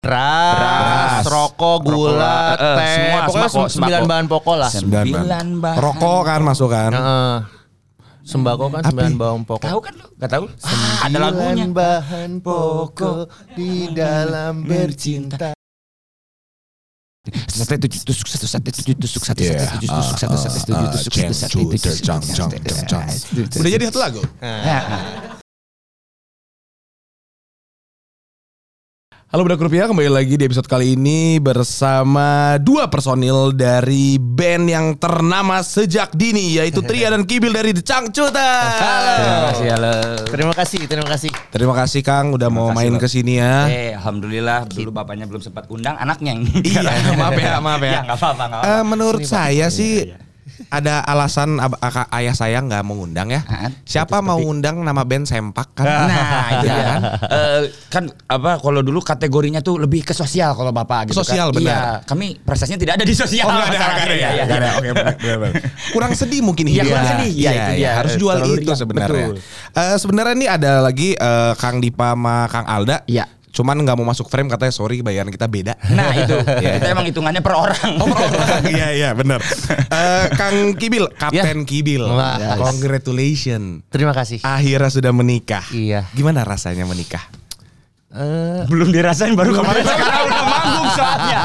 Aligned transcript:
Beras, 0.00 0.56
Beras, 0.56 1.24
rokok, 1.28 1.78
gula, 1.84 2.56
rokok, 2.56 2.56
eh, 2.56 2.76
teh, 2.80 2.88
semua, 2.96 3.18
pokoknya 3.28 3.48
sembako, 3.52 3.68
sembilan 3.68 4.00
sembako. 4.00 4.08
bahan 4.08 4.26
pokok 4.32 4.56
lah. 4.56 4.70
Sembilan 4.72 5.04
Sembilan 5.04 5.46
bahan. 5.60 5.76
Rokok 5.76 6.20
kan 6.24 6.40
masuk 6.40 6.68
kan. 6.72 6.90
Heeh. 6.96 7.34
Sembako 8.24 8.64
kan 8.72 8.82
sembilan 8.88 9.14
bahan 9.20 9.40
pokok. 9.44 9.68
Tahu 9.68 9.80
kan 9.84 9.92
lu? 10.00 10.06
Gak 10.16 10.30
tahu? 10.32 10.44
Ah, 10.64 10.96
ada 11.04 11.16
lagunya. 11.20 11.66
bahan 11.68 12.30
pokok 12.40 13.28
di 13.52 13.92
dalam 13.92 14.64
bercinta. 14.64 15.52
Sate 17.52 17.76
tujuh 17.76 18.00
tusuk 18.00 18.24
satu 18.24 18.48
sate 18.48 18.72
tujuh 18.72 18.96
tusuk 18.96 19.20
satu 19.20 19.44
Yeah, 19.44 19.68
sate 19.68 19.84
tujuh 19.84 19.88
tusuk 19.92 20.16
satu 20.16 20.36
sate 20.40 20.58
tujuh 20.64 20.80
uh, 20.80 20.92
tusuk 20.96 21.12
uh, 21.12 21.20
satu 21.20 21.34
sate 21.36 21.52
jam, 21.52 21.68
tujuh 21.76 21.76
jam, 21.76 21.76
tusuk 21.76 22.00
jam, 22.00 22.18
satu 22.24 22.32
jam, 22.32 22.48
sate 22.48 22.72
jam. 22.88 23.04
tujuh 23.04 23.60
Udah 23.60 23.70
jadi 23.76 23.84
satu 23.92 24.00
lagu. 24.00 24.22
Nah, 24.40 24.80
Halo 29.30 29.46
Budak 29.46 29.62
Rupiah, 29.62 29.86
kembali 29.86 30.10
lagi 30.10 30.34
di 30.34 30.42
episode 30.42 30.66
kali 30.66 30.98
ini 30.98 31.38
bersama 31.38 32.58
dua 32.58 32.90
personil 32.90 33.54
dari 33.54 34.18
band 34.18 34.66
yang 34.66 34.86
ternama 34.98 35.62
sejak 35.62 36.10
dini 36.18 36.58
yaitu 36.58 36.82
Tria 36.82 37.14
dan 37.14 37.22
Kibil 37.22 37.54
dari 37.54 37.70
The 37.70 37.78
Cangcuta. 37.78 38.50
Terima 38.74 39.38
kasih 39.54 39.66
halo. 39.70 39.94
Terima 40.26 40.50
kasih, 40.50 40.80
terima 40.90 41.06
kasih. 41.06 41.30
Terima 41.46 41.74
kasih 41.78 42.00
Kang 42.02 42.34
udah 42.34 42.50
mau 42.50 42.74
kasih, 42.74 42.76
main 42.82 42.94
ke 42.98 43.06
sini 43.06 43.38
ya. 43.38 43.70
Eh, 43.70 43.94
alhamdulillah 43.94 44.66
dulu 44.66 44.90
bapaknya 44.90 45.30
belum 45.30 45.46
sempat 45.46 45.70
undang 45.70 45.94
anaknya 45.94 46.34
yang 46.34 46.42
Iya, 46.50 46.90
maaf 47.22 47.38
ya, 47.38 47.62
maaf 47.62 47.82
ya. 47.86 47.90
Ya, 47.94 48.00
nggak 48.10 48.18
apa-apa, 48.18 48.42
Eh, 48.42 48.50
apa-apa. 48.50 48.82
menurut 48.82 49.22
saya 49.22 49.70
sih 49.70 50.10
iya. 50.10 50.18
Ada 50.68 51.00
alasan 51.08 51.56
ayah 52.12 52.34
saya 52.36 52.60
nggak 52.60 52.84
mau 52.84 53.00
ngundang 53.00 53.32
ya. 53.32 53.40
Ah, 53.48 53.72
Siapa 53.82 54.20
mau 54.20 54.36
ngundang 54.36 54.84
nama 54.84 55.00
band 55.02 55.24
Sempak 55.24 55.72
kan? 55.72 55.86
Nah, 55.88 56.46
itu 56.60 56.66
Iya 56.68 56.82
kan. 56.90 57.00
Eh, 57.24 57.60
kan 57.88 58.04
apa 58.28 58.60
kalau 58.60 58.84
dulu 58.84 59.00
kategorinya 59.00 59.64
tuh 59.64 59.80
lebih 59.80 60.04
ke 60.04 60.12
sosial 60.12 60.52
kalau 60.52 60.70
Bapak 60.70 61.08
gitu 61.10 61.24
Sosial, 61.24 61.48
kan. 61.50 61.56
benar. 61.56 61.72
Iya, 61.72 61.90
kami 62.04 62.26
prestasinya 62.38 62.78
tidak 62.78 62.94
ada 63.00 63.04
di 63.08 63.14
sosial. 63.16 63.48
Oh, 63.48 63.56
ada, 63.56 63.78
ada. 63.80 64.68
Oke, 64.76 64.90
benar, 64.92 65.14
benar, 65.16 65.36
benar. 65.40 65.52
Kurang 65.94 66.12
sedih 66.12 66.44
mungkin 66.44 66.68
Iya, 66.68 66.82
kurang 66.84 67.06
sedih. 67.16 67.30
Iya, 67.32 67.50
itu 67.50 67.72
dia. 67.80 67.90
Harus 67.96 68.14
jual 68.20 68.36
itu 68.44 68.72
sebenarnya. 68.76 69.26
Eh, 69.72 69.96
sebenarnya 69.96 70.34
ini 70.36 70.46
ada 70.46 70.72
lagi 70.84 71.16
eh, 71.16 71.52
Kang 71.56 71.80
Dipa 71.80 72.12
sama 72.12 72.46
Kang 72.52 72.66
Alda. 72.68 73.02
Iya. 73.08 73.24
Cuman 73.50 73.82
nggak 73.82 73.96
mau 73.98 74.06
masuk 74.06 74.30
frame 74.30 74.46
katanya 74.46 74.70
sorry 74.70 75.02
bayaran 75.02 75.28
kita 75.28 75.50
beda. 75.50 75.74
Nah, 75.90 76.10
itu. 76.14 76.36
Iya. 76.60 76.76
Kita 76.76 76.88
emang 76.92 77.06
hitungannya 77.08 77.40
per 77.40 77.54
orang. 77.56 77.90
Oh, 77.98 78.06
per 78.06 78.26
orang. 78.30 78.62
Iya 78.68 78.88
iya 78.92 79.10
benar. 79.16 79.40
Eh, 79.90 80.24
Kang 80.36 80.76
Kibil, 80.76 81.08
Kapten 81.16 81.64
Kibil. 81.64 82.04
Wah. 82.04 82.58
Congratulations. 82.58 83.86
Terima 83.88 84.12
kasih. 84.12 84.44
Akhirnya 84.44 84.90
sudah 84.92 85.12
menikah. 85.14 85.64
Iya. 85.72 86.04
Gimana 86.12 86.44
rasanya 86.44 86.84
menikah? 86.84 87.22
Eh, 88.10 88.66
belum 88.66 88.90
dirasain 88.90 89.38
baru 89.38 89.54
kemarin 89.54 89.86
sekarang 89.86 90.26
udah 90.26 90.42
manggung 90.42 90.88
soalnya. 90.98 91.40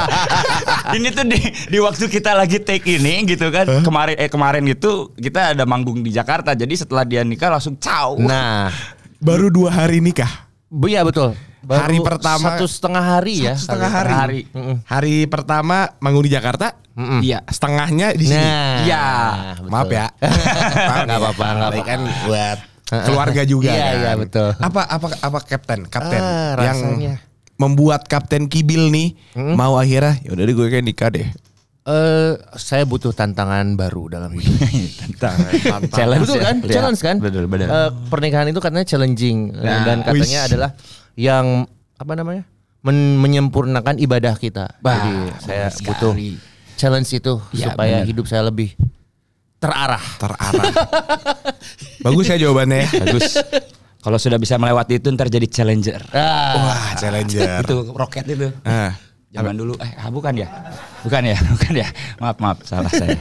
ini 0.98 1.08
tuh 1.14 1.26
di, 1.30 1.38
di 1.70 1.78
waktu 1.78 2.10
kita 2.10 2.34
lagi 2.34 2.58
take 2.58 2.98
ini 2.98 3.22
gitu 3.30 3.54
kan 3.54 3.70
kemarin 3.86 4.18
eh 4.18 4.26
kemarin 4.26 4.66
itu 4.66 5.14
kita 5.14 5.54
ada 5.54 5.62
manggung 5.70 6.02
di 6.02 6.10
Jakarta 6.10 6.58
jadi 6.58 6.74
setelah 6.74 7.06
dia 7.06 7.22
nikah 7.22 7.54
langsung 7.54 7.78
caw. 7.78 8.18
nah, 8.18 8.74
Baru 9.22 9.54
dua 9.54 9.70
hari 9.70 10.02
nikah. 10.02 10.50
Bu 10.66 10.90
ya 10.90 11.06
betul. 11.06 11.38
Baru 11.66 11.82
Hari 11.82 11.98
pertama- 12.00 12.48
satu 12.52 12.66
setengah 12.66 13.04
hari 13.04 13.34
ya. 13.42 13.54
Satu 13.54 13.74
setengah 13.74 13.90
hari. 13.90 14.12
Hari. 14.14 14.42
Mm-mm. 14.54 14.76
Hari 14.84 15.16
pertama 15.26 15.78
manggung 15.98 16.22
di 16.22 16.30
Jakarta. 16.30 16.78
Mm-mm. 16.94 17.20
Iya. 17.20 17.42
Setengahnya 17.46 18.14
di 18.14 18.24
sini. 18.24 18.38
Nah, 18.40 18.78
Iya. 18.80 19.06
betul. 19.58 19.70
Maaf 19.70 19.90
ya. 19.90 20.06
Nggak 21.06 21.18
apa-apa, 21.18 21.46
nggak 21.50 21.70
apa-apa. 21.72 21.84
kan 21.84 22.00
buat 22.24 22.58
keluarga 22.86 23.42
juga 23.44 23.72
Iya, 23.72 23.82
kan. 23.84 23.96
iya, 23.98 24.12
betul. 24.16 24.50
Apa 24.56 24.82
apa 24.86 25.08
apa 25.20 25.40
kapten? 25.42 25.80
Kapten 25.86 26.22
Ah, 26.22 26.54
yang 26.62 26.78
rasanya. 26.78 27.14
membuat 27.56 28.06
Kapten 28.06 28.46
Kibil 28.46 28.88
nih 28.88 29.18
mau 29.36 29.76
akhirnya 29.76 30.22
ya 30.22 30.30
udah 30.32 30.44
deh 30.44 30.54
gue 30.54 30.68
kayak 30.70 30.86
nikah 30.86 31.10
deh. 31.10 31.26
Eh, 31.86 32.34
saya 32.56 32.82
butuh 32.82 33.14
tantangan 33.14 33.78
baru 33.78 34.10
dalam 34.10 34.34
hidup. 34.34 34.58
Challenge 35.94 36.26
betul 36.26 36.42
ya. 36.42 36.44
kan? 36.44 36.56
Iya. 36.60 36.74
Challenge 36.74 37.00
kan? 37.00 37.16
Betul, 37.22 37.44
betul. 37.46 37.68
Eh, 37.68 37.90
pernikahan 38.10 38.50
itu 38.50 38.58
katanya 38.58 38.82
challenging 38.84 39.54
Nah, 39.54 39.86
dan 39.86 39.98
katanya 40.02 40.18
wish. 40.42 40.48
adalah 40.50 40.70
yang 41.14 41.46
apa 41.96 42.14
namanya? 42.14 42.44
Men- 42.82 43.18
menyempurnakan 43.18 43.98
ibadah 43.98 44.34
kita. 44.36 44.78
Bah, 44.80 44.98
Jadi 44.98 45.14
saya 45.40 45.66
betul 45.70 45.86
butuh 45.86 46.12
sekali. 46.12 46.30
challenge 46.76 47.10
itu 47.12 47.34
Ya, 47.52 47.70
supaya 47.70 47.98
benar. 48.02 48.10
hidup 48.10 48.26
saya 48.26 48.42
lebih 48.44 48.74
terarah. 49.58 50.06
Terarah. 50.18 50.66
Bagus 52.06 52.26
ya 52.28 52.38
jawabannya. 52.40 52.82
ya. 52.82 52.90
Bagus. 53.00 53.30
Kalau 54.00 54.18
sudah 54.18 54.38
bisa 54.38 54.58
melewati 54.58 54.98
itu 54.98 55.10
ntar 55.12 55.30
jadi 55.30 55.46
challenger. 55.46 56.02
Ah, 56.10 56.54
Wah, 56.56 56.90
challenger. 56.96 57.62
Itu 57.62 57.90
roket 57.92 58.26
itu. 58.28 58.50
Ah. 58.62 58.94
Zaman 59.36 59.54
dulu 59.54 59.74
eh 59.84 59.92
ah, 60.00 60.08
bukan 60.08 60.34
ya? 60.34 60.48
Bukan 61.04 61.22
ya? 61.22 61.36
Bukan 61.54 61.74
ya? 61.76 61.88
Maaf 62.18 62.38
maaf 62.40 62.58
salah 62.64 62.88
saya. 62.88 63.14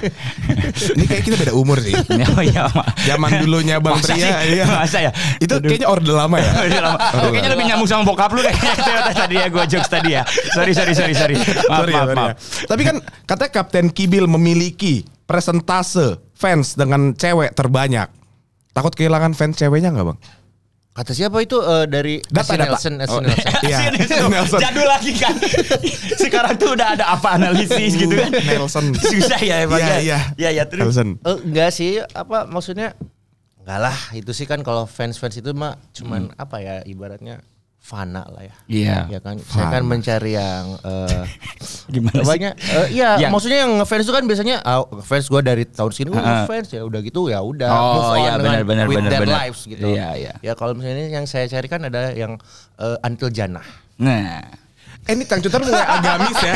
Ini 0.97 1.05
kayak 1.05 1.23
kita 1.27 1.37
beda 1.37 1.53
umur 1.53 1.83
sih. 1.83 1.93
oh 2.39 2.43
iya. 2.43 2.71
Zaman 3.03 3.43
dulunya 3.43 3.83
Bang 3.83 3.99
Masa 3.99 4.15
Tria, 4.15 4.41
sih? 4.41 4.57
iya. 4.57 4.65
Masa 4.65 4.99
ya? 5.03 5.11
Itu 5.37 5.59
kayaknya 5.59 5.91
orde 5.91 6.15
lama 6.15 6.39
ya. 6.39 6.51
Iya, 6.65 6.81
lama. 6.81 6.99
Oh, 7.19 7.29
kayaknya 7.35 7.51
lebih 7.53 7.65
nyambung 7.69 7.89
sama 7.91 8.03
bokap 8.07 8.31
lu 8.31 8.41
kayaknya 8.41 8.73
ya, 8.79 9.13
tadi 9.13 9.35
ya 9.37 9.47
gue 9.51 9.65
jokes 9.67 9.91
tadi 9.91 10.11
ya. 10.15 10.23
Sorry 10.55 10.73
sorry 10.73 10.95
sorry 10.95 11.15
sorry. 11.19 11.35
Maaf 11.37 11.83
Sorry 11.83 11.93
ya, 11.93 11.99
maaf 11.99 12.09
sorry 12.09 12.17
maaf. 12.17 12.31
ya. 12.31 12.35
Tapi 12.71 12.83
kan 12.87 12.97
katanya 13.27 13.51
Kapten 13.51 13.87
Kibil 13.91 14.25
memiliki 14.31 15.03
presentase 15.27 16.23
fans 16.33 16.79
dengan 16.79 17.13
cewek 17.13 17.53
terbanyak. 17.53 18.09
Takut 18.71 18.95
kehilangan 18.95 19.35
fans 19.35 19.55
ceweknya 19.55 19.91
nggak 19.91 20.07
bang? 20.15 20.19
Kata 20.95 21.11
siapa 21.11 21.43
itu 21.43 21.59
Eh, 21.59 21.85
dari 21.85 22.23
Data, 22.25 22.55
data. 22.55 22.71
Nelson, 22.71 22.95
Oh, 23.05 23.19
Nelson. 23.19 23.23
Iya, 23.61 23.79
Sini, 23.83 23.99
sini. 24.07 24.31
Nelson. 24.31 24.61
Jadul 24.63 24.87
lagi 24.87 25.13
kan. 25.13 25.35
Sekarang 26.23 26.55
tuh 26.55 26.73
udah 26.73 26.95
ada 26.95 27.05
apa 27.11 27.35
analisis 27.35 27.93
gitu 27.93 28.15
kan. 28.15 28.31
Nelson. 28.31 28.95
Susah 29.11 29.39
ya 29.39 29.61
emang 29.61 29.83
Iya, 29.83 29.91
ya. 29.91 29.99
iya. 29.99 30.19
Iya 30.39 30.51
ya 30.55 30.65
terus. 30.65 30.87
Nelson. 30.87 31.19
Eh, 31.19 31.39
enggak 31.43 31.71
sih, 31.71 31.99
apa 31.99 32.47
maksudnya? 32.47 32.95
Enggak 33.59 33.79
lah, 33.81 33.99
itu 34.13 34.31
sih 34.31 34.45
kan 34.45 34.61
kalau 34.61 34.85
fans-fans 34.85 35.35
itu 35.35 35.51
mah 35.51 35.75
cuman 35.91 36.31
apa 36.37 36.61
ya 36.61 36.75
ibaratnya 36.85 37.41
fana 37.85 38.25
lah 38.25 38.41
ya. 38.41 38.55
Iya. 38.65 38.97
Ya 39.11 39.21
kan, 39.21 39.37
saya 39.39 39.69
kan 39.69 39.85
mencari 39.85 40.33
yang 40.33 40.81
eh 40.81 41.25
Gimana 41.93 42.17
sih? 42.17 42.27
banyak 42.27 42.53
eh, 42.57 42.87
iya, 42.91 43.21
Yang- 43.21 43.29
maksudnya 43.31 43.59
yang 43.61 43.77
ngefans 43.77 44.03
itu 44.03 44.13
kan 44.13 44.25
biasanya 44.25 44.57
ah, 44.59 44.89
ngefans 44.89 45.29
gua 45.29 45.41
dari 45.41 45.69
tahun 45.69 45.93
segini 45.93 46.09
gua 46.11 46.19
Heeh. 46.19 46.33
ngefans 46.43 46.69
ya 46.71 46.81
udah 46.83 47.01
gitu 47.01 47.29
ya 47.29 47.39
udah 47.39 47.69
Oh, 47.69 47.85
move 47.93 48.09
on 48.09 48.17
iya, 48.17 48.33
dengan 48.33 48.41
benar, 48.41 48.65
benar, 48.65 48.87
with 48.89 48.97
benar, 48.97 49.11
their 49.11 49.23
benar. 49.23 49.37
lives 49.39 49.61
gitu. 49.63 49.85
Iya, 49.85 50.09
iya. 50.17 50.33
Ya 50.41 50.53
kalau 50.55 50.73
misalnya 50.73 50.97
ini 50.99 51.13
yang 51.13 51.29
saya 51.29 51.45
cari 51.45 51.69
kan 51.69 51.85
ada 51.85 52.09
yang 52.11 52.41
eh, 52.79 52.97
Until 53.01 53.29
Jannah. 53.29 53.65
Nah, 53.97 54.41
Eh 55.05 55.13
ini 55.13 55.29
Kang 55.29 55.37
Cuter 55.39 55.61
mulai 55.61 55.85
agamis 55.85 56.33
ya. 56.41 56.55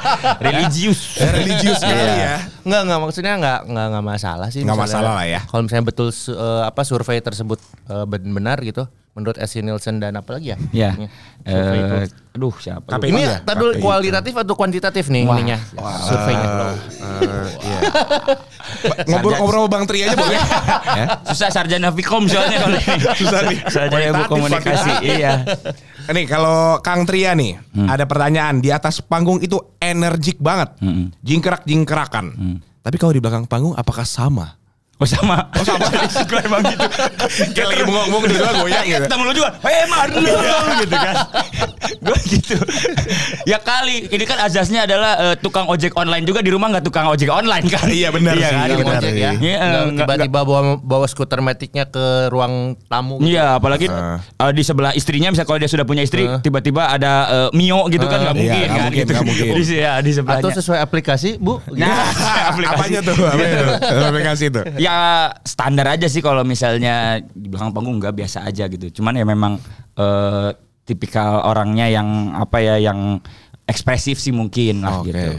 religius. 0.40 1.20
Eh, 1.20 1.28
Religius 1.30 1.76
sekali 1.76 2.00
ya. 2.16 2.40
Enggak 2.64 2.80
enggak 2.82 3.00
maksudnya 3.02 3.32
enggak 3.36 3.58
enggak 3.66 3.86
enggak 3.86 4.04
masalah 4.06 4.48
sih. 4.48 4.64
Nggak 4.64 4.78
misalnya- 4.78 4.96
masalah 4.96 5.12
lah 5.14 5.26
ya. 5.28 5.40
Kalau 5.44 5.62
misalnya 5.62 5.84
betul 5.84 6.08
eh, 6.08 6.62
apa 6.64 6.80
survei 6.82 7.20
tersebut 7.20 7.60
ben- 8.06 8.32
benar 8.32 8.56
gitu 8.62 8.88
menurut 9.12 9.36
Essie 9.36 9.60
Nielsen 9.60 10.00
dan 10.00 10.16
apa 10.16 10.40
lagi 10.40 10.56
ya? 10.56 10.58
Ya. 10.72 10.90
Itu. 10.96 11.52
Eh, 11.52 12.08
aduh 12.32 12.54
siapa? 12.56 12.96
KPI. 12.96 13.12
Ini 13.12 13.22
ya? 13.28 13.36
kualitatif 13.76 14.32
atau 14.40 14.54
kuantitatif 14.56 15.12
nih 15.12 15.28
ininya 15.28 15.58
surveinya. 16.08 16.48
Eh, 16.48 17.46
iya. 17.60 17.80
Ngobrol-ngobrol 19.12 19.68
sama 19.68 19.72
Bang 19.72 19.84
Tri 19.84 20.08
aja 20.08 20.16
boleh. 20.16 20.40
ya. 21.00 21.06
Susah 21.28 21.48
sarjana 21.52 21.92
Vkom 21.92 22.24
soalnya 22.24 22.56
kalau 22.64 22.78
ini. 22.80 22.94
Susah 23.20 23.40
nih. 23.44 23.58
Sarjana 23.68 24.04
ilmu 24.16 24.24
komunikasi. 24.32 24.90
Iya. 25.04 25.32
Nih 26.08 26.24
kalau 26.24 26.80
Kang 26.80 27.04
Tria 27.04 27.36
nih 27.36 27.60
ada 27.84 28.08
pertanyaan 28.08 28.64
di 28.64 28.72
atas 28.72 29.04
panggung 29.04 29.44
itu 29.44 29.60
energik 29.76 30.40
banget, 30.40 30.72
Hmm. 30.80 31.12
jingkrak 31.20 31.68
jingkrakan. 31.68 32.32
Tapi 32.82 32.96
kalau 32.96 33.12
di 33.12 33.20
belakang 33.20 33.44
panggung 33.44 33.76
apakah 33.76 34.08
sama? 34.08 34.56
Oh 35.02 35.08
sama. 35.08 35.50
Oh 35.50 35.64
sama. 35.64 35.82
Gue 36.30 36.40
emang 36.40 36.62
gitu. 36.62 36.86
Kayak 37.54 37.66
lagi 37.68 37.82
ngomong 37.84 38.22
dua 38.24 38.50
goyang 38.56 38.86
gitu. 38.86 39.02
Ketemu 39.02 39.22
lu 39.24 39.32
juga. 39.34 39.50
Hei 39.60 39.82
Marlo 39.84 40.34
gitu 40.82 40.94
kan. 40.94 41.14
Gue 41.98 42.18
gitu. 42.24 42.56
Ya 43.42 43.58
kali. 43.58 44.06
Ini 44.06 44.24
kan 44.24 44.38
azasnya 44.40 44.86
adalah 44.86 45.12
eh, 45.20 45.36
tukang 45.36 45.66
ojek 45.66 45.90
online 45.94 46.22
juga 46.22 46.38
di 46.38 46.48
rumah 46.48 46.70
nggak 46.70 46.84
tukang 46.84 47.06
ojek 47.08 47.26
online 47.26 47.66
kan? 47.66 47.82
Iya, 47.84 48.08
benar 48.10 48.32
Iya 48.32 48.42
sih, 48.44 48.54
kan? 48.54 48.62
iya, 48.64 48.76
benar 48.76 49.00
Ojek 49.00 49.14
ya. 49.14 49.30
Iya, 49.34 49.58
nggak- 49.58 49.90
tiba-tiba 49.98 50.40
bawa 50.40 50.60
bawa 50.78 51.06
skuter 51.06 51.40
metiknya 51.40 51.84
ke 51.84 52.04
ruang 52.28 52.54
tamu. 52.84 53.18
gitu. 53.18 53.34
Iya, 53.34 53.58
apalagi 53.58 53.86
Uh. 53.88 54.16
eh, 54.38 54.52
di 54.52 54.62
sebelah 54.62 54.92
istrinya, 54.92 55.28
misalnya 55.28 55.48
kalau 55.48 55.58
dia 55.58 55.68
sudah 55.68 55.82
punya 55.82 56.00
istri, 56.00 56.22
Uh. 56.22 56.38
tiba-tiba 56.38 56.86
ada 56.86 57.12
eh, 57.26 57.48
Mio 57.52 57.82
gitu 57.88 58.06
kan 58.06 58.18
nggak 58.20 58.34
Iya, 58.34 58.40
mungkin 58.40 58.62
kan? 58.62 58.78
mungkin, 58.80 58.94
gitu. 58.94 59.10
nggak 59.10 59.26
mungkin. 59.26 59.44
Di, 59.52 59.64
ya, 59.74 59.92
di 59.98 60.10
sebelahnya. 60.12 60.40
Atau 60.40 60.50
sesuai 60.54 60.78
aplikasi, 60.80 61.30
Bu? 61.36 61.58
Nah, 61.72 62.06
aplikasi. 62.48 62.78
Apanya 62.78 63.00
tuh? 63.02 63.14
Apanya 63.18 63.56
tuh? 63.58 63.74
Aplikasi 64.04 64.44
itu. 64.44 64.60
ya 64.76 64.91
standar 65.42 65.86
aja 65.88 66.06
sih 66.06 66.20
kalau 66.20 66.42
misalnya 66.42 67.18
di 67.32 67.46
belakang 67.48 67.72
panggung 67.72 67.96
nggak 67.98 68.14
biasa 68.14 68.44
aja 68.44 68.66
gitu. 68.66 69.00
Cuman 69.00 69.18
ya 69.18 69.24
memang 69.26 69.58
eh, 69.96 70.50
tipikal 70.82 71.46
orangnya 71.46 71.86
yang 71.88 72.34
apa 72.34 72.58
ya 72.58 72.76
yang 72.78 73.22
ekspresif 73.64 74.18
sih 74.18 74.34
mungkin 74.34 74.82
lah 74.82 75.00
Oke. 75.00 75.12
gitu. 75.14 75.30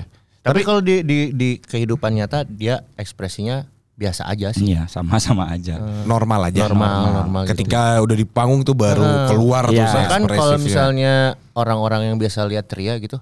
Tapi 0.44 0.60
kalau 0.68 0.84
di, 0.84 1.04
di 1.08 1.32
di 1.32 1.50
kehidupan 1.56 2.20
nyata 2.20 2.44
dia 2.44 2.84
ekspresinya 3.00 3.64
biasa 3.94 4.26
aja 4.26 4.50
sih. 4.52 4.74
Iya, 4.74 4.90
sama-sama 4.90 5.48
aja. 5.54 5.78
Normal 6.04 6.50
aja. 6.50 6.66
Normal, 6.68 6.92
normal 7.24 7.42
gitu. 7.46 7.52
Ketika 7.56 8.02
udah 8.02 8.16
di 8.18 8.26
panggung 8.26 8.66
tuh 8.66 8.76
baru 8.76 9.30
keluar 9.30 9.70
tuh 9.70 9.78
Iya. 9.78 9.88
saya 9.88 10.08
Bahkan 10.10 10.22
ekspresif 10.26 10.42
kalau 10.42 10.56
ya. 10.58 10.62
misalnya 10.66 11.14
orang-orang 11.54 12.02
yang 12.12 12.18
biasa 12.18 12.44
lihat 12.50 12.66
Tria 12.68 12.98
gitu, 13.00 13.22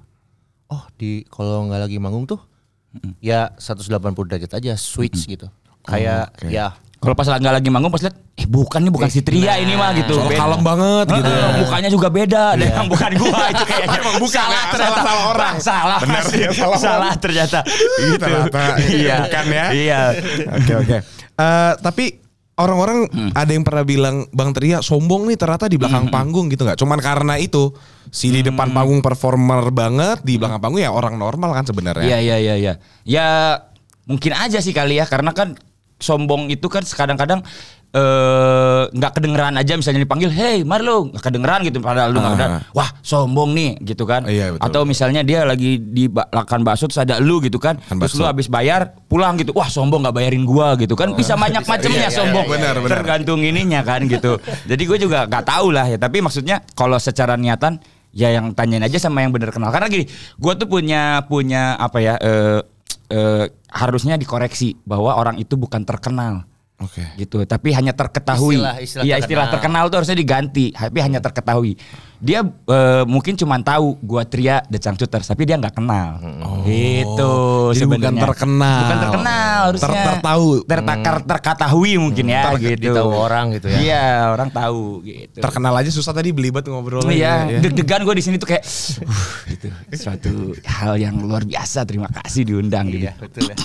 oh 0.72 0.84
di 0.96 1.28
kalau 1.28 1.68
nggak 1.68 1.92
lagi 1.92 1.98
manggung 2.00 2.24
tuh, 2.26 2.40
ya 3.20 3.52
180 3.60 3.92
derajat 4.32 4.52
aja 4.58 4.74
switch 4.80 5.28
gitu. 5.28 5.52
Kayak 5.84 6.34
oke. 6.34 6.48
ya 6.48 6.68
Kalau 7.02 7.18
pas 7.18 7.26
nggak 7.26 7.56
lagi 7.58 7.70
manggung 7.74 7.90
pas 7.90 7.98
lihat, 7.98 8.14
eh 8.38 8.46
bukan 8.46 8.78
nih 8.78 8.94
bukan 8.94 9.10
si 9.10 9.26
Tria 9.26 9.58
ini 9.58 9.74
mah 9.74 9.90
gitu. 9.98 10.22
Beda. 10.22 10.38
kalem 10.38 10.62
banget 10.62 11.06
gitu 11.10 11.26
ya. 11.26 11.42
Heeh, 11.42 11.58
Mukanya 11.58 11.90
juga 11.90 12.08
beda, 12.08 12.44
dan 12.54 12.68
yang 12.78 12.90
bukan 12.94 13.12
gua 13.18 13.42
itu 13.50 13.64
kayaknya. 13.66 13.98
Emang 13.98 14.16
bukan 14.22 14.38
salah 14.38 14.54
ya, 14.54 14.70
ternyata. 14.70 14.94
salah-salah 14.94 15.24
orang. 15.26 15.56
Salah. 15.58 16.00
Benar, 16.00 16.24
ya, 16.30 16.50
salah 16.54 16.78
salah 16.78 17.14
ternyata. 17.18 17.60
Gitu. 17.66 18.22
Ternyata 18.22 18.62
Iya. 19.02 19.16
bukan 19.26 19.46
ya. 19.50 19.66
Iya. 19.74 20.02
Oke 20.54 20.74
oke. 20.78 20.98
Eh, 21.42 21.74
tapi 21.82 22.06
orang-orang 22.54 23.00
ada 23.34 23.50
yang 23.50 23.66
pernah 23.66 23.82
bilang 23.82 24.30
Bang 24.30 24.54
Tria 24.54 24.86
sombong 24.86 25.26
nih 25.26 25.42
ternyata 25.42 25.66
di 25.66 25.82
belakang 25.82 26.14
panggung 26.14 26.54
gitu 26.54 26.62
nggak? 26.62 26.78
Cuman 26.78 27.02
karena 27.02 27.34
itu 27.36 27.74
si 28.14 28.30
di 28.30 28.46
depan 28.46 28.70
panggung 28.70 29.02
performer 29.02 29.74
banget 29.74 30.22
di 30.22 30.38
belakang 30.38 30.62
panggung 30.62 30.78
ya 30.78 30.94
orang 30.94 31.18
normal 31.18 31.50
kan 31.52 31.66
sebenarnya. 31.66 32.06
Iya 32.06 32.18
iya 32.22 32.36
iya 32.38 32.56
iya. 32.56 32.74
Ya 33.02 33.28
mungkin 34.06 34.38
aja 34.38 34.62
sih 34.62 34.70
kali 34.70 35.02
ya 35.02 35.10
karena 35.10 35.34
kan 35.34 35.58
sombong 36.02 36.50
itu 36.50 36.66
kan 36.66 36.82
kadang-kadang 36.84 37.46
eh 37.92 38.84
nggak 38.90 39.12
kedengeran 39.14 39.54
aja 39.54 39.76
misalnya 39.76 40.00
dipanggil, 40.00 40.32
"Hey, 40.32 40.64
mari 40.64 40.80
lu." 40.82 41.12
nggak 41.12 41.20
kedengeran 41.22 41.60
gitu 41.62 41.84
padahal 41.84 42.10
lu 42.10 42.18
nggak 42.18 42.32
Ah. 42.32 42.38
kedengeran. 42.40 42.62
Wah, 42.72 42.90
sombong 43.02 43.52
nih 43.52 43.72
gitu 43.84 44.04
kan. 44.06 44.24
Iya, 44.24 44.56
betul, 44.56 44.64
Atau 44.64 44.82
misalnya 44.88 45.22
dia 45.22 45.44
lagi 45.44 45.76
di 45.76 46.08
lakan 46.08 46.64
bakso 46.64 46.88
terus 46.88 46.98
ada 46.98 47.20
lu 47.20 47.40
gitu 47.40 47.60
kan. 47.60 47.76
Terus 47.84 48.16
lu 48.16 48.24
habis 48.24 48.48
bayar 48.48 48.96
pulang 49.06 49.36
gitu. 49.36 49.52
Wah, 49.52 49.68
sombong 49.68 50.02
nggak 50.02 50.16
bayarin 50.16 50.44
gua 50.44 50.74
gitu 50.76 50.96
kan. 50.96 51.12
Bisa 51.14 51.36
banyak 51.36 51.68
macamnya 51.72 52.08
Iya, 52.08 52.08
iya, 52.08 52.16
sombong. 52.16 52.46
iya, 52.48 52.54
benar, 52.56 52.76
benar. 52.80 52.92
Tergantung 52.96 53.44
ininya 53.44 53.84
kan 53.84 54.08
gitu. 54.08 54.40
Jadi 54.72 54.82
gue 54.82 54.98
juga 54.98 55.28
nggak 55.28 55.44
tahu 55.46 55.68
lah 55.70 55.86
ya, 55.86 56.00
tapi 56.00 56.24
maksudnya 56.24 56.64
kalau 56.72 56.96
secara 56.96 57.36
niatan 57.36 57.76
ya 58.12 58.28
yang 58.30 58.52
tanyain 58.52 58.84
aja 58.84 58.96
sama 58.98 59.20
yang 59.20 59.36
bener 59.36 59.52
kenal. 59.52 59.68
Karena 59.68 59.88
gini, 59.88 60.08
gue 60.36 60.54
tuh 60.56 60.66
punya 60.66 61.28
punya 61.28 61.76
apa 61.76 62.00
ya 62.00 62.16
eh 62.18 62.60
eh, 63.12 63.46
harusnya 63.72 64.16
dikoreksi 64.16 64.80
bahwa 64.88 65.20
orang 65.20 65.38
itu 65.38 65.60
bukan 65.60 65.84
terkenal 65.84 66.48
Oke. 66.82 67.06
gitu 67.16 67.46
tapi 67.46 67.72
hanya 67.72 67.94
terketahui 67.94 68.58
Istilah- 68.58 68.78
istilah 68.80 69.04
Iya, 69.04 69.16
istilah 69.18 69.46
terkenal 69.48 69.84
tuh 69.88 69.98
harusnya 69.98 70.18
diganti 70.18 70.74
tapi 70.74 70.98
hanya 70.98 71.18
terketahui 71.18 71.78
dia 72.18 72.42
eh, 72.44 73.04
mungkin 73.06 73.34
cuma 73.34 73.58
tahu 73.58 73.98
gua 74.00 74.22
Tria 74.24 74.62
The 74.64 74.78
Cangcuters 74.78 75.26
tapi 75.26 75.42
dia 75.44 75.56
nggak 75.56 75.74
kenal 75.74 76.22
gitu 76.64 77.18
Oh, 77.22 77.70
jadi 77.72 77.86
bukan 77.88 77.98
sebenarnya. 78.02 78.24
terkenal. 78.24 78.78
bukan 78.80 78.98
terkenal 79.00 79.60
harusnya 79.64 79.90
Ter- 79.92 80.06
tertahu. 80.12 80.48
tertakar 80.64 81.16
terketahui 81.24 81.92
mungkin 81.98 82.26
ya 82.28 82.44
ter- 82.48 82.62
gitu 82.68 82.94
ditahu 82.94 83.10
orang 83.12 83.46
gitu 83.54 83.68
ya. 83.68 83.78
iya 83.80 84.06
orang 84.28 84.50
tahu 84.50 85.02
gitu 85.02 85.38
Terkenal 85.38 85.74
aja 85.76 85.90
susah 85.90 86.12
tadi 86.12 86.30
belibet 86.30 86.62
ngobrol. 86.64 87.02
Iya, 87.04 87.58
deg-degan 87.60 88.02
gue 88.02 88.14
di 88.14 88.24
sini 88.24 88.36
tuh 88.36 88.48
kayak 88.48 88.64
uh, 88.64 89.30
gitu. 89.48 89.68
Suatu 90.02 90.32
hal 90.62 90.98
yang 90.98 91.18
luar 91.20 91.42
biasa. 91.42 91.84
Terima 91.84 92.06
kasih 92.08 92.42
diundang 92.44 92.86
gitu. 92.88 93.06
Iya 93.06 93.14
betul 93.18 93.44
ya. 93.44 93.56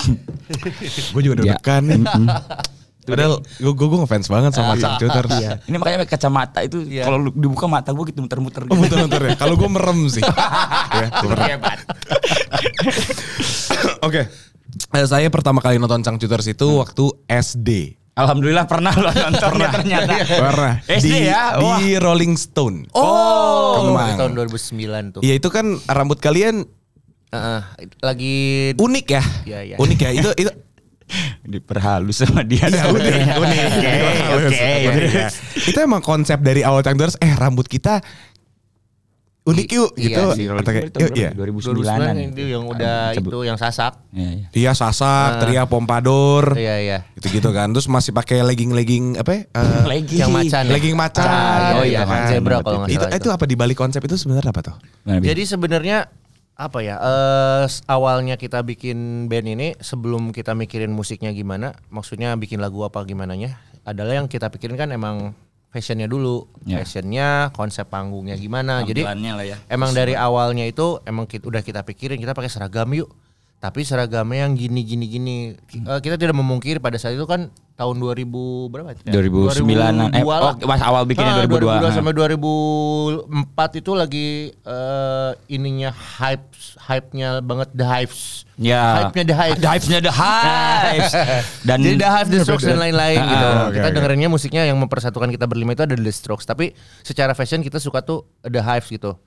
Gue 1.13 1.23
juga 1.23 1.35
Ya. 1.39 1.57
deg-degan. 1.57 1.85
Padahal 3.09 3.33
gue 3.39 3.87
gue 3.87 3.99
ngefans 4.01 4.27
banget 4.27 4.51
sama 4.53 4.73
Cangcuters. 4.75 5.31
Iya. 5.37 5.51
Ini 5.63 5.77
makanya 5.77 5.97
kacamata 6.05 6.59
itu 6.61 6.83
Iya. 6.83 7.03
kalau 7.05 7.17
lu 7.19 7.29
dibuka 7.31 7.65
mata 7.65 7.91
gue 7.91 8.05
gitu 8.07 8.21
muter-muter. 8.21 8.61
Oh 8.67 8.75
betul 8.75 9.07
betul 9.07 9.23
ya. 9.25 9.35
Kalau 9.35 9.55
gue 9.55 9.67
merem 9.67 9.99
sih. 10.07 10.23
ya, 10.97 11.07
merem. 11.23 11.47
Hebat. 11.55 11.79
Oke. 14.03 14.27
Eh, 14.93 15.07
saya 15.07 15.27
pertama 15.29 15.59
kali 15.59 15.77
nonton 15.77 16.01
Cangcuters 16.01 16.47
itu 16.47 16.67
Hmm. 16.67 16.81
waktu 16.83 17.05
SD. 17.27 17.69
Alhamdulillah 18.17 18.65
pernah 18.65 18.91
lo 18.93 19.09
nontonnya 19.29 19.69
ternyata. 19.71 20.13
Pernah. 20.25 20.73
SD 20.87 21.07
di, 21.07 21.29
ya. 21.29 21.61
Wah. 21.61 21.77
Di 21.77 21.97
Rolling 21.97 22.35
Stone. 22.35 22.89
Oh, 22.91 23.93
Kemang. 23.93 24.09
di 24.09 24.13
tahun 24.17 24.33
2009 24.35 25.13
tuh. 25.13 25.21
Iya 25.21 25.33
itu 25.37 25.49
kan 25.49 25.65
rambut 25.87 26.17
kalian 26.17 26.65
Heeh, 27.27 27.61
lagi 28.01 28.37
unik 28.73 29.07
ya. 29.11 29.23
Iya, 29.45 29.59
iya. 29.65 29.77
Unik 29.77 29.99
ya. 29.99 30.11
Itu 30.15 30.29
itu 30.35 30.51
Diperhalus 31.53 32.23
sama 32.23 32.43
dia. 32.43 32.67
Iya 32.67 32.91
unik, 32.91 33.15
unik. 33.39 33.61
Oke, 33.71 33.93
oke. 34.35 34.67
Iya. 35.07 35.29
Itu 35.55 35.79
emang 35.79 36.03
konsep 36.03 36.39
dari 36.41 36.61
awal 36.61 36.83
Cangcuters. 36.83 37.17
Eh 37.19 37.31
rambut 37.33 37.65
kita 37.65 38.03
unik 39.47 39.69
yuk 39.71 39.91
Iya 39.95 40.07
gitu. 40.11 40.23
sih, 40.35 40.45
Atau 40.51 40.73
kayak, 40.75 40.91
yuk, 40.99 41.11
iya. 41.15 41.31
2009-an. 41.31 42.19
2009 42.19 42.35
itu 42.35 42.43
yang 42.51 42.67
udah 42.67 43.15
Cabut. 43.15 43.31
itu 43.31 43.39
yang 43.47 43.55
sasak. 43.55 43.95
Iya, 44.11 44.31
iya. 44.35 44.47
Iya 44.51 44.73
sasak, 44.75 45.39
Tria 45.39 45.63
Pompadour. 45.71 46.59
Iya 46.59 46.75
iya. 46.83 46.99
Gitu 47.15 47.39
gitu 47.39 47.55
kan. 47.55 47.71
Terus 47.71 47.87
masih 47.87 48.11
pakai 48.11 48.43
legging-legging 48.43 49.23
apa? 49.23 49.31
ya? 49.31 49.41
Eh, 49.55 49.85
Legging. 49.95 50.19
Yang 50.19 50.31
macan. 50.35 50.63
ya? 50.67 50.73
legging 50.75 50.97
macan. 50.99 51.29
Ah, 51.31 51.79
oh 51.79 51.87
iya, 51.87 52.03
gitu 52.03 52.11
kan. 52.11 52.27
zebra 52.27 52.57
kalau 52.59 52.79
nggak 52.83 52.91
Itu, 52.91 53.05
salah 53.07 53.19
itu 53.23 53.29
apa 53.31 53.45
di 53.47 53.55
balik 53.55 53.79
konsep 53.79 54.03
itu 54.03 54.19
sebenarnya 54.19 54.51
apa 54.51 54.63
tuh? 54.67 54.77
Jadi 55.07 55.43
sebenarnya 55.47 55.99
apa 56.57 56.81
ya? 56.81 56.97
s- 57.65 57.85
awalnya 57.85 58.35
kita 58.35 58.61
bikin 58.61 59.29
band 59.29 59.47
ini 59.47 59.69
sebelum 59.79 60.33
kita 60.33 60.57
mikirin 60.57 60.89
musiknya 60.89 61.31
gimana, 61.31 61.77
maksudnya 61.87 62.33
bikin 62.35 62.59
lagu 62.59 62.81
apa 62.81 63.05
gimana 63.05 63.37
nya, 63.37 63.61
adalah 63.85 64.17
yang 64.17 64.27
kita 64.27 64.49
pikirin 64.49 64.75
kan 64.75 64.89
emang 64.89 65.37
fashionnya 65.69 66.09
dulu, 66.09 66.49
Ya. 66.65 66.81
fashionnya, 66.81 67.53
konsep 67.53 67.85
panggungnya 67.85 68.35
gimana. 68.35 68.81
Jadi 68.83 69.05
lah 69.05 69.45
ya. 69.45 69.57
emang 69.69 69.93
dari 69.93 70.17
awalnya 70.17 70.65
itu 70.65 70.97
emang 71.05 71.29
kita, 71.29 71.45
udah 71.45 71.61
kita 71.61 71.85
pikirin 71.85 72.17
kita 72.17 72.33
pakai 72.33 72.49
seragam 72.49 72.89
yuk. 72.97 73.13
Tapi 73.57 73.85
seragamnya 73.85 74.45
yang 74.45 74.53
gini 74.53 74.81
gini 74.81 75.05
gini. 75.07 75.37
Ki- 75.65 75.81
eh, 75.81 76.01
kita 76.01 76.17
tidak 76.17 76.37
memungkiri 76.37 76.81
pada 76.81 76.97
saat 76.97 77.13
itu 77.13 77.25
kan 77.25 77.53
tahun 77.77 77.97
2000 78.01 78.73
berapa? 78.73 78.89
ya? 78.97 79.13
2009-an. 79.13 79.95
Eh, 80.11 80.25
2002 80.25 80.33
lah. 80.33 80.53
oh, 80.57 80.67
pas 80.67 80.81
awal 80.81 81.05
bikinnya 81.05 81.33
Ah, 81.37 81.45
2002. 81.45 81.85
2002 81.85 81.93
sampai 81.93 82.13
2004 82.17 83.81
itu 83.81 83.91
lagi 83.93 84.29
eh, 84.51 85.31
ininya 85.49 85.91
hype 85.93 86.47
hype-nya 86.81 87.29
banget 87.41 87.69
The 87.73 87.85
Hives. 87.85 88.49
Ya. 88.57 89.05
Hype-nya 89.05 89.25
The 89.27 89.37
Hives. 89.37 89.59
The 89.59 89.69
Hives-nya 89.69 89.99
The 90.01 90.15
Hives. 90.15 91.13
Dan 91.69 91.79
Jadi 91.83 91.97
The 91.99 92.09
Hives, 92.09 92.31
The 92.31 92.39
Strokes 92.43 92.65
dan 92.65 92.79
lain-lain 92.85 93.19
Ah, 93.19 93.29
gitu. 93.29 93.47
oke, 93.47 93.75
kita 93.75 93.89
oke. 93.89 93.95
dengerinnya 93.95 94.29
musiknya 94.29 94.63
yang 94.65 94.79
mempersatukan 94.79 95.29
kita 95.29 95.45
berlima 95.45 95.73
itu 95.73 95.83
ada 95.83 95.93
The 95.93 96.09
Strokes. 96.09 96.45
Tapi 96.45 96.73
secara 97.03 97.35
fashion 97.35 97.61
kita 97.61 97.77
suka 97.77 98.01
tuh 98.01 98.25
The 98.41 98.63
Hives 98.63 98.89
gitu. 98.89 99.19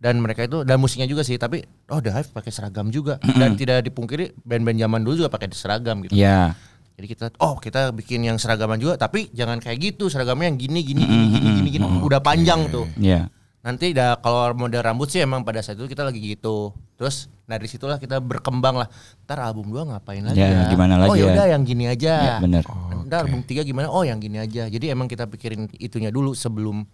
Dan 0.00 0.16
mereka 0.16 0.48
itu 0.48 0.64
dan 0.64 0.80
musiknya 0.80 1.04
juga 1.04 1.20
sih. 1.20 1.36
Tapi 1.36 1.60
oh 1.86 2.00
The 2.00 2.08
Hives 2.08 2.32
pakai 2.32 2.48
seragam 2.48 2.88
juga. 2.88 3.20
Dan 3.20 3.52
tidak 3.54 3.84
dipungkiri 3.84 4.32
band-band 4.40 4.78
zaman 4.78 5.00
dulu 5.04 5.14
juga 5.18 5.28
pakai 5.28 5.52
seragam 5.52 6.00
gitu. 6.00 6.16
Ya. 6.16 6.56
Jadi 7.00 7.16
kita 7.16 7.26
oh 7.40 7.56
kita 7.56 7.96
bikin 7.96 8.28
yang 8.28 8.36
seragaman 8.36 8.76
juga 8.76 9.00
tapi 9.00 9.32
jangan 9.32 9.56
kayak 9.56 9.80
gitu 9.80 10.12
seragamnya 10.12 10.52
yang 10.52 10.60
gini 10.60 10.84
gini 10.84 11.00
gini 11.00 11.26
gini 11.32 11.48
gini, 11.56 11.68
gini. 11.80 11.86
udah 12.04 12.20
panjang 12.20 12.68
tuh. 12.68 12.84
Ya. 13.00 13.32
Nanti 13.64 13.96
dah 13.96 14.20
kalau 14.20 14.52
model 14.52 14.84
rambut 14.84 15.08
sih 15.08 15.24
emang 15.24 15.40
pada 15.40 15.64
saat 15.64 15.80
itu 15.80 15.88
kita 15.88 16.04
lagi 16.04 16.20
gitu. 16.20 16.76
Terus 17.00 17.32
dari 17.48 17.64
situlah 17.64 17.96
kita 17.96 18.20
berkembang 18.20 18.84
lah. 18.84 18.88
Ntar 19.24 19.40
album 19.40 19.72
dua 19.72 19.88
ngapain 19.88 20.20
lagi 20.20 20.36
Ya, 20.36 20.68
ya? 20.68 20.68
gimana 20.68 21.00
oh 21.00 21.16
lagi 21.16 21.24
ya? 21.24 21.32
yaudah 21.32 21.46
yang 21.48 21.62
gini 21.64 21.84
aja. 21.88 22.12
Ya, 22.20 22.36
bener. 22.36 22.64
Ntar 23.08 23.24
album 23.24 23.40
tiga 23.48 23.64
gimana? 23.64 23.88
Oh 23.88 24.04
yang 24.04 24.20
gini 24.20 24.36
aja. 24.36 24.68
Jadi 24.68 24.92
emang 24.92 25.08
kita 25.08 25.24
pikirin 25.24 25.72
itunya 25.80 26.12
dulu 26.12 26.36
sebelum 26.36 26.84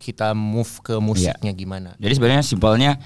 kita 0.00 0.32
move 0.32 0.80
ke 0.80 0.96
musiknya 0.96 1.52
gimana. 1.52 1.90
Jadi 2.00 2.12
sebenarnya 2.16 2.44
simpelnya 2.44 2.96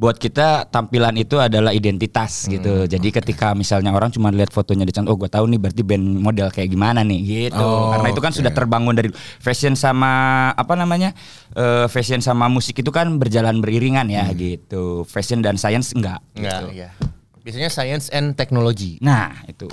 buat 0.00 0.16
kita 0.16 0.72
tampilan 0.72 1.12
itu 1.20 1.36
adalah 1.36 1.76
identitas 1.76 2.48
Hmm, 2.48 2.56
gitu. 2.56 2.74
Jadi 2.88 3.12
ketika 3.12 3.52
misalnya 3.52 3.92
orang 3.92 4.08
cuma 4.08 4.32
lihat 4.32 4.48
fotonya 4.48 4.88
di 4.88 4.96
oh 4.96 5.12
gue 5.12 5.28
tahu 5.28 5.44
nih 5.44 5.60
berarti 5.60 5.82
band 5.84 6.24
model 6.24 6.48
kayak 6.48 6.72
gimana 6.72 7.04
nih 7.04 7.20
gitu. 7.52 7.60
Oh, 7.60 7.92
Karena 7.92 8.08
itu 8.08 8.20
kan 8.24 8.32
sudah 8.32 8.48
terbangun 8.48 8.96
dari 8.96 9.12
fashion 9.44 9.76
sama 9.76 10.08
apa 10.56 10.72
namanya 10.72 11.12
eh, 11.52 11.84
fashion 11.92 12.24
sama 12.24 12.48
musik 12.48 12.80
itu 12.80 12.88
kan 12.88 13.12
berjalan 13.20 13.60
beriringan 13.60 14.08
ya 14.08 14.24
Hmm. 14.24 14.40
gitu. 14.40 15.04
Fashion 15.04 15.44
dan 15.44 15.60
science 15.60 15.92
enggak. 15.92 16.24
Enggak, 16.32 16.72
gitu. 16.72 16.80
ya. 16.80 16.90
Biasanya 17.44 17.68
science 17.68 18.08
and 18.08 18.32
technology. 18.40 18.96
Nah 19.04 19.36
itu 19.44 19.68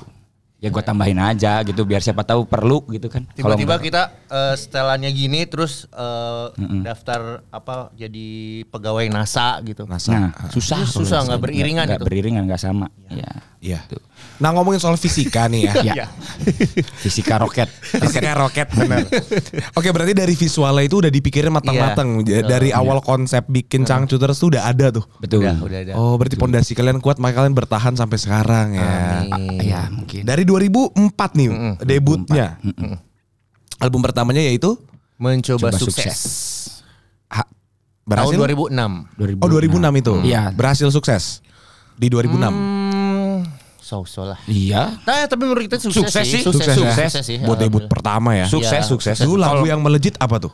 ya 0.57 0.73
gue 0.73 0.81
tambahin 0.81 1.21
aja 1.21 1.61
gitu 1.61 1.85
biar 1.85 2.01
siapa 2.01 2.25
tahu 2.25 2.49
perlu 2.49 2.81
gitu 2.89 3.13
kan. 3.13 3.29
Kalau 3.37 3.53
Tiba-tiba 3.53 3.77
kita 3.77 4.01
eh, 4.25 4.55
setelannya 4.57 5.09
gini 5.13 5.45
terus 5.45 5.85
eh, 5.93 6.45
daftar 6.81 7.45
apa 7.53 7.93
jadi 7.93 8.27
pegawai 8.65 9.05
NASA 9.13 9.61
gitu. 9.61 9.85
Nah, 9.85 10.33
susah. 10.49 10.81
Itu 10.81 11.05
susah, 11.05 11.29
nggak 11.29 11.41
beriringan 11.41 11.85
Nggak 11.85 12.01
itu. 12.01 12.07
beriringan 12.09 12.43
nggak 12.49 12.61
sama. 12.61 12.89
Ya. 13.13 13.31
Iya. 13.61 13.79
Nah 14.37 14.53
ngomongin 14.53 14.77
soal 14.77 14.93
fisika 14.95 15.45
nih 15.45 15.65
ya. 15.65 15.73
Ya. 15.97 16.05
Fisika 16.95 17.37
roket. 17.37 17.65
Fisika 17.81 18.33
roket 18.33 18.69
bener. 18.69 19.09
Oke 19.73 19.89
berarti 19.89 20.13
dari 20.13 20.33
visualnya 20.33 20.83
itu 20.83 20.99
udah 20.99 21.09
dipikirin 21.09 21.49
matang-matang. 21.49 22.21
Iya. 22.21 22.41
J- 22.41 22.47
Dari 22.47 22.69
awal 22.69 22.99
konsep 22.99 23.45
bikin 23.45 23.81
Cangcuters 23.81 24.37
tuh 24.37 24.53
udah 24.53 24.65
ada 24.65 24.91
tuh. 24.91 25.05
Betul. 25.17 25.41
Udah, 25.41 25.57
udah 25.59 25.79
ada. 25.81 25.91
Oh 25.93 26.13
berarti 26.15 26.35
pondasi 26.35 26.71
kalian 26.71 26.97
kuat 26.97 27.17
makanya 27.17 27.37
kalian 27.39 27.55
bertahan 27.55 27.93
sampai 27.93 28.17
sekarang 28.17 28.67
ya. 28.73 28.89
Amin. 29.27 29.57
Ya 29.59 29.81
mungkin. 29.87 30.21
Dari 30.21 30.43
2004 30.43 30.93
nih 31.33 31.47
debutnya. 31.81 32.61
Album 33.77 34.01
pertamanya 34.01 34.41
yaitu 34.41 34.77
Mencoba 35.17 35.69
Coba 35.69 35.69
sukses. 35.73 36.05
sukses. 36.05 36.21
Ha- 37.27 37.49
Tahun 38.05 38.37
berhasil. 38.37 38.37
2006. 38.37 39.17
2006. 39.17 39.41
Oh 39.41 39.49
2006 39.49 39.97
itu. 39.97 40.13
Iya. 40.23 40.43
Berhasil 40.53 40.87
sukses 40.87 41.23
di 41.93 42.07
2006. 42.07 42.37
Hmm, 42.37 42.86
So-so 43.87 44.27
lah. 44.27 44.39
Iya. 44.43 44.99
Nah, 44.99 45.23
tapi 45.25 45.41
menurut 45.41 45.63
kita 45.63 45.79
sukses, 45.79 46.11
Sukses 46.11 46.27
sih, 46.27 46.43
Sukses, 46.43 46.67
Sukses, 46.67 46.75
sukses, 46.75 47.11
ya. 47.13 47.21
sih. 47.23 47.37
Buat 47.39 47.57
debut 47.57 47.87
pertama 47.87 48.35
ya. 48.35 48.43
Sukses, 48.45 48.83
Iya, 48.83 48.83
sukses. 48.83 49.15
Dulu 49.17 49.39
lagu 49.39 49.63
yang 49.63 49.79
melejit 49.79 50.19
apa 50.19 50.37
tuh? 50.37 50.51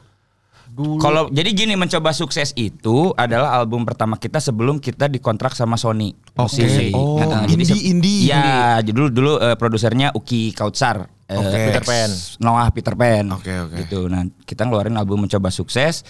Dulu. 0.69 0.97
Kalau 0.97 1.29
jadi 1.29 1.49
gini 1.49 1.73
mencoba 1.73 2.09
sukses 2.11 2.49
itu 2.51 3.09
adalah 3.13 3.53
album 3.55 3.81
pertama 3.83 4.17
kita 4.17 4.37
sebelum 4.37 4.77
kita 4.77 5.05
dikontrak 5.05 5.53
sama 5.53 5.73
Sony. 5.75 6.13
Oke. 6.35 6.61
Musik. 6.61 6.93
Oh, 6.93 7.17
Nah, 7.19 7.45
indie, 7.45 7.61
se- 7.63 7.77
indie. 7.83 8.25
Ya, 8.25 8.77
dulu 8.81 9.09
dulu 9.09 9.31
eh, 9.39 9.53
produsernya 9.53 10.09
Uki 10.11 10.49
Kautsar. 10.51 11.09
eh, 11.23 11.33
Oke. 11.35 11.57
Peter 11.69 11.83
Pan. 11.83 12.09
Noah 12.39 12.67
Peter 12.69 12.93
Pan. 12.93 13.25
Oke, 13.33 13.53
oke. 13.55 13.75
Gitu. 13.81 14.05
Nah, 14.05 14.25
kita 14.43 14.65
ngeluarin 14.65 14.93
album 14.93 15.21
mencoba 15.21 15.49
sukses. 15.49 16.01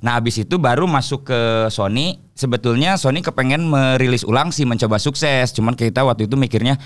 Nah, 0.00 0.16
abis 0.16 0.40
itu 0.40 0.56
baru 0.56 0.88
masuk 0.88 1.28
ke 1.28 1.40
Sony. 1.68 2.20
Sebetulnya 2.32 2.96
Sony 2.96 3.20
kepengen 3.20 3.68
merilis 3.68 4.24
ulang 4.24 4.48
sih 4.48 4.64
mencoba 4.64 4.96
sukses. 4.96 5.52
Cuman 5.52 5.76
kita 5.76 6.00
waktu 6.08 6.24
itu 6.24 6.40
mikirnya, 6.40 6.80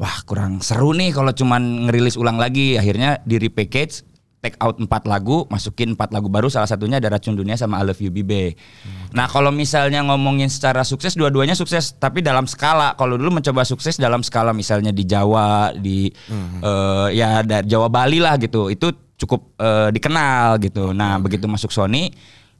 wah 0.00 0.16
kurang 0.24 0.64
seru 0.64 0.96
nih 0.96 1.12
kalau 1.12 1.32
cuman 1.36 1.88
ngerilis 1.88 2.16
ulang 2.16 2.40
lagi. 2.40 2.80
Akhirnya 2.80 3.20
di 3.28 3.36
repackage, 3.36 4.00
take 4.40 4.56
out 4.64 4.80
empat 4.80 5.04
lagu, 5.04 5.44
masukin 5.52 5.92
empat 5.92 6.16
lagu 6.16 6.32
baru. 6.32 6.48
Salah 6.48 6.64
satunya 6.64 6.96
ada 6.96 7.12
Racun 7.12 7.36
Dunia 7.36 7.52
sama 7.60 7.80
I 7.80 7.84
Love 7.84 8.00
You 8.00 8.08
Bibe. 8.08 8.56
Nah, 9.12 9.28
kalau 9.28 9.52
misalnya 9.52 10.00
ngomongin 10.00 10.48
secara 10.48 10.88
sukses, 10.88 11.12
dua-duanya 11.20 11.52
sukses. 11.52 11.92
Tapi 12.00 12.24
dalam 12.24 12.48
skala, 12.48 12.96
kalau 12.96 13.20
dulu 13.20 13.44
mencoba 13.44 13.68
sukses 13.68 14.00
dalam 14.00 14.24
skala 14.24 14.56
misalnya 14.56 14.88
di 14.88 15.04
Jawa, 15.04 15.76
di 15.76 16.08
eh, 16.64 17.08
ya 17.12 17.44
dari 17.44 17.68
Jawa 17.68 17.92
Bali 17.92 18.24
lah 18.24 18.40
gitu. 18.40 18.72
Itu 18.72 18.88
cukup 19.20 19.52
eh, 19.60 19.92
dikenal 19.92 20.64
gitu. 20.64 20.96
Nah, 20.96 21.20
begitu 21.20 21.44
masuk 21.44 21.68
Sony 21.68 22.08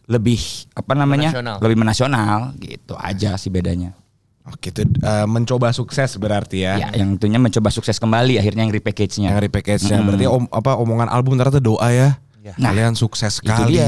lebih 0.06 0.40
apa 0.72 0.92
namanya? 0.92 1.30
Menasional. 1.30 1.56
Lebih 1.58 1.76
menasional 1.76 2.38
gitu 2.56 2.94
aja 2.94 3.34
sih 3.34 3.48
bedanya. 3.48 3.96
Oke, 4.44 4.68
itu 4.68 4.84
eh, 4.84 5.24
mencoba 5.24 5.72
sukses 5.72 6.14
berarti 6.14 6.62
ya. 6.62 6.76
Ya, 6.76 6.88
yang 6.94 7.16
tentunya 7.16 7.40
mencoba 7.40 7.68
sukses 7.68 7.96
kembali 7.96 8.36
akhirnya 8.36 8.62
yang 8.62 8.72
repackage-nya. 8.72 9.32
Yang 9.32 9.48
repackage-nya. 9.48 10.04
Berarti 10.04 10.26
om, 10.26 10.44
apa 10.46 10.76
omongan 10.76 11.08
album 11.08 11.34
ternyata 11.34 11.58
doa 11.58 11.88
ya. 11.88 12.20
Nah, 12.54 12.70
Kalian 12.70 12.92
sukses 12.92 13.40
sekali. 13.40 13.80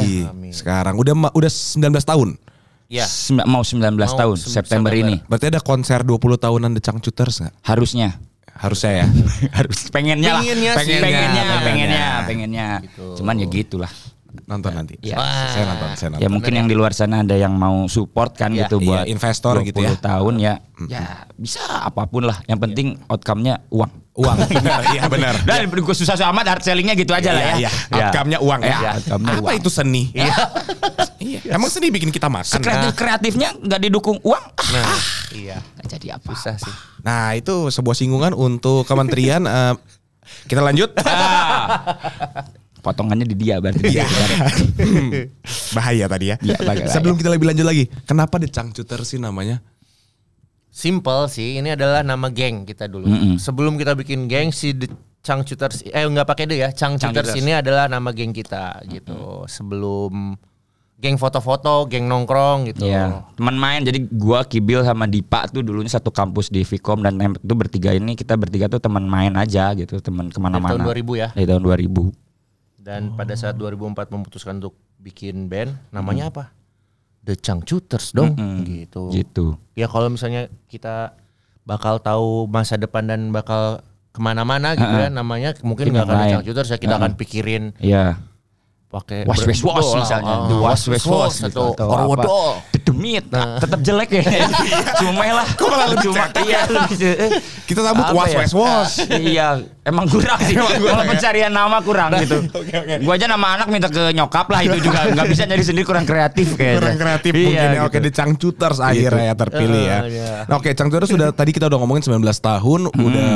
Sekarang 0.49 0.97
udah 0.97 1.13
udah 1.31 1.51
19 1.53 1.77
tahun. 2.03 2.41
Ya. 2.87 3.05
Sembi- 3.05 3.45
mau 3.45 3.61
19 3.61 3.83
Mau 3.99 4.17
tahun 4.17 4.37
sem- 4.39 4.57
September, 4.57 4.89
September. 4.89 5.13
ini 5.13 5.15
Berarti 5.27 5.47
ada 5.51 5.59
konser 5.59 6.01
20 6.01 6.17
tahunan 6.39 6.71
The 6.71 6.81
Changcuters 6.81 7.43
nggak? 7.43 7.55
harusnya 7.67 8.09
Harusnya 8.57 8.93
ya. 8.95 9.07
harus 9.59 9.91
pengennya 9.91 10.31
lah 10.31 10.41
Pengennya 10.41 10.73
sih. 10.73 10.97
pengennya 10.97 11.03
pengennya 11.03 11.43
Pengennya. 11.43 11.61
pengennya 11.61 12.07
pengennya 12.25 12.69
Gitu. 12.87 13.05
cuman 13.19 13.35
ya 13.37 13.47
gitulah 13.51 13.93
nonton 14.45 14.73
nanti. 14.73 14.95
Ya. 15.01 15.17
Saya 15.49 15.65
nonton, 15.67 15.89
saya 15.95 16.09
nonton. 16.13 16.23
ya 16.23 16.29
mungkin 16.29 16.53
yang 16.53 16.67
di 16.67 16.75
luar 16.75 16.93
sana 16.93 17.21
ada 17.21 17.33
yang 17.33 17.53
mau 17.53 17.87
support 17.87 18.33
kan 18.33 18.53
Iya. 18.53 18.69
gitu 18.69 18.77
Iya, 18.79 18.87
buat 18.87 19.05
investor 19.09 19.55
20 19.59 19.69
gitu 19.69 19.81
ya. 19.81 19.97
tahun 19.97 20.35
ya 20.37 20.55
ya 20.87 21.25
bisa 21.35 21.65
apa 21.81 22.05
pun 22.05 22.29
lah 22.29 22.37
yang 22.45 22.57
penting 22.59 23.01
outcome-nya 23.07 23.65
uang 23.71 24.05
Uang. 24.17 24.33
Iya 24.97 25.13
benar. 25.13 25.37
dan 25.49 25.69
gue 25.69 25.93
susah 25.93 26.17
amat 26.33 26.49
hard 26.49 26.63
sellingnya 26.65 26.97
gitu 26.97 27.13
aja 27.13 27.37
lah 27.37 27.43
ya 27.43 27.55
Iya, 27.59 27.71
iya. 27.93 28.07
Outcome-nya 28.09 28.39
uang 28.41 28.61
ya. 28.61 28.77
ya 28.81 28.91
outcome-nya 28.97 29.33
Apa 29.35 29.45
uang. 29.45 29.61
itu 29.61 29.69
seni? 29.69 30.03
Iya. 30.11 30.33
Emang 31.57 31.69
seni 31.69 31.93
bikin 31.93 32.09
kita 32.09 32.27
makan. 32.27 32.61
kreatif 32.61 32.93
kreatifnya 32.95 33.53
nggak 33.55 33.81
didukung 33.83 34.17
uang 34.23 34.41
ah, 34.41 34.69
Nah, 34.73 34.97
iya. 35.33 35.61
nggak 35.77 35.89
jadi 35.91 36.07
apa 36.17 36.33
Susah 36.33 36.57
sih. 36.57 36.73
Nah, 37.03 37.37
itu 37.37 37.69
sebuah 37.69 37.93
singgungan 37.93 38.33
untuk 38.33 38.83
kementerian 38.83 39.45
eh, 39.45 39.75
kita 40.47 40.59
lanjut. 40.59 40.97
Potongannya 42.87 43.27
di 43.27 43.35
dia 43.35 43.59
berarti 43.59 43.91
Iya. 43.91 44.07
Bahaya 45.77 46.07
tadi 46.07 46.31
ya. 46.31 46.37
Iya, 46.39 46.57
bahaya. 46.63 46.87
Sebelum 46.87 47.19
kita 47.19 47.35
lebih 47.35 47.51
lanjut 47.51 47.67
lagi, 47.67 47.91
kenapa 48.07 48.39
The 48.39 48.47
Changcuter 48.47 49.03
sih 49.03 49.19
namanya? 49.19 49.59
Simple 50.71 51.27
sih, 51.33 51.57
ini 51.59 51.73
adalah 51.73 52.05
nama 52.05 52.29
geng 52.29 52.69
kita 52.69 52.87
dulu. 52.87 53.09
Mm-mm. 53.09 53.35
Sebelum 53.41 53.81
kita 53.81 53.97
bikin 53.97 54.29
geng 54.29 54.53
si 54.53 54.77
The 54.77 54.93
Changcuters, 55.25 55.83
eh 55.89 56.05
nggak 56.07 56.29
pakai 56.29 56.45
deh 56.47 56.59
ya, 56.63 56.71
Changcuters. 56.71 57.35
ini 57.35 57.51
adalah 57.51 57.91
nama 57.91 58.13
geng 58.15 58.31
kita 58.31 58.85
gitu. 58.87 59.43
Sebelum 59.49 60.37
geng 61.01 61.17
foto-foto, 61.17 61.89
geng 61.89 62.05
nongkrong 62.07 62.73
gitu. 62.73 62.87
Iya, 62.89 63.25
teman 63.37 63.57
main. 63.57 63.81
Jadi 63.85 64.05
gua 64.07 64.45
Kibil 64.45 64.85
sama 64.85 65.09
Dipa 65.09 65.49
tuh 65.49 65.65
dulunya 65.65 65.91
satu 65.91 66.13
kampus 66.13 66.53
di 66.53 66.61
Vkom 66.63 67.01
dan 67.01 67.17
itu 67.21 67.55
bertiga 67.57 67.97
ini 67.97 68.13
kita 68.13 68.37
bertiga 68.37 68.69
tuh 68.69 68.81
teman 68.81 69.09
main 69.09 69.33
aja 69.35 69.73
gitu, 69.77 69.97
teman 70.01 70.29
ke 70.29 70.39
mana-mana. 70.39 70.77
Dari 70.77 70.85
tahun 70.85 71.05
2000 71.09 71.23
ya? 71.25 71.29
Dari 71.33 71.47
tahun 71.49 71.63
2000. 71.65 72.26
Dan 72.87 73.19
pada 73.19 73.35
saat 73.35 73.59
2004 73.59 74.15
memutuskan 74.15 74.63
untuk 74.63 74.79
bikin 75.03 75.51
band, 75.51 75.75
namanya 75.91 76.31
apa? 76.31 76.55
The 77.27 77.35
Changcuters 77.35 78.15
dong, 78.15 78.39
Mm-mm. 78.39 78.63
gitu. 78.63 79.11
Gitu. 79.11 79.47
Ya 79.75 79.91
kalau 79.91 80.07
misalnya 80.07 80.47
kita 80.71 81.19
bakal 81.67 81.99
tahu 81.99 82.47
masa 82.47 82.79
depan 82.79 83.11
dan 83.11 83.35
bakal 83.35 83.83
ke 84.15 84.23
mana-mana 84.23 84.79
gitu 84.79 84.87
ya, 84.87 85.11
namanya 85.11 85.59
mungkin 85.67 85.91
nggak 85.91 86.07
akan 86.07 86.17
The. 86.17 86.33
Changcuters 86.39 86.71
ya 86.71 86.79
kita 86.79 86.95
akan 86.97 87.13
pikirin 87.19 87.75
Iya. 87.83 88.23
Pakai 88.97 89.19
Was 89.25 89.41
was 89.41 89.61
was 89.61 89.87
ber- 89.87 90.01
misalnya. 90.01 90.35
oh, 90.35 90.47
The 90.47 90.57
was 90.57 90.83
was 90.87 91.05
was 91.05 91.35
atau 91.39 91.47
gitu, 91.47 91.63
atau 91.77 91.87
Orwodol. 91.87 92.25
apa. 92.25 92.73
Dedemit. 92.73 93.25
Tetap 93.33 93.81
jelek 93.81 94.09
ya. 94.11 94.23
Cuma 95.01 95.23
lah. 95.27 95.47
Kok 95.53 95.67
malah 95.67 95.87
lebih 95.91 96.05
Cuma 96.07 96.25
iya 96.41 96.61
lebih 96.65 96.97
eh, 97.03 97.31
Kita 97.65 97.81
sambut 97.83 98.05
apa 98.05 98.15
was 98.15 98.31
ya? 98.31 98.39
was 98.41 98.53
was. 98.53 98.91
iya, 99.13 99.49
emang 99.83 100.07
kurang 100.07 100.39
sih. 100.41 100.55
Kalau 100.55 100.79
pencarian 101.05 101.51
nama 101.51 101.79
kurang 101.81 102.15
gitu. 102.17 102.47
Gua 103.03 103.15
aja 103.15 103.27
nama 103.27 103.47
anak 103.55 103.69
minta 103.69 103.89
ke 103.89 104.11
nyokap 104.11 104.47
lah 104.47 104.61
itu 104.63 104.79
juga 104.81 105.03
nggak 105.09 105.27
bisa 105.27 105.43
nyari 105.45 105.63
sendiri 105.63 105.85
kurang 105.85 106.05
kreatif 106.05 106.55
kayaknya. 106.55 106.79
Kurang 106.79 106.97
kreatif 106.97 107.33
Iya, 107.33 107.43
mungkin 107.43 107.59
ya. 107.59 107.73
gitu. 107.73 107.87
Oke, 107.87 107.99
The 107.99 108.13
Changcuters 108.13 108.79
akhirnya 108.79 109.25
ya 109.25 109.35
terpilih 109.35 109.83
ya. 109.83 109.99
Eh, 109.99 110.11
iya. 110.13 110.31
Nah, 110.47 110.55
oke, 110.57 110.71
Changcuters 110.71 111.11
sudah 111.11 111.29
tadi 111.31 111.51
kita 111.51 111.67
udah 111.67 111.77
ngomongin 111.77 112.03
19 112.03 112.23
tahun, 112.39 112.81
udah 112.89 113.31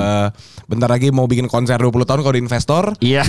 bentar 0.65 0.89
lagi 0.89 1.11
mau 1.11 1.27
bikin 1.27 1.45
konser 1.45 1.75
20 1.75 1.91
tahun 2.01 2.21
kalau 2.21 2.35
di 2.35 2.41
investor. 2.41 2.85
Iya. 3.01 3.27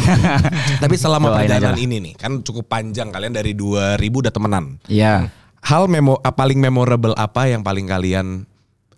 Tapi 0.77 0.95
selama 0.95 1.33
perjalanan 1.33 1.75
ini 1.75 1.97
nih, 1.99 2.13
kan 2.21 2.45
cukup 2.45 2.69
panjang 2.69 3.09
kalian 3.09 3.33
dari 3.33 3.57
2000 3.57 3.97
udah 3.97 4.29
temenan. 4.29 4.77
Iya. 4.85 5.33
Hal 5.61 5.89
memo 5.89 6.21
ah, 6.21 6.33
paling 6.33 6.61
memorable 6.61 7.17
apa 7.17 7.49
yang 7.49 7.65
paling 7.65 7.89
kalian 7.89 8.45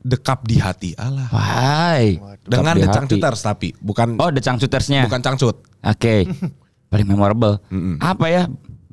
dekap 0.03 0.43
di 0.43 0.59
hati? 0.59 0.91
Alah. 0.99 1.31
Wahai. 1.31 2.19
Dengan 2.43 2.75
The 2.75 2.87
hati. 2.91 2.95
Changcuters 2.99 3.39
tapi 3.39 3.71
bukan 3.79 4.19
Oh, 4.19 4.27
The 4.27 4.43
Changcutersnya. 4.43 5.07
bukan 5.07 5.23
Cangcut. 5.23 5.63
Oke. 5.83 6.27
Paling 6.91 7.07
memorable. 7.09 7.57
Apa 7.97 8.29
ya? 8.29 8.43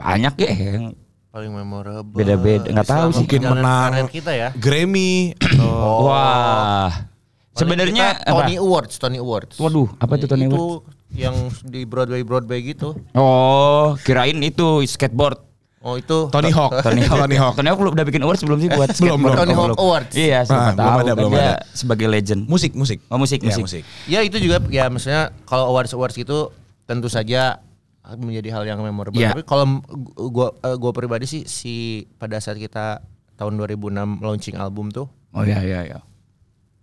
Banyak 0.01 0.35
ya 0.41 0.51
yang 0.57 0.97
paling 1.31 1.53
memorable. 1.53 2.17
Beda-beda, 2.17 2.67
nggak 2.73 2.89
tahu 2.89 3.09
sih. 3.13 3.29
Mungkin 3.29 3.41
menang 3.45 4.09
kita 4.11 4.33
ya. 4.35 4.49
Grammy. 4.57 5.35
Oh. 5.61 6.09
Wah. 6.09 6.89
Paling 6.89 7.57
Sebenarnya 7.57 8.07
Tony 8.25 8.57
apa? 8.57 8.65
Awards, 8.65 8.95
Tony 8.97 9.19
Awards. 9.21 9.57
Waduh, 9.61 9.89
apa 10.01 10.17
itu 10.17 10.25
Tony 10.25 10.49
Itu 10.49 10.81
yang 11.13 11.35
di 11.63 11.83
Broadway 11.83 12.23
Broadway 12.23 12.63
gitu. 12.63 12.95
Oh, 13.13 13.99
kirain 14.01 14.39
itu 14.39 14.85
skateboard. 14.85 15.39
Oh 15.81 15.97
itu 15.97 16.29
Tony 16.29 16.53
Hawk. 16.53 16.77
Tony 16.87 17.01
Hawk. 17.01 17.25
Tony 17.25 17.37
Hawk. 17.37 17.55
Tony 17.57 17.69
Hawk 17.69 17.79
belum 17.81 17.93
udah 17.95 18.05
bikin 18.05 18.21
awards 18.21 18.45
belum 18.45 18.59
sih 18.59 18.69
buat 18.69 18.93
belum, 18.93 19.17
skateboard? 19.17 19.37
Tony 19.39 19.53
Hawk 19.53 19.67
belum. 19.67 19.79
Awards. 19.81 20.13
Iya, 20.13 20.39
siapa 20.45 20.61
Ah, 20.61 20.69
belum 20.69 20.77
tahu. 20.77 21.01
ada, 21.01 21.13
belum 21.17 21.31
ada. 21.33 21.55
Sebagai 21.73 22.07
legend. 22.07 22.41
Musik, 22.47 22.73
musik. 22.75 23.01
Oh, 23.09 23.17
musik, 23.17 23.41
Ya, 23.41 23.57
musik. 23.57 23.83
Ya 24.05 24.21
itu 24.21 24.37
juga 24.37 24.61
ya 24.69 24.87
maksudnya 24.87 25.33
kalau 25.45 25.73
awards 25.73 25.91
awards 25.93 26.13
gitu 26.15 26.53
tentu 26.85 27.09
saja 27.09 27.65
menjadi 28.13 28.49
hal 28.51 28.65
yang 28.67 28.81
memorable. 28.81 29.17
Iya. 29.17 29.33
Tapi 29.33 29.43
kalau 29.43 29.81
gua 30.29 30.53
eh, 30.59 30.77
gua 30.77 30.93
pribadi 30.93 31.25
sih 31.25 31.43
si 31.47 31.75
pada 32.19 32.37
saat 32.39 32.59
kita 32.59 33.01
tahun 33.35 33.57
2006 33.57 34.21
launching 34.21 34.57
album 34.57 34.93
tuh 34.93 35.09
Oh 35.31 35.47
iya 35.47 35.65
iya 35.65 35.81
iya. 35.87 35.99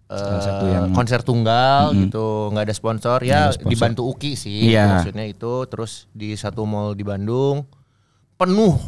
Salah 0.07 0.39
eh, 0.39 0.41
satu 0.41 0.65
yang- 0.65 0.91
konser 0.91 1.19
tunggal 1.19 1.91
gitu 1.93 2.47
nggak 2.49 2.63
ada 2.63 2.71
sponsor 2.71 3.19
ya 3.21 3.47
ada 3.47 3.51
sponsor. 3.51 3.67
dibantu 3.67 4.01
Uki 4.07 4.33
sih 4.33 4.71
Iya. 4.71 4.97
maksudnya 4.97 5.25
itu 5.25 5.53
terus 5.65 6.07
di 6.09 6.31
satu 6.33 6.63
mall 6.63 6.91
di 6.91 7.03
Bandung 7.03 7.67
penuh 8.33 8.79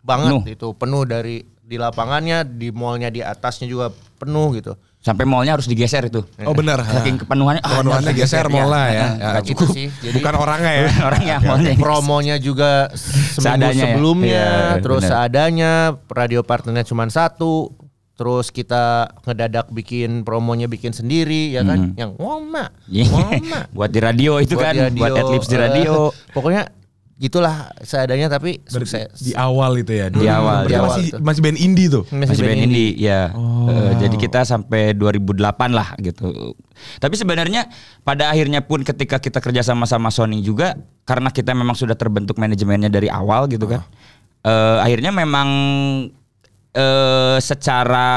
banget 0.00 0.30
Penuh. 0.32 0.42
itu 0.48 0.68
penuh 0.72 1.02
dari 1.04 1.36
di 1.56 1.76
lapangannya 1.76 2.44
di 2.44 2.68
mallnya 2.68 3.08
di 3.08 3.20
atasnya 3.20 3.64
juga 3.64 3.88
penuh 4.14 4.52
gitu 4.54 4.74
Sampai 4.98 5.28
mallnya 5.28 5.52
harus 5.52 5.68
digeser 5.68 6.08
itu. 6.08 6.24
Oh 6.40 6.56
benar. 6.56 6.80
Saking 6.80 7.20
kepenuhannya. 7.20 7.60
ah, 7.60 7.76
Kepenuhannya 7.76 8.16
geser 8.16 8.40
digeser, 8.40 8.46
mola 8.48 8.88
ya. 8.88 9.06
Nggak 9.12 9.20
Ya, 9.36 9.40
gitu 9.44 9.52
cukup. 9.60 9.74
sih 9.76 9.86
jadi 10.00 10.16
Bukan 10.16 10.32
orangnya 10.34 10.72
ya. 10.72 10.84
Orangnya 11.12 11.36
mallnya. 11.44 11.72
promonya 11.76 12.36
juga 12.40 12.88
seminggu 12.88 13.36
Seadanya 13.36 13.68
ya? 13.68 13.84
sebelumnya 13.84 14.44
Iya, 14.48 14.80
terus 14.80 15.02
benar. 15.04 15.10
seadanya 15.12 15.72
radio 16.08 16.40
partnernya 16.40 16.84
cuma 16.84 17.04
satu 17.06 17.68
terus 18.14 18.48
kita 18.48 19.10
ngedadak 19.22 19.66
bikin 19.68 20.22
promonya 20.22 20.64
bikin 20.64 20.90
sendiri 20.90 21.50
ya 21.50 21.62
kan 21.62 21.92
yang 21.94 22.14
woma 22.14 22.70
Iya. 22.86 23.10
woma 23.10 23.60
buat 23.76 23.90
di 23.90 23.98
radio 23.98 24.38
itu 24.38 24.54
Buat 24.54 24.64
kan, 24.64 24.74
di 24.74 24.80
radio, 24.84 25.00
buat 25.02 25.12
adlibs 25.16 25.46
di 25.46 25.56
eh, 25.56 25.60
radio. 25.60 25.92
pokoknya 26.36 26.62
gitulah 27.14 27.70
seadanya 27.78 28.26
tapi 28.26 28.58
Berarti 28.58 28.74
sukses 28.90 29.22
Di 29.22 29.34
awal 29.34 29.78
itu 29.78 29.94
ya. 29.94 30.10
Di 30.10 30.26
awal, 30.26 30.66
di 30.66 30.74
awal 30.74 30.90
masih 30.90 31.04
itu. 31.10 31.18
masih 31.22 31.40
band 31.42 31.58
indie 31.58 31.86
tuh. 31.86 32.02
Masih 32.10 32.42
band 32.42 32.58
indie, 32.60 32.90
ya. 32.98 33.30
Eh, 33.70 33.90
jadi 34.02 34.16
kita 34.18 34.42
sampai 34.42 34.98
2008 34.98 35.30
lah 35.70 35.94
gitu. 36.02 36.58
Tapi 36.98 37.14
sebenarnya 37.14 37.70
pada 38.02 38.34
akhirnya 38.34 38.66
pun 38.66 38.82
ketika 38.82 39.22
kita 39.22 39.38
kerja 39.38 39.62
sama 39.62 39.86
sama 39.86 40.10
Sony 40.10 40.42
juga 40.42 40.74
karena 41.06 41.30
kita 41.30 41.54
memang 41.54 41.78
sudah 41.78 41.94
terbentuk 41.94 42.34
manajemennya 42.34 42.90
dari 42.90 43.06
awal 43.06 43.46
gitu 43.46 43.66
kan. 43.66 43.86
eh, 44.42 44.78
akhirnya 44.82 45.08
memang 45.08 45.48
eh 46.74 47.38
secara 47.38 48.08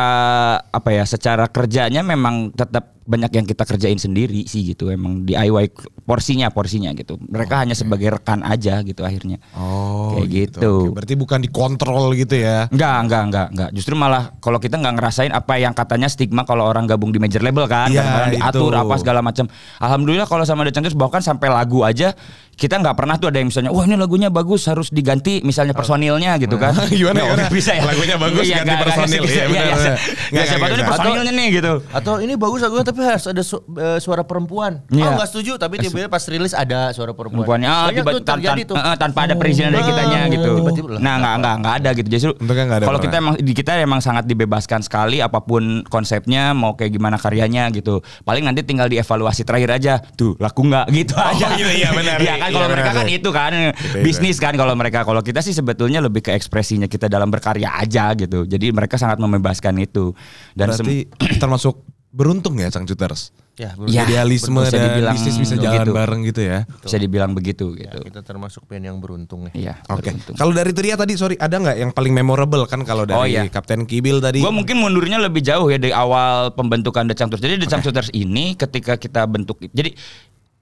apa 0.60 0.90
ya, 0.90 1.06
secara 1.06 1.46
kerjanya 1.46 2.02
memang 2.02 2.50
tetap 2.58 2.98
banyak 3.08 3.32
yang 3.32 3.46
kita 3.48 3.64
kerjain 3.64 3.96
sendiri 3.96 4.44
sih 4.44 4.68
gitu. 4.68 4.92
Emang 4.92 5.24
DIY 5.24 5.72
porsinya 6.04 6.52
porsinya 6.52 6.92
gitu. 6.92 7.16
Mereka 7.24 7.64
hanya 7.64 7.72
sebagai 7.72 8.12
rekan 8.12 8.44
aja 8.44 8.84
gitu 8.84 9.08
akhirnya. 9.08 9.40
Oh, 9.56 10.18
kayak 10.18 10.28
gitu, 10.28 10.92
Oke, 10.92 10.96
Berarti 11.00 11.14
bukan 11.16 11.40
dikontrol 11.40 12.12
gitu 12.20 12.36
ya. 12.36 12.68
Enggak, 12.68 13.08
enggak, 13.08 13.24
enggak, 13.32 13.48
enggak. 13.56 13.70
Justru 13.72 13.94
malah 13.96 14.36
kalau 14.44 14.60
kita 14.60 14.76
nggak 14.76 14.96
ngerasain 15.00 15.32
apa 15.32 15.54
yang 15.56 15.72
katanya 15.72 16.12
stigma 16.12 16.44
kalau 16.44 16.68
orang 16.68 16.84
gabung 16.84 17.16
di 17.16 17.20
major 17.24 17.40
label 17.40 17.64
kan, 17.72 17.88
Iya, 17.88 18.04
kadang-kadang 18.04 18.34
diatur 18.36 18.74
apa 18.76 18.94
segala 19.00 19.20
macam. 19.24 19.46
Alhamdulillah 19.80 20.28
kalau 20.28 20.44
sama 20.44 20.68
The 20.68 20.76
Changers 20.76 20.98
bahkan 21.00 21.24
sampai 21.24 21.48
lagu 21.48 21.88
aja 21.88 22.12
kita 22.58 22.76
nggak 22.76 22.98
pernah 22.98 23.16
tuh 23.16 23.30
ada 23.30 23.38
yang 23.38 23.48
misalnya, 23.48 23.70
wah 23.70 23.86
ini 23.86 23.94
lagunya 23.94 24.28
bagus 24.28 24.66
harus 24.66 24.90
diganti 24.90 25.40
misalnya 25.40 25.72
personilnya 25.72 26.36
gitu 26.36 26.58
kan. 26.58 26.74
Gimana, 26.90 27.22
Nggak, 27.22 27.38
gimana? 27.38 27.54
bisa 27.54 27.72
ya. 27.72 27.86
Lagunya 27.86 28.16
bagus, 28.18 28.44
Iya, 28.44 28.56
ganti 28.58 28.66
nggak- 28.66 28.74
nggak- 28.74 28.90
personil. 28.90 29.22
Iya, 29.22 29.30
Iya, 29.30 29.46
benar, 29.46 29.62
iya. 29.62 29.76
benar. 29.78 29.78
Ya, 29.78 29.94
Nggak, 29.94 30.02
siapa 30.18 30.34
nggak, 30.34 30.58
tahu 30.58 30.66
ini 30.68 30.74
nggak. 30.74 30.90
personilnya 30.90 31.32
nih 31.32 31.48
gitu. 31.54 31.74
Atau 31.94 32.14
ini 32.18 32.34
bagus 32.34 32.60
lagunya 32.60 32.82
tapi 32.84 33.00
harus 33.00 33.26
ada 33.26 33.44
su- 33.44 33.62
eh, 33.72 34.00
suara 34.00 34.24
perempuan. 34.24 34.72
Iya. 34.90 35.06
Oh 35.06 35.12
nggak 35.14 35.30
setuju 35.30 35.52
tapi 35.56 35.76
tiba-tiba 35.78 36.10
pas 36.10 36.24
rilis 36.26 36.52
ada 36.52 36.90
suara 36.92 37.14
perempuan. 37.14 37.46
Perempuannya 37.46 37.70
ah, 37.70 37.86
Banyak 37.88 37.96
tiba, 37.96 38.10
tuh 38.10 38.22
tan- 38.22 38.36
terjadi 38.36 38.62
tan- 38.64 38.70
tuh. 38.74 38.76
eh, 38.82 38.96
tanpa 38.98 39.20
ada 39.22 39.34
perizinan 39.36 39.70
dari 39.70 39.84
Oh, 39.84 39.88
kitanya 39.88 40.20
gitu. 40.28 40.50
tiba-tiba 40.58 40.88
lah, 40.90 41.00
Nah, 41.00 41.14
enggak 41.16 41.34
enggak 41.38 41.54
enggak 41.56 41.74
ada 41.76 41.90
gitu. 41.94 42.08
Justru 42.10 42.32
nggak 42.36 42.80
kalau 42.82 43.00
kita 43.00 43.16
emang 43.16 43.36
di 43.38 43.54
kita 43.54 43.72
emang 43.78 44.02
sangat 44.02 44.26
dibebaskan 44.26 44.82
sekali 44.82 45.18
apa 45.20 45.40
pun 45.40 45.64
konsepnya 45.86 46.52
mau 46.52 46.74
kayak 46.74 46.90
gimana 46.90 47.16
karyanya 47.16 47.70
gitu. 47.70 48.02
Paling 48.24 48.42
nanti 48.42 48.64
tinggal 48.64 48.90
dievaluasi 48.90 49.44
terakhir 49.44 49.70
aja. 49.74 49.94
Tuh, 50.16 50.34
laku 50.38 50.66
nggak 50.66 50.90
gitu 50.92 51.14
aja. 51.14 51.54
iya, 51.54 51.70
iya, 51.78 51.90
benar. 51.92 52.18
Iya 52.18 52.34
kan 52.36 52.47
kalau 52.50 52.66
Iya, 52.66 52.74
mereka 52.74 52.92
kan 52.94 53.08
itu 53.08 53.30
kan 53.30 53.52
bisnis 54.00 54.38
kan 54.38 54.54
kalau 54.54 54.74
mereka. 54.74 55.02
Kalau 55.02 55.20
kita 55.20 55.40
sih 55.40 55.52
sebetulnya 55.52 56.00
lebih 56.00 56.22
ke 56.22 56.32
ekspresinya 56.32 56.86
kita 56.86 57.06
dalam 57.06 57.28
berkarya 57.28 57.78
aja 57.78 58.12
gitu. 58.14 58.44
Jadi 58.44 58.70
mereka 58.70 58.96
sangat 58.96 59.18
membebaskan 59.18 59.78
itu. 59.78 60.12
Dan 60.52 60.72
Berarti 60.72 61.08
termasuk 61.42 61.82
beruntung 62.08 62.58
ya 62.58 62.68
Cangcuters. 62.68 63.30
Ya, 63.58 63.74
Ya, 63.90 64.06
Idealisme 64.06 64.54
bisa 64.56 64.70
dan 64.70 64.86
dibilang 64.88 65.18
bisnis 65.18 65.34
bisa 65.36 65.58
jalan 65.58 65.90
bareng 65.90 66.22
gitu 66.24 66.46
ya. 66.46 66.70
bisa 66.78 66.94
dibilang 66.96 67.34
begitu 67.34 67.74
Ya, 67.74 67.90
gitu. 67.90 68.06
kita 68.06 68.22
termasuk 68.22 68.70
band 68.70 68.86
yang 68.86 69.02
beruntung 69.02 69.50
ya. 69.50 69.54
Iya. 69.54 69.74
Oke. 69.90 70.14
beruntung. 70.14 70.38
Kalau 70.38 70.54
dari 70.54 70.78
Tria 70.78 70.94
tadi 70.94 71.18
sorry 71.18 71.34
ada 71.36 71.58
nggak 71.58 71.74
yang 71.76 71.90
paling 71.90 72.14
memorable 72.14 72.70
kan 72.70 72.86
kalau 72.86 73.10
dari 73.10 73.18
Oh, 73.18 73.26
iya. 73.26 73.50
Kapten 73.50 73.90
Kibil 73.90 74.22
tadi? 74.22 74.46
Gue 74.46 74.54
mungkin 74.54 74.78
mundurnya 74.78 75.18
lebih 75.18 75.42
jauh 75.42 75.66
ya 75.68 75.82
dari 75.82 75.90
awal 75.90 76.54
pembentukan 76.54 77.10
The 77.10 77.18
Changters. 77.18 77.42
Jadi 77.42 77.58
The 77.58 77.68
Changters 77.68 78.14
ini 78.14 78.54
ketika 78.54 78.94
kita 78.94 79.26
bentuk, 79.26 79.58
jadi 79.68 79.90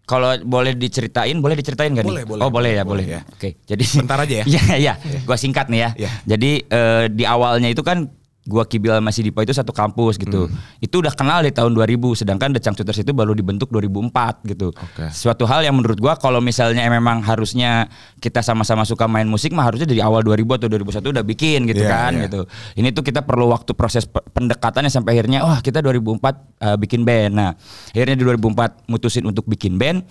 kalau 0.05 0.37
boleh 0.45 0.77
diceritain, 0.77 1.33
boleh 1.41 1.57
diceritain 1.57 1.89
nggak 1.89 2.05
Boleh, 2.05 2.21
nih? 2.21 2.29
boleh, 2.29 2.41
oh 2.45 2.49
boleh 2.53 2.71
ya, 2.71 2.83
boleh, 2.85 3.05
boleh. 3.05 3.17
ya. 3.17 3.21
Oke, 3.25 3.49
jadi 3.65 3.83
Bentar 3.97 4.17
aja 4.21 4.35
ya. 4.41 4.45
Iya, 4.53 4.63
iya. 4.77 4.93
Gua 5.25 5.37
singkat 5.37 5.65
nih 5.67 5.79
ya. 5.81 5.89
Iya. 5.97 6.09
Jadi 6.29 6.51
eh, 6.61 7.03
di 7.09 7.23
awalnya 7.25 7.69
itu 7.69 7.81
kan 7.81 8.05
gua 8.45 8.61
Kibil 8.63 8.93
sama 8.93 9.09
si 9.09 9.25
Dipo 9.25 9.41
itu 9.41 9.49
satu 9.51 9.73
kampus 9.73 10.21
gitu. 10.21 10.45
Hmm. 10.45 10.53
Itu 10.77 11.01
udah 11.01 11.09
kenal 11.17 11.41
di 11.41 11.49
tahun 11.49 11.73
2000, 11.73 12.21
sedangkan 12.21 12.53
The 12.53 12.61
Changters 12.61 13.01
itu 13.01 13.09
baru 13.09 13.33
dibentuk 13.33 13.73
2004 13.73 14.45
gitu. 14.45 14.69
Oke. 14.69 15.09
Suatu 15.09 15.49
hal 15.49 15.65
yang 15.65 15.73
menurut 15.73 15.97
gua 15.97 16.13
kalau 16.13 16.37
misalnya 16.39 16.85
memang 16.85 17.25
harusnya 17.25 17.89
kita 18.21 18.45
sama-sama 18.45 18.85
suka 18.85 19.09
main 19.09 19.25
musik 19.25 19.49
mah 19.49 19.65
harusnya 19.65 19.89
dari 19.89 19.99
awal 19.99 20.21
2000 20.21 20.61
atau 20.61 20.67
2001 20.69 21.13
udah 21.17 21.25
bikin 21.25 21.65
gitu 21.65 21.81
Iya, 21.81 21.89
kan 21.89 22.11
iya. 22.13 22.23
gitu. 22.29 22.41
Ini 22.77 22.93
tuh 22.93 23.01
kita 23.01 23.25
perlu 23.25 23.49
waktu 23.49 23.73
proses 23.73 24.05
pe- 24.05 24.21
pendekatannya 24.29 24.93
sampai 24.93 25.17
akhirnya 25.17 25.41
wah 25.41 25.59
kita 25.65 25.81
2004 25.81 26.21
uh, 26.21 26.77
bikin 26.77 27.01
band. 27.01 27.33
Nah, 27.33 27.51
akhirnya 27.91 28.13
di 28.13 28.23
2004 28.29 28.85
mutusin 28.93 29.25
untuk 29.25 29.49
bikin 29.49 29.81
band. 29.81 30.05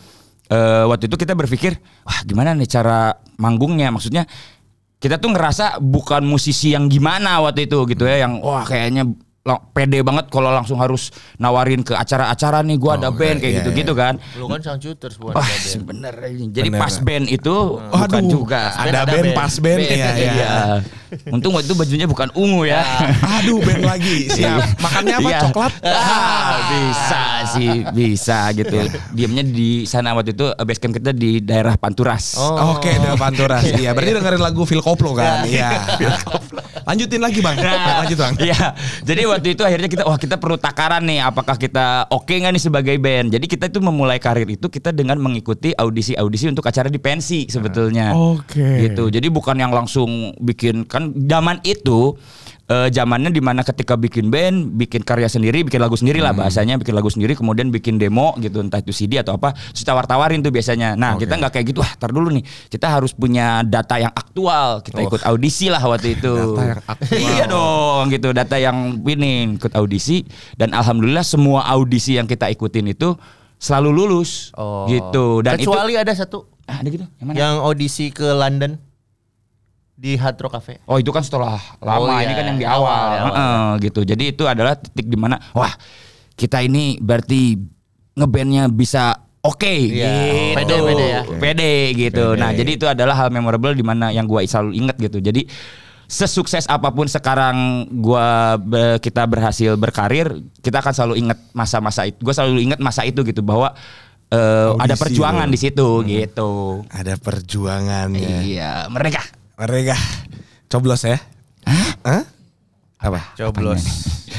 Eh, 0.44 0.84
waktu 0.84 1.08
itu 1.08 1.16
kita 1.16 1.32
berpikir, 1.32 1.72
wah 2.04 2.20
gimana 2.20 2.52
nih 2.52 2.68
cara 2.68 3.16
manggungnya? 3.40 3.88
Maksudnya 3.88 4.28
kita 5.04 5.20
tuh 5.20 5.37
ngerasa 5.37 5.84
bukan 5.84 6.25
musisi 6.25 6.73
yang 6.73 6.88
gimana 6.88 7.44
waktu 7.44 7.68
itu 7.68 7.84
gitu 7.92 8.08
ya, 8.08 8.25
yang 8.25 8.40
wah 8.40 8.64
kayaknya 8.64 9.04
pede 9.44 10.00
banget 10.00 10.32
kalau 10.32 10.48
langsung 10.48 10.80
harus 10.80 11.12
nawarin 11.36 11.84
ke 11.84 11.92
acara-acara 11.92 12.64
nih 12.64 12.80
gua 12.80 12.96
ada 12.96 13.12
Oh, 13.12 13.12
band 13.12 13.44
kayak 13.44 13.52
iya, 13.52 13.58
gitu-gitu 13.60 13.92
kan. 13.92 14.16
Lu 14.40 14.48
kan 14.48 14.64
sang 14.64 14.80
shooters 14.80 15.20
bukan 15.20 15.36
Wah, 15.36 15.44
ada 15.44 15.52
band. 15.52 15.68
sebener. 15.68 16.14
Jadi 16.48 16.68
Bener. 16.72 16.80
pas 16.80 16.94
band 16.96 17.24
itu 17.28 17.54
bukan 17.92 18.22
Aduh, 18.24 18.32
juga. 18.32 18.72
Ada 18.72 19.04
Ada 19.04 19.12
band 19.12 19.26
band. 19.28 19.36
pas 19.36 19.52
band 19.60 19.80
Band. 19.84 19.92
ya 19.92 20.08
ya. 20.16 20.32
Iya. 20.32 20.52
Untung 21.28 21.52
waktu 21.52 21.68
itu 21.68 21.76
bajunya 21.76 22.06
bukan 22.08 22.32
ungu 22.32 22.64
ya. 22.64 22.80
Aduh 23.20 23.60
band 23.60 23.84
lagi. 23.84 24.16
Siap. 24.40 24.80
Makannya 24.80 25.14
apa? 25.20 25.28
Iya. 25.28 25.40
Coklat? 25.44 25.72
Ah, 25.84 26.54
bisa 26.64 27.22
sih, 27.52 27.72
bisa 27.92 28.38
gitu. 28.56 28.80
Diamnya 29.12 29.45
di 29.45 29.84
sana 29.84 30.16
waktu 30.16 30.32
itu 30.32 30.49
eh, 30.49 30.64
base 30.64 30.80
camp 30.80 30.97
kita 30.97 31.12
di 31.12 31.45
daerah 31.45 31.76
Panturas. 31.76 32.40
Oh. 32.40 32.80
Oke, 32.80 32.88
ada 32.88 33.12
Panturas. 33.14 33.60
Iya, 33.60 33.92
berarti 33.92 34.16
dengerin 34.16 34.40
lagu 34.40 34.64
Phil 34.64 34.80
Koplo 34.80 35.12
kan? 35.12 35.45
Iya. 35.45 35.84
Lanjutin 36.84 37.21
lagi, 37.21 37.40
Bang. 37.40 37.56
Nah, 37.56 38.00
Lanjut, 38.04 38.16
Bang. 38.16 38.34
Iya. 38.36 38.73
Jadi 39.00 39.23
waktu 39.34 39.58
itu 39.58 39.62
akhirnya 39.66 39.90
kita 39.90 40.02
wah 40.06 40.14
kita 40.14 40.38
perlu 40.38 40.54
takaran 40.54 41.02
nih 41.02 41.20
apakah 41.26 41.58
kita 41.58 42.06
oke 42.08 42.30
nggak 42.30 42.52
nih 42.54 42.62
sebagai 42.62 42.97
band. 43.02 43.34
Jadi 43.34 43.47
kita 43.50 43.66
itu 43.66 43.82
memulai 43.82 44.23
karir 44.23 44.47
itu 44.47 44.70
kita 44.70 44.94
dengan 44.94 45.18
mengikuti 45.18 45.75
audisi-audisi 45.75 46.54
untuk 46.54 46.64
acara 46.64 46.86
di 46.86 47.02
pensi 47.02 47.50
sebetulnya. 47.50 48.14
Oke. 48.14 48.88
Gitu. 48.88 49.10
Jadi 49.10 49.26
bukan 49.28 49.58
yang 49.58 49.75
langsung 49.75 50.32
bikin 50.38 50.86
kan 50.86 51.10
zaman 51.26 51.58
itu 51.66 52.14
eh, 52.64 52.88
zamannya 52.88 53.28
di 53.28 53.38
mana 53.38 53.60
ketika 53.60 53.94
bikin 53.94 54.28
band, 54.28 54.72
bikin 54.74 55.04
karya 55.04 55.28
sendiri, 55.28 55.62
bikin 55.62 55.80
lagu 55.80 55.94
sendiri 55.94 56.20
lah 56.20 56.32
bahasanya, 56.32 56.80
bikin 56.80 56.96
lagu 56.96 57.08
sendiri, 57.08 57.36
kemudian 57.36 57.68
bikin 57.68 57.96
demo 57.96 58.32
gitu, 58.38 58.60
entah 58.60 58.80
itu 58.80 58.90
CD 58.90 59.20
atau 59.20 59.36
apa, 59.36 59.52
terus 59.52 59.84
tawar-tawarin 59.84 60.40
tuh 60.40 60.48
biasanya. 60.48 60.96
Nah 60.96 61.16
kita 61.16 61.36
nggak 61.36 61.52
kayak 61.52 61.66
gitu, 61.70 61.84
wah 61.84 61.92
tar 61.94 62.08
dulu 62.08 62.32
nih, 62.32 62.44
kita 62.68 62.88
harus 62.88 63.12
punya 63.12 63.60
data 63.62 64.00
yang 64.00 64.12
aktual, 64.12 64.80
kita 64.80 65.00
ikut 65.02 65.22
audisi 65.28 65.68
lah 65.68 65.80
waktu 65.80 66.16
itu. 66.16 66.32
Data 66.54 66.64
yang 66.64 66.82
aktual. 66.86 67.20
Iya 67.20 67.44
dong, 67.46 68.04
gitu, 68.08 68.28
data 68.32 68.56
yang 68.56 68.76
ini 69.04 69.56
ikut 69.56 69.72
audisi 69.76 70.24
dan 70.56 70.72
alhamdulillah 70.72 71.24
semua 71.24 71.68
audisi 71.68 72.16
yang 72.16 72.24
kita 72.24 72.48
ikutin 72.48 72.90
itu 72.90 73.12
selalu 73.56 73.90
lulus, 73.92 74.52
Oh. 74.56 74.84
gitu. 74.88 75.40
Dan 75.40 75.56
Kecuali 75.56 75.96
itu 75.96 76.02
ada 76.04 76.12
satu 76.12 76.48
Ah, 76.64 76.80
ada 76.80 76.88
gitu, 76.88 77.04
yang 77.20 77.26
mana? 77.28 77.36
yang 77.36 77.54
audisi 77.60 78.08
ke 78.08 78.24
London 78.24 78.80
di 79.95 80.19
Hard 80.19 80.37
Rock 80.43 80.59
Cafe. 80.59 80.83
Oh 80.91 80.99
itu 80.99 81.15
kan 81.15 81.23
setelah 81.23 81.54
lama 81.78 82.19
iya, 82.19 82.26
ini 82.26 82.33
kan 82.35 82.45
yang 82.50 82.59
di 82.59 82.67
awal, 82.67 82.83
awal, 82.83 83.07
di 83.07 83.19
awal. 83.19 83.30
Heeh, 83.30 83.67
gitu. 83.87 84.00
Jadi 84.02 84.25
itu 84.35 84.45
adalah 84.45 84.75
titik 84.75 85.07
di 85.07 85.15
mana 85.15 85.39
wah 85.54 85.71
kita 86.35 86.59
ini 86.61 86.99
berarti 86.99 87.54
ngebandnya 88.19 88.67
bisa 88.67 89.15
oke 89.39 89.63
Iya, 89.71 90.11
gitu. 90.11 90.59
pede, 90.59 90.75
pede 90.83 91.04
ya. 91.07 91.21
Pede 91.39 91.73
gitu. 91.95 92.25
Pede. 92.35 92.41
Nah 92.43 92.50
jadi 92.50 92.71
itu 92.75 92.87
adalah 92.91 93.15
hal 93.15 93.30
memorable 93.30 93.71
di 93.71 93.87
mana 93.87 94.11
yang 94.11 94.26
gua 94.26 94.43
selalu 94.43 94.75
ingat 94.75 94.99
gitu. 94.99 95.23
Jadi 95.23 95.47
sesukses 96.04 96.67
apa 96.67 96.91
pun 96.91 97.07
sekarang 97.07 97.87
gua 98.02 98.59
be- 98.59 98.99
kita 98.99 99.25
berhasil 99.30 99.78
berkarir, 99.78 100.43
kita 100.59 100.83
akan 100.83 100.93
selalu 100.93 101.15
ingat 101.23 101.39
masa-masa 101.54 102.02
itu. 102.02 102.19
Gua 102.19 102.35
selalu 102.35 102.67
ingat 102.67 102.83
masa 102.83 103.07
itu 103.07 103.23
gitu 103.23 103.47
bahwa 103.47 103.73
eh, 104.28 104.71
ada 104.75 104.99
perjuangan 104.99 105.47
di 105.47 105.59
situ 105.59 106.02
gitu. 106.02 106.83
Ada 106.91 107.15
perjuangannya. 107.15 108.43
Iya, 108.43 108.91
mereka. 108.91 109.23
Mereka 109.54 109.95
coblos 110.67 111.02
ya? 111.02 111.19
Hah? 112.02 112.23
Apa? 112.99 113.36
Coblos. 113.36 113.84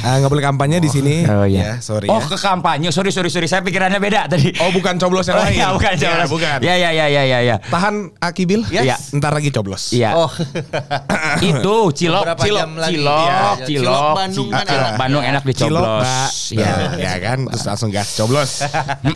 Ah, 0.01 0.19
nggak 0.19 0.27
boleh 0.27 0.43
kampanye 0.43 0.77
di 0.77 0.89
sini. 0.89 1.21
Oh 1.23 1.45
iya. 1.45 1.61
Ya, 1.61 1.73
sorry 1.79 2.05
Oh 2.05 2.17
ya. 2.17 2.27
ke 2.27 2.35
kampanye. 2.35 2.89
Sorry 2.89 3.09
sorry 3.09 3.29
sorry. 3.29 3.45
Saya 3.45 3.61
pikirannya 3.61 3.97
beda 3.97 4.27
tadi. 4.27 4.53
Oh, 4.59 4.69
bukan 4.69 4.97
coblos 4.97 5.25
yang 5.25 5.37
Oh, 5.37 5.45
lain. 5.45 5.55
iya, 5.55 5.67
bukan 5.71 5.91
Ya, 5.91 6.01
coblos. 6.03 6.29
bukan. 6.29 6.57
Ya 6.61 6.75
ya 6.75 6.89
ya 6.91 7.05
ya 7.07 7.23
ya 7.23 7.39
ya. 7.41 7.55
Tahan 7.63 8.13
Akibil. 8.19 8.61
Yes. 8.67 8.85
Iya. 8.85 8.95
Ntar 9.15 9.31
lagi 9.33 9.49
coblos. 9.49 9.89
Iya. 9.91 10.13
Oh. 10.13 10.29
Itu 11.41 11.75
cilok 11.91 12.21
Beberapa 12.27 12.41
cilok 12.43 12.59
jam 12.59 12.71
lagi. 12.75 12.91
cilok 12.91 13.17
Iya. 13.21 13.39
cilok 13.55 13.65
Cilok 13.65 14.03
Bandung 14.13 14.47
kan 14.51 14.65
cilok 14.65 14.75
enak. 14.75 14.93
Bandung 14.95 15.23
Iya. 15.23 15.31
enak 15.31 15.41
Cilok, 15.41 15.49
dicoblos. 15.49 16.09
Iya. 16.51 16.71
Ya 16.99 17.13
kan, 17.17 17.37
terus 17.47 17.63
langsung 17.65 17.89
gas 17.89 18.09
coblos. 18.13 18.51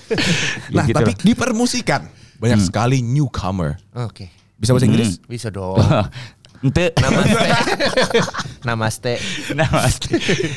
nah, 0.73 0.85
gitu 0.85 0.95
tapi 0.95 1.12
di 1.17 1.33
permusikan 1.33 2.01
banyak 2.38 2.59
sekali 2.63 3.01
newcomer. 3.01 3.77
Oke. 3.93 4.38
Bisa 4.59 4.75
bahasa 4.75 4.85
Inggris? 4.85 5.23
Bisa 5.23 5.47
dong. 5.49 5.79
Ente. 6.59 6.91
Namaste. 6.99 7.55
Namaste. 8.67 9.15
Nah, 9.55 9.71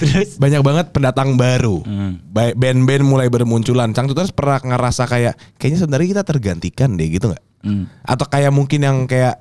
terus 0.02 0.34
Banyak 0.34 0.62
banget 0.66 0.86
pendatang 0.90 1.38
baru. 1.38 1.78
Hmm. 1.86 2.18
Ba- 2.26 2.58
Band-band 2.58 3.06
mulai 3.06 3.30
bermunculan. 3.30 3.94
Cang 3.94 4.10
Tuters 4.10 4.34
pernah 4.34 4.58
ngerasa 4.58 5.06
kayak 5.06 5.38
kayaknya 5.56 5.78
sebenarnya 5.78 6.08
kita 6.18 6.22
tergantikan 6.26 6.98
deh 6.98 7.06
gitu 7.06 7.30
nggak? 7.30 7.44
Hmm. 7.62 7.86
Atau 8.02 8.26
kayak 8.26 8.50
mungkin 8.50 8.82
yang 8.82 8.98
kayak 9.06 9.38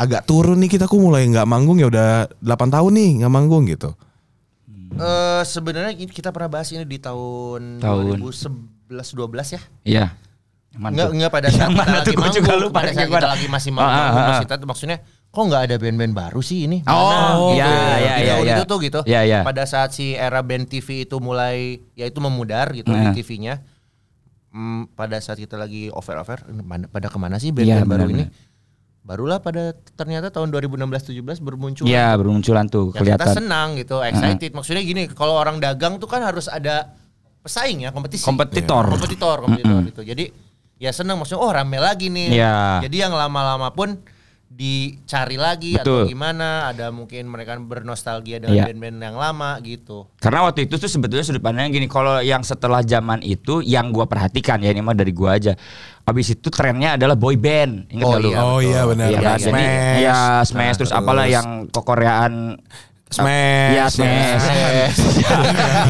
agak 0.00 0.24
turun 0.24 0.56
nih 0.64 0.72
kita 0.72 0.88
kok 0.88 0.96
mulai 0.96 1.28
nggak 1.28 1.44
manggung 1.44 1.76
ya 1.76 1.92
udah 1.92 2.32
8 2.40 2.48
tahun 2.72 2.92
nih 2.96 3.10
nggak 3.20 3.32
manggung 3.36 3.68
gitu. 3.68 3.92
Eh 4.96 5.42
sebenarnya 5.44 5.92
kita 6.08 6.32
pernah 6.32 6.48
bahas 6.48 6.72
ini 6.72 6.88
di 6.88 6.96
tahun, 6.96 7.76
Tahun. 7.78 8.16
2011 8.16 8.88
12 8.88 9.54
ya. 9.54 9.60
Iya. 9.84 10.06
Yang 10.70 10.86
Enggak 10.86 11.08
enggak 11.10 11.30
pada 11.30 11.48
Yang 11.48 11.56
saat 11.56 11.70
kita 11.70 11.80
mana 11.80 11.90
lagi 11.90 12.06
tuh? 12.06 12.14
Manggung, 12.14 12.36
juga 12.36 12.52
lupa. 12.54 12.74
pada 12.78 12.88
saat 12.88 13.00
Yang 13.00 13.10
kita 13.10 13.28
lagi 13.28 13.46
masih 13.48 13.70
Ah, 13.70 13.74
manggung, 13.74 13.90
ah, 13.90 14.06
ah. 14.14 14.26
masih 14.30 14.44
kita 14.44 14.54
maksudnya 14.62 14.96
kok 15.30 15.42
nggak 15.42 15.62
ada 15.62 15.76
band-band 15.76 16.12
baru 16.12 16.40
sih 16.40 16.58
ini? 16.64 16.78
Oh, 16.84 16.94
Mana? 16.94 17.26
iya, 17.52 17.66
Gitu. 17.66 17.74
iya, 17.74 17.90
Di 17.90 18.20
iya, 18.20 18.30
tahun 18.30 18.44
iya. 18.44 18.54
itu 18.54 18.64
tuh 18.64 18.78
gitu. 18.80 19.00
Iya, 19.04 19.20
iya. 19.24 19.38
Pada 19.40 19.62
saat 19.64 19.90
si 19.90 20.06
era 20.12 20.40
band 20.40 20.64
TV 20.66 20.88
itu 21.04 21.16
mulai 21.18 21.56
ya 21.92 22.04
itu 22.04 22.18
memudar 22.18 22.70
gitu 22.70 22.86
Nah. 22.88 23.10
di 23.10 23.18
TV-nya. 23.18 23.54
Hmm, 24.50 24.90
pada 24.90 25.18
saat 25.18 25.38
kita 25.38 25.54
lagi 25.54 25.88
over-over 25.88 26.42
pada 26.88 27.06
ke 27.06 27.18
mana 27.18 27.38
sih 27.38 27.50
Iya, 27.50 27.82
band-band 27.82 27.86
baru 27.88 28.06
ini? 28.08 28.24
Barulah 29.00 29.38
pada 29.38 29.70
ternyata 29.94 30.28
tahun 30.28 30.50
2016-17 30.50 31.18
bermuncul. 31.40 31.82
Iya 31.82 32.14
bermunculan 32.14 32.66
tuh 32.66 32.90
Ya 32.90 33.02
kita 33.02 33.18
kelihatan. 33.18 33.34
senang 33.36 33.68
gitu, 33.74 34.02
excited. 34.02 34.50
Maksudnya 34.52 34.82
gini, 34.82 35.08
kalau 35.08 35.34
orang 35.34 35.56
dagang 35.56 35.96
tuh 35.96 36.06
kan 36.06 36.20
harus 36.20 36.46
ada 36.46 36.94
pesaing 37.40 37.82
ya 37.82 37.90
kompetisi. 37.90 38.22
Kompetitor. 38.22 38.86
Kompetitor, 38.86 39.36
kompetitor 39.40 39.82
itu. 39.88 40.02
Jadi 40.04 40.24
ya 40.80 40.90
seneng 40.90 41.20
maksudnya 41.20 41.44
oh 41.44 41.52
rame 41.52 41.76
lagi 41.76 42.08
nih. 42.08 42.40
Iya. 42.40 42.80
Jadi 42.88 42.96
yang 42.98 43.12
lama-lama 43.12 43.68
pun 43.70 44.00
dicari 44.50 45.38
lagi 45.38 45.78
atau 45.78 46.04
Betul. 46.04 46.10
gimana 46.10 46.68
ada 46.68 46.90
mungkin 46.90 47.24
mereka 47.24 47.54
bernostalgia 47.56 48.42
dengan 48.42 48.58
Iya. 48.58 48.64
band-band 48.66 48.98
yang 48.98 49.16
lama 49.16 49.56
gitu. 49.62 50.10
Karena 50.18 50.42
waktu 50.42 50.66
itu 50.66 50.74
tuh 50.74 50.90
sebetulnya 50.90 51.22
sudut 51.22 51.38
pandangnya 51.38 51.70
gini, 51.70 51.86
kalau 51.86 52.18
yang 52.18 52.42
setelah 52.42 52.82
zaman 52.82 53.22
itu 53.22 53.62
yang 53.62 53.88
gua 53.88 54.04
perhatikan 54.04 54.58
ya 54.58 54.68
ini 54.68 54.82
mah 54.82 54.92
dari 54.92 55.14
gua 55.14 55.38
aja. 55.38 55.54
Abis 56.02 56.34
itu 56.34 56.50
trennya 56.50 56.98
adalah 56.98 57.14
boy 57.14 57.38
band. 57.38 57.88
Ingat 57.88 58.04
Oh, 58.04 58.18
lu? 58.18 58.28
iya. 58.28 58.38
Oh 58.42 58.58
iya 58.58 58.80
benar. 58.84 59.06
Iya 59.06 59.18
kan? 59.22 59.38
Jadi 59.38 59.52
Smash. 59.54 60.00
ya 60.02 60.16
Smash 60.42 60.76
terus 60.76 60.92
apalah 60.92 61.24
yang 61.24 61.46
kekoreaan 61.70 62.58
Smash. 63.10 63.74
Iya 63.74 63.84
Smash. 63.90 64.44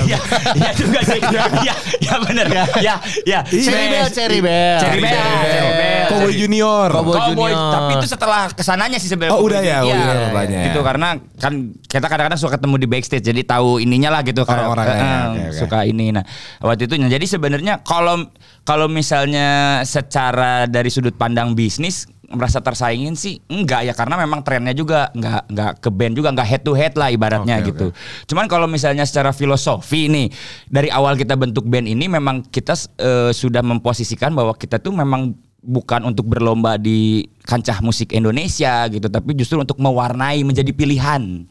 Iya, 0.09 0.18
iya 0.56 0.70
juga 0.72 1.00
sih. 1.04 1.20
Iya, 1.61 1.74
iya 2.00 2.14
benar. 2.24 2.46
Ya, 2.80 2.94
ya. 3.28 3.40
Cherry 3.44 3.87
Bell, 3.92 4.09
Cherry 4.09 4.38
Bell. 4.40 4.80
Cherry 4.80 5.00
Bell, 5.04 5.35
Cherry 5.44 5.72
Bell. 5.76 6.09
Cowboy 6.09 6.33
Junior. 6.33 6.88
Cowboy 6.88 7.18
Junior. 7.28 7.72
tapi 7.76 7.92
itu 8.00 8.06
setelah 8.09 8.42
ke 8.48 8.62
sananya 8.64 8.96
sih 8.96 9.12
sebenarnya. 9.12 9.37
Oh, 9.37 9.44
udah 9.44 9.61
ya, 9.61 9.85
Iya, 9.85 9.92
udah 9.92 10.00
iya, 10.00 10.24
rupanya. 10.33 10.61
Gitu 10.72 10.80
karena 10.80 11.09
kan 11.37 11.52
kita 11.85 12.06
kadang-kadang 12.09 12.40
suka 12.40 12.56
ketemu 12.56 12.74
di 12.80 12.87
backstage 12.88 13.24
jadi 13.24 13.40
tahu 13.44 13.85
ininya 13.85 14.11
lah 14.16 14.20
gitu 14.24 14.42
kayak, 14.48 14.64
Orang-orangnya, 14.64 15.12
eh, 15.37 15.52
suka 15.52 15.85
ini. 15.85 16.16
Nah, 16.16 16.24
waktu 16.64 16.88
itu 16.88 16.96
nah, 16.96 17.12
jadi 17.12 17.26
sebenarnya 17.28 17.85
kalau 17.85 18.33
kalau 18.64 18.88
misalnya 18.88 19.80
secara 19.85 20.64
dari 20.64 20.88
sudut 20.88 21.14
pandang 21.20 21.52
bisnis 21.52 22.09
merasa 22.30 22.62
tersaingin 22.62 23.18
sih 23.18 23.42
enggak 23.50 23.90
ya 23.90 23.94
karena 23.94 24.14
memang 24.22 24.46
trennya 24.46 24.70
juga 24.70 25.10
enggak 25.12 25.42
enggak 25.50 25.72
ke 25.82 25.88
band 25.90 26.14
juga 26.14 26.28
enggak 26.30 26.48
head 26.48 26.62
to 26.62 26.72
head 26.78 26.94
lah 26.94 27.10
ibaratnya 27.10 27.58
Oke, 27.58 27.68
gitu. 27.74 27.86
Cuman 28.30 28.46
kalau 28.46 28.70
misalnya 28.70 29.02
secara 29.02 29.34
filosofi 29.34 30.06
nih 30.06 30.30
dari 30.70 30.88
awal 30.94 31.18
kita 31.18 31.34
bentuk 31.34 31.66
band 31.66 31.90
ini 31.90 32.06
memang 32.06 32.46
kita 32.46 32.78
eh, 33.02 33.34
sudah 33.34 33.66
memposisikan 33.66 34.30
bahwa 34.30 34.54
kita 34.54 34.78
tuh 34.78 34.94
memang 34.94 35.34
bukan 35.60 36.08
untuk 36.08 36.24
berlomba 36.24 36.80
di 36.80 37.28
kancah 37.44 37.84
musik 37.84 38.16
Indonesia 38.16 38.88
gitu, 38.88 39.12
tapi 39.12 39.36
justru 39.36 39.60
untuk 39.60 39.76
mewarnai 39.76 40.40
menjadi 40.40 40.72
pilihan. 40.72 41.44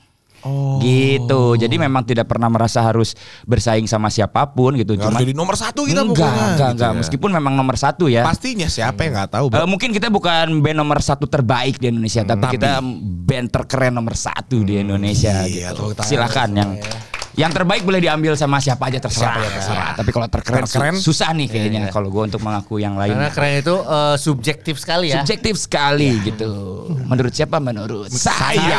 Oh. 0.43 0.79
Gitu. 0.79 1.59
Jadi 1.59 1.75
memang 1.75 2.03
tidak 2.07 2.29
pernah 2.31 2.47
merasa 2.47 2.79
harus 2.79 3.13
bersaing 3.43 3.85
sama 3.85 4.07
siapa 4.07 4.47
pun 4.51 4.75
gitu. 4.79 4.95
Harus 4.95 5.19
jadi 5.19 5.33
nomor 5.35 5.59
satu 5.59 5.83
kita 5.83 6.03
enggak, 6.05 6.15
pokoknya. 6.15 6.45
enggak, 6.55 6.69
gitu 6.71 6.75
enggak. 6.79 6.91
ya. 6.91 6.99
Meskipun 7.03 7.29
memang 7.35 7.53
nomor 7.59 7.75
satu 7.75 8.05
ya. 8.07 8.23
Pastinya 8.23 8.67
siapa 8.71 9.03
yang 9.03 9.13
nggak 9.19 9.31
tahu. 9.35 9.45
Bro. 9.51 9.65
mungkin 9.67 9.89
kita 9.91 10.07
bukan 10.07 10.63
band 10.63 10.77
nomor 10.79 10.99
satu 11.03 11.27
terbaik 11.27 11.77
di 11.81 11.91
Indonesia, 11.91 12.23
tapi, 12.23 12.41
tapi- 12.45 12.55
kita 12.55 12.71
band 13.27 13.47
terkeren 13.51 13.93
nomor 13.95 14.15
satu 14.15 14.63
di 14.63 14.79
Indonesia. 14.79 15.43
iya, 15.43 15.75
gitu. 15.75 15.91
tepuk 15.91 15.93
tangan. 15.99 16.09
Silakan 16.09 16.49
yang 17.33 17.49
terbaik 17.49 17.81
boleh 17.81 17.99
diambil 17.99 18.33
sama 18.33 18.57
siapa 18.57 18.85
aja 18.85 18.97
terserah. 18.97 19.31
Siapa 19.31 19.39
aja 19.39 19.49
terserah. 19.51 19.89
Tapi 19.93 20.09
kalau 20.09 20.27
terkeren, 20.27 20.63
su- 20.63 20.71
Terkeren? 20.71 20.95
susah 20.95 21.29
nih 21.31 21.47
kayaknya 21.47 21.81
kalau 21.89 22.09
gue 22.09 22.23
untuk 22.25 22.39
mengaku 22.39 22.77
yang 22.77 22.93
lain. 22.93 23.11
Karena 23.11 23.29
keren 23.29 23.53
itu 23.57 23.75
eh, 23.75 24.15
subjektif 24.15 24.75
sekali 24.75 25.09
ya. 25.09 25.21
Subjektif 25.21 25.55
sekali 25.55 26.09
gitu. 26.21 26.49
Menurut 27.05 27.29
siapa? 27.29 27.57
Menurut 27.57 28.09
saya. 28.09 28.57
Saya 28.59 28.77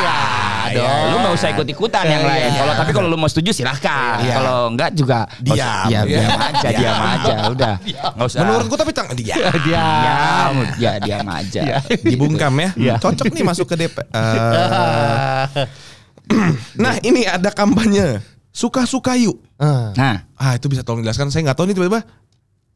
dong. 0.70 0.82
dong. 0.82 1.04
Lu 1.06 1.16
nggak 1.20 1.34
usah 1.34 1.48
ikut 1.50 1.66
ikutan 1.68 2.04
yang 2.04 2.20
Iya. 2.20 2.30
lain. 2.30 2.50
Kalau 2.54 2.74
tapi 2.74 2.90
kalau 2.92 3.06
lu 3.06 3.16
mau 3.16 3.26
setuju 3.26 3.50
silahkan. 3.50 4.18
Iya. 4.20 4.34
Kalau 4.36 4.58
enggak 4.68 4.90
juga 4.92 5.18
Diam. 5.40 5.56
Ya, 5.56 5.72
Iya. 5.88 6.00
diam 6.04 6.30
aja, 6.36 6.68
diam 6.70 7.00
aja. 7.00 7.34
Udah. 7.48 7.74
Nggak 8.14 8.26
usah. 8.26 8.38
Menurutku 8.40 8.74
tapi 8.74 8.90
tang 8.90 9.08
dia. 9.12 9.34
Dia. 9.62 9.82
Diam, 9.96 10.54
ya 10.76 10.92
diam 10.98 11.26
aja. 11.26 11.62
Dibungkam 11.98 12.52
ya. 12.56 12.70
Iya. 12.74 12.94
Cocok 12.98 13.30
nih 13.30 13.42
masuk 13.42 13.66
ke 13.66 13.74
DP. 13.78 13.96
Eh, 14.04 15.44
nah 16.78 16.94
ini 17.00 17.26
ada 17.26 17.50
kampanye 17.50 18.22
suka-suka 18.50 19.14
yuk. 19.16 19.38
Ah. 19.56 19.94
Nah, 19.94 20.16
Ah 20.34 20.56
itu 20.56 20.66
bisa 20.66 20.82
tolong 20.82 21.04
jelaskan. 21.04 21.30
Saya 21.30 21.46
nggak 21.50 21.56
tahu 21.58 21.70
nih 21.70 21.76
tiba-tiba. 21.76 22.02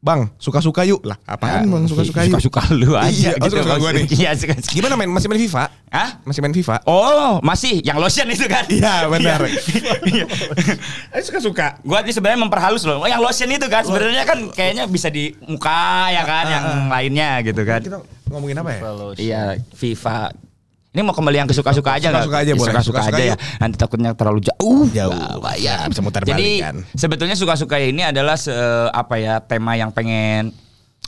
Bang, 0.05 0.29
suka-suka 0.37 0.85
yuk. 0.85 1.01
Lah, 1.01 1.17
apaan 1.25 1.65
bang 1.65 1.89
suka-suka 1.89 2.29
yuk? 2.29 2.37
Suka-suka 2.37 2.61
lu 2.77 2.93
aja 2.93 3.09
Iya, 3.09 3.41
oh, 3.41 3.49
gitu. 3.49 3.57
suka-suka 3.57 3.75
gua 3.81 3.89
nih. 3.89 4.05
Iya, 4.13 4.29
suka 4.37 4.53
Gimana 4.69 4.93
main? 4.93 5.09
Masih 5.09 5.25
main 5.33 5.41
FIFA? 5.41 5.63
Hah? 5.89 6.09
Masih 6.21 6.39
main 6.45 6.53
FIFA? 6.53 6.75
Oh, 6.85 7.41
masih 7.41 7.81
yang 7.81 7.97
lotion 7.97 8.29
itu 8.29 8.45
kan? 8.45 8.69
Iya, 8.69 9.09
benar. 9.09 9.41
Iya. 10.05 10.25
Ayo 11.09 11.21
suka-suka. 11.25 11.81
Gua 11.81 12.05
ini 12.05 12.13
sebenarnya 12.13 12.37
memperhalus 12.37 12.85
loh. 12.85 13.01
Oh, 13.01 13.09
yang 13.09 13.17
lotion 13.17 13.49
itu 13.49 13.65
kan 13.65 13.81
sebenarnya 13.81 14.29
kan 14.29 14.45
kayaknya 14.53 14.85
bisa 14.85 15.09
di 15.09 15.33
muka 15.49 16.13
ya 16.13 16.21
kan, 16.21 16.45
yang 16.53 16.65
lainnya 16.85 17.41
gitu 17.41 17.65
kan. 17.65 17.81
Kita 17.81 17.97
ngomongin 18.29 18.61
apa 18.61 18.69
ya? 18.77 18.79
Iya, 19.17 19.43
FIFA. 19.73 20.44
Ini 20.95 21.03
mau 21.03 21.11
kembali 21.11 21.43
yang 21.43 21.47
ke 21.51 21.51
suka-suka 21.51 21.99
aja 21.99 22.07
nggak? 22.07 22.23
Suka-suka 22.23 22.37
aja 22.39 22.51
Ya, 22.51 22.55
boleh. 22.55 22.71
Suka-suka 22.71 22.99
Suka-suka 23.03 23.19
aja 23.19 23.23
ya. 23.27 23.37
Nanti 23.59 23.75
takutnya 23.75 24.15
terlalu 24.15 24.39
jauh. 24.47 24.87
Jauh. 24.95 25.43
Bahaya. 25.43 25.83
Bisa 25.91 25.99
muter 25.99 26.23
balik 26.23 26.31
Jadi 26.31 26.51
kan. 26.63 26.75
sebetulnya 26.95 27.35
suka-suka 27.35 27.75
ini 27.83 28.07
adalah 28.07 28.39
se 28.39 28.55
apa 28.95 29.19
ya 29.19 29.43
tema 29.43 29.75
yang 29.75 29.91
pengen 29.91 30.55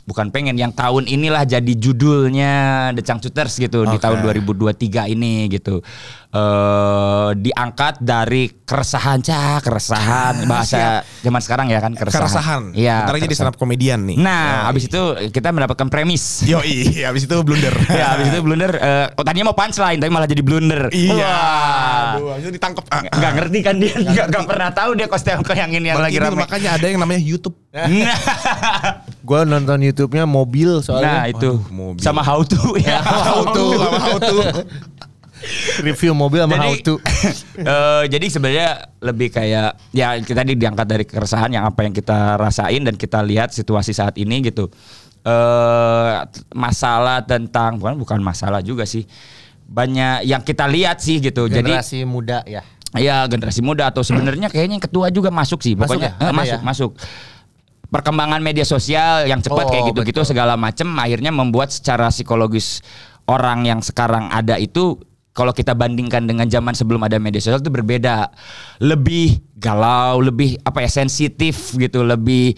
bukan 0.04 0.32
pengen 0.32 0.56
yang 0.56 0.72
tahun 0.72 1.04
inilah 1.04 1.44
jadi 1.44 1.72
judulnya 1.76 2.52
The 2.96 3.04
Changcuters 3.04 3.60
gitu 3.60 3.84
di 3.84 3.96
Oke. 3.96 4.04
tahun 4.04 4.24
2023 4.24 5.08
ini 5.12 5.48
gitu. 5.52 5.84
Eh 6.28 7.30
diangkat 7.40 8.04
dari 8.04 8.52
keresahan 8.68 9.24
cah, 9.24 9.64
keresahan 9.64 10.44
bahasa 10.44 11.00
zaman 11.24 11.40
sekarang 11.40 11.72
ya 11.72 11.80
kan 11.80 11.96
keresahan. 11.96 12.28
Keresahan. 12.28 12.62
Iya. 12.76 13.08
Ntar 13.08 13.16
jadi 13.16 13.24
keresahan. 13.24 13.48
stand 13.48 13.50
up 13.52 13.56
komedian 13.56 14.00
nih. 14.04 14.16
Nah, 14.20 14.68
habis 14.68 14.92
itu 14.92 15.00
kita 15.32 15.56
mendapatkan 15.56 15.88
premis. 15.88 16.44
Yo 16.44 16.60
iya, 16.60 17.08
abis 17.16 17.24
itu 17.24 17.32
blunder. 17.40 17.72
ya, 18.00 18.12
habis 18.12 18.28
itu 18.28 18.44
blunder. 18.44 18.76
eh, 18.76 19.06
oh, 19.16 19.24
tadinya 19.24 19.48
mau 19.48 19.56
punchline 19.56 19.96
tapi 19.96 20.10
malah 20.12 20.28
jadi 20.28 20.44
blunder. 20.44 20.92
Iya. 20.92 21.16
Wah. 21.16 22.12
Aduh, 22.20 22.28
abis 22.36 22.44
itu 22.44 22.52
ditangkap. 22.60 22.84
Ah, 22.92 23.00
ah. 23.00 23.16
Nggak 23.16 23.32
ngerti 23.40 23.58
kan 23.64 23.74
dia, 23.80 23.94
nggak 23.96 24.26
nggak 24.28 24.44
pernah 24.44 24.68
tahu 24.76 24.90
dia 25.00 25.06
kostum 25.08 25.40
yang 25.56 25.72
ini 25.72 25.86
yang 25.96 25.96
lagi 25.96 26.20
rame. 26.20 26.36
makanya 26.44 26.76
ada 26.76 26.86
yang 26.92 27.00
namanya 27.00 27.24
YouTube. 27.24 27.56
Nah, 27.72 27.88
Gue 29.28 29.44
nonton 29.44 29.80
YouTube-nya 29.84 30.24
mobil 30.24 30.80
nah 30.80 30.84
soalnya. 30.84 31.28
itu 31.28 31.56
Aduh, 31.56 31.60
mobil. 31.72 32.00
sama 32.04 32.20
how 32.20 32.40
to 32.44 32.76
ya. 32.80 33.00
How 33.00 33.44
to, 33.48 33.64
sama 33.76 33.98
how 34.00 34.16
to. 34.20 34.36
Review 35.86 36.12
mobil 36.12 36.42
sama 36.42 36.56
how 36.58 36.72
jadi, 36.74 36.82
to. 36.82 36.94
eh, 37.62 38.04
jadi 38.10 38.26
sebenarnya 38.28 38.70
lebih 39.02 39.28
kayak 39.30 39.78
ya 39.94 40.18
kita 40.18 40.42
tadi 40.42 40.52
diangkat 40.58 40.86
dari 40.86 41.04
keresahan 41.06 41.50
yang 41.54 41.64
apa 41.66 41.86
yang 41.86 41.94
kita 41.94 42.36
rasain 42.36 42.82
dan 42.82 42.94
kita 42.98 43.22
lihat 43.22 43.54
situasi 43.54 43.94
saat 43.94 44.18
ini 44.18 44.42
gitu. 44.42 44.68
Eh 45.22 46.14
masalah 46.54 47.22
tentang 47.22 47.78
bukan 47.78 47.98
bukan 47.98 48.18
masalah 48.22 48.62
juga 48.62 48.86
sih. 48.86 49.06
Banyak 49.68 50.24
yang 50.24 50.42
kita 50.42 50.64
lihat 50.66 50.98
sih 50.98 51.20
gitu. 51.20 51.46
Jadi 51.46 51.74
Generasi 51.74 51.98
muda 52.08 52.42
ya. 52.48 52.64
Ya 52.96 53.20
generasi 53.28 53.60
muda 53.60 53.92
atau 53.92 54.00
sebenarnya 54.00 54.48
kayaknya 54.48 54.80
yang 54.80 54.84
ketua 54.88 55.12
juga 55.12 55.28
masuk 55.28 55.60
sih 55.60 55.76
Masuk 55.76 56.00
pokoknya 56.00 56.16
ya? 56.16 56.24
Eh, 56.24 56.32
masuk 56.32 56.56
ya? 56.56 56.64
masuk 56.64 56.90
perkembangan 57.92 58.40
media 58.40 58.64
sosial 58.64 59.28
yang 59.28 59.40
cepat 59.44 59.68
Oh, 59.68 59.70
kayak 59.72 59.92
gitu-gitu 59.92 60.20
segala 60.24 60.56
macam 60.56 60.96
akhirnya 60.96 61.28
membuat 61.28 61.68
secara 61.68 62.08
psikologis 62.08 62.80
orang 63.28 63.68
yang 63.68 63.80
sekarang 63.84 64.32
ada 64.32 64.56
itu 64.56 64.96
kalau 65.38 65.54
kita 65.54 65.78
bandingkan 65.78 66.26
dengan 66.26 66.50
zaman 66.50 66.74
sebelum 66.74 67.06
ada 67.06 67.22
media 67.22 67.38
sosial 67.38 67.62
itu 67.62 67.70
berbeda. 67.70 68.34
Lebih 68.82 69.47
galau 69.58 70.22
lebih 70.22 70.54
apa 70.62 70.86
ya 70.86 70.90
sensitif 70.90 71.74
gitu 71.74 72.06
lebih 72.06 72.54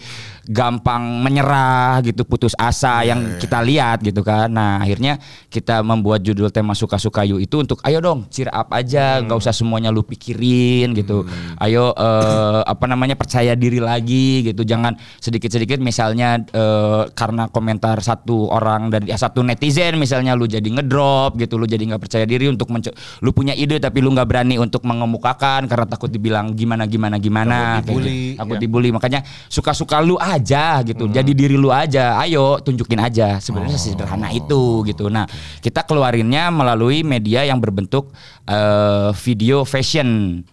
gampang 0.51 1.21
menyerah 1.21 2.01
gitu 2.01 2.25
putus 2.25 2.57
asa 2.57 3.05
yang 3.05 3.37
kita 3.37 3.61
lihat 3.61 4.01
gitu 4.01 4.25
kan. 4.25 4.49
Nah 4.49 4.81
akhirnya 4.81 5.21
kita 5.53 5.85
membuat 5.85 6.25
judul 6.25 6.49
tema 6.49 6.73
suka-suka 6.73 7.21
yuk 7.23 7.39
itu 7.41 7.61
untuk 7.61 7.77
ayo 7.85 8.01
dong 8.01 8.25
cheer 8.33 8.49
up 8.49 8.73
aja 8.73 9.21
nggak 9.21 9.37
usah 9.37 9.53
semuanya 9.53 9.93
lu 9.93 10.01
pikirin 10.01 10.97
gitu. 10.97 11.25
Ayo 11.61 11.93
eh, 11.93 12.61
apa 12.65 12.85
namanya 12.89 13.13
percaya 13.13 13.53
diri 13.53 13.77
lagi 13.77 14.49
gitu. 14.49 14.65
Jangan 14.65 14.97
sedikit-sedikit 15.21 15.77
misalnya 15.77 16.41
eh, 16.41 17.03
karena 17.13 17.47
komentar 17.49 18.01
satu 18.01 18.49
orang 18.49 18.89
dari 18.89 19.13
ya, 19.13 19.17
satu 19.17 19.45
netizen 19.45 19.95
misalnya 20.01 20.33
lu 20.33 20.49
jadi 20.49 20.65
ngedrop 20.65 21.37
gitu 21.37 21.61
lu 21.61 21.69
jadi 21.69 21.81
nggak 21.81 22.01
percaya 22.01 22.25
diri 22.25 22.49
untuk 22.49 22.73
lu 23.21 23.29
punya 23.31 23.53
ide 23.53 23.77
tapi 23.77 24.01
lu 24.01 24.09
nggak 24.11 24.27
berani 24.27 24.57
untuk 24.57 24.83
mengemukakan 24.83 25.69
karena 25.69 25.85
takut 25.85 26.09
dibilang 26.09 26.57
gimana 26.57 26.89
gimana 26.91 27.15
gimana 27.15 27.79
Takut 27.79 28.03
dibully, 28.03 28.35
gitu. 28.35 28.39
takut 28.43 28.55
ya. 28.55 28.61
dibully. 28.61 28.89
Makanya 28.91 29.19
suka-suka 29.47 30.03
lu 30.03 30.19
aja 30.19 30.83
gitu. 30.83 31.07
Jadi 31.07 31.31
diri 31.31 31.55
lu 31.55 31.71
aja. 31.71 32.19
Ayo 32.19 32.59
tunjukin 32.59 32.99
aja. 32.99 33.39
Sebenarnya 33.39 33.79
sederhana 33.79 34.27
itu 34.35 34.83
gitu. 34.83 35.07
Nah 35.07 35.23
kita 35.63 35.87
keluarinnya 35.87 36.51
melalui 36.51 37.07
media 37.07 37.47
yang 37.47 37.63
berbentuk 37.63 38.11
eh, 38.43 39.15
video 39.23 39.63
fashion 39.63 40.43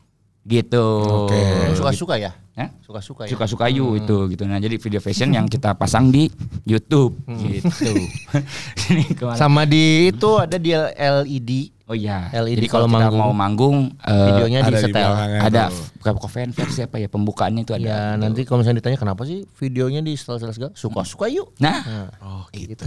gitu. 0.46 0.86
Oke. 1.26 1.74
Suka-suka 1.74 2.14
ya? 2.16 2.32
Hah? 2.58 2.74
Suka-suka 2.82 3.22
ya. 3.22 3.30
suka-suka 3.30 3.70
you 3.70 3.94
itu 3.94 4.34
gitu. 4.34 4.42
Nah 4.42 4.58
jadi 4.58 4.82
video 4.82 4.98
fashion 4.98 5.30
yang 5.30 5.46
kita 5.46 5.78
pasang 5.78 6.10
di 6.10 6.26
YouTube 6.66 7.14
gitu. 7.30 7.94
Ini 8.90 9.14
ke 9.14 9.22
mana? 9.22 9.38
Sama 9.38 9.62
di 9.62 10.10
itu 10.10 10.30
ada 10.34 10.58
di 10.58 10.74
LED 10.74 11.50
Oh 11.88 11.96
iya. 11.96 12.28
LED 12.30 12.60
Jadi 12.60 12.68
kalau 12.68 12.84
manggung. 12.84 13.16
mau 13.18 13.32
manggung 13.32 13.76
eh, 13.98 14.12
Videonya 14.28 14.60
ada 14.60 14.70
di 14.70 14.76
setel. 14.78 15.10
ada 15.40 15.62
bukan 15.98 16.14
cover 16.20 16.48
versi 16.52 16.80
apa 16.80 16.96
ya 16.96 17.08
pembukaannya 17.08 17.64
itu 17.64 17.72
ada. 17.72 17.88
Ya 17.88 18.00
nanti 18.14 18.44
kalau 18.44 18.60
misalnya 18.60 18.78
ditanya 18.78 18.98
kenapa 18.98 19.24
sih 19.24 19.48
videonya 19.56 19.98
di 19.98 20.12
setel-setel 20.12 20.52
segala, 20.52 20.72
suka-suka 20.74 21.26
yuk. 21.26 21.48
Nah, 21.56 21.80
Oh 22.20 22.44
gitu. 22.52 22.84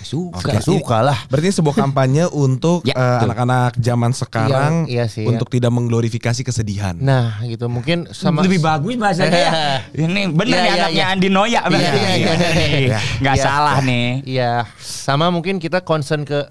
suka 0.00 0.38
Oke. 0.38 0.62
Suka 0.62 0.98
lah. 1.02 1.18
Berarti 1.26 1.50
ini 1.50 1.54
sebuah 1.54 1.76
kampanye 1.76 2.24
untuk 2.28 2.86
Ya, 2.86 2.94
eh, 2.94 3.18
anak-anak 3.22 3.74
zaman 3.76 4.12
sekarang 4.12 4.86
Iya, 4.86 5.04
iya 5.04 5.04
sih, 5.06 5.24
untuk 5.24 5.48
tidak 5.48 5.70
mengglorifikasi 5.70 6.40
kesedihan. 6.40 6.94
Nah 6.94 7.42
gitu 7.42 7.66
mungkin 7.66 8.06
sama 8.10 8.42
lebih 8.42 8.60
bagus 8.60 8.94
bahasanya 8.94 9.34
ya. 9.34 9.52
Ini 10.04 10.30
bener 10.30 10.46
Iya, 10.48 10.62
nih 10.62 10.70
iya, 10.70 10.78
anaknya 10.78 10.94
iya. 10.96 11.04
Andi 11.10 11.28
Noya 11.28 11.60
berarti. 11.64 11.98
Iya, 11.98 12.12
iya, 12.14 12.32
iya, 12.38 12.78
Iya. 12.86 12.98
Nggak 13.18 13.36
Iya. 13.36 13.44
salah 13.44 13.76
nih. 13.80 14.06
Iya, 14.24 14.52
sama 14.78 15.26
mungkin 15.28 15.58
kita 15.58 15.82
concern 15.82 16.22
ke 16.22 16.46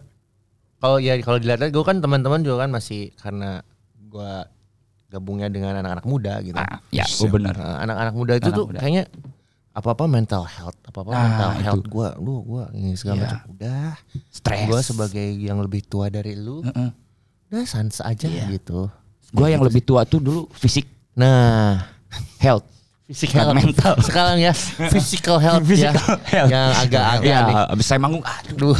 kalau 0.83 0.99
ya 0.99 1.15
kalau 1.23 1.39
dilihat 1.39 1.63
gue 1.71 1.83
kan 1.87 2.03
teman-teman 2.03 2.43
juga 2.43 2.67
kan 2.67 2.75
masih 2.75 3.15
karena 3.15 3.63
gua 4.11 4.43
gabungnya 5.07 5.47
dengan 5.47 5.79
anak-anak 5.79 6.03
muda 6.03 6.41
gitu. 6.43 6.57
Ah, 6.59 6.81
ya, 6.91 7.05
oh 7.07 7.29
bener. 7.31 7.53
Nah, 7.55 7.85
anak-anak 7.87 8.13
muda 8.17 8.33
itu 8.35 8.49
Anak 8.49 8.57
tuh 8.57 8.65
muda. 8.67 8.79
kayaknya 8.83 9.03
apa-apa 9.71 10.03
mental 10.09 10.43
health, 10.43 10.75
apa-apa 10.83 11.09
Ah, 11.13 11.21
mental 11.23 11.49
itu. 11.53 11.63
health 11.63 11.85
gua, 11.87 12.07
lu 12.19 12.41
gua 12.43 12.63
ini 12.73 12.97
segala 12.97 13.15
Iya. 13.15 13.23
macam. 13.29 13.39
Udah, 13.53 13.89
Stres. 14.33 14.65
gua 14.67 14.79
sebagai 14.81 15.27
yang 15.37 15.61
lebih 15.61 15.85
tua 15.85 16.09
dari 16.09 16.33
lu, 16.33 16.65
Heeh. 16.65 16.89
udah 17.47 17.63
sans 17.63 18.01
aja 18.01 18.25
Iya. 18.27 18.57
gitu. 18.57 18.89
Gua 19.31 19.47
yang 19.47 19.61
lebih 19.61 19.85
tua 19.85 20.03
tuh 20.03 20.19
dulu 20.19 20.49
fisik 20.51 20.89
Nah, 21.13 21.77
health. 22.41 22.65
Physical 23.03 23.51
mental. 23.51 23.93
Sekarang 23.99 24.39
ya 24.39 24.55
physical 24.87 25.35
health 25.35 25.61
ya, 25.65 25.91
Physical 25.91 26.15
health. 26.23 26.49
yang 26.49 26.71
agak-agak 26.73 27.27
Ya, 27.27 27.39
nih. 27.43 27.55
abis 27.69 27.85
saya 27.85 27.99
manggung 27.99 28.23
aduh. 28.23 28.71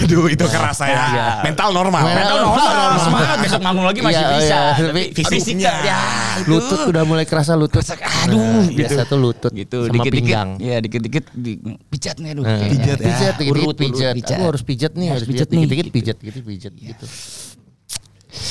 Aduh. 0.00 0.24
Itu 0.26 0.44
kerasa 0.46 0.84
ya. 0.84 0.96
Iya. 1.06 1.26
Mental 1.44 1.68
normal. 1.70 2.00
Mental 2.00 2.16
Mental 2.16 2.38
normal. 2.40 2.64
normal, 2.64 2.98
semangat 2.98 3.36
besok 3.38 3.60
manggung 3.60 3.86
lagi 3.86 4.00
masih 4.00 4.18
Iya, 4.18 4.28
bisa. 4.34 4.42
iya. 4.48 4.62
Tapi 4.88 5.02
fisiknya 5.12 5.72
ya 5.84 5.98
lutut 6.44 6.80
udah 6.86 7.02
mulai 7.04 7.24
kerasa 7.24 7.52
lutut. 7.54 7.84
aduh, 7.84 8.34
Nah, 8.34 8.64
gitu. 8.66 8.78
biasa 8.78 9.00
tuh 9.04 9.18
lutut 9.18 9.52
gitu 9.52 9.78
sama 9.84 9.94
dikit-dikit 9.94 10.24
pinggang. 10.26 10.48
ya 10.58 10.76
dikit-dikit 10.80 11.24
di, 11.30 11.52
pijat 11.88 12.16
nih 12.18 12.30
aduh 12.32 12.44
Nah, 12.44 12.58
pijat 12.64 12.98
ya. 12.98 13.06
pijat, 13.06 13.34
urut, 13.46 13.76
pijat. 13.76 14.14
pijat. 14.14 14.34
Aku 14.34 14.44
harus 14.48 14.62
pijat 14.62 14.92
nih, 14.94 15.08
Harus 15.12 15.24
pijat 15.24 15.46
dikit-dikit 15.46 15.86
gitu. 15.86 15.94
pijat, 15.94 16.16
gitu 16.18 16.38
pijat 16.40 16.72
gitu. 16.72 17.04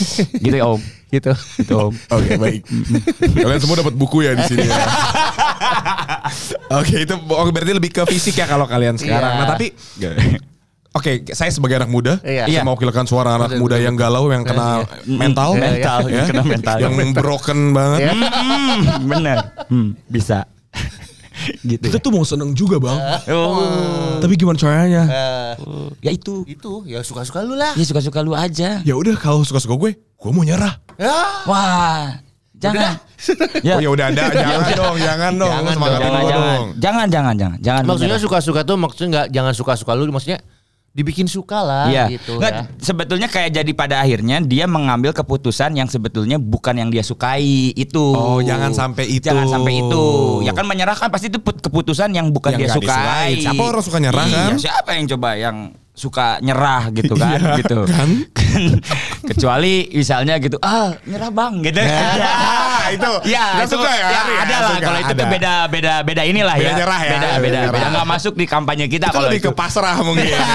gitu 0.46 0.56
ya 0.56 0.66
om 0.68 0.82
Gitu. 1.08 1.32
gitu 1.64 1.74
om 1.88 1.94
Oke 2.12 2.36
baik. 2.36 2.68
Kalian 3.32 3.60
semua 3.64 3.80
dapat 3.80 3.96
buku 3.96 4.28
ya 4.28 4.36
di 4.36 4.44
sini. 4.44 4.68
ya. 4.68 4.88
Oke 6.80 7.08
itu 7.08 7.16
oh, 7.16 7.48
berarti 7.48 7.72
lebih 7.72 7.92
ke 7.96 8.04
fisik 8.12 8.36
ya 8.36 8.46
kalau 8.46 8.68
kalian 8.68 9.00
sekarang. 9.00 9.40
Iya. 9.40 9.40
Nah 9.40 9.48
tapi 9.56 9.68
Oke, 10.96 11.22
saya 11.30 11.54
sebagai 11.54 11.78
anak 11.78 11.94
muda, 11.94 12.18
Iya. 12.26 12.50
saya 12.50 12.66
mau 12.66 12.74
wakilkan 12.74 13.06
suara 13.06 13.38
anak 13.38 13.54
Betul, 13.54 13.62
muda 13.62 13.76
betul, 13.78 13.86
yang 13.86 13.96
galau, 14.02 14.24
yang 14.34 14.42
kena 14.42 14.82
mental, 15.06 15.54
Iya, 15.54 15.62
mental 15.62 16.00
ya, 16.10 16.24
kena 16.26 16.42
mental 16.42 16.78
yang 16.82 16.94
broken 17.14 17.60
banget. 17.70 18.00
Iya. 18.02 18.12
Hmm, 18.18 18.82
bener 19.06 19.38
hmm, 19.70 19.90
bisa 20.10 20.50
gitu 21.72 21.82
Kita 21.82 21.98
tuh 21.98 22.12
mau 22.12 22.24
seneng 22.24 22.52
juga 22.52 22.78
bang, 22.78 22.98
oh. 23.32 24.18
Tapi 24.20 24.34
gimana 24.36 24.56
caranya? 24.56 25.04
Eh, 25.06 25.54
ya 26.02 26.12
itu. 26.12 26.44
Itu 26.44 26.84
ya 26.84 27.02
suka-suka 27.02 27.42
lu 27.42 27.54
lah. 27.54 27.74
ya 27.74 27.84
suka-suka 27.84 28.20
lu 28.22 28.34
aja. 28.34 28.82
Ya 28.82 28.94
udah 28.94 29.16
kalau 29.16 29.42
suka-suka 29.42 29.76
gue, 29.78 29.92
gue 29.96 30.32
mau 30.32 30.42
nyerah. 30.42 30.80
Ya. 30.98 31.14
wah 31.46 32.18
jangan. 32.58 32.98
Ya. 33.62 33.78
Oh 33.78 33.82
ya 33.82 33.90
udah 33.90 34.06
ada, 34.10 34.24
jangan. 34.34 34.72
dong, 34.74 34.96
jangan 34.98 35.32
dong, 35.34 35.52
Jangan 35.54 35.74
jangan 35.74 36.02
jangan. 36.02 36.22
dong. 36.34 36.68
jangan 36.78 37.08
jangan 37.08 37.34
jangan. 37.38 37.58
Jangan 37.62 37.84
Maksudnya 37.86 38.18
suka-suka 38.18 38.62
tuh 38.66 38.76
maksudnya 38.78 39.08
nggak 39.14 39.28
jangan 39.30 39.54
suka-suka 39.54 39.92
lu 39.94 40.10
maksudnya 40.10 40.42
dibikin 40.98 41.30
suka 41.30 41.62
lah 41.62 41.86
Iya. 41.86 42.10
gitu 42.10 42.42
Nggak, 42.42 42.52
ya. 42.52 42.62
Sebetulnya 42.82 43.28
kayak 43.30 43.54
jadi 43.54 43.72
pada 43.72 44.02
akhirnya 44.02 44.42
dia 44.42 44.66
mengambil 44.66 45.14
keputusan 45.14 45.78
yang 45.78 45.86
sebetulnya 45.86 46.42
bukan 46.42 46.74
yang 46.74 46.90
dia 46.90 47.06
sukai 47.06 47.70
itu. 47.72 48.02
Oh, 48.10 48.42
jangan 48.42 48.74
sampai 48.74 49.06
itu. 49.06 49.22
Jangan 49.24 49.46
sampai 49.46 49.78
itu. 49.78 50.06
Ya 50.42 50.52
kan 50.52 50.66
menyerah 50.66 50.98
kan 50.98 51.14
pasti 51.14 51.30
itu 51.30 51.38
put- 51.38 51.62
keputusan 51.62 52.10
yang 52.12 52.34
bukan 52.34 52.58
Yang 52.58 52.62
dia 52.66 52.70
sukai. 52.74 52.90
disukai. 52.90 53.32
Siapa 53.46 53.62
orang 53.62 53.84
suka 53.86 53.98
nyerah, 54.02 54.26
Iya, 54.26 54.34
kan? 54.34 54.52
Siapa 54.58 54.90
yang 54.98 55.06
coba 55.08 55.30
yang 55.38 55.58
suka 55.98 56.38
nyerah 56.40 56.94
gitu 56.94 57.18
kan 57.18 57.34
Iya, 57.34 57.58
gitu. 57.58 57.82
kan? 57.84 58.10
Kecuali 59.30 59.90
misalnya 59.92 60.38
gitu, 60.38 60.56
ah 60.60 60.94
nyerah 61.04 61.28
bang 61.28 61.54
gitu. 61.64 61.82
Ya, 61.82 62.14
itu. 62.96 63.12
Ya, 63.26 63.44
itu, 63.60 63.74
suka 63.74 63.90
ya? 63.90 63.98
ya, 63.98 64.08
Ya, 64.08 64.22
ada 64.40 64.56
lah. 64.62 64.78
Kalau 64.78 65.00
itu 65.00 65.12
tuh 65.12 65.18
ada. 65.20 65.34
beda 65.34 65.54
beda 65.68 65.94
beda 66.04 66.22
inilah 66.24 66.54
Beda 66.54 66.64
ya. 66.64 66.74
nyerah 66.78 67.02
ya, 67.02 67.10
Beda 67.10 67.18
beda 67.18 67.40
beda 67.42 67.60
beda 67.74 67.86
nggak 67.92 68.08
masuk 68.08 68.34
di 68.36 68.46
kampanye 68.46 68.86
kita 68.86 69.10
kalau 69.10 69.26
lebih 69.28 69.42
itu. 69.42 69.50
ke 69.50 69.58
pasrah 69.58 69.98
mungkin. 70.00 70.30
Ya, 70.30 70.46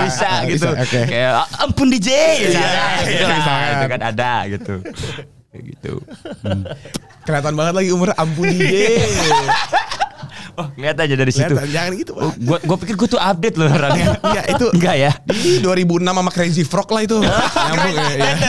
bisa 0.00 0.30
gitu. 0.46 0.70
Bisa, 0.70 0.78
oke. 0.78 1.00
Kayak 1.04 1.30
"Ah, 1.36 1.46
ampun 1.60 1.86
DJ 1.88 2.08
misalnya, 2.40 2.62
Iya, 2.62 2.86
gitu 3.02 3.10
iya, 3.12 3.26
lah. 3.26 3.36
misalkan. 3.36 3.68
Itu 3.68 3.86
kan 3.88 4.00
ada 4.04 4.32
gitu. 4.48 4.74
Gitu. 5.52 5.92
Kelihatan 7.22 7.52
banget 7.52 7.74
lagi 7.74 7.90
umur 7.90 8.14
ampun 8.14 8.46
DJ. 8.46 8.70
Oh, 10.56 10.72
lihat 10.80 10.96
aja 10.96 11.12
dari 11.12 11.28
situ. 11.28 11.52
Kelihatan, 11.52 11.68
jangan 11.68 11.92
gitu 12.00 12.12
Oh, 12.16 12.32
pak. 12.32 12.40
gua 12.40 12.58
gua 12.64 12.76
pikir 12.80 12.94
gua 12.96 13.08
tuh 13.12 13.20
update 13.20 13.56
loh 13.60 13.68
orangnya. 13.68 14.16
Iya 14.32 14.42
itu. 14.56 14.66
Enggak 14.72 14.96
ya. 14.96 15.12
Ini 15.28 15.60
2006 15.60 16.08
sama 16.08 16.30
Crazy 16.32 16.64
Frog 16.64 16.88
lah 16.88 17.02
itu. 17.04 17.18
Nyambung 17.68 17.94
ya. 17.94 18.08
ya. 18.16 18.34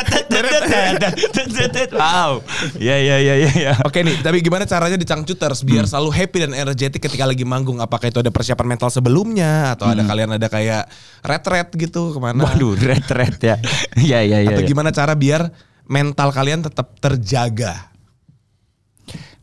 wow. 2.00 2.40
Ya 2.80 2.96
ya 2.96 3.18
ya 3.20 3.36
ya 3.36 3.52
ya. 3.52 3.74
Oke 3.84 4.08
nih, 4.08 4.24
tapi 4.24 4.40
gimana 4.40 4.64
caranya 4.64 4.96
di 4.96 5.04
Cangcuters 5.04 5.68
biar 5.68 5.84
selalu 5.84 6.10
happy 6.16 6.38
dan 6.48 6.52
energetik 6.56 7.04
ketika 7.04 7.28
lagi 7.28 7.44
manggung? 7.44 7.84
Apakah 7.84 8.08
itu 8.08 8.24
ada 8.24 8.32
persiapan 8.32 8.68
mental 8.72 8.88
sebelumnya 8.88 9.76
atau 9.76 9.92
ada 9.92 10.08
kalian 10.08 10.40
ada 10.40 10.48
kayak 10.48 10.88
retret 11.28 11.68
gitu 11.76 12.16
ke 12.16 12.20
mana? 12.24 12.48
Waduh, 12.48 12.80
red 12.80 13.04
ya. 13.44 13.60
Ya 14.00 14.24
ya 14.24 14.40
ya. 14.40 14.56
atau 14.56 14.64
ya. 14.64 14.68
gimana 14.68 14.96
cara 14.96 15.12
biar 15.12 15.52
mental 15.88 16.32
kalian 16.32 16.64
tetap 16.64 16.96
terjaga? 17.04 17.92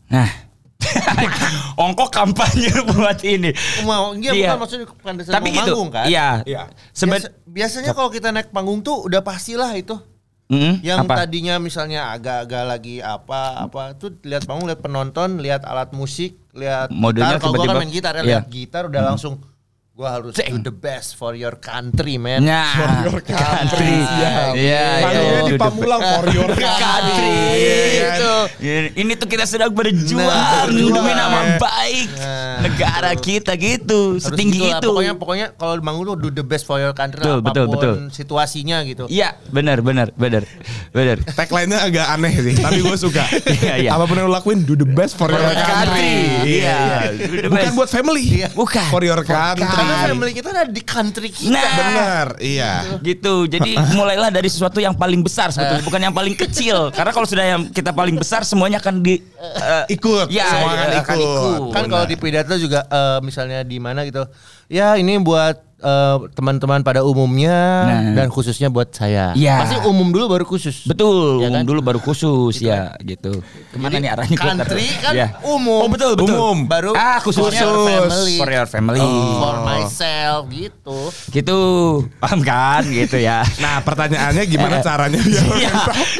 Nah. 0.08 0.43
Ongkok 1.84 2.10
kampanye 2.10 2.70
buat 2.90 3.18
ini. 3.22 3.50
Mau 3.82 4.14
iya, 4.14 4.30
Iya. 4.30 4.54
bukan 4.54 4.58
maksudnya 4.62 4.86
saat 5.22 5.34
Tapi 5.34 5.48
mau 5.48 5.56
gitu. 5.56 5.70
manggung 5.74 5.90
kan? 5.90 6.06
Iya. 6.06 6.28
Iya. 6.44 6.62
Seben- 6.90 7.18
Biasa- 7.18 7.32
biasanya 7.44 7.92
kalau 7.92 8.10
kita 8.10 8.28
naik 8.30 8.48
panggung 8.50 8.80
tuh 8.80 9.04
udah 9.04 9.20
pastilah 9.20 9.72
itu. 9.74 9.96
Mm, 10.44 10.84
Yang 10.84 10.98
apa? 11.08 11.14
tadinya 11.24 11.54
misalnya 11.56 12.12
agak-agak 12.12 12.64
lagi 12.68 12.96
apa 13.00 13.64
apa 13.64 13.96
tuh 13.96 14.12
lihat 14.20 14.44
panggung, 14.44 14.68
lihat 14.68 14.76
penonton, 14.78 15.40
lihat 15.40 15.64
alat 15.64 15.88
musik, 15.96 16.36
lihat 16.52 16.92
Modenya 16.92 17.40
gitar. 17.40 17.40
Kalau 17.40 17.54
gua 17.56 17.64
kan 17.64 17.76
main 17.80 17.88
gitar 17.88 18.12
ya, 18.12 18.20
iya. 18.20 18.28
lihat 18.28 18.46
gitar 18.52 18.82
udah 18.84 19.02
langsung 19.02 19.40
gua 19.94 20.18
harus 20.18 20.34
do 20.34 20.58
the 20.58 20.74
best 20.74 21.14
for 21.14 21.38
your 21.38 21.54
country, 21.54 22.18
man. 22.18 22.42
Nah, 22.42 22.66
For 22.66 22.90
your 23.06 23.20
country. 23.22 23.94
Iya, 23.94 24.34
iya, 24.58 24.86
Panggilnya 25.06 25.38
itu. 25.38 25.46
di 25.46 25.54
Pamulang 25.54 26.02
for 26.02 26.26
your 26.34 26.50
country. 26.50 27.30
Iya. 27.54 28.10
Itu. 28.18 28.34
Ini 28.98 29.12
tuh 29.14 29.28
kita 29.30 29.46
sedang 29.46 29.70
berjuang 29.70 30.26
Nah, 30.26 30.66
demi 30.66 31.12
nama 31.14 31.62
baik 31.62 32.08
Nah, 32.10 32.66
negara 32.66 33.14
kita 33.14 33.54
gitu, 33.54 34.18
Harus 34.18 34.26
setinggi 34.26 34.66
gitu 34.66 34.82
itu. 34.82 34.88
Pokoknya 34.90 35.14
pokoknya 35.14 35.46
kalau 35.54 35.78
manggung 35.78 36.10
tuh 36.10 36.26
do 36.26 36.28
the 36.34 36.42
best 36.42 36.66
for 36.66 36.82
your 36.82 36.90
country 36.90 37.22
Betul, 37.22 37.38
lah, 37.38 37.46
betul, 37.46 37.62
apa 37.62 37.70
pun 37.70 37.78
betul. 37.78 37.94
situasinya 38.10 38.82
gitu. 38.82 39.06
Iya, 39.06 39.38
benar, 39.54 39.78
benar, 39.78 40.10
benar, 40.18 40.42
benar. 40.90 41.22
Tagline-nya 41.38 41.86
agak 41.86 42.06
aneh 42.10 42.34
sih, 42.42 42.54
tapi 42.58 42.82
gue 42.82 42.98
suka. 42.98 43.22
Iya, 43.54 43.74
iya. 43.78 43.90
Apa 43.94 44.10
pun 44.10 44.18
yang 44.18 44.26
lo 44.26 44.34
lakuin, 44.34 44.66
do 44.66 44.74
the 44.74 44.82
best 44.88 45.14
for, 45.14 45.30
your 45.30 45.38
your 45.38 45.54
country. 45.54 46.10
Iya, 46.58 47.14
the 47.14 47.46
Bukan 47.46 47.70
buat 47.78 47.86
family. 47.86 48.42
Bukan. 48.50 48.90
For 48.90 49.06
your 49.06 49.22
country. 49.22 49.83
Karena 49.84 50.08
family 50.08 50.32
kita 50.32 50.48
ada 50.50 50.64
di 50.72 50.82
country 50.82 51.28
kita. 51.28 51.52
Nah, 51.52 51.70
Benar, 51.76 52.26
iya. 52.40 52.72
gitu. 53.04 53.44
Jadi 53.44 53.76
mulailah 53.98 54.32
dari 54.32 54.48
sesuatu 54.48 54.80
yang 54.80 54.96
paling 54.96 55.20
besar 55.20 55.52
sebetulnya, 55.52 55.84
bukan 55.84 56.00
yang 56.00 56.14
paling 56.16 56.32
kecil. 56.32 56.88
Karena 56.88 57.12
kalau 57.12 57.28
sudah 57.28 57.44
yang 57.44 57.62
kita 57.68 57.92
paling 57.92 58.16
besar, 58.16 58.42
semuanya 58.42 58.80
akan 58.80 59.04
di 59.04 59.20
eh, 59.38 59.84
Ikut, 59.92 60.32
Ya, 60.32 60.48
semua 60.48 60.70
akan 60.72 60.88
akan 61.04 61.16
ikut. 61.20 61.24
ikut. 61.28 61.60
kan 61.76 61.84
kalau 61.86 62.04
di 62.08 62.16
pidato 62.16 62.54
juga 62.56 62.88
eh, 62.88 63.18
misalnya 63.20 63.60
di 63.62 63.76
mana 63.76 64.02
gitu 64.08 64.24
ya 64.74 64.88
ini 64.96 65.14
buat 65.18 65.54
eh, 65.76 66.16
teman-teman 66.32 66.80
pada 66.80 67.04
umumnya 67.04 67.52
Nah. 67.84 68.00
dan 68.16 68.26
khususnya 68.26 68.66
buat 68.66 68.88
saya 68.88 69.30
Iya. 69.34 69.60
pasti 69.60 69.76
umum 69.84 70.08
dulu 70.08 70.26
baru 70.28 70.44
khusus 70.44 70.82
Betul, 70.82 71.38
Ya 71.38 71.46
umum 71.46 71.60
kan? 71.60 71.64
dulu 71.66 71.80
baru 71.84 72.00
khusus 72.00 72.56
ya 72.58 72.96
gitu. 73.00 73.44
Ke 73.68 73.76
mana 73.76 73.98
nih 73.98 74.08
arahnya? 74.08 74.32
country 74.34 74.88
kan 74.96 75.12
Ya. 75.12 75.36
umum 75.44 75.84
Oh 75.84 75.88
betul 75.88 76.16
betul. 76.16 76.32
Umum. 76.32 76.64
baru 76.64 76.90
Ah 76.90 77.20
khususnya 77.20 77.62
for 77.62 77.84
your 77.84 77.84
family 78.00 78.34
For 78.34 78.48
your 78.50 78.64
family. 78.66 79.04
for 79.36 79.54
myself 79.62 80.40
gitu 80.48 80.98
Gitu, 81.30 81.58
paham 82.16 82.40
kan? 82.40 82.80
Gitu 82.82 83.20
ya. 83.20 83.44
Nah, 83.60 83.78
pertanyaannya 83.78 84.44
gimana 84.46 84.80
caranya 84.80 85.20
biar 85.20 85.44
Iya, 85.54 85.72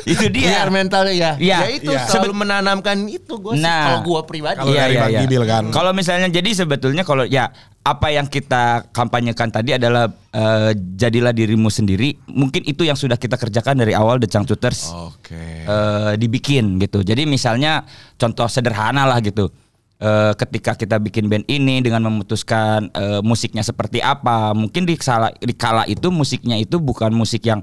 itu 0.05 0.25
dia. 0.29 0.49
biar 0.53 0.69
mentalnya 0.69 1.11
ya 1.11 1.31
Iya. 1.35 1.59
ya 1.59 1.69
itu 1.73 1.89
Iya. 1.89 2.05
selalu 2.05 2.37
menanamkan 2.37 3.09
itu 3.09 3.33
gue 3.35 3.57
sih 3.57 3.65
Nah. 3.65 3.97
kalau 3.97 4.01
gue 4.05 4.21
pribadi 4.29 4.61
Kalau 4.61 4.77
dari 4.77 4.95
Bang 4.95 5.15
Gibil 5.17 5.43
kan. 5.47 5.65
Kalau 5.71 5.91
misalnya 5.91 6.29
jadi 6.29 6.51
sebetulnya 6.55 7.01
kalau 7.01 7.25
ya 7.25 7.49
apa 7.85 8.09
yang 8.09 8.25
kita 8.25 8.89
kampanyekan 8.97 9.53
tadi 9.53 9.77
adalah 9.77 10.09
eh, 10.33 10.73
jadilah 10.97 11.37
dirimu 11.37 11.69
sendiri. 11.69 12.17
Mungkin 12.33 12.65
itu 12.65 12.81
yang 12.89 12.97
sudah 12.97 13.21
kita 13.21 13.37
kerjakan 13.37 13.77
dari 13.77 13.93
awal 13.93 14.17
The 14.17 14.25
Cangcuters. 14.25 14.89
Oke. 14.89 15.37
eh, 15.69 16.13
dibikin 16.17 16.81
gitu. 16.81 17.05
Jadi 17.05 17.29
misalnya 17.29 17.85
contoh 18.17 18.49
sederhana 18.49 19.05
lah 19.05 19.21
gitu. 19.21 19.53
eh, 20.01 20.33
ketika 20.37 20.75
kita 20.75 20.97
bikin 20.99 21.31
band 21.31 21.47
ini 21.47 21.81
dengan 21.81 22.05
memutuskan 22.09 22.91
eh, 22.93 23.21
musiknya 23.25 23.63
seperti 23.63 24.03
apa, 24.03 24.53
mungkin 24.53 24.85
di 24.85 24.99
kala, 24.99 25.31
di 25.39 25.55
kala 25.55 25.87
itu 25.89 26.11
musiknya 26.11 26.59
itu 26.59 26.77
bukan 26.83 27.15
musik 27.15 27.47
yang 27.47 27.63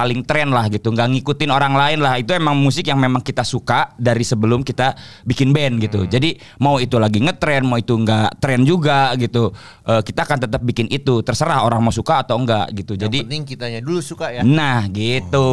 paling 0.00 0.24
tren 0.24 0.48
lah 0.48 0.64
gitu, 0.72 0.88
nggak 0.96 1.12
ngikutin 1.12 1.52
orang 1.52 1.76
lain 1.76 2.00
lah. 2.00 2.16
Itu 2.16 2.32
emang 2.32 2.56
musik 2.56 2.88
yang 2.88 2.96
memang 2.96 3.20
kita 3.20 3.44
suka 3.44 3.92
dari 4.00 4.24
sebelum 4.24 4.64
kita 4.64 4.96
bikin 5.28 5.52
band 5.52 5.76
gitu. 5.84 6.08
Jadi 6.08 6.40
mau 6.64 6.80
itu 6.80 6.96
lagi 6.96 7.20
ngetren, 7.20 7.68
mau 7.68 7.76
itu 7.76 7.92
nggak 7.92 8.40
tren 8.40 8.64
juga 8.64 9.12
gitu, 9.20 9.52
eh, 9.84 10.00
kita 10.00 10.24
akan 10.24 10.48
tetap 10.48 10.64
bikin 10.64 10.88
itu. 10.88 11.20
Terserah 11.20 11.68
orang 11.68 11.84
mau 11.84 11.92
suka 11.92 12.24
atau 12.24 12.40
enggak 12.40 12.72
gitu. 12.72 12.96
Yang 12.96 13.04
Jadi 13.04 13.18
penting 13.28 13.44
kitanya 13.44 13.80
dulu 13.84 14.00
suka 14.00 14.32
ya. 14.32 14.40
Nah 14.40 14.88
gitu. 14.88 15.48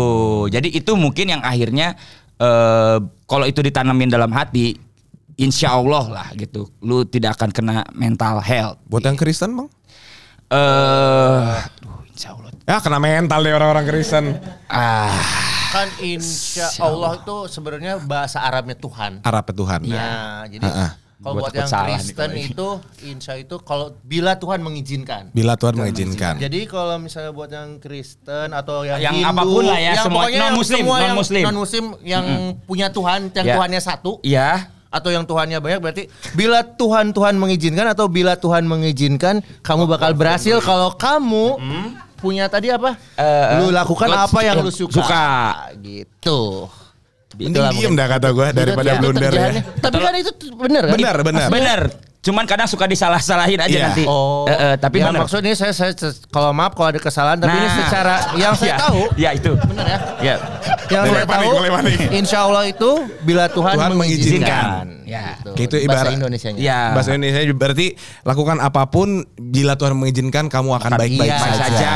Jadi 0.48 0.72
itu 0.72 0.96
mungkin 0.96 1.36
yang 1.36 1.44
akhirnya 1.44 2.00
eh 2.40 2.98
kalau 3.28 3.44
itu 3.44 3.60
ditanamin 3.60 4.08
dalam 4.08 4.32
hati, 4.32 4.80
insya 5.36 5.76
Allah 5.76 6.06
lah 6.08 6.28
gitu. 6.40 6.72
Lu 6.80 7.04
tidak 7.04 7.36
akan 7.36 7.52
kena 7.52 7.84
mental 7.92 8.40
health. 8.40 8.80
Buat 8.88 9.12
yang 9.12 9.20
Kristen 9.20 9.52
bang? 9.60 9.68
Eh, 10.48 11.60
aduh, 11.60 11.87
insya 12.18 12.34
Allah. 12.34 12.50
Ya 12.66 12.78
kena 12.82 12.98
mental 12.98 13.40
deh 13.40 13.54
orang-orang 13.54 13.86
Kristen. 13.86 14.26
Ah, 14.66 15.14
Kan 15.68 15.88
insya 16.00 16.74
Allah 16.80 17.22
itu 17.22 17.36
sebenarnya 17.46 18.02
bahasa 18.02 18.42
Arabnya 18.42 18.74
Tuhan. 18.74 19.22
Arab 19.22 19.46
Tuhan. 19.48 19.86
Nah, 19.86 20.48
jadi 20.48 20.66
Ah, 20.66 20.80
ah. 20.80 20.92
kalau 21.18 21.34
buat 21.38 21.52
yang 21.52 21.68
nih 21.68 21.82
Kristen 21.92 22.30
kalau 22.30 22.42
itu 22.42 22.68
insya 23.06 23.34
itu 23.36 23.56
kalau 23.62 23.86
bila 24.02 24.34
Tuhan 24.36 24.60
mengizinkan. 24.60 25.30
Bila 25.30 25.54
Tuhan 25.54 25.76
mengizinkan. 25.76 26.40
Jadi 26.40 26.66
kalau 26.66 26.98
misalnya 26.98 27.30
buat 27.32 27.52
yang 27.52 27.78
Kristen 27.78 28.50
atau 28.50 28.82
yang, 28.82 28.98
Yang 28.98 29.14
Hindu, 29.22 29.30
apa 29.30 29.44
pun 29.44 29.64
lah 29.66 29.78
ya, 29.78 29.86
yang 29.86 29.98
semua 30.00 30.16
pokoknya 30.18 30.34
yang 30.34 30.46
non-muslim, 30.48 30.80
semua 30.80 30.96
yang 30.98 31.10
non-muslim. 31.12 31.44
non-muslim 31.46 31.86
yang 32.02 32.26
punya 32.64 32.88
Tuhan, 32.90 33.20
yang 33.30 33.46
Ya. 33.46 33.54
Tuhannya 33.54 33.82
satu 33.84 34.12
iya. 34.24 34.50
atau 34.88 35.10
yang 35.12 35.28
Tuhannya 35.28 35.60
banyak 35.60 35.80
berarti 35.84 36.04
bila 36.32 36.64
Tuhan 36.64 37.12
Tuhan 37.12 37.36
mengizinkan 37.36 37.92
atau 37.92 38.08
bila 38.08 38.40
Tuhan 38.40 38.64
mengizinkan 38.64 39.44
kamu 39.60 39.84
bakal 39.84 40.16
berhasil 40.16 40.64
kalau 40.64 40.96
kamu 40.96 41.60
punya 42.18 42.50
tadi 42.50 42.74
apa? 42.74 42.98
Eh, 43.16 43.62
lu 43.62 43.70
lakukan 43.70 44.10
apa 44.10 44.40
yang 44.42 44.66
lu 44.66 44.74
suka. 44.74 44.98
suka. 44.98 45.26
Gitu. 45.78 46.66
Mending 47.38 47.54
Itulah 47.54 47.72
diem 47.72 47.94
dah 47.94 48.08
kata 48.10 48.28
gue 48.30 48.48
daripada 48.52 48.90
Itu 48.90 49.00
blunder 49.00 49.32
ya. 49.32 49.50
Tapi 49.78 49.98
kan 50.00 50.14
itu 50.16 50.32
bener 50.52 50.84
kan? 50.84 50.94
Benar, 50.94 51.16
benar. 51.22 51.48
Bener. 51.48 51.82
Cuman 52.18 52.44
kadang 52.44 52.66
suka 52.66 52.84
disalah-salahin 52.84 53.56
aja 53.56 53.72
Iya. 53.72 53.84
nanti. 53.88 54.04
Oh, 54.04 54.44
Eh, 54.44 54.52
eh, 54.52 54.76
tapi 54.76 55.00
ya, 55.00 55.08
bener. 55.08 55.22
maksudnya 55.22 55.54
saya 55.54 55.72
saya 55.72 55.94
kalau 56.28 56.52
maaf 56.52 56.74
kalau 56.74 56.90
ada 56.90 57.00
kesalahan 57.00 57.38
tapi 57.38 57.56
ini 57.56 57.64
Nah. 57.64 57.78
secara 57.80 58.16
yang 58.36 58.52
saya 58.52 58.68
Iya, 58.68 58.82
tahu 58.84 59.02
Ya 59.16 59.30
itu. 59.32 59.52
bener 59.56 59.86
ya. 59.86 60.00
Ya. 60.20 60.36
Yang 60.90 61.04
saya 61.08 61.26
tahu 61.26 61.50
insya 62.12 62.38
Allah 62.42 62.64
itu 62.66 62.90
bila 63.22 63.48
Tuhan, 63.48 63.74
Tuhan 63.76 63.92
mengizinkan. 63.94 64.44
mengizinkan. 64.44 64.86
Ya. 65.06 65.40
Gitu 65.56 65.76
Bahasa 65.78 65.88
ibarat- 66.04 66.16
Indonesianya. 66.20 66.60
Ya. 66.60 66.82
Bahasa 66.92 67.10
Indonesia 67.14 67.42
berarti 67.54 67.88
lakukan 68.22 68.58
apa 68.60 68.82
pun 68.88 69.08
bila 69.38 69.74
Tuhan 69.74 69.96
mengizinkan 69.96 70.50
kamu 70.50 70.70
akan 70.74 70.92
baik-baik 70.98 71.32
iya 71.32 71.40
saja. 71.40 71.64
saja 71.64 71.96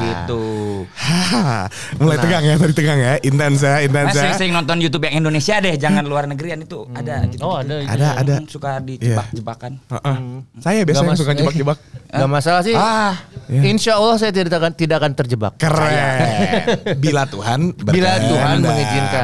gitu. 0.00 0.42
Hah, 0.92 1.66
mulai 1.96 2.16
tegang 2.20 2.44
ya, 2.44 2.54
tadi 2.60 2.74
tegang 2.76 2.98
ya, 3.00 3.12
intens 3.24 3.60
ya, 3.64 3.74
intens 3.80 4.12
ya. 4.12 4.20
sering-sering 4.20 4.52
nonton 4.52 4.76
YouTube 4.82 5.04
yang 5.08 5.24
Indonesia 5.24 5.54
deh, 5.60 5.74
jangan 5.80 6.04
luar 6.04 6.28
negerian 6.28 6.60
itu 6.60 6.84
ada 6.92 7.24
gitu. 7.28 7.42
Oh, 7.42 7.58
ada. 7.60 7.74
Ada, 7.84 8.08
ada. 8.20 8.34
Suka 8.46 8.78
dijebak-jebakan. 8.82 9.80
Heeh. 9.90 10.16
Saya 10.60 10.80
biasanya 10.84 11.16
suka 11.16 11.32
jebak-jebak. 11.32 11.78
Gak 12.14 12.30
masalah 12.30 12.62
sih. 12.62 12.74
Ah, 12.76 13.16
Insya 13.50 13.98
Allah 13.98 14.16
saya 14.16 14.32
tidak 14.32 14.58
akan 14.60 14.72
tidak 14.74 14.96
akan 15.02 15.12
terjebak. 15.12 15.52
Keren. 15.58 16.96
Bila 17.04 17.26
Tuhan 17.26 17.74
Bila. 17.74 18.12
Tuhan 18.20 18.56
mengizinkan. 18.62 19.22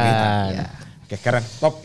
Ya. 0.55 0.66
Oke, 1.07 1.16
keren. 1.18 1.44
Top. 1.59 1.83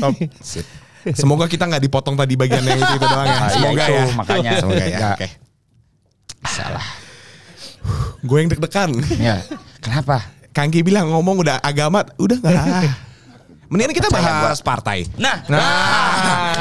Top. 0.00 0.14
Semoga 1.20 1.44
kita 1.44 1.68
nggak 1.68 1.84
dipotong 1.84 2.16
tadi 2.16 2.32
bagian 2.32 2.64
yang 2.64 2.80
itu, 2.80 2.92
itu 2.96 3.04
doang 3.04 3.28
ya. 3.28 3.36
Ah, 3.36 3.44
iya, 3.44 3.52
Semoga 3.52 3.84
itu, 3.84 3.92
ya. 3.92 4.04
makanya. 4.16 4.50
Semoga 4.56 4.84
ya. 4.84 4.96
Nggak. 4.96 5.16
Oke. 5.20 5.28
salah. 6.44 7.03
Gue 8.20 8.36
yang 8.38 8.48
deg-degan. 8.48 8.90
Ya. 9.16 9.44
Kenapa? 9.78 10.24
Kangki 10.50 10.80
bilang 10.80 11.08
ngomong 11.08 11.40
udah 11.40 11.58
agama, 11.58 12.06
udah 12.14 12.36
nggak. 12.36 12.64
Mendingan 13.66 13.92
kita 13.92 14.08
bahas 14.08 14.60
partai. 14.60 15.08
Nah, 15.16 15.42
Nah, 15.44 15.60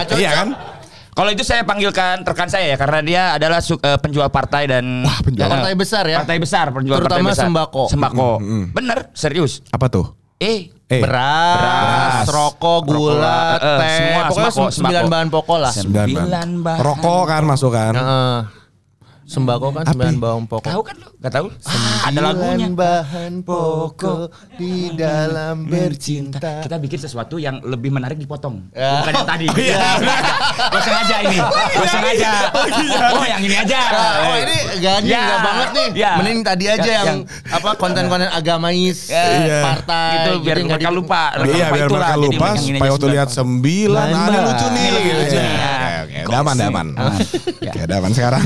cocok. 0.01 0.17
Iya 0.17 0.29
kan? 0.33 0.49
Kalau 1.13 1.29
itu 1.29 1.45
saya 1.45 1.62
panggilkan 1.62 2.25
rekan 2.25 2.49
saya 2.49 2.73
ya 2.73 2.75
karena 2.75 2.99
dia 2.99 3.23
adalah 3.33 3.62
su- 3.62 3.77
eh, 3.77 4.01
penjual 4.01 4.25
partai 4.27 4.65
dan 4.65 5.05
Wah, 5.05 5.21
penjual. 5.21 5.45
Eh, 5.45 5.51
Partai 5.51 5.73
besar 5.77 6.03
ya? 6.03 6.17
Partai 6.19 6.38
besar, 6.41 6.65
penjual 6.73 6.97
Terutama 6.97 7.21
partai 7.21 7.29
besar. 7.29 7.45
sembako. 7.45 7.83
Sembako. 7.86 8.29
Bener, 8.73 8.99
serius. 9.13 9.62
Apa 9.69 9.88
tuh? 9.88 10.09
Eh, 10.36 10.73
Eh, 10.83 10.99
Beras, 10.99 11.57
Beras. 11.57 12.25
rokok, 12.27 12.81
gula, 12.83 13.17
Rokok, 13.17 13.57
eh, 13.57 13.77
teh, 13.79 13.93
semua 13.95 14.21
pokoknya 14.23 14.29
sembako, 14.51 14.63
sembilan 14.67 14.73
sembako. 14.99 15.09
bahan 15.09 15.27
pokok 15.31 15.57
lah. 15.57 15.71
sembilan 15.71 16.05
Sembilan 16.07 16.47
bahan. 16.59 16.79
Rokok 16.81 17.23
kan 17.25 17.43
masuk 17.43 17.71
kan? 17.71 17.93
Heeh. 17.95 18.38
Sembako 19.23 19.71
kan 19.71 19.88
sembilan 19.88 20.15
bahan 20.19 20.43
pokok. 20.45 20.67
Tahu 20.67 20.81
kan 20.83 20.95
lu? 20.95 21.07
Gak 21.17 21.31
tahu? 21.31 21.47
Ah, 21.63 22.12
ada 22.12 22.19
lagunya. 22.21 22.51
Sembilan 22.59 22.73
bahan 22.75 23.33
pokok 23.41 24.27
di 24.53 24.73
dalam 24.93 25.63
bercinta. 25.63 26.59
Kita 26.59 26.75
bikin 26.75 26.99
sesuatu 26.99 27.36
yang 27.38 27.63
lebih 27.63 27.88
menarik 27.89 28.19
dipotong. 28.19 28.67
Ya. 28.69 28.99
Bukan 28.99 29.13
yang 29.15 29.25
tadi. 29.25 29.45
Oh, 29.47 29.55
iya. 29.55 29.79
Gue 30.67 30.81
sengaja 30.81 31.15
ini. 31.23 31.39
Gue 31.39 31.88
sengaja. 31.88 32.31
Oh, 33.12 33.23
yang 33.23 33.41
ini 33.41 33.55
aja. 33.55 33.79
Nah, 33.86 34.12
oh 34.21 34.36
ini 34.38 34.57
ganjil 34.77 35.09
Ya. 35.09 35.23
nggak 35.23 35.39
banget 35.41 35.69
nih. 35.71 35.88
Ya. 35.95 36.12
Mending 36.19 36.39
tadi 36.43 36.65
aja 36.67 36.83
Ya, 36.83 36.93
yang, 36.99 37.07
yang- 37.07 37.23
apa 37.49 37.69
konten-konten 37.75 38.27
agamais 38.27 39.07
Iya. 39.07 39.59
partai 39.63 40.12
Gitu, 40.13 40.31
biar 40.43 40.57
mereka 40.67 40.89
lupa. 40.91 41.21
Iya 41.39 41.67
biar 41.69 41.88
itulah, 41.88 42.07
mereka 42.12 42.15
lupa 42.19 42.47
supaya 42.55 42.91
waktu 42.91 43.07
lihat 43.09 43.29
sembilan. 43.29 44.03
ada 44.03 44.19
bahan. 44.27 44.43
lucu 44.45 44.67
nih. 44.69 44.91
Lebih 46.25 46.39
lucu 46.39 46.57
Iya. 46.57 46.69
nih, 46.69 46.71
ya. 46.71 46.83
Oke, 46.83 46.88
oke, 46.88 46.88
daman 46.88 46.88
daman. 46.88 46.88
Ah, 46.95 47.17
Oke, 47.69 47.81
daman 47.86 48.12
sekarang. 48.12 48.45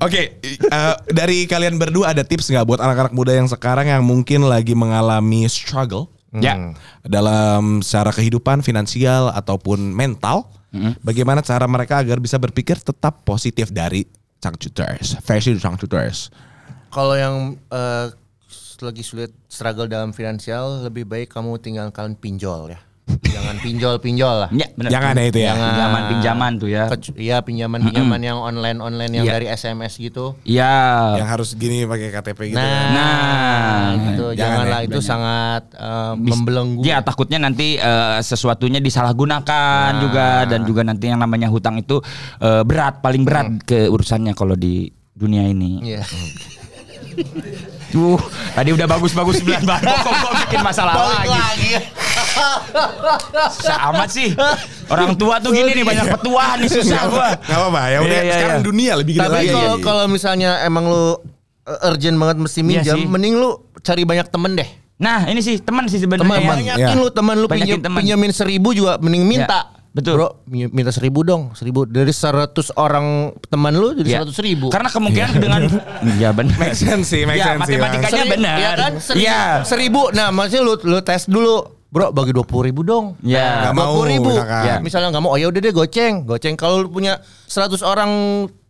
Oke, 0.00 0.20
eh, 0.42 0.94
dari 1.08 1.38
kalian 1.44 1.76
berdua 1.76 2.12
ada 2.12 2.22
tips 2.22 2.48
nggak 2.48 2.66
buat 2.66 2.80
anak-anak 2.80 3.12
muda 3.12 3.32
yang 3.32 3.48
sekarang 3.48 3.88
yang 3.88 4.02
mungkin 4.04 4.44
lagi 4.44 4.76
mengalami 4.76 5.48
struggle? 5.48 6.10
Ya. 6.34 6.74
Dalam 7.00 7.78
secara 7.78 8.10
kehidupan 8.10 8.66
finansial 8.66 9.30
ataupun 9.30 9.94
mental, 9.94 10.50
bagaimana 11.00 11.40
cara 11.40 11.70
mereka 11.70 12.02
agar 12.02 12.18
bisa 12.18 12.34
berpikir 12.36 12.74
tetap 12.82 13.22
positif 13.22 13.70
dari 13.70 14.02
Changcuters, 14.42 15.16
versi 15.22 15.54
Changcuters. 15.54 16.34
Kalau 16.90 17.14
yang 17.14 17.54
eh, 17.70 18.06
lagi 18.82 19.06
sulit 19.06 19.30
struggle 19.46 19.86
dalam 19.86 20.10
finansial 20.10 20.82
lebih 20.84 21.06
baik 21.06 21.30
kamu 21.30 21.62
tinggalkan 21.62 22.18
pinjol 22.18 22.74
ya. 22.74 22.80
Jangan 23.04 23.60
pinjol-pinjol 23.60 24.34
lah. 24.40 24.50
Ya, 24.50 24.64
benar. 24.72 24.90
Jangan 24.90 25.12
ya 25.14 25.24
itu 25.26 25.38
ya. 25.38 25.48
Jangan. 25.50 25.68
Pinjaman 25.68 26.02
pinjaman 26.08 26.52
tuh 26.56 26.68
ya. 26.68 26.84
Iya 27.14 27.36
pinjaman-pinjaman 27.40 28.16
yang 28.18 28.38
online-online 28.38 29.12
yang 29.12 29.24
Iya. 29.24 29.32
dari 29.34 29.46
SMS 29.50 29.92
gitu. 29.98 30.32
Iya. 30.42 30.72
Yang 31.20 31.28
harus 31.28 31.48
gini 31.52 31.84
pakai 31.84 32.08
KTP 32.10 32.40
gitu. 32.48 32.56
Nah, 32.56 32.64
kan. 32.64 32.88
Nah, 32.90 33.84
gitu. 34.08 34.26
jangan 34.32 34.40
Janganlah 34.64 34.80
ya, 34.80 34.86
itu 34.86 34.92
banyak. 34.94 35.04
sangat 35.04 35.62
eh, 35.70 36.12
membelenggu. 36.16 36.80
Ya 36.80 36.96
takutnya 37.00 37.38
nanti 37.38 37.76
eh, 37.76 38.16
sesuatunya 38.20 38.80
disalahgunakan 38.80 39.88
Nah. 39.90 40.00
juga 40.00 40.26
dan 40.46 40.64
juga 40.64 40.80
nanti 40.80 41.04
yang 41.06 41.20
namanya 41.20 41.52
hutang 41.52 41.76
itu 41.76 42.00
eh, 42.40 42.62
berat 42.64 43.04
paling 43.04 43.22
berat 43.22 43.60
ke 43.62 43.84
urusannya 43.86 44.32
kalau 44.32 44.56
di 44.56 44.88
dunia 45.12 45.44
ini. 45.44 45.84
Iya. 45.84 46.02
Tuh, 47.94 48.18
tadi 48.50 48.70
udah 48.70 48.86
bagus-bagus 48.88 49.38
sembilan 49.38 49.62
bahan 49.62 49.82
pokok 49.86 50.14
kok 50.18 50.32
bikin 50.42 50.60
masalah 50.60 50.92
Balik 50.92 51.14
lagi. 51.22 51.30
lagi. 51.30 51.70
Sama 53.54 54.04
sih. 54.06 54.34
Orang 54.86 55.14
tua 55.14 55.38
tuh 55.38 55.50
gini 55.50 55.72
nih 55.72 55.84
banyak 55.84 56.06
petuah 56.10 56.58
nih 56.58 56.68
susah 56.68 57.00
gua. 57.06 57.28
Gak 57.38 57.54
apa-apa 57.54 57.80
ya 57.86 57.98
udah 58.00 58.10
Iya, 58.10 58.20
iya, 58.20 58.32
sekarang 58.34 58.58
iya. 58.58 58.66
dunia 58.66 58.92
lebih 58.94 59.12
gila 59.14 59.24
Tapi 59.24 59.46
kalau 59.48 59.74
kalau 59.80 60.04
misalnya 60.06 60.50
emang 60.60 60.84
lu 60.84 60.96
uh, 60.96 61.12
urgent 61.84 62.16
banget 62.16 62.36
mesti 62.40 62.60
Iya 62.60 62.66
minjam, 62.66 62.96
sih. 62.98 63.06
mending 63.06 63.34
lu 63.36 63.50
cari 63.78 64.02
banyak 64.02 64.26
temen 64.28 64.52
deh. 64.54 64.68
Nah, 64.94 65.26
ini 65.26 65.38
sih 65.38 65.58
teman 65.58 65.86
sih 65.86 65.98
Teman 65.98 66.22
sebenarnya. 66.22 66.50
banyakin 66.78 66.86
ya. 66.88 66.94
lu 66.96 67.10
teman 67.10 67.36
lu 67.36 67.46
pinjam, 67.46 67.78
pinjamin 67.80 68.30
seribu 68.30 68.70
juga 68.70 68.98
mending 68.98 69.24
minta. 69.24 69.70
Ya, 69.70 69.83
betul. 69.94 70.14
Bro, 70.16 70.28
mi- 70.44 70.66
minta 70.68 70.90
seribu 70.90 71.22
dong, 71.22 71.54
seribu 71.54 71.86
dari 71.86 72.10
seratus 72.10 72.74
orang 72.74 73.30
teman 73.46 73.72
lu 73.72 73.94
jadi 73.94 74.08
Ya. 74.08 74.16
seratus 74.20 74.38
ribu. 74.38 74.66
Karena 74.68 74.90
kemungkinan 74.90 75.30
dengan 75.38 75.60
Iya 76.04 76.34
benar. 76.36 76.58
Make 76.58 76.74
sense 76.74 77.08
sih, 77.08 77.22
make 77.22 77.38
Ya, 77.38 77.54
sense 77.54 77.62
matematikanya 77.64 78.24
benar. 78.26 78.56
Iya 78.56 78.70
kan? 78.74 78.92
Seribu, 78.98 79.22
Iya. 79.22 79.42
seribu. 79.62 80.02
Nah, 80.10 80.28
maksudnya 80.28 80.62
lu 80.62 80.74
lu 80.82 80.98
tes 81.00 81.24
dulu. 81.24 81.56
Bro, 81.88 82.10
bagi 82.10 82.34
dua 82.34 82.42
puluh 82.42 82.66
ribu 82.66 82.82
dong. 82.82 83.14
Ya. 83.22 83.70
Nggak 83.70 83.74
mau, 83.78 84.02
ribu. 84.02 84.26
misalkan. 84.28 84.62
Ya. 84.66 84.74
Misalnya 84.82 85.08
nggak 85.14 85.22
mau, 85.22 85.30
oh 85.30 85.38
ya 85.38 85.46
udah 85.46 85.60
deh 85.62 85.70
goceng. 85.70 86.26
Goceng 86.26 86.54
kalau 86.54 86.82
lu 86.82 86.90
punya 86.90 87.22
100 87.46 87.78
orang 87.80 88.10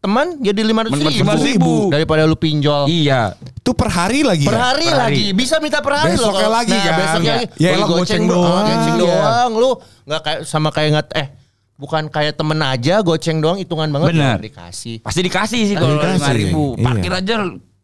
teman 0.05 0.27
jadi 0.39 0.61
lima 0.61 0.85
ratus 0.85 1.01
ribu. 1.01 1.89
500.000. 1.89 1.89
Daripada 1.91 2.23
lu 2.23 2.37
pinjol. 2.37 2.85
Iya. 2.87 3.33
Itu 3.41 3.73
per 3.73 3.89
hari 3.89 4.21
lagi 4.21 4.45
Per 4.45 4.53
ya? 4.53 4.61
hari 4.63 4.85
Per 4.85 4.93
hari. 4.95 5.17
lagi, 5.17 5.27
bisa 5.33 5.57
minta 5.57 5.81
per 5.81 5.97
hari 5.97 6.15
loh. 6.15 6.29
Besoknya 6.29 6.41
kalau- 6.43 6.53
lagi 6.55 6.71
nah, 6.71 6.85
kan? 6.85 6.93
Besoknya 6.95 7.25
Ya. 7.25 7.37
lagi. 7.41 7.47
Ya, 7.57 7.71
goceng 7.83 8.23
bro. 8.23 8.35
doang. 8.37 8.53
Ah, 8.55 8.63
goceng 8.63 8.95
Iya. 8.95 9.01
doang. 9.01 9.51
Lu 9.55 9.71
nggak 10.05 10.21
kayak 10.23 10.41
sama 10.45 10.69
kayak 10.69 10.89
nggak 10.93 11.07
eh 11.15 11.29
bukan 11.75 12.03
kayak 12.07 12.35
temen 12.35 12.61
aja 12.61 12.95
goceng 13.01 13.39
doang 13.39 13.57
hitungan 13.57 13.89
banget 13.89 14.09
Bener. 14.13 14.37
ya, 14.37 14.45
dikasih. 14.45 14.97
Pasti 15.01 15.21
dikasih 15.23 15.61
sih 15.65 15.75
kalau 15.75 15.97
lima 15.97 16.31
ribu. 16.31 16.65
Iya. 16.75 16.85
Parkir 16.85 17.13
aja 17.15 17.35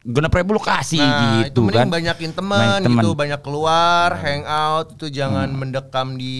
genap 0.01 0.31
ribu 0.31 0.49
lu 0.51 0.61
kasih 0.61 0.97
Nah, 0.97 1.41
gitu 1.43 1.49
itu 1.51 1.59
mending 1.63 1.77
kan. 1.79 1.89
banyakin 1.91 2.31
teman 2.31 2.79
teman. 2.79 3.01
gitu, 3.01 3.09
banyak 3.13 3.39
keluar, 3.39 4.09
hangout 4.15 4.87
itu 4.93 5.05
jangan 5.11 5.45
mendekam 5.47 6.13
di 6.15 6.37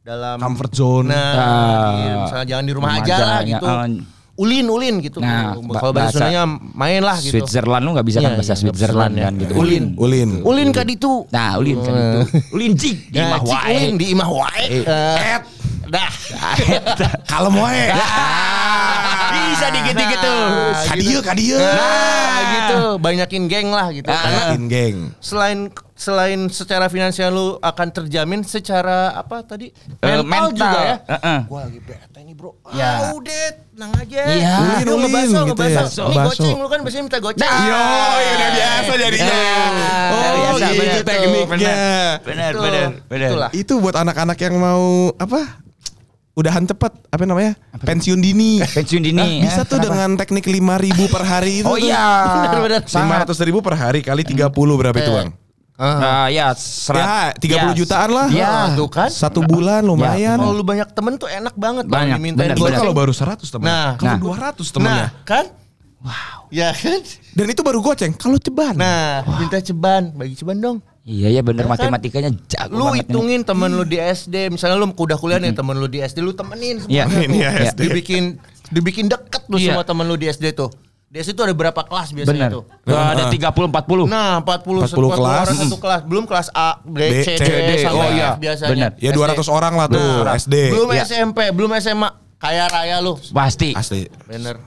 dalam 0.00 0.36
Comfort 0.36 0.72
zone. 0.72 1.08
Nah, 1.08 1.32
Ah. 1.32 1.88
di- 1.90 2.16
misalnya 2.18 2.46
jangan 2.46 2.64
di 2.64 2.72
rumah, 2.72 2.88
Rumah 2.90 2.98
aja 2.98 3.14
aja, 3.14 3.24
lah 3.26 3.38
ya, 3.38 3.48
gitu. 3.50 3.66
eh. 3.66 3.88
Ulin 4.40 4.66
ulin 4.66 4.94
gitu. 4.98 5.20
Nah, 5.20 5.52
kalau 5.52 5.92
ba- 5.92 6.00
bahasa 6.00 6.16
Sundanya 6.16 6.42
main 6.72 7.00
lah 7.00 7.16
gitu. 7.16 7.36
Switzerland 7.36 7.82
lu 7.82 7.90
nggak 7.92 8.06
bisa 8.08 8.18
kan 8.18 8.30
Iya, 8.30 8.38
bahasa 8.40 8.50
iya, 8.50 8.60
Switzerland 8.62 9.12
ya. 9.12 9.24
kan 9.26 9.32
gitu. 9.36 9.52
Ulin. 9.54 9.84
Ulin. 9.94 10.30
Ulin 10.40 10.68
ka 10.70 10.80
ditu. 10.82 11.28
Nah, 11.28 11.54
ulin 11.54 11.76
kan 11.78 11.92
itu. 11.92 12.20
Ulin 12.50 12.72
jig 12.72 12.98
di 13.06 13.18
Nah, 13.18 13.28
mah 13.30 13.40
cik 13.42 13.52
wae. 13.52 13.74
ulin 13.76 13.94
di 13.94 14.06
imah 14.08 14.30
wae. 14.30 14.64
Eh, 14.80 15.38
Dah. 15.86 16.10
Kalem 17.26 17.54
wae. 17.54 17.84
Bisa 19.30 19.66
dikit-dikit 19.68 20.18
tuh. 20.20 20.40
Nah, 20.40 20.82
Kadieu, 20.86 21.20
kadieu. 21.20 21.58
Nah, 21.58 22.38
gitu. 22.48 22.78
Banyakin 22.96 23.44
geng 23.44 23.68
lah 23.68 23.90
gitu. 23.90 24.06
Karena 24.06 24.24
Banyakin 24.48 24.64
geng. 24.66 24.96
selain 25.18 25.58
selain 25.94 26.40
secara 26.48 26.88
finansial 26.88 27.28
lu 27.28 27.46
akan 27.58 27.88
terjamin 27.90 28.40
secara 28.42 29.12
apa 29.12 29.44
tadi 29.44 29.68
Eh, 30.00 30.16
mental, 30.16 30.24
mental. 30.24 30.54
juga 30.56 30.80
ya. 30.80 30.96
Heeh. 31.10 31.38
Gua 31.44 31.60
lagi 31.60 31.78
nih 31.78 31.98
bro. 32.40 32.50
Ya. 32.72 32.90
Ah, 32.98 33.12
udah 33.12 33.42
tenang 33.68 33.92
aja. 33.94 34.20
Iya. 34.24 34.54
Lu 34.82 34.96
ngebaso, 34.96 35.28
gitu 35.44 35.44
ngebaso. 35.46 35.68
ya. 35.68 35.84
Ini 36.02 36.08
Ngebaso. 36.10 36.40
goceng 36.40 36.56
lu 36.56 36.66
kan 36.66 36.78
biasanya 36.80 37.04
minta 37.04 37.18
goceng. 37.20 37.44
Nah. 37.44 37.60
Yo, 37.60 37.76
ya 38.16 38.30
udah 38.32 38.50
biasa 38.50 38.92
jadinya. 38.96 39.28
Nah, 39.30 40.08
Oh, 40.10 40.32
biasa, 40.32 40.64
gitu 40.66 40.80
bener. 40.80 41.02
tekniknya. 41.04 41.76
Benar, 42.20 42.52
benar, 42.56 42.88
benar. 43.06 43.28
Itulah. 43.28 43.50
Itu 43.52 43.72
buat 43.78 43.94
anak-anak 43.94 44.38
yang 44.38 44.54
mau 44.56 44.84
apa? 45.14 45.60
Udahan 46.32 46.64
cepat, 46.64 46.94
apa 47.06 47.24
namanya? 47.24 47.52
Pensiun 47.76 48.16
dini. 48.16 48.64
Pensiun 48.64 49.02
dini. 49.02 49.18
Nah, 49.18 49.28
bisa 49.42 49.60
Eh, 49.60 49.66
tuh 49.66 49.76
kenapa? 49.76 49.84
dengan 49.92 50.10
teknik 50.16 50.44
5000 50.46 51.04
per 51.06 51.22
hari 51.22 51.60
itu. 51.60 51.68
Oh 51.68 51.76
iya. 51.76 52.24
Sangat. 52.86 53.28
500 53.28 53.44
ribu 53.44 53.60
per 53.60 53.74
hari 53.74 54.00
kali 54.00 54.24
30 54.24 54.48
berapa 54.72 54.96
itu 54.96 55.10
Eh. 55.10 55.16
bang? 55.20 55.28
Ah. 55.80 55.96
Nah, 55.96 56.24
ya, 56.28 56.52
serat, 56.52 57.40
Ya 57.40 57.72
30 57.72 57.72
jutaan 57.72 58.10
lah. 58.12 58.28
Ya. 58.28 58.76
tuh 58.76 58.92
kan. 58.92 59.08
Satu 59.08 59.40
bulan 59.40 59.80
lumayan. 59.80 60.36
Kalau 60.36 60.52
lu 60.52 60.60
banyak 60.60 60.92
temen 60.92 61.16
tuh 61.16 61.24
enak 61.24 61.56
banget 61.56 61.88
Banyak, 61.88 62.20
dimintain 62.20 62.52
bener, 62.52 62.76
kalau 62.76 62.92
baru 62.92 63.16
100 63.16 63.40
temen. 63.48 63.64
Nah. 63.64 63.96
kalau 63.96 64.12
Nah. 64.12 64.52
200 64.52 64.68
temennya. 64.68 65.08
Nah, 65.08 65.24
kan? 65.24 65.44
Wow. 66.04 66.52
Ya 66.52 66.68
kan? 66.76 67.00
Dan 67.32 67.46
itu 67.48 67.64
baru 67.64 67.80
goceng. 67.80 68.12
Kalau 68.12 68.36
ceban. 68.36 68.76
Nah, 68.76 69.24
minta 69.40 69.56
ceban, 69.56 70.12
bagi 70.12 70.36
ceban 70.36 70.60
dong. 70.60 70.78
Iya 71.00 71.32
ya 71.32 71.40
bener 71.40 71.64
Ya 71.64 71.72
kan? 71.72 71.74
matematikanya 71.80 72.30
jago 72.44 72.76
Lu 72.76 72.92
hitungin 72.92 73.40
temen 73.40 73.72
lu 73.72 73.88
di 73.88 73.96
SD, 73.96 74.52
misalnya 74.52 74.76
lu 74.76 74.92
udah 74.92 75.16
kuliah 75.16 75.40
nih 75.40 75.56
temen 75.56 75.72
lu 75.72 75.88
di 75.88 76.04
SD, 76.04 76.20
lu 76.20 76.36
temenin 76.36 76.76
semua. 76.76 76.92
Iya. 76.94 77.04
Temenin, 77.08 77.30
iya, 77.32 77.50
Iya. 77.56 77.70
SD. 77.72 77.80
Dibikin 77.88 78.22
dibikin 78.68 79.06
deket 79.08 79.48
lu 79.48 79.56
Iya. 79.56 79.74
semua 79.74 79.84
temen 79.88 80.04
lu 80.04 80.20
di 80.20 80.28
SD 80.28 80.52
tuh. 80.52 80.68
Di 81.10 81.18
SD 81.18 81.34
tuh 81.34 81.42
ada 81.42 81.50
berapa 81.52 81.74
kelas 81.82 82.14
biasanya 82.14 82.46
Bener. 82.46 82.50
tuh? 82.54 82.62
Wah, 82.86 83.10
ada 83.10 83.26
30 83.26 83.42
40. 83.42 84.06
Nah, 84.06 84.38
40 84.46 84.86
40 84.86 85.10
kelas. 85.10 85.42
orang 85.42 85.58
satu 85.58 85.76
kelas, 85.76 86.00
belum 86.06 86.22
kelas 86.24 86.48
A, 86.54 86.78
B, 86.80 86.98
B, 87.02 87.02
C, 87.18 87.28
C, 87.34 87.42
D, 87.42 87.50
D. 87.50 87.70
sampai 87.82 87.98
Oh, 87.98 88.06
F 88.06 88.14
iya. 88.14 88.28
biasanya. 88.38 88.70
Bener. 88.70 88.90
Ya 88.94 89.10
SD. 89.10 89.18
200 89.42 89.50
orang 89.50 89.74
lah 89.74 89.86
tuh 89.90 89.98
Nah, 90.22 90.38
SD. 90.38 90.54
Belum 90.70 90.88
Iya. 90.88 91.02
SMP, 91.02 91.38
belum 91.50 91.70
SMA. 91.76 92.08
Kaya 92.38 92.64
raya 92.64 93.02
lu. 93.02 93.18
Pasti. 93.28 93.74
Asli. 93.74 94.06
Bener. 94.24 94.62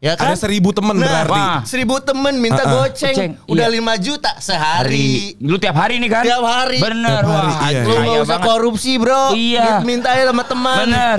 Ya 0.00 0.16
kan? 0.16 0.32
Ada 0.32 0.40
seribu 0.42 0.72
temen 0.72 0.96
Nah, 0.96 1.04
berarti. 1.04 1.32
Wah. 1.36 1.60
seribu 1.64 2.00
temen 2.00 2.34
minta 2.34 2.58
Ah, 2.58 2.64
ah. 2.64 2.72
goceng. 2.82 3.12
Goceng, 3.14 3.32
Udah 3.44 3.66
iya. 3.66 3.76
5 3.76 3.94
juta 3.98 4.30
Hari. 4.30 4.40
sehari. 4.42 5.08
Lu 5.38 5.56
tiap 5.56 5.76
hari 5.76 5.96
nih 5.96 6.08
kan? 6.10 6.24
Tiap 6.24 6.42
hari. 6.42 6.80
Bener. 6.80 7.20
Tiap 7.20 7.28
hari, 7.30 7.52
Wah, 7.52 7.68
iya. 7.70 7.80
Lu 7.82 7.92
kaya 7.94 8.04
gak 8.10 8.16
usah 8.18 8.28
banget. 8.34 8.48
korupsi 8.48 8.92
bro. 8.96 9.22
Iya. 9.32 9.80
Minta 9.80 10.08
aja 10.10 10.28
sama 10.28 10.44
teman. 10.44 10.76
Bener. 10.82 11.18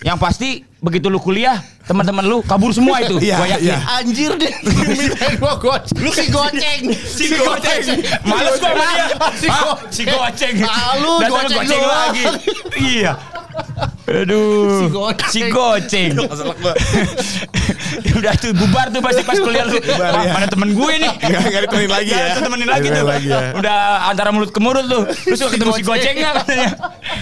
Yang 0.00 0.18
pasti 0.20 0.50
begitu 0.78 1.10
lu 1.10 1.18
kuliah, 1.18 1.58
teman-teman 1.84 2.22
lu 2.22 2.38
kabur 2.42 2.70
semua 2.70 3.02
itu. 3.02 3.18
Iya, 3.18 3.36
Gua 3.36 3.46
yakin. 3.50 3.66
iya. 3.66 3.76
Anjir 3.98 4.30
deh. 4.38 4.52
Mintain 4.98 5.34
gua 5.36 5.54
goceng. 5.58 5.98
Lu 5.98 6.10
si 6.14 6.24
goceng. 6.30 6.80
Si 6.94 7.24
goceng. 7.34 7.82
Males 8.22 8.56
gua 8.56 8.70
sama 8.70 8.86
dia. 8.94 9.06
Si 9.34 9.46
Ah, 9.48 9.60
goceng. 9.64 9.90
Si 9.90 10.02
goceng. 10.06 10.54
Ah, 10.62 10.94
lu 11.02 11.12
Datang 11.18 11.34
goceng 11.34 11.58
goceng 11.58 11.82
lagi. 11.82 12.24
Iya. 12.78 13.12
Aduh. 14.06 14.86
Si 14.86 14.86
goceng. 14.88 15.30
Si 15.30 15.40
goceng. 15.50 16.10
Udah 18.18 18.32
tuh 18.34 18.50
bubar 18.52 18.86
tuh 18.88 19.00
pasti 19.00 19.22
pas 19.22 19.36
kuliah 19.36 19.64
lu. 19.64 19.76
Bubar, 19.76 20.10
Ah, 20.10 20.22
ya. 20.22 20.32
Mana 20.32 20.46
temen 20.46 20.68
gue 20.70 20.92
nih? 20.96 21.10
Nggak- 21.20 21.42
nggak 21.44 21.62
ditemenin 21.64 21.90
lagi 21.90 22.10
ya. 22.10 22.24
ditemenin 22.32 22.68
lagi 22.68 22.82
Ditemenin 22.84 22.98
tuh. 22.98 23.08
lagi 23.08 23.28
ya. 23.28 23.40
Udah 23.54 23.78
antara 24.06 24.28
mulut 24.30 24.48
ke 24.48 24.58
mulut 24.58 24.84
tuh. 24.84 25.02
Terus 25.06 25.38
gua 25.38 25.50
ketemu 25.50 25.72
si 25.72 25.82
goceng. 25.82 25.94
gocengnya 26.14 26.30
katanya. 26.34 26.68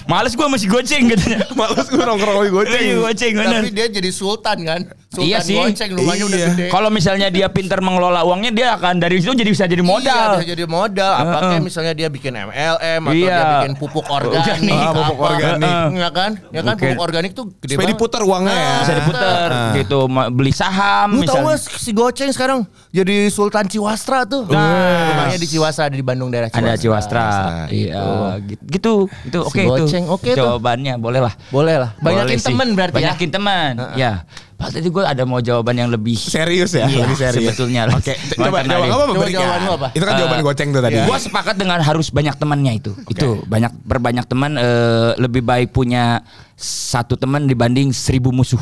Males 0.04 0.32
gua 0.32 0.46
sama 0.46 0.56
si 0.56 0.66
goceng 0.66 1.02
katanya. 1.08 1.38
Males 1.58 1.86
gue 1.86 2.00
nongkrong 2.00 2.36
lagi 2.36 2.52
goceng. 2.52 2.82
Iya, 2.82 2.94
goceng 3.00 3.32
bener. 3.34 3.60
Tapi 3.60 3.72
dia 3.72 3.86
jadi 3.90 4.10
sultan 4.10 4.58
kan. 4.62 4.80
Sultan 5.06 5.26
Iya 5.26 5.38
sih. 5.40 5.56
goceng 5.56 5.90
rumahnya 5.94 6.24
udah 6.24 6.38
Iya. 6.38 6.48
gede. 6.50 6.66
Kalau 6.68 6.88
misalnya 6.88 7.28
dia 7.28 7.46
pintar 7.48 7.80
mengelola 7.80 8.20
uangnya 8.22 8.50
dia 8.50 8.66
akan 8.74 8.94
dari 8.96 9.18
situ 9.18 9.32
jadi 9.34 9.48
bisa 9.48 9.64
jadi 9.64 9.78
Iya, 9.78 9.88
modal. 9.88 10.28
bisa 10.34 10.46
jadi 10.46 10.64
modal. 10.66 11.12
Apakah 11.16 11.50
Heeh. 11.50 11.60
misalnya 11.60 11.92
dia 11.92 12.08
bikin 12.08 12.32
MLM 12.32 13.00
atau 13.02 13.14
Iya. 13.14 13.26
dia 13.32 13.44
bikin 13.56 13.72
pupuk 13.76 14.06
organik. 14.06 14.72
Ah, 14.72 14.92
pupuk 14.92 15.16
apa. 15.16 15.26
organik. 15.32 15.72
Ya 15.96 16.10
kan? 16.10 16.30
Ya 16.50 16.60
kan 16.62 16.74
pupuk 16.76 17.00
organik 17.02 17.30
tuh 17.32 17.44
gede 17.56 17.74
banget. 17.74 17.90
diputar 17.92 18.20
uangnya 18.22 18.52
ya. 18.52 18.74
bisa 18.78 18.92
diputar 18.94 19.48
Ah. 19.48 19.72
gitu 19.74 19.98
beli 20.36 20.52
saham 20.52 21.16
Lu 21.16 21.24
tau 21.24 21.40
gak 21.40 21.56
si 21.64 21.96
Goceng 21.96 22.28
sekarang 22.28 22.68
jadi 22.92 23.28
Sultan 23.28 23.68
Ciwastra 23.68 24.24
tuh. 24.24 24.48
Nah. 24.48 25.12
Rumahnya 25.12 25.36
di 25.36 25.48
Ciwastra 25.48 25.88
di 25.88 26.00
Bandung 26.00 26.32
daerah 26.32 26.48
Ciwastra. 26.48 26.72
Ada 26.72 26.80
Ciwastra. 26.80 27.26
Iya, 27.68 28.04
gitu. 28.40 29.08
Gitu. 29.08 29.36
Si 29.36 29.44
Oke 29.44 29.60
itu. 29.60 29.84
goceng, 29.84 30.04
oke 30.08 30.30
tuh. 30.32 30.46
Jawabannya 30.48 30.96
boleh 30.96 31.20
lah. 31.20 31.34
Boleh 31.52 31.76
lah. 31.76 31.90
Banyakin 32.00 32.24
Boleh 32.26 32.36
sih. 32.40 32.48
temen 32.48 32.68
berarti 32.72 32.94
ya. 32.96 32.98
Banyakin 33.12 33.30
teman. 33.32 33.72
Ya. 34.00 34.12
Pak 34.56 34.72
tadi 34.72 34.88
gue 34.88 35.04
ada 35.04 35.28
mau 35.28 35.36
jawaban 35.44 35.76
yang 35.76 35.92
lebih 35.92 36.16
Serius 36.16 36.72
ya, 36.72 36.88
Iya, 36.88 37.04
lebih 37.04 37.16
serius. 37.20 37.52
sebetulnya. 37.52 37.92
Oke, 37.92 38.16
Mau 38.40 38.48
coba 38.48 38.64
jawaban 38.64 38.88
apa 38.88 39.04
Coba 39.12 39.28
jawaban 39.28 39.60
lu 39.60 39.72
apa? 39.76 39.88
Itu 39.92 40.04
kan 40.08 40.14
jawaban 40.16 40.40
goceng 40.40 40.68
tuh 40.72 40.80
tadi. 40.80 40.96
Gue 41.04 41.18
sepakat 41.20 41.54
dengan 41.60 41.78
harus 41.84 42.08
banyak 42.08 42.34
temannya 42.40 42.72
itu. 42.80 42.96
Itu 43.04 43.44
banyak 43.44 43.76
berbanyak 43.84 44.24
teman 44.24 44.56
eh, 44.56 45.12
lebih 45.20 45.44
baik 45.44 45.76
punya 45.76 46.24
satu 46.56 47.20
teman 47.20 47.44
dibanding 47.44 47.92
seribu 47.92 48.32
musuh. 48.32 48.60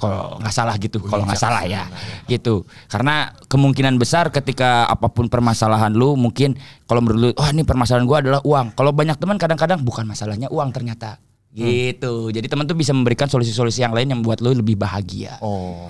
Kalau 0.00 0.40
nggak 0.40 0.54
salah 0.56 0.74
gitu. 0.80 0.96
Kalau 1.04 1.28
nggak 1.28 1.36
salah 1.36 1.62
ya, 1.68 1.84
gitu. 2.24 2.64
Karena 2.88 3.36
kemungkinan 3.52 4.00
besar 4.00 4.32
ketika 4.32 4.88
apa 4.88 5.12
pun 5.12 5.28
permasalahan 5.28 5.92
lu 5.92 6.16
mungkin 6.16 6.56
kalau 6.88 7.04
menurut 7.04 7.20
lu, 7.20 7.28
wah 7.36 7.52
ini 7.52 7.60
permasalahan 7.68 8.08
gue 8.08 8.18
adalah 8.24 8.40
uang. 8.40 8.72
Kalau 8.72 8.96
banyak 8.96 9.20
teman 9.20 9.36
kadang-kadang 9.36 9.84
bukan 9.84 10.08
masalahnya 10.08 10.48
uang 10.48 10.72
ternyata. 10.72 11.20
Gitu. 11.54 12.32
Jadi 12.34 12.46
teman 12.50 12.66
tuh 12.66 12.74
bisa 12.74 12.90
memberikan 12.90 13.30
solusi-solusi 13.30 13.84
yang 13.84 13.94
lain 13.94 14.10
yang 14.10 14.18
membuat 14.24 14.42
lu 14.42 14.56
lebih 14.56 14.74
bahagia. 14.74 15.38
Oh. 15.38 15.86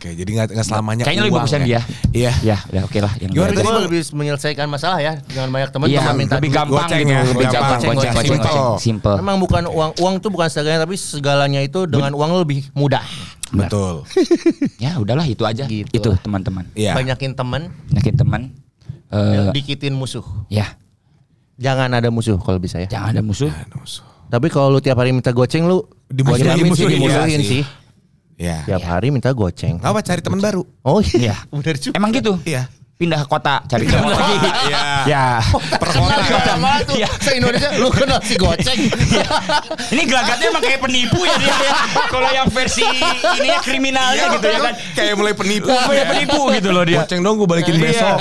Oke, 0.00 0.16
jadi 0.16 0.30
nggak 0.32 0.56
nggak 0.56 0.64
selamanya 0.64 1.04
Kayaknya 1.04 1.22
lebih 1.28 1.36
bagus 1.36 1.52
yang 1.52 1.60
ya. 1.60 1.68
dia. 1.68 1.80
Iya. 2.08 2.32
Ya, 2.40 2.56
udah 2.64 2.82
oke 2.88 2.98
lah. 3.04 3.12
Yang 3.20 3.30
Gimana 3.36 3.50
gua- 3.52 3.60
tadi, 3.60 3.84
lebih 3.84 4.00
menyelesaikan 4.16 4.64
masalah 4.64 4.98
ya 4.98 5.12
dengan 5.20 5.48
banyak 5.52 5.68
teman 5.68 5.86
Iya, 5.86 6.00
minta 6.16 6.34
lebih 6.40 6.50
gampang 6.50 6.72
Goceng 6.80 6.98
gitu, 6.98 7.12
ya, 7.12 7.20
lebih 7.20 7.36
gampang. 7.36 7.52
gampang, 7.52 7.76
Goceng, 7.76 7.90
goceng, 7.92 8.12
goceng, 8.16 8.40
goceng, 8.40 8.64
simple. 8.80 9.14
Memang 9.20 9.36
bukan 9.36 9.62
uang 9.68 9.92
uang 10.00 10.14
tuh 10.16 10.32
bukan 10.32 10.48
segalanya 10.48 10.80
tapi 10.80 10.96
segalanya 10.96 11.60
itu 11.60 11.84
dengan 11.84 12.16
uang 12.16 12.30
lebih 12.40 12.64
mudah. 12.72 13.04
Betul. 13.52 14.08
Ya 14.80 14.96
udahlah 14.96 15.28
itu 15.28 15.44
aja. 15.44 15.68
Gitu 15.68 15.92
itu 15.92 16.10
teman-teman. 16.18 16.64
Iya. 16.72 16.96
Banyakin 16.96 17.36
temen, 17.36 17.68
Yakin 17.92 18.14
teman. 18.16 18.56
Eh, 19.12 19.52
dikitin 19.52 19.92
musuh. 19.92 20.24
ya, 20.48 20.80
Jangan 21.60 21.92
ada 21.92 22.08
musuh 22.08 22.40
kalau 22.40 22.56
bisa 22.56 22.80
ya. 22.80 22.88
jangan 22.88 23.12
ada 23.12 23.20
musuh. 23.20 23.52
Tapi 24.30 24.48
kalau 24.48 24.72
lu 24.72 24.80
tiap 24.80 24.96
hari 24.96 25.12
minta 25.12 25.28
goceng 25.28 25.68
lu 25.68 25.84
Dimusuhin, 26.08 26.46
jamin 26.48 26.72
sih, 26.72 26.86
dimusuhin, 26.86 26.96
dimusuhin 26.96 27.36
iya 27.36 27.50
sih. 27.52 27.62
Iya. 28.40 28.64
Tiap 28.64 28.82
hari 28.88 29.12
minta 29.12 29.28
goceng. 29.36 29.76
Apa 29.84 30.00
cari 30.00 30.24
teman 30.24 30.40
baru. 30.40 30.64
Oh 30.80 31.04
Iya. 31.04 31.36
Bener 31.52 31.76
juga. 31.76 31.94
Emang 32.00 32.08
gitu. 32.16 32.40
Iya. 32.48 32.72
Pindah 33.00 33.24
ke 33.24 33.32
kota 33.32 33.64
cari 33.64 33.88
teman 33.88 34.12
lagi. 34.12 34.36
Iya. 34.68 34.80
Ya. 35.08 35.24
Kenal 35.80 36.20
kota 36.20 36.52
mana 36.60 36.84
tuh? 36.84 37.00
Iya. 37.00 37.08
Se-Indonesia 37.16 37.72
lu 37.80 37.88
kenal 37.88 38.20
si 38.20 38.36
goceng. 38.36 38.76
Ini 39.88 40.02
gelagatnya 40.04 40.52
emang 40.52 40.60
kayak 40.60 40.84
penipu 40.84 41.24
ya 41.24 41.32
dia. 41.40 41.48
ya. 41.48 41.72
Kalau 42.12 42.28
yang 42.28 42.52
versi 42.52 42.84
ini 42.84 43.48
ya 43.48 43.64
kriminalnya 43.64 44.36
gitu 44.36 44.44
ya 44.44 44.60
kan. 44.60 44.74
Kayak 45.00 45.14
mulai 45.16 45.32
penipu. 45.32 45.72
Kayak 45.72 46.06
penipu 46.12 46.40
gitu 46.52 46.68
loh 46.76 46.84
dia. 46.84 47.00
Goceng 47.00 47.20
dong 47.24 47.40
gue 47.40 47.48
balikin 47.48 47.74
Iya. 47.80 47.84
besok 47.88 48.16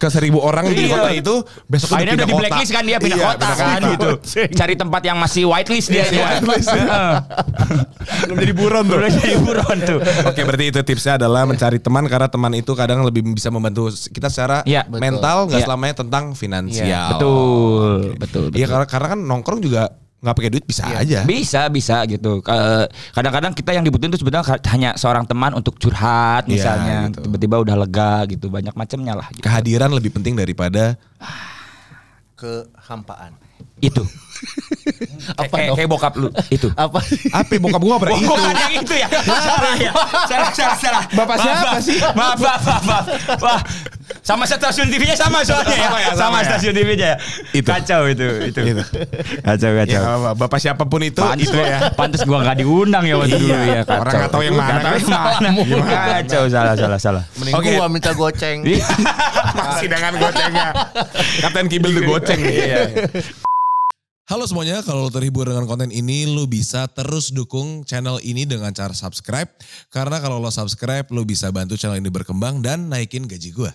ke 0.00 0.08
seribu 0.08 0.40
orang 0.40 0.64
di 0.72 0.88
Iya. 0.88 0.96
kota 0.96 1.10
itu 1.12 1.34
besok 1.68 1.88
Akhirnya 1.92 2.14
udah 2.16 2.26
di 2.26 2.34
blacklist 2.40 2.72
kan 2.72 2.84
dia 2.88 2.96
pindah 2.96 3.18
Iya, 3.20 3.26
kota 3.28 3.48
kan 3.52 3.80
gitu. 3.92 4.08
Cari 4.56 4.74
tempat 4.80 5.02
yang 5.04 5.20
masih 5.20 5.44
whitelist 5.44 5.92
dia. 5.92 6.08
Iya, 6.08 6.40
whitelist. 6.40 6.72
Heeh. 6.72 7.14
Belum 8.32 8.36
jadi 8.40 8.54
buron 8.56 8.84
tuh. 8.88 8.96
Udah 8.96 9.10
jadi 9.12 9.36
buron 9.44 9.78
tuh. 9.84 9.98
Oke 10.24 10.40
berarti 10.40 10.64
itu 10.72 10.80
tipsnya 10.80 11.20
adalah 11.20 11.44
mencari 11.44 11.76
teman 11.76 12.08
karena 12.08 12.32
teman 12.32 12.52
itu 12.56 12.72
kadang 12.72 13.04
lebih 13.04 13.20
bisa 13.36 13.52
membantu 13.52 13.92
kita 14.08 14.28
secara 14.28 14.62
Iya, 14.62 14.84
betul. 14.84 15.00
mental 15.00 15.36
nggak 15.46 15.60
Iya. 15.60 15.66
selamanya 15.66 15.94
tentang 15.96 16.24
finansial. 16.32 16.86
Iya, 16.86 17.02
Betul, 17.12 17.92
betul, 18.16 18.44
Iya 18.52 18.66
karena 18.66 18.86
karena 18.86 19.08
kan 19.10 19.20
nongkrong 19.20 19.60
juga 19.60 19.82
nggak 20.16 20.32
pakai 20.32 20.50
duit 20.50 20.64
bisa 20.64 20.82
aja. 20.88 21.22
Bisa, 21.22 21.68
bisa 21.68 22.02
gitu. 22.04 22.40
Kadang-kadang 23.12 23.52
kita 23.52 23.70
yang 23.70 23.84
dibutuhin 23.84 24.10
itu 24.10 24.18
sebetulnya 24.18 24.42
hanya 24.66 24.90
seorang 24.94 25.22
teman 25.22 25.52
untuk 25.52 25.76
curhat 25.76 26.44
Iya, 26.44 26.50
misalnya. 26.50 26.98
gitu. 27.08 27.20
Tiba-tiba 27.24 27.56
udah 27.60 27.76
lega 27.76 28.24
gitu. 28.26 28.48
Banyak 28.48 28.74
macamnya 28.74 29.14
lah. 29.14 29.28
Gitu. 29.30 29.44
Kehadiran 29.44 29.92
lebih 29.92 30.10
penting 30.10 30.34
daripada 30.34 30.96
Kehampaan. 32.34 33.32
Itu. 33.78 34.04
Apa 35.40 35.72
kayak, 35.72 35.88
bokap 35.88 36.12
lu. 36.14 36.28
Itu. 36.48 36.68
Apa? 36.76 37.00
apa 37.32 37.52
bokap 37.56 37.80
gua 37.80 37.96
pernah 37.96 38.14
itu. 38.20 38.28
Bukan 38.28 38.54
yang 38.54 38.72
itu 38.78 38.94
ya. 38.94 39.08
Salah 39.24 39.74
ya. 39.74 39.92
Salah, 40.28 40.50
salah, 40.52 40.76
salah. 40.76 41.02
Bapak 41.10 41.36
siapa 41.40 41.60
maaf. 41.66 41.80
sih? 41.82 41.98
Maaf, 42.12 42.38
maaf, 42.38 42.62
maaf. 42.84 43.04
Wah, 43.40 43.60
Sama 44.22 44.46
stasiun 44.46 44.86
TV-nya 44.86 45.14
sama 45.14 45.42
soalnya 45.42 45.72
ya. 45.72 45.82
Sama 45.82 45.98
ya, 45.98 46.06
sama, 46.06 46.18
sama 46.20 46.36
ya. 46.36 46.46
stasiun 46.46 46.74
TV-nya 46.74 47.06
ya. 47.08 47.16
Itu. 47.52 47.66
Kacau 47.66 48.00
itu, 48.06 48.26
itu. 48.44 48.60
Itu. 48.62 48.82
Kacau, 49.40 49.70
Ya, 49.72 49.82
kacau. 49.82 50.00
apa-apa. 50.04 50.30
Bapak 50.36 50.58
siapa 50.60 50.82
pun 50.84 51.00
itu 51.00 51.18
Pantes, 51.18 51.48
itu 51.48 51.56
ya. 51.56 51.78
pantes 51.90 52.20
gua 52.22 52.38
nggak 52.44 52.56
diundang 52.60 53.02
ya 53.02 53.14
waktu 53.16 53.34
Iya. 53.34 53.40
dulu 53.40 53.54
ya. 53.66 53.80
Kacau. 53.82 53.98
Orang 53.98 54.12
nggak 54.14 54.30
tahu 54.30 54.42
yang 54.44 54.54
mana 54.54 54.68
tahu 54.68 54.94
kan. 54.94 55.42
yang 55.42 55.64
mana. 55.80 56.06
Kacau, 56.12 56.42
salah, 56.46 56.74
salah, 56.76 56.98
salah. 57.00 57.22
Mending 57.34 57.54
Oke. 57.56 57.70
gua 57.74 57.86
minta 57.88 58.10
goceng. 58.12 58.58
Iya. 58.62 58.84
Masih 59.58 59.88
dengan 59.88 60.12
gocengnya. 60.14 60.68
Kapten 61.42 61.66
Kibel 61.66 61.90
tuh 61.90 62.02
goceng 62.04 62.38
nih. 62.38 62.54
Iya. 62.54 62.82
Halo 64.26 64.42
semuanya, 64.42 64.82
kalau 64.82 65.06
lo 65.06 65.10
terhibur 65.14 65.46
dengan 65.46 65.70
konten 65.70 65.94
ini, 65.94 66.26
lo 66.26 66.50
bisa 66.50 66.90
terus 66.90 67.30
dukung 67.30 67.86
channel 67.86 68.18
ini 68.26 68.42
dengan 68.42 68.74
cara 68.74 68.90
subscribe. 68.90 69.46
Karena 69.86 70.18
kalau 70.18 70.42
lo 70.42 70.50
subscribe, 70.50 71.06
lo 71.14 71.22
bisa 71.22 71.46
bantu 71.54 71.78
channel 71.78 72.02
ini 72.02 72.10
berkembang 72.10 72.58
dan 72.58 72.90
naikin 72.90 73.30
gaji 73.30 73.54
gue. 73.54 73.70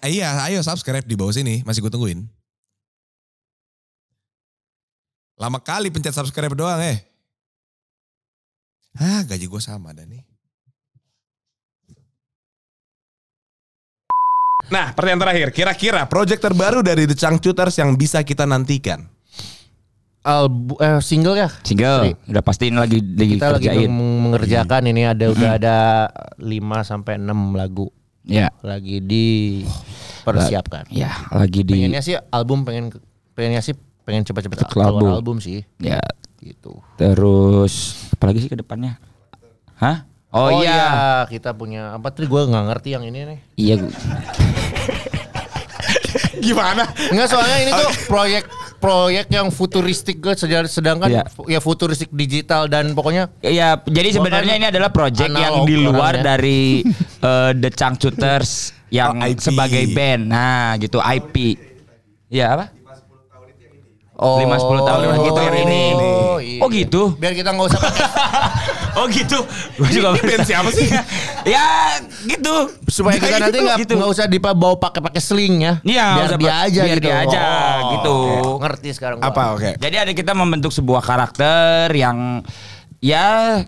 Iya, 0.00 0.48
ayo 0.48 0.64
subscribe 0.64 1.04
di 1.04 1.12
bawah 1.12 1.36
sini, 1.36 1.60
masih 1.68 1.84
gue 1.84 1.92
tungguin. 1.92 2.24
Lama 5.36 5.60
kali 5.60 5.92
pencet 5.92 6.16
subscribe 6.16 6.56
doang 6.56 6.80
eh. 6.80 7.04
Ah, 8.96 9.20
gaji 9.28 9.44
gue 9.44 9.60
sama 9.60 9.92
dah 9.92 10.08
nih. 10.08 10.24
Nah, 14.66 14.90
pertanyaan 14.90 15.22
terakhir. 15.22 15.48
Kira-kira 15.50 16.04
project 16.04 16.40
terbaru 16.40 16.80
dari 16.80 17.04
The 17.04 17.14
Changcuters 17.14 17.76
yang 17.76 17.94
bisa 17.94 18.20
kita 18.20 18.44
nantikan? 18.44 19.04
Albu, 20.20 20.80
eh, 20.80 21.00
single 21.00 21.36
ya? 21.36 21.52
Single, 21.60 22.16
udah 22.24 22.40
pastiin 22.40 22.72
lagi 22.74 22.96
lagi 22.96 23.36
Kita 23.36 23.52
lagi 23.52 23.68
kerjain. 23.68 23.92
mengerjakan 23.92 24.82
ini 24.86 25.04
ada 25.04 25.28
udah 25.28 25.50
ada 25.54 25.76
5 26.38 26.48
sampai 26.80 27.20
6 27.20 27.28
lagu 27.52 27.92
Ya, 28.24 28.48
lagi 28.60 29.04
dipersiapkan. 29.04 30.88
ya 30.88 31.12
lagi 31.28 31.60
di 31.60 31.76
Pengennya 31.76 32.00
sih 32.00 32.16
album 32.30 32.64
pengen 32.64 32.88
pengennya 33.36 33.60
sih 33.60 33.76
pengen 34.00 34.24
cepat-cepat 34.24 34.64
Keluar 34.64 34.88
keluar 34.88 34.88
album. 34.96 35.08
album 35.12 35.36
sih 35.38 35.60
ya 35.76 36.00
gitu. 36.40 36.80
terus 36.96 37.72
apalagi 38.10 38.40
sih 38.40 38.48
ke 38.48 38.56
depannya? 38.56 38.96
Hah? 39.76 40.08
Oh, 40.34 40.50
iya. 40.58 41.22
kita 41.24 41.54
punya 41.54 41.94
apa 41.94 42.10
tadi 42.10 42.26
gue 42.26 42.42
nggak 42.42 42.64
ngerti 42.66 42.88
yang 42.90 43.04
ini 43.04 43.18
nih. 43.24 43.38
Iya. 43.54 43.74
gua- 43.78 43.94
Gimana? 46.36 46.82
Enggak 47.08 47.28
soalnya 47.30 47.56
ini 47.56 47.70
tuh 47.72 47.88
proyek 48.12 48.44
proyek 48.76 49.26
yang 49.30 49.48
futuristik 49.48 50.18
gue 50.18 50.34
sedangkan 50.66 51.08
Iya. 51.08 51.22
ya 51.48 51.56
futuristik 51.58 52.10
digital 52.10 52.66
dan 52.66 52.92
pokoknya 52.92 53.32
Iya, 53.40 53.80
jadi 53.80 54.12
sebenarnya 54.12 54.52
kan 54.52 54.60
ini 54.60 54.66
adalah 54.68 54.90
project 54.90 55.30
yang 55.30 55.64
di 55.64 55.76
luar 55.78 56.18
orangnya. 56.18 56.36
dari 56.36 56.84
eh, 57.30 57.52
The 57.54 57.70
Changcuters 57.70 58.50
yang 58.90 59.16
Oh, 59.16 59.24
IP. 59.24 59.40
sebagai 59.40 59.88
band. 59.88 60.28
Nah, 60.28 60.76
gitu 60.76 60.98
IP. 60.98 61.56
Iya 62.28 62.46
apa? 62.52 62.66
oh 64.14 64.38
5 64.38 64.46
10 64.46 64.46
tahun 64.78 65.00
lima 65.02 65.16
gitu 65.18 65.26
sepuluh 65.26 65.26
yang 65.26 65.34
tahun 65.34 65.54
ini. 65.58 65.82
ini. 65.82 65.82
iya. 66.38 66.60
Oh 66.62 66.68
gitu. 66.68 67.02
Biar 67.14 67.32
kita 67.32 67.50
nggak 67.50 67.66
usah 67.66 67.80
pakai 67.80 68.06
Oh 68.94 69.06
gitu. 69.10 69.42
Gue 69.74 69.88
juga 69.90 70.14
Ini 70.14 70.22
band 70.22 70.44
siapa 70.46 70.70
sih? 70.70 70.86
ya 71.54 71.98
gitu. 72.24 72.70
supaya 72.86 73.18
kita 73.18 73.38
nanti 73.42 73.58
nggak 73.58 73.78
Gitu. 73.82 73.92
nggak 73.98 74.10
usah 74.10 74.24
dibawa 74.30 74.78
pakai 74.78 75.00
pakai 75.02 75.18
sling 75.18 75.66
ya. 75.66 75.74
Iya, 75.82 76.06
biar 76.14 76.26
usah 76.28 76.38
dia 76.38 76.54
aja 76.62 76.80
biar 76.84 76.98
gitu. 76.98 77.06
dia 77.10 77.16
aja, 77.26 77.42
gitu. 77.98 78.16
Ngerti 78.62 78.88
sekarang 78.94 79.16
gua. 79.18 79.28
Apa? 79.32 79.42
Oke. 79.58 79.70
Jadi 79.76 79.96
ada 79.98 80.12
kita 80.14 80.32
membentuk 80.32 80.70
sebuah 80.70 81.02
karakter 81.02 81.90
yang 81.90 82.44
ya 83.02 83.60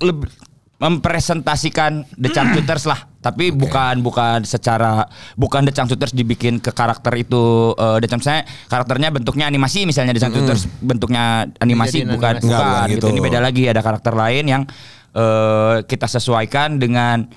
lebih 0.00 0.32
mempresentasikan 0.80 2.08
The 2.16 2.32
Changcuters 2.32 2.88
lah. 2.88 3.09
Tapi 3.20 3.52
bukan 3.52 4.00
bukan 4.00 4.48
secara 4.48 5.04
bukan 5.36 5.68
The 5.68 5.76
Changcuters 5.76 6.16
dibikin 6.16 6.56
ke 6.56 6.72
karakter 6.72 7.12
itu 7.20 7.76
eh 7.76 8.00
The 8.00 8.08
Chang 8.08 8.20
misalnya 8.24 8.48
karakternya 8.72 9.08
bentuknya 9.12 9.44
animasi 9.44 9.84
misalnya 9.84 10.16
The 10.16 10.22
Changcuters 10.24 10.64
bentuknya 10.80 11.44
animasi 11.60 12.08
Dijadiin 12.08 12.16
bukan 12.16 12.34
animasi. 12.40 12.46
Enggak, 12.48 12.60
bukan 12.64 12.72
bukan 12.72 12.86
gitu. 12.88 12.96
gitu. 12.96 13.06
Ini 13.12 13.20
beda 13.20 13.38
lagi 13.44 13.62
ada 13.68 13.80
karakter 13.84 14.12
lain 14.16 14.44
yang 14.48 14.62
eh 15.10 15.76
kita 15.84 16.06
sesuaikan 16.08 16.80
dengan 16.80 17.28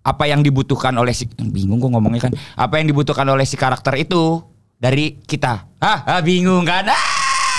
apa 0.00 0.24
yang 0.30 0.40
dibutuhkan 0.40 0.94
oleh 0.96 1.12
si 1.12 1.28
bingung 1.28 1.76
gue 1.76 1.90
ngomongnya 1.92 2.30
kan 2.30 2.32
apa 2.56 2.80
yang 2.80 2.88
dibutuhkan 2.88 3.28
oleh 3.28 3.44
si 3.44 3.60
karakter 3.60 4.00
itu 4.00 4.40
dari 4.80 5.20
kita 5.20 5.76
ah, 5.76 5.98
ah, 6.08 6.20
bingung 6.24 6.64
kan 6.64 6.88
ah! 6.88 7.04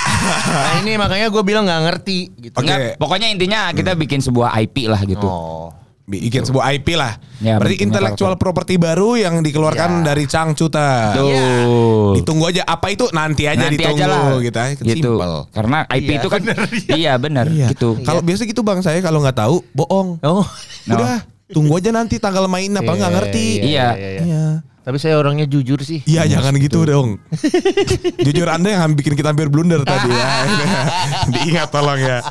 Nah 0.65 0.73
ini 0.81 0.97
makanya 0.97 1.29
gue 1.29 1.43
bilang 1.45 1.65
nggak 1.69 1.81
ngerti 1.85 2.19
gitu. 2.37 2.55
Oke. 2.57 2.65
Nggak, 2.65 2.97
pokoknya 2.97 3.27
intinya 3.29 3.69
kita 3.69 3.93
bikin 3.93 4.17
sebuah 4.17 4.53
IP 4.65 4.89
lah 4.89 5.01
gitu. 5.05 5.29
Oh. 5.29 5.69
Bikin 6.11 6.43
sebuah 6.43 6.75
IP 6.75 6.93
lah. 6.93 7.15
Ya, 7.39 7.55
Berarti 7.55 7.79
intellectual 7.79 8.35
property 8.35 8.75
baru 8.75 9.15
yang 9.15 9.39
dikeluarkan 9.39 10.03
Ya. 10.03 10.11
dari 10.11 10.27
Changcuter. 10.27 11.15
Tuh. 11.15 12.11
Ditunggu 12.13 12.45
aja 12.45 12.61
apa 12.63 12.87
itu 12.87 13.07
nanti 13.09 13.47
aja 13.47 13.55
Nanti 13.63 13.79
ditunggu 13.79 13.95
aja 13.95 14.05
lah. 14.05 14.35
gitu. 14.37 14.57
ya. 14.57 14.67
Gitu. 14.75 14.91
Simple. 15.07 15.35
Karena 15.49 15.77
IP 15.87 16.03
Iya, 16.05 16.17
itu 16.19 16.27
kan 16.27 16.41
iya 16.99 17.13
benar 17.15 17.45
Iya. 17.47 17.67
gitu. 17.71 17.95
Kalau 18.01 18.19
biasa 18.19 18.43
gitu 18.43 18.61
Bang 18.61 18.79
saya 18.79 18.99
kalau 18.99 19.19
nggak 19.19 19.37
tahu 19.37 19.63
bohong. 19.71 20.19
Oh. 20.21 20.43
No. 20.89 20.97
Udah, 20.97 21.21
tunggu 21.47 21.77
aja 21.77 21.93
nanti 21.93 22.17
tanggal 22.17 22.45
main 22.45 22.73
apa 22.73 22.89
nggak 22.89 23.07
Iya, 23.07 23.15
ngerti. 23.15 23.45
Iya. 23.61 23.87
Iya. 24.19 24.45
Tapi 24.81 24.97
saya 24.97 25.21
orangnya 25.21 25.45
jujur 25.45 25.77
sih. 25.85 26.01
Iya 26.09 26.25
jangan 26.25 26.57
gitu 26.57 26.81
dong. 26.89 27.21
Jujur 28.25 28.49
Anda 28.49 28.73
yang 28.81 28.97
bikin 28.97 29.13
kita 29.13 29.29
hampir 29.29 29.45
blunder 29.45 29.85
tadi 29.85 30.09
ya. 30.09 30.27
Diingat 31.37 31.69
tolong 31.69 32.01
ya. 32.01 32.25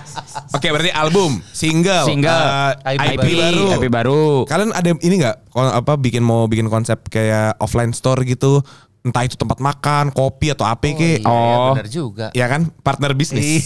Oke 0.51 0.67
berarti 0.75 0.91
album, 0.91 1.39
single, 1.55 2.11
Single, 2.11 2.43
eh, 2.83 2.99
IP 2.99 3.07
IP, 3.15 3.27
baru. 3.39 3.67
IP 3.79 3.85
baru. 3.87 4.23
Kalian 4.51 4.75
ada 4.75 4.91
ini 4.99 5.23
nggak 5.23 5.37
apa 5.55 5.95
bikin 5.95 6.27
mau 6.27 6.51
bikin 6.51 6.67
konsep 6.67 6.99
kayak 7.07 7.55
offline 7.63 7.95
store 7.95 8.27
gitu? 8.27 8.59
Entah 9.01 9.25
itu 9.25 9.33
tempat 9.33 9.63
makan, 9.65 10.13
kopi 10.13 10.53
atau 10.53 10.69
apa 10.69 10.85
Iya, 10.85 11.23
ke? 11.23 11.25
Oh. 11.25 11.73
benar 11.73 11.89
juga. 11.89 12.27
Ya 12.37 12.51
kan 12.51 12.69
partner 12.85 13.17
bisnis. 13.17 13.65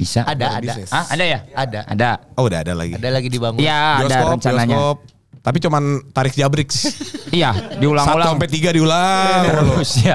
Bisa. 0.00 0.24
Ada, 0.24 0.62
ada. 0.62 0.72
Ah, 0.88 1.04
ada 1.12 1.24
ya? 1.26 1.38
Ada. 1.52 1.80
Ada. 1.90 2.10
Oh 2.38 2.48
udah 2.48 2.64
ada 2.64 2.72
lagi. 2.72 2.96
Ada 2.96 3.10
lagi 3.10 3.28
dibangun. 3.28 3.60
Iya, 3.60 4.06
ada 4.06 4.16
rencananya. 4.32 4.72
bioskop. 4.72 5.15
Tapi 5.46 5.62
cuman 5.62 5.82
tarik 6.10 6.34
jabriks. 6.34 6.76
Iya, 7.26 7.50
Satu 7.52 7.82
diulang-ulang. 7.82 8.28
sampai 8.32 8.48
tiga 8.48 8.70
diulang. 8.70 9.42
Terus 9.44 9.90
ya. 9.98 10.14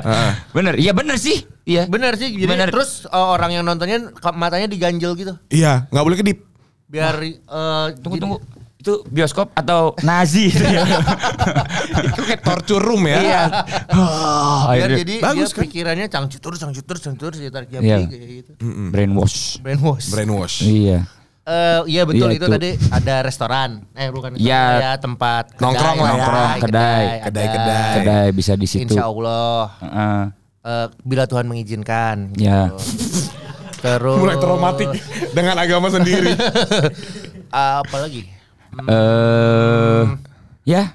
Bener. 0.51 0.79
Iya 0.79 0.91
bener 0.91 1.15
sih. 1.15 1.43
Iya. 1.63 1.85
Benar 1.85 2.15
sih. 2.15 2.31
Jadi 2.31 2.47
Bener. 2.47 2.71
terus 2.71 3.03
uh, 3.05 3.31
orang 3.31 3.51
yang 3.51 3.63
nontonnya 3.63 4.09
matanya 4.33 4.65
diganjel 4.65 5.13
gitu. 5.13 5.35
Iya, 5.47 5.85
nggak 5.87 6.03
boleh 6.03 6.17
kedip. 6.17 6.39
Biar 6.87 7.19
uh, 7.45 7.91
Tunggu 7.95 8.15
jadi- 8.15 8.23
tunggu. 8.23 8.37
Itu 8.81 9.05
bioskop 9.05 9.53
atau 9.53 9.93
Nazi? 10.01 10.49
Itu 12.09 12.21
kayak 12.23 12.41
torture 12.41 12.81
room 12.81 13.05
ya. 13.05 13.17
Iya. 13.21 13.41
Oh, 13.93 14.73
Biar 14.73 14.89
akhirnya- 14.89 14.99
jadi 15.05 15.15
Bagus 15.21 15.37
dia 15.45 15.53
kan? 15.53 15.63
pikirannya 15.67 16.07
cangcutur, 16.09 16.53
cangcutur, 16.57 16.95
cangcutur, 16.97 17.31
si 17.35 17.45
tarik 17.47 17.69
Iya. 17.69 17.77
jabri 17.77 18.03
kayak 18.09 18.29
gitu. 18.41 18.51
brainwash. 18.89 19.61
Brainwash. 19.61 20.07
Brainwash. 20.09 20.55
Iya. 20.63 21.05
Eh, 21.41 21.81
iya 21.89 22.05
betul 22.05 22.29
Iya, 22.29 22.37
itu 22.37 22.45
itu. 22.45 22.53
tadi 22.53 22.69
ada 22.91 23.15
restoran. 23.21 23.69
Eh 23.91 24.07
bukan 24.07 24.29
restoran 24.31 24.45
Iya. 24.45 24.63
ya 24.77 24.91
tempat 24.95 25.43
kedai, 25.49 25.63
Nongkrong 25.63 25.95
lah 25.95 26.05
ya. 26.05 26.11
Nongkrong, 26.13 26.49
kedai. 26.61 27.03
ada. 27.03 27.23
Kedai-kedai. 27.25 27.93
Kedai 27.97 28.27
bisa 28.31 28.53
di 28.53 28.67
situ. 28.67 28.93
Insya 28.93 29.03
Allah 29.03 29.57
Heeh. 29.79 30.21
eh, 30.61 30.87
bila 31.01 31.23
Tuhan 31.25 31.45
mengizinkan. 31.45 32.29
Gitu. 32.31 32.45
Ya. 32.45 32.69
Terus 33.75 34.21
Mulai 34.21 34.37
traumatik 34.37 34.89
dengan 35.31 35.57
agama 35.57 35.89
sendiri. 35.89 36.37
apa 37.51 37.97
lagi? 37.97 38.29
Eh, 38.79 40.01
ya 40.63 40.93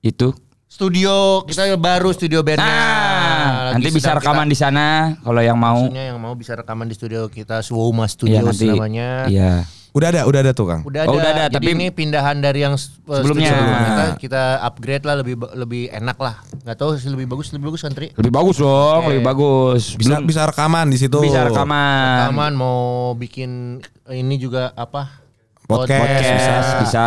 itu. 0.00 0.36
Studio 0.68 1.42
kita 1.42 1.74
baru 1.74 2.12
studio 2.12 2.38
bandnya. 2.38 2.62
Nah, 2.62 3.72
Lagi 3.72 3.74
nanti 3.74 3.88
bisa 3.90 4.12
sedang 4.12 4.20
rekaman 4.20 4.44
kita- 4.44 4.52
di 4.52 4.56
sana 4.58 4.86
kalau 5.18 5.40
yang 5.40 5.56
mau. 5.56 5.80
Maksudnya 5.80 6.04
yang 6.06 6.20
mau 6.20 6.36
bisa 6.36 6.52
rekaman 6.54 6.86
di 6.86 6.94
studio 6.94 7.26
kita 7.26 7.64
Swoma 7.64 8.04
Iya 8.04 8.12
Studios 8.12 8.44
nanti. 8.46 8.68
namanya. 8.68 9.10
Iya. 9.26 9.52
Udah 9.98 10.08
ada, 10.08 10.20
udah 10.24 10.40
ada 10.40 10.52
tuh 10.52 10.64
Kang. 10.64 10.80
Udah 10.86 11.00
ada, 11.02 11.10
Oh, 11.10 11.18
udah 11.18 11.28
ada, 11.28 11.44
jadi 11.50 11.58
tapi- 11.58 11.74
ini 11.74 11.86
pindahan 11.90 12.38
dari 12.38 12.62
yang 12.62 12.72
uh, 12.72 12.80
Sebelumnya. 13.18 13.50
sebelumnya. 13.50 13.78
kita, 13.82 14.04
kita 14.16 14.42
upgrade 14.62 15.02
lah 15.02 15.14
lebih 15.18 15.34
lebih 15.52 15.82
enak 15.90 16.16
lah. 16.16 16.38
Gak 16.62 16.76
tahu 16.76 16.94
sih 16.94 17.10
lebih 17.10 17.26
bagus 17.26 17.50
lebih 17.50 17.66
bagus 17.66 17.82
kan 17.82 17.90
Tri? 17.90 18.14
Lebih 18.14 18.30
bagus 18.30 18.56
dong, 18.56 19.10
lebih 19.10 19.26
bagus. 19.26 19.92
Bisa 19.92 20.16
Belum- 20.16 20.24
bisa 20.24 20.46
rekaman 20.46 20.86
di 20.86 20.96
situ. 20.96 21.18
bisa 21.18 21.42
rekaman. 21.42 22.30
Rekaman 22.30 22.52
mau 22.54 22.78
bikin 23.12 23.82
ini 24.08 24.34
juga 24.36 24.70
apa? 24.72 25.26
Podcast, 25.68 26.00
Podcast 26.00 26.68
bisa, 26.80 27.06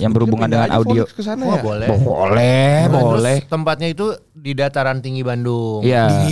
yang 0.00 0.16
berhubungan 0.16 0.48
dengan 0.48 0.72
audio. 0.72 1.04
ke 1.04 1.20
sana 1.20 1.44
Wah, 1.44 1.60
ya. 1.60 1.62
boleh. 1.62 1.88
Boleh, 1.92 2.72
Nah, 2.80 2.88
terus 2.88 3.04
boleh. 3.20 3.36
tempatnya 3.44 3.88
itu 3.90 4.06
di 4.40 4.56
dataran 4.56 5.04
tinggi 5.04 5.20
Bandung. 5.20 5.84
Iya. 5.84 6.24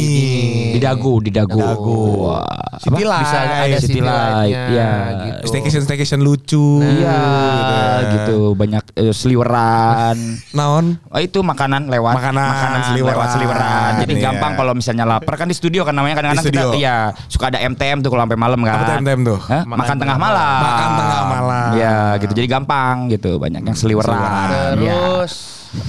Di 0.72 0.80
dagu, 0.80 1.20
di 1.20 1.28
dagu. 1.28 1.60
Dagu. 1.60 2.00
Wah, 2.24 2.80
City 2.80 3.04
apa? 3.04 3.08
Light. 3.12 3.20
Bisa 3.20 3.36
ada 3.36 3.54
City 3.76 3.76
city 3.84 4.00
Light, 4.00 4.48
iya. 4.48 4.90
gitu. 5.28 5.44
Staycation 5.52 5.82
staycation 5.84 6.20
lucu. 6.24 6.80
Iya. 6.80 7.20
gitu 7.52 7.74
ya. 7.76 8.12
gitu, 8.16 8.38
banyak 8.56 8.84
eh, 8.96 9.12
seliweran. 9.12 10.16
Naon? 10.56 10.96
Oh 11.12 11.20
itu 11.20 11.44
makanan 11.44 11.92
lewat 11.92 12.16
Makanan, 12.16 12.80
seliweran. 12.88 13.12
lewat 13.12 13.28
seliweran. 13.36 13.90
Jadi 14.00 14.12
Iya. 14.16 14.24
gampang 14.24 14.52
kalau 14.56 14.72
misalnya 14.72 15.04
lapar 15.04 15.34
kan 15.36 15.46
di 15.46 15.56
studio 15.56 15.84
kan 15.84 15.92
namanya 15.92 16.24
kadang-kadang 16.24 16.48
kita 16.48 16.64
studio. 16.64 16.80
iya 16.80 17.12
suka 17.28 17.52
ada 17.52 17.60
MTM 17.60 18.00
tuh 18.00 18.08
kalau 18.08 18.24
sampai 18.24 18.40
malam 18.40 18.58
kan. 18.64 18.72
Apa 18.72 18.84
tuh 18.88 18.94
MTM 19.04 19.20
tuh? 19.20 19.38
Hah? 19.52 19.62
Makan, 19.68 19.96
tengah 20.00 20.16
malam. 20.16 20.60
Makan 20.64 20.88
tengah 20.96 21.22
malam. 21.28 21.68
Iya 21.76 21.96
gitu. 22.24 22.32
Jadi 22.32 22.48
gampang 22.48 23.12
gitu. 23.12 23.36
Banyak 23.36 23.68
yang 23.68 23.76
seliweran. 23.76 24.80
Iya. 24.80 24.96
Terus 24.96 25.34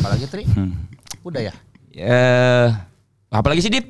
apalagi 0.03 0.25
Tri? 0.27 0.43
Hmm. 0.43 0.75
Udah 1.23 1.47
ya? 1.47 1.53
Eh, 1.93 2.67
apalagi 3.29 3.61
sih 3.61 3.71
Dip? 3.73 3.85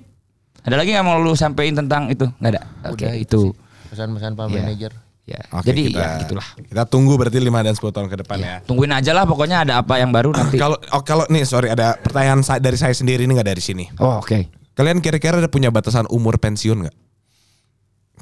Ada 0.64 0.76
lagi 0.76 0.92
nggak 0.92 1.06
mau 1.08 1.18
lu 1.20 1.34
sampein 1.34 1.76
tentang 1.76 2.12
itu? 2.12 2.28
Nggak 2.40 2.52
ada. 2.56 2.64
Oke, 2.92 3.06
Udah 3.08 3.14
itu. 3.16 3.42
Pesan-pesan 3.90 4.36
Pak 4.36 4.46
Iya. 4.50 4.56
Manager. 4.62 4.92
Ya. 5.30 5.42
Oke, 5.54 5.70
Jadi 5.70 5.94
kita, 5.94 6.02
ya 6.02 6.10
gitulah. 6.26 6.48
Kita 6.58 6.84
tunggu 6.90 7.14
berarti 7.14 7.38
5 7.38 7.62
dan 7.62 7.74
10 7.78 7.94
tahun 7.94 8.08
ke 8.10 8.18
depan 8.26 8.38
ya. 8.42 8.56
Tungguin 8.66 8.90
aja 8.90 9.14
lah 9.14 9.30
pokoknya 9.30 9.62
ada 9.62 9.74
apa 9.86 10.02
yang 10.02 10.10
baru 10.10 10.34
nanti. 10.34 10.58
Kalau 10.58 10.74
oh, 10.90 11.04
kalau 11.06 11.30
nih 11.30 11.46
sorry 11.46 11.70
ada 11.70 11.94
pertanyaan 12.02 12.42
dari 12.58 12.78
saya 12.82 12.98
sendiri 12.98 13.30
ini 13.30 13.38
nggak 13.38 13.50
dari 13.54 13.62
sini. 13.62 13.86
Oh, 14.02 14.18
oke. 14.26 14.50
Kalian 14.74 15.06
kira-kira 15.06 15.38
ada 15.38 15.46
punya 15.52 15.70
batasan 15.70 16.10
umur 16.10 16.42
pensiun 16.42 16.82
nggak? 16.82 16.96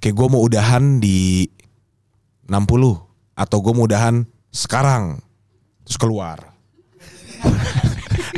Kayak 0.03 0.15
gue 0.19 0.28
mau 0.28 0.41
udahan 0.43 0.99
di 0.99 1.47
60 2.51 2.59
atau 3.39 3.57
gue 3.63 3.73
mau 3.73 3.88
udahan 3.88 4.28
sekarang 4.51 5.23
terus 5.88 5.95
keluar. 5.95 6.43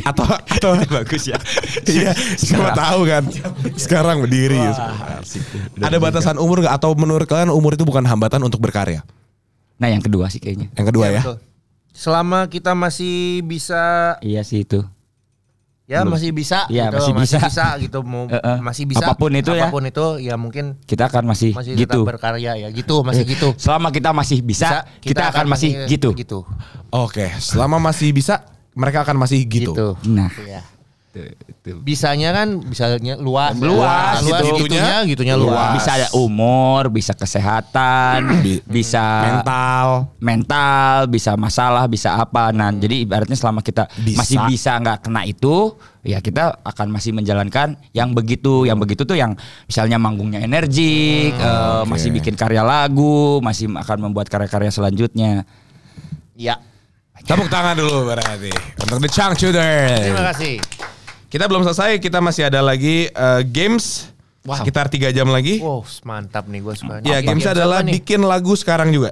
Atau 0.04 0.26
atau 0.26 0.70
Bagus 0.86 1.26
ya. 1.26 1.38
iya 1.86 2.12
siapa 2.36 2.72
tahu 2.72 3.06
kan 3.06 3.24
sekarang 3.76 4.22
berdiri 4.22 4.60
ada 5.78 5.98
batasan 5.98 6.36
umur 6.36 6.62
nggak 6.62 6.76
atau 6.76 6.92
menurut 6.94 7.26
kalian 7.26 7.50
umur 7.50 7.74
itu 7.74 7.84
bukan 7.84 8.04
hambatan 8.04 8.42
untuk 8.42 8.60
berkarya 8.60 9.02
Nah, 9.76 9.88
yang 9.88 10.04
kedua 10.04 10.28
sih 10.28 10.38
kayaknya. 10.38 10.68
yang 10.74 10.88
kedua 10.88 11.08
ya 11.08 11.24
betul. 11.24 11.40
Selama 11.90 12.46
kita 12.46 12.76
masih 12.76 13.40
bisa 13.42 14.16
Iya 14.20 14.44
sih 14.44 14.64
itu. 14.64 14.84
ya 15.88 16.04
masih 16.04 16.30
bisa 16.30 16.68
Iya, 16.68 16.92
gitu, 16.92 17.16
masih 17.16 17.40
bisa. 17.42 17.66
gitu 17.80 18.00
mau 18.04 18.28
Eh, 18.28 18.38
eh. 18.38 18.58
masih 18.60 18.84
bisa 18.86 19.08
Apa 19.08 19.16
pun 19.16 19.32
itu 19.32 19.50
ya. 19.50 19.66
apa 19.66 19.74
pun 19.74 19.82
itu 19.82 20.06
ya 20.20 20.36
mungkin 20.36 20.78
Kita 20.84 21.08
akan 21.08 21.26
masih, 21.26 21.56
masih 21.56 21.74
gitu. 21.74 21.96
tetap 21.96 22.12
berkarya 22.12 22.60
ya 22.60 22.68
gitu 22.70 23.02
masih 23.02 23.24
gitu 23.24 23.56
Selama 23.56 23.88
kita 23.90 24.12
masih 24.12 24.44
bisa, 24.44 24.84
kita, 25.00 25.32
akan 25.32 25.48
masih 25.48 25.88
gitu. 25.88 26.12
gitu 26.12 26.44
oke 26.92 27.40
selama 27.40 27.80
masih 27.82 28.12
bisa 28.12 28.44
mereka 28.80 29.04
akan 29.04 29.20
masih 29.20 29.44
gitu, 29.44 29.76
gitu 29.76 29.88
Nah, 30.08 30.32
Iya. 30.40 30.64
itu, 31.10 31.22
itu. 31.50 31.72
bisanya 31.82 32.30
kan 32.32 32.62
bisanya 32.62 33.18
luas 33.18 33.58
Luas, 33.58 34.22
luas 34.22 34.40
gitu. 34.46 34.62
gitunya 34.64 35.02
gitunya 35.04 35.36
Luas. 35.36 35.50
luas 35.50 35.70
Bisa 35.76 35.90
ada 35.92 36.08
umur, 36.14 36.88
bisa 36.88 37.12
kesehatan, 37.12 38.20
Bi- 38.46 38.62
bisa 38.64 39.04
mental 39.26 39.88
mental, 40.22 41.10
bisa 41.10 41.34
masalah, 41.34 41.90
bisa 41.90 42.14
apa. 42.16 42.54
Nah, 42.54 42.70
jadi 42.72 43.02
ibaratnya 43.02 43.34
selama 43.34 43.60
kita 43.60 43.90
Bisa. 43.98 44.22
masih 44.22 44.38
bisa 44.48 44.72
nggak 44.78 45.00
kena 45.02 45.26
itu, 45.26 45.74
ya 46.06 46.22
kita 46.22 46.62
akan 46.62 46.88
masih 46.90 47.12
menjalankan 47.12 47.74
yang 47.92 48.14
begitu, 48.14 48.64
yang 48.64 48.78
begitu 48.78 49.02
tuh 49.02 49.18
yang 49.18 49.34
misalnya 49.66 49.98
manggungnya 49.98 50.40
energik, 50.40 51.34
eh, 51.34 51.84
masih 51.84 52.14
bikin 52.14 52.38
karya 52.38 52.62
lagu, 52.62 53.42
masih 53.42 53.66
akan 53.68 54.08
membuat 54.08 54.30
karya-karya 54.30 54.70
selanjutnya. 54.70 55.44
ya 56.40 56.56
tepuk 57.24 57.47
tangan 57.47 57.76
dulu 57.76 58.07
berarti 58.07 58.51
untuk 58.80 58.97
the 58.99 59.09
Chang 59.09 59.34
Children 59.34 59.99
terima 60.01 60.24
kasih 60.30 60.55
kita 61.28 61.45
belum 61.45 61.61
selesai 61.63 61.97
kita 61.97 62.20
masih 62.20 62.45
ada 62.45 62.59
lagi 62.59 63.07
eh, 63.07 63.41
games 63.43 64.09
Wow. 64.39 64.63
sekitar 64.63 64.88
tiga 64.88 65.11
jam 65.11 65.28
lagi 65.28 65.59
wow 65.59 65.84
mantap 66.01 66.47
nih 66.47 66.63
gue 66.63 66.72
suka 66.72 67.03
Ya, 67.03 67.20
games 67.20 67.43
adalah 67.43 67.84
nih? 67.84 67.99
bikin 67.99 68.24
lagu 68.24 68.55
sekarang 68.55 68.88
juga. 68.89 69.11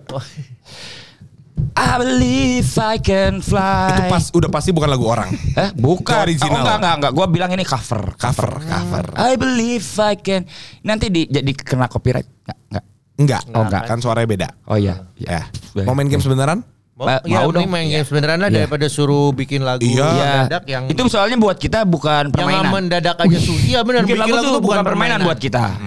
I 1.76 1.90
believe 1.98 2.70
I 2.78 2.98
can 2.98 3.42
fly. 3.42 3.92
Itu 3.92 4.02
pas 4.08 4.24
udah 4.32 4.50
pasti 4.50 4.70
bukan 4.72 4.88
lagu 4.88 5.06
orang. 5.06 5.30
Eh, 5.54 5.70
bukan. 5.74 6.22
Original. 6.24 6.54
Oh, 6.54 6.58
enggak, 6.58 6.78
enggak, 6.80 6.96
enggak. 6.96 7.12
Gua 7.12 7.26
bilang 7.28 7.50
ini 7.52 7.66
cover. 7.66 8.14
Cover, 8.14 8.52
cover. 8.62 9.06
I 9.14 9.34
believe 9.36 9.86
I 10.00 10.16
can. 10.16 10.46
Nanti 10.82 11.10
di 11.10 11.26
jadi 11.26 11.52
kena 11.54 11.86
copyright. 11.86 12.26
Enggak, 12.26 12.58
enggak. 12.72 12.84
Enggak, 13.18 13.42
Oh, 13.52 13.64
enggak. 13.66 13.84
kan 13.84 13.98
suaranya 14.00 14.28
beda. 14.28 14.48
Oh 14.66 14.78
iya. 14.78 15.06
Ya. 15.18 15.50
Mau 15.82 15.92
main 15.92 16.08
games 16.08 16.24
beneran? 16.24 16.62
Mau, 16.98 17.06
Ma- 17.06 17.22
ya, 17.22 17.46
mau 17.46 17.54
dong. 17.54 17.70
main 17.70 17.86
games 17.86 18.10
beneran 18.10 18.42
lah 18.42 18.50
daripada 18.50 18.90
suruh 18.90 19.30
bikin 19.30 19.62
lagu 19.62 19.86
Iya. 19.86 20.10
mendadak 20.42 20.64
yang 20.66 20.84
Itu 20.90 21.06
soalnya 21.06 21.38
buat 21.38 21.54
kita 21.56 21.86
bukan 21.86 22.28
yang 22.28 22.34
permainan. 22.34 22.74
mendadak 22.74 23.16
aja 23.16 23.38
susah. 23.38 23.64
Iya 23.64 23.80
benar 23.86 24.02
Bikin 24.02 24.18
lagu 24.18 24.34
tuh 24.36 24.58
bukan 24.58 24.82
permainan 24.82 25.22
buat 25.22 25.38
kita. 25.38 25.78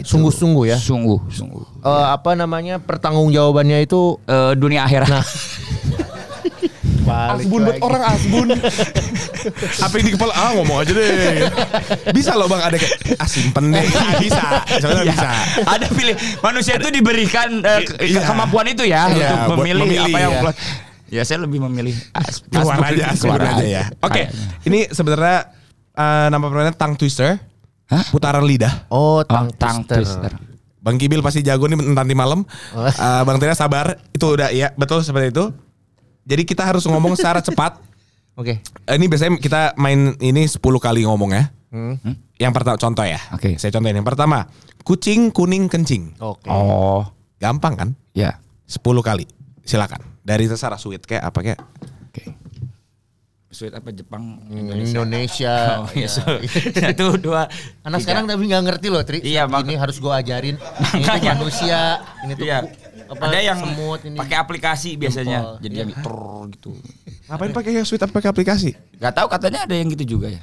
Sungguh-sungguh 0.00 0.64
ya. 0.64 0.78
Sungguh, 0.78 1.18
sungguh. 1.28 1.60
Eh, 1.82 2.06
apa 2.08 2.32
namanya 2.32 2.78
pertanggungjawabannya 2.78 3.82
itu 3.82 4.16
Eh, 4.22 4.54
dunia 4.54 4.86
akhirat. 4.86 5.10
balik 7.04 7.44
Asbun 7.44 7.60
buat 7.62 7.76
orang 7.80 8.02
asbun. 8.08 8.48
Apa 9.84 9.94
yang 9.94 10.04
di 10.04 10.12
kepala? 10.12 10.32
Ah 10.32 10.50
ngomong 10.52 10.76
aja 10.78 10.90
deh. 10.90 11.44
Bisa 12.10 12.32
loh 12.32 12.46
bang 12.46 12.62
ada 12.62 12.76
kayak 12.76 12.96
ah 13.14 13.28
simpen 13.28 13.70
deh. 13.70 13.84
Ah, 13.84 14.12
bisa, 14.24 14.44
sebenarnya 14.74 15.04
Iya. 15.04 15.12
bisa. 15.12 15.28
Ada 15.66 15.86
pilih 15.88 16.14
manusia 16.40 16.74
itu 16.74 16.88
diberikan 16.90 17.48
eh, 17.60 17.80
ke- 17.82 17.96
Iya. 18.02 18.24
kemampuan 18.24 18.66
itu 18.66 18.82
ya 18.82 19.06
Iya, 19.06 19.44
untuk 19.44 19.60
memilih, 19.60 19.84
memilih, 19.84 20.00
apa 20.06 20.18
yang 20.18 20.32
iya. 20.34 20.52
Ya 21.12 21.22
saya 21.22 21.38
lebih 21.40 21.62
memilih 21.62 21.94
Keluar 22.48 22.74
asbun. 22.74 22.90
aja, 22.90 23.04
asbun 23.08 23.28
Keluar 23.30 23.42
aja 23.52 23.64
ya. 23.64 23.82
Oke, 24.00 24.22
ini 24.64 24.88
sebenarnya 24.88 25.38
eh, 25.92 26.26
nama 26.28 26.44
permainnya 26.44 26.72
tongue 26.72 26.96
twister. 26.96 27.36
Hah? 27.84 28.00
Putaran 28.08 28.42
lidah. 28.42 28.88
Oh, 28.88 29.20
Oh, 29.20 29.20
tang 29.22 29.52
tang 29.52 29.84
twister. 29.84 30.32
twister. 30.32 30.32
Bang 30.80 30.96
Kibil 30.96 31.20
pasti 31.20 31.40
jago 31.40 31.64
nih 31.64 31.76
nanti 31.78 32.12
malam. 32.12 32.44
Oh. 32.70 32.84
Eh, 32.84 33.22
Bang 33.22 33.36
Tira 33.36 33.52
sabar. 33.52 33.96
Itu 34.10 34.34
udah 34.34 34.48
ya 34.50 34.72
betul 34.74 35.00
seperti 35.00 35.30
itu. 35.30 35.48
Jadi 36.24 36.42
kita 36.42 36.64
harus 36.64 36.84
ngomong 36.84 37.14
secara 37.14 37.40
cepat. 37.48 37.78
Oke. 38.34 38.58
Eh, 38.58 38.94
Ini 38.96 39.06
biasanya 39.06 39.38
kita 39.38 39.60
main 39.76 40.16
ini 40.18 40.42
10 40.44 40.58
kali 40.58 41.04
ngomong 41.04 41.30
ya. 41.30 41.44
Hmm. 41.70 41.96
Yang 42.34 42.52
pertama 42.52 42.76
contoh 42.76 43.04
ya. 43.04 43.20
Oke. 43.30 43.54
Saya 43.56 43.70
contohin 43.70 43.94
yang 43.94 44.06
pertama. 44.06 44.46
Kucing 44.82 45.30
kuning 45.30 45.66
kencing. 45.66 46.18
Oke. 46.18 46.50
Oh, 46.50 47.06
Gampang 47.38 47.74
kan? 47.74 47.88
ya. 48.10 48.38
10 48.66 48.80
kali. 49.00 49.28
Silakan. 49.62 50.00
Dari 50.20 50.44
terserah 50.44 50.76
sweet 50.76 51.04
kayak 51.04 51.24
apa 51.24 51.38
kayak. 51.40 51.60
Oke. 52.08 52.32
Sweet 53.48 53.70
apa 53.70 53.94
Jepang 53.94 54.42
Indonesia. 54.50 55.54
Oh, 55.78 55.88
iya. 55.94 56.04
Ya. 56.04 56.08
so- 56.10 56.42
Satu, 56.82 57.06
dua. 57.16 57.46
Anak 57.82 58.00
tiga. 58.00 58.04
sekarang 58.04 58.24
tapi 58.26 58.42
nggak 58.44 58.62
ngerti 58.66 58.86
loh, 58.90 59.02
Tri. 59.06 59.22
Iya, 59.22 59.46
ini 59.46 59.74
harus 59.78 60.02
gue 60.02 60.10
ajarin. 60.10 60.56
ini 60.90 61.04
tuh 61.04 61.22
manusia, 61.22 61.80
ini 62.26 62.32
tuh 62.34 62.46
Iya. 62.46 62.58
Apa, 63.14 63.24
Ada 63.24 63.38
yang 63.40 63.58
semut 63.58 64.00
ini. 64.02 64.16
pakai 64.16 64.36
aplikasi 64.36 64.90
biasanya. 64.94 65.38
Jempol. 65.40 65.56
Jadi 65.62 65.74
Iya. 65.74 65.80
yang 65.80 65.90
ter 65.94 66.16
gitu. 66.52 66.70
Ngapain 67.24 67.52
pakai 67.52 67.70
sweet 67.82 68.02
apa 68.02 68.12
pakai 68.12 68.28
aplikasi? 68.28 68.70
Gak 68.98 69.14
tahu 69.14 69.26
katanya 69.28 69.64
ada 69.64 69.74
yang 69.74 69.88
gitu 69.88 70.18
juga 70.18 70.28
ya. 70.28 70.42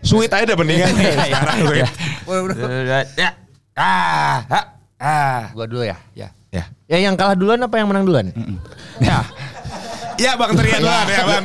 Sweet 0.00 0.28
aja 0.28 0.44
udah 0.44 0.58
mendingan. 0.58 0.92
Iya, 0.92 1.12
Sekarang 1.22 1.56
iya. 1.56 1.64
sweet. 1.64 1.88
Udah. 2.26 3.02
Ya. 3.14 3.30
Ah, 3.76 4.36
ah, 4.48 4.64
ah. 4.96 5.40
Gua 5.52 5.64
dulu 5.64 5.84
ya. 5.84 5.96
Ya. 6.12 6.28
Ya. 6.48 6.64
Ya 6.86 6.96
yang 6.98 7.14
kalah 7.14 7.36
duluan 7.36 7.60
apa 7.60 7.76
yang 7.76 7.88
menang 7.88 8.04
duluan? 8.04 8.32
Ya. 8.98 9.20
Ya 10.16 10.32
Bang 10.32 10.56
Trian 10.56 10.80
duluan 10.80 11.06
ya 11.06 11.22
Bang. 11.28 11.44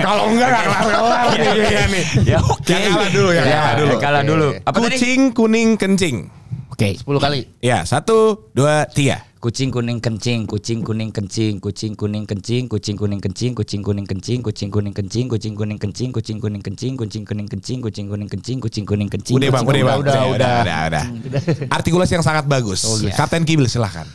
Kalau 0.00 0.24
enggak 0.32 0.48
enggak 0.48 0.64
kelar-kelar 0.80 1.24
nih 1.28 1.86
nih. 1.92 2.04
Ya 2.24 2.38
oke. 2.40 2.64
Yang 2.72 2.82
kalah 2.88 3.10
dulu, 3.12 3.30
yang 3.36 3.44
Ya, 3.44 3.52
kalah 3.54 3.74
dulu. 3.76 3.94
Kalah 4.00 4.22
dulu. 4.24 4.48
Apa 4.64 4.76
tadi? 4.80 4.96
Kucing 4.96 5.20
kuning 5.36 5.70
kencing. 5.76 6.16
Oke. 6.72 6.96
10 6.96 7.06
kali. 7.20 7.40
Ya, 7.60 7.84
satu, 7.84 8.48
dua, 8.50 8.88
tiga. 8.88 9.22
Kucing 9.44 9.68
kuning 9.68 10.00
kencing, 10.00 10.48
kucing 10.48 10.80
kuning 10.80 11.12
kencing, 11.12 11.60
kucing 11.60 11.92
kuning 11.92 12.24
kencing, 12.24 12.64
kucing 12.64 12.96
kuning 12.96 13.20
kencing, 13.20 13.52
kucing 13.52 13.84
kuning 13.84 14.08
kencing, 14.08 14.40
kucing 14.40 14.72
kuning 14.72 14.88
kencing, 14.96 15.28
kucing 15.28 15.52
kuning 15.52 15.76
kencing, 15.76 16.08
kucing 16.16 16.40
kuning 16.40 16.62
kencing, 16.64 16.96
kucing 16.96 17.20
kuning 17.20 17.44
kencing, 17.52 17.76
kucing 17.84 18.08
kuning 18.08 18.28
kencing, 18.32 18.58
kucing 18.64 18.84
kuning 18.88 19.08
kencing. 19.12 19.36
Udah 19.36 19.52
bang, 19.52 19.64
kucing 19.68 19.84
udah 19.84 19.96
kuning- 20.00 20.00
bang. 20.00 20.00
udah, 20.00 20.24
udah. 20.32 20.56
udah, 20.64 20.80
udah. 20.88 21.04
Artikulasi 21.76 22.16
yang 22.16 22.24
sangat 22.24 22.48
bagus. 22.48 22.88
Oh, 22.88 22.96
iya. 23.04 23.12
Kapten 23.12 23.44
Kibil 23.44 23.68
silahkan. 23.68 24.08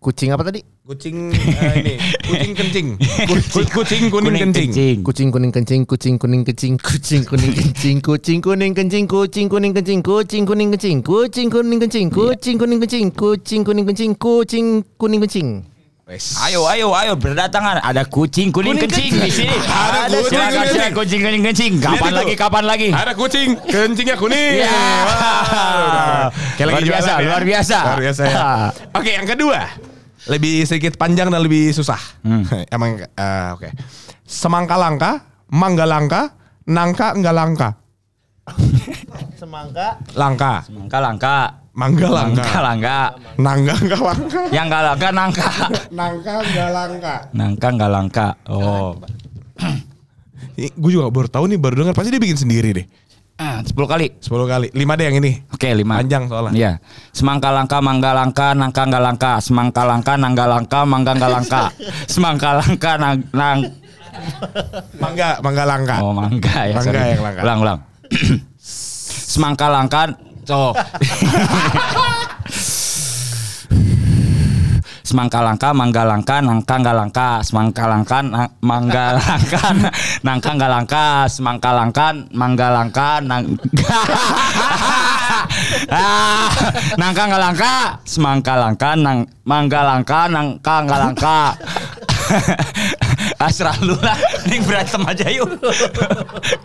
Kucing 0.00 0.32
apa 0.32 0.48
tadi? 0.48 0.64
Kucing 0.88 1.28
eh, 1.28 1.76
ini, 1.76 1.94
kucing 2.24 2.52
kencing. 2.56 2.86
Ku- 3.28 3.68
Kucing 3.68 4.08
kuning 4.08 4.32
kencing. 4.32 5.04
Kucing 5.04 5.28
kuning 5.28 5.52
kencing, 5.52 5.84
kucing 5.84 6.16
kuning 6.16 6.40
kencing, 6.40 6.80
kucing 6.80 7.22
kuning 7.28 7.52
kencing, 7.52 8.00
kucing 8.00 8.40
kuning 8.40 8.72
kencing, 8.72 9.04
kucing 9.04 9.46
kuning 9.52 9.76
kencing, 9.76 10.00
kucing 10.00 10.40
kuning 10.48 10.72
kencing, 10.72 11.04
kucing 11.04 11.50
kuning 11.52 11.78
kencing, 11.84 12.08
kucing 12.16 12.56
kuning 12.56 12.80
kencing, 12.80 13.12
kucing 13.12 13.60
kuning 13.60 13.84
kencing, 13.84 14.12
kucing 14.16 14.66
kuning 14.96 15.20
kencing. 15.20 15.69
Wes. 16.10 16.34
Ayo, 16.42 16.66
ayo, 16.66 16.90
ayo 16.90 17.14
berdatangan. 17.14 17.86
Ada 17.86 18.02
kucing 18.02 18.50
kuning 18.50 18.74
Kuning 18.74 18.90
kencing 18.90 19.14
kencing. 19.14 19.22
di 19.22 19.30
sini. 19.30 19.54
Ada 19.54 20.10
kucing 20.10 20.26
silakan, 20.26 20.50
kuning 20.50 20.50
silakan, 20.50 20.74
kencing. 20.74 20.92
kucing 20.98 21.20
kuning 21.22 21.42
kencing. 21.46 21.72
Kapan 21.78 22.12
lagi? 22.18 22.34
Kapan 22.34 22.64
lagi? 22.66 22.88
Ada 22.90 23.12
kucing, 23.14 23.48
kencingnya 23.62 24.16
kuning. 24.18 24.54
Ya. 24.58 24.74
Wah, 25.06 26.26
Kayak 26.58 26.66
lagi 26.66 26.82
Luar 26.82 26.82
biasa, 26.82 27.06
jualan 27.06 27.22
ya. 27.22 27.28
luar 27.30 27.42
biasa. 27.46 27.78
Luar 27.86 28.00
biasa 28.02 28.22
ya. 28.26 28.42
Oke, 28.98 29.10
yang 29.14 29.28
kedua. 29.30 29.60
Lebih 30.26 30.66
sedikit 30.66 30.98
panjang 30.98 31.30
dan 31.30 31.38
lebih 31.38 31.70
susah. 31.70 32.02
Emang 32.74 32.98
eh, 32.98 33.48
oke. 33.54 33.70
Semangka 34.26 34.74
langka, 34.74 35.12
mangga 35.48 35.86
langka, 35.86 36.34
nangka 36.66 37.14
enggak 37.14 37.34
langka. 37.38 37.68
Semangka, 39.38 40.02
Langka. 40.18 40.66
Langka, 40.68 40.98
langka. 40.98 41.36
Mangga 41.70 42.08
langka. 42.10 42.42
Nangka 42.42 42.60
langka. 42.60 42.98
Nangga 43.38 43.74
enggak 43.78 44.02
langka. 44.02 44.40
Yang 44.50 44.66
nggak 44.66 44.82
langka 44.82 45.08
nangka. 45.14 45.48
Nangka 45.94 46.32
enggak 46.42 46.70
langka. 46.74 47.14
Nangka 47.30 47.68
nggak 47.70 47.90
langka. 47.90 48.26
Oh. 48.50 48.90
Gue 50.60 50.90
juga 50.92 51.08
baru 51.08 51.28
tahu 51.30 51.44
nih, 51.46 51.58
baru 51.62 51.74
dengar. 51.86 51.94
Pasti 51.94 52.10
dia 52.10 52.20
bikin 52.20 52.36
sendiri 52.36 52.74
deh. 52.74 52.86
Ah, 53.40 53.64
10 53.64 53.72
kali. 53.88 54.12
10 54.20 54.44
kali. 54.44 54.68
5 54.68 54.98
deh 55.00 55.04
yang 55.08 55.16
ini. 55.16 55.32
Oke, 55.48 55.72
lima. 55.72 56.04
Panjang 56.04 56.28
soalnya. 56.28 56.52
Iya. 56.52 56.72
Semangka 57.16 57.48
langka, 57.48 57.80
mangga 57.80 58.12
langka, 58.12 58.52
nangka 58.52 58.82
nggak 58.84 59.00
langka. 59.00 59.32
Semangka 59.40 59.82
langka, 59.88 60.12
nangga 60.20 60.44
langka, 60.44 60.80
mangga 60.84 61.12
nggak 61.16 61.32
langka. 61.32 61.62
Semangka 62.04 62.60
langka, 62.60 63.00
nang, 63.00 63.24
nang. 63.32 63.58
Mangga, 65.00 65.40
mangga 65.40 65.64
langka. 65.64 65.96
Oh, 66.04 66.12
mangga 66.12 66.68
ya. 66.68 66.76
Mangga 66.76 66.92
sorry. 66.92 67.00
yang 67.16 67.24
langka. 67.24 67.40
Ulang, 67.40 67.58
ulang. 67.64 67.78
Semangka 69.32 69.66
langka. 69.72 70.02
Oh. 70.50 70.74
Semangka 75.06 75.42
langka, 75.42 75.74
mangga 75.74 76.06
langka, 76.06 76.38
nangka 76.38 76.74
nggak 76.78 76.94
langka. 76.94 77.28
Semangka 77.42 77.90
langka, 77.90 78.18
mangga 78.62 79.14
langka, 79.18 79.62
nangka 80.22 80.50
nggak 80.54 80.70
langka. 80.70 81.26
Semangka 81.26 81.70
langka, 81.74 82.06
mangga 82.30 82.68
langka, 82.70 83.18
nang. 83.22 83.42
Ah, 85.90 86.46
nangka 86.94 87.26
nggak 87.26 87.42
langka, 87.42 87.74
semangka 88.06 88.54
langka, 88.54 88.94
nang 88.94 89.26
mangga 89.42 89.82
langka, 89.82 90.30
nangka 90.30 90.74
nggak 90.86 91.00
langka. 91.02 91.38
Asrah 93.40 93.72
lu 93.80 93.96
lah, 93.96 94.20
ini 94.44 94.60
berantem 94.60 95.00
aja 95.00 95.24
yuk. 95.32 95.48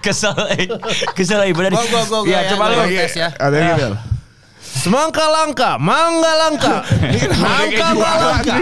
Kesel, 0.04 0.36
eh. 0.60 0.68
kesel 1.16 1.48
ibu 1.48 1.64
dari. 1.64 1.72
Gua- 1.72 1.88
gua- 1.88 2.04
gua- 2.04 2.22
gua 2.22 2.28
Ya 2.28 2.44
ya, 2.44 2.52
coba 2.52 2.68
lu. 2.68 2.84
lagi. 2.84 3.00
tes 3.00 3.16
ya. 3.16 3.30
Ada 3.32 3.56
yang 3.56 3.70
gitu. 3.80 3.96
Semangka 4.76 5.24
langka, 5.32 5.80
mangga 5.80 6.32
langka. 6.36 6.76
Nangka 7.48 7.88
langka. 7.96 8.56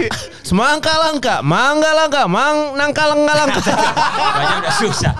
Semangka 0.46 0.92
langka, 0.94 1.34
mangga 1.42 1.90
langka, 1.90 2.22
mang 2.30 2.78
nangka 2.78 3.02
nggak 3.12 3.34
langka. 3.34 3.60
Kayaknya 3.66 4.56
udah 4.62 4.74
susah. 4.78 5.14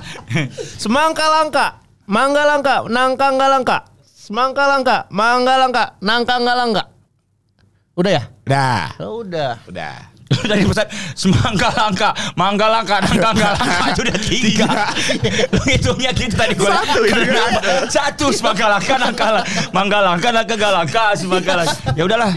Semangka 0.78 1.26
langka, 1.26 1.66
mangga 2.06 2.42
langka, 2.46 2.74
nangka 2.86 3.26
nggak 3.34 3.50
langka. 3.50 3.76
Semangka 4.06 4.62
langka, 4.70 4.96
mangga 5.10 5.54
langka, 5.58 5.84
nangka 5.98 6.34
nggak 6.38 6.56
langka. 6.56 6.82
Udah 7.98 8.12
ya? 8.14 8.22
Udah. 8.46 8.82
Oh, 9.02 9.26
udah. 9.26 9.52
Udah. 9.66 10.13
Dari 10.24 10.64
pesan 10.64 10.88
semangka 11.14 11.68
langka, 11.70 12.08
mangga 12.34 12.66
langka, 12.66 12.96
nangka 12.98 13.30
langka 13.32 13.48
itu 13.92 14.00
udah 14.02 14.18
tiga. 14.18 14.68
Lu 15.54 15.60
hitungnya 15.64 16.10
gitu 16.10 16.32
tadi 16.32 16.52
gue. 16.52 16.64
Satu 16.66 17.00
Satu 17.88 18.26
semangka 18.28 18.66
langka, 18.66 18.94
nangka 18.96 19.26
langka, 19.30 19.50
mangga 19.70 19.98
langka, 20.00 20.28
nangka 20.32 20.68
langka, 20.70 21.04
semangka 21.14 21.52
langka. 21.54 21.76
Ya 21.92 22.02
udahlah. 22.04 22.32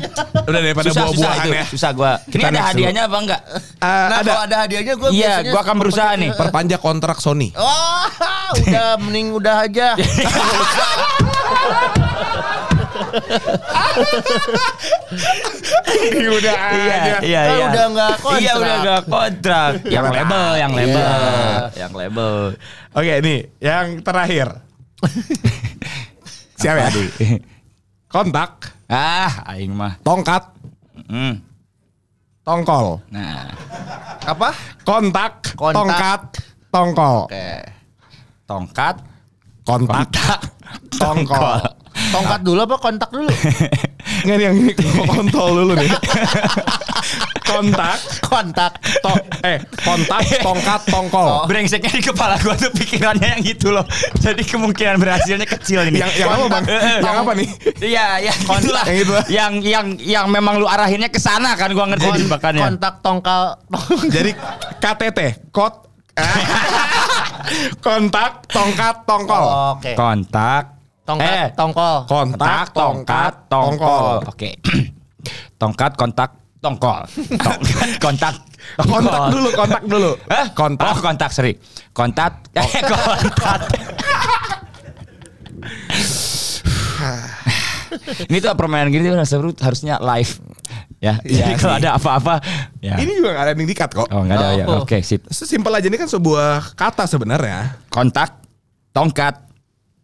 Udah 0.45 0.59
daripada 0.61 0.89
buah-buahan 0.89 1.37
itu. 1.41 1.49
ya. 1.49 1.63
Susah 1.65 1.89
gua. 1.91 2.11
Ini 2.27 2.43
ada 2.45 2.61
hadiahnya 2.65 3.01
apa 3.07 3.17
enggak? 3.17 3.41
Eh, 3.47 4.05
Nah, 4.07 4.17
ada 4.19 4.29
kalau 4.29 4.43
ada 4.45 4.57
hadiahnya 4.63 4.93
gue 4.93 5.09
Iya, 5.11 5.33
gua 5.47 5.61
akan 5.63 5.75
berusaha 5.77 6.11
nih. 6.15 6.29
perpanjang 6.35 6.79
kontrak 6.79 7.17
Sony. 7.17 7.49
Wah, 7.57 8.07
udah 8.53 8.99
mending 8.99 9.31
udah 9.31 9.55
aja. 9.63 9.95
Udah 16.27 16.55
Iya, 16.73 16.95
iya, 17.21 17.41
Kan 17.43 17.55
iya. 17.57 17.65
udah 17.67 17.85
nggak 17.91 18.13
kontrak. 18.19 18.41
Iya, 18.41 18.51
udah 18.55 18.75
nggak 18.79 19.01
kontrak. 19.07 19.71
Yang 19.87 20.05
label, 20.11 20.47
yang 20.55 20.71
label. 20.73 21.03
Iya. 21.03 21.61
Yang 21.75 21.93
label. 21.95 22.33
Oke, 22.93 23.13
nih 23.21 23.39
yang 23.59 23.85
terakhir. 24.01 24.47
Siapa 26.57 26.79
ya? 26.79 26.91
Kontak, 28.07 28.73
Ah, 28.87 29.43
aing 29.53 29.75
mah. 29.75 29.99
tongkat, 30.01 30.49
Hmm. 31.05 31.43
tongkol. 32.41 33.03
Nah, 33.11 33.51
Apa? 34.25 34.49
Kontak, 34.81 35.53
Kontak. 35.53 35.75
tongkat, 35.75 36.21
tongkol. 36.67 37.17
Oke. 37.27 37.49
tongkat, 38.47 38.95
Kontak, 39.61 40.07
tongkol. 40.95 41.59
Tongkat 42.09 42.39
dulu 42.41 42.59
apa 42.63 42.75
kontak 42.77 43.09
dulu? 43.09 43.29
Nggak 44.25 44.37
yang 44.39 44.55
ini 44.55 44.71
kontol 45.05 45.49
dulu 45.57 45.73
nih. 45.75 45.91
Kontak, 47.47 47.95
Kontak. 48.27 48.75
to 48.99 49.07
eh 49.39 49.55
kontak, 49.79 50.19
tongkat, 50.45 50.81
tongkol. 50.91 51.47
Brengseknya 51.47 51.87
di 51.89 52.03
kepala 52.03 52.35
gua 52.37 52.59
tuh 52.59 52.67
pikirannya 52.75 53.39
yang 53.39 53.41
gitu 53.41 53.71
loh. 53.71 53.87
Jadi 54.19 54.43
kemungkinan 54.43 54.99
berhasilnya 54.99 55.47
kecil 55.47 55.87
ini. 55.87 56.03
Yang 56.03 56.11
yang 56.19 56.29
apa 56.29 56.45
bang? 56.51 56.63
Yang 56.99 57.15
apa 57.15 57.31
nih? 57.33 57.47
Iya, 57.79 58.05
yang 58.19 58.35
itulah. 58.35 58.83
Yang 58.83 58.97
itulah. 58.99 59.23
Yang 59.31 59.53
yang 59.63 59.85
yang 59.95 60.25
memang 60.27 60.59
lu 60.59 60.67
arahinnya 60.67 61.07
ke 61.07 61.23
sana 61.23 61.55
kan 61.55 61.71
gua 61.71 61.87
ngerti 61.87 62.03
Kon- 62.03 62.19
jebakannya. 62.19 62.61
kontak 62.67 62.93
tongkal. 62.99 63.41
Jadi 64.11 64.31
KTT, 64.77 65.19
kot, 65.49 65.87
kontak, 67.79 68.43
tongkat, 68.51 68.95
tongkol. 69.07 69.43
Oke. 69.79 69.95
Kontak. 69.95 70.76
Tongkat, 71.07 71.31
Eh, 71.31 71.47
tongkol. 71.55 71.95
Kontak, 72.03 72.65
tongkat, 72.75 73.33
tongkol. 73.47 73.79
tongkol. 73.79 74.27
Oke. 74.27 74.49
tongkat, 75.61 75.91
kontak, 75.95 76.29
tongkol. 76.59 76.99
Tongkat, 77.47 77.59
kontak, 78.03 78.35
tongkol. 78.75 78.99
Kontak 78.99 79.23
dulu, 79.31 79.49
kontak 79.55 79.83
dulu. 79.87 80.11
Hah? 80.27 80.45
Kontak. 80.51 80.91
Oh, 80.91 80.95
kontak, 80.99 81.29
sorry. 81.31 81.55
Kontak. 81.95 82.43
Eh, 82.51 82.83
kontak. 82.91 83.61
Ini 88.27 88.37
tuh 88.43 88.51
permainan 88.59 88.91
gini 88.91 89.07
tuh 89.07 89.15
seru 89.23 89.55
harusnya 89.63 89.95
live. 90.03 90.43
Ya, 90.97 91.21
Iya 91.23 91.47
jadi 91.47 91.53
kalau 91.55 91.75
ada 91.79 91.89
apa-apa 91.95 92.35
ya. 92.83 92.99
Ini 92.99 93.11
juga 93.15 93.37
gak 93.37 93.43
ada 93.47 93.51
yang 93.55 93.69
dikat 93.69 93.89
kok. 93.95 94.07
Oh, 94.11 94.27
enggak 94.27 94.37
ada 94.43 94.49
ya. 94.57 94.65
Oh. 94.67 94.83
Oke, 94.83 94.99
sip. 95.05 95.23
Sesimpel 95.31 95.71
aja 95.71 95.87
ini 95.87 95.95
kan 95.95 96.09
sebuah 96.09 96.75
kata 96.75 97.07
sebenarnya. 97.07 97.79
Kontak, 97.87 98.43
tongkat, 98.91 99.39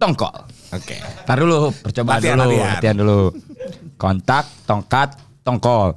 tongkol. 0.03 0.35
Oke. 0.75 0.99
Ntar 1.23 1.37
dulu, 1.39 1.71
percobaan 1.79 2.19
Latihan, 2.19 2.35
dulu, 2.35 2.51
latihan. 2.51 2.71
latihan 2.75 2.95
dulu. 2.99 3.19
Kontak, 3.95 4.45
tongkat, 4.67 5.09
tongkol. 5.47 5.89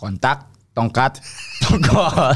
Kontak, 0.00 0.38
tongkat, 0.72 1.12
tongkol. 1.60 2.32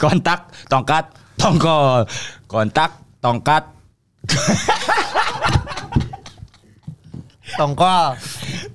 Kontak, 0.00 0.40
tongkat, 0.72 1.04
tongkol. 1.36 2.00
Kontak, 2.48 2.90
tongkat, 3.20 3.64
Tongkol. 7.58 8.08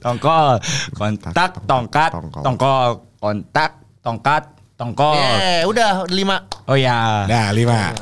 tongkol. 0.02 0.54
Kontak, 0.94 1.52
tongkat, 1.66 2.12
Tongkol. 2.12 2.44
tongkol. 2.44 2.90
Kontak, 3.18 3.72
tongkat, 4.04 4.44
tongkol. 4.76 5.16
Eh, 5.18 5.62
udah 5.66 6.04
lima. 6.12 6.38
Oh 6.68 6.76
ya. 6.78 7.24
Nah, 7.26 7.50
lima. 7.56 7.96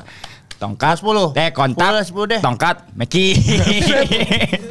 Tongkat 0.62 1.02
Sepuluh. 1.02 1.34
Eh 1.34 1.50
kontak 1.50 1.82
Sepuluh 1.82 1.98
deh, 1.98 2.06
sepuluh 2.06 2.26
deh. 2.30 2.40
Tongkat 2.40 2.76
Meki 2.94 3.34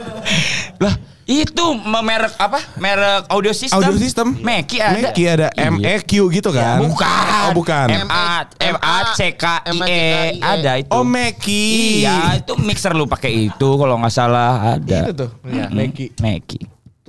Lah 0.81 0.95
itu 1.27 1.65
me- 1.77 2.03
merek 2.03 2.35
apa? 2.39 2.59
Merek 2.75 3.27
audio 3.27 3.51
system. 3.51 3.79
Audio 3.79 3.95
system. 3.95 4.39
Meki 4.39 4.79
ada. 4.79 4.95
Meki 4.97 5.23
ada 5.27 5.49
Iya. 5.53 5.71
MEQ 5.71 6.11
gitu 6.33 6.51
kan? 6.51 6.79
Bukan. 6.83 7.27
Oh, 7.47 7.51
bukan. 7.55 7.87
M 7.87 8.07
A 8.07 8.47
M 8.59 8.77
A 8.79 9.15
C 9.15 9.35
K 9.35 9.63
I 9.63 9.79
E 9.83 10.03
ada 10.39 10.79
itu. 10.79 10.91
Oh, 10.91 11.03
Meki. 11.03 12.03
Iya, 12.03 12.39
itu 12.39 12.55
mixer 12.57 12.95
lu 12.95 13.07
pakai 13.07 13.47
itu 13.47 13.69
kalau 13.75 13.95
nggak 13.99 14.11
salah 14.11 14.75
ada. 14.75 15.07
Itu 15.07 15.13
tuh. 15.27 15.31
Iya. 15.47 15.71
Meki. 15.71 16.15
Meki. 16.19 16.59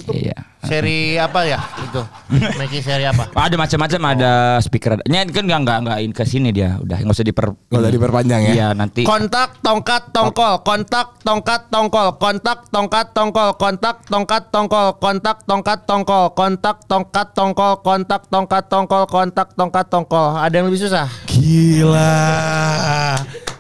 Iya. 0.10 0.38
Seri 0.62 1.18
apa 1.18 1.42
ya? 1.42 1.58
Itu. 1.82 2.02
Meki 2.32 2.86
seri 2.86 3.06
apa? 3.10 3.34
Ada 3.50 3.58
macam-macam 3.58 4.02
ada 4.14 4.32
speaker. 4.62 5.02
Nya 5.10 5.26
kan 5.26 5.50
nggak 5.50 5.60
nggak 5.66 5.80
nggak 5.88 5.98
in 6.06 6.12
ke 6.14 6.24
sini 6.24 6.54
dia. 6.54 6.78
Udah 6.78 7.02
nggak 7.02 7.18
usah 7.18 7.26
diper. 7.26 7.58
Nggak 7.70 7.82
usah 7.82 7.94
diperpanjang 7.98 8.42
ya? 8.46 8.54
Iya 8.54 8.68
nanti. 8.78 9.02
Kontak, 9.02 9.58
tongkat, 9.66 10.14
tongkol. 10.14 10.62
Kontak, 10.62 11.18
tongkat, 11.26 11.62
tongkol. 11.74 12.08
Kontak, 12.22 12.70
tongkat, 12.70 13.08
tongkol. 13.18 13.50
Kontak, 13.58 13.98
tongkat, 14.06 14.38
tongkol. 14.54 14.88
Kontak, 15.02 15.38
tongkat, 15.50 15.80
tongkol. 15.90 16.26
Kontak, 16.38 16.78
tongkat, 16.86 17.28
tongkol. 17.34 17.74
Kontak, 17.82 18.22
tongkat, 18.30 18.64
tongkol. 18.70 19.04
Kontak, 19.10 19.48
tongkat, 19.58 19.86
tongkol. 19.90 20.28
Ada 20.38 20.54
yang 20.62 20.66
lebih 20.70 20.82
susah? 20.86 21.10
Gila. 21.26 22.14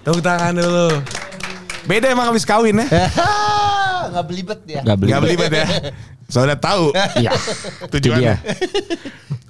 Tepuk 0.05 0.21
tangan 0.21 0.53
dulu. 0.53 1.01
Beda 1.89 2.13
emang 2.13 2.29
habis 2.29 2.45
kawin 2.45 2.77
ya? 2.77 2.85
Nggak 4.11 4.25
belibet 4.27 4.59
dia. 4.67 4.81
Nggak 4.83 4.97
beli. 4.99 5.09
Gak 5.11 5.21
belibet 5.23 5.51
ya? 5.51 5.67
Soalnya 6.31 6.57
tahu. 6.59 6.91
Iya. 7.19 7.31
Tujuannya. 7.95 8.35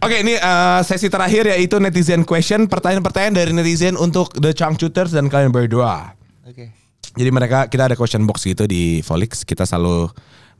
Oke 0.01 0.15
ini 0.25 0.33
eh, 0.33 0.79
sesi 0.81 1.09
terakhir 1.09 1.49
yaitu 1.49 1.77
netizen 1.77 2.25
question. 2.25 2.65
Pertanyaan-pertanyaan 2.65 3.35
dari 3.37 3.51
netizen 3.53 3.97
untuk 3.97 4.33
The 4.37 4.53
Changcuters 4.53 5.13
dan 5.13 5.29
kalian 5.29 5.53
berdua. 5.53 6.13
Oke. 6.45 6.73
Jadi 7.11 7.29
mereka 7.29 7.67
kita 7.67 7.91
ada 7.91 7.95
question 7.97 8.25
box 8.25 8.45
gitu 8.47 8.65
di 8.65 9.03
Volix. 9.05 9.43
Kita 9.45 9.67
selalu 9.67 10.09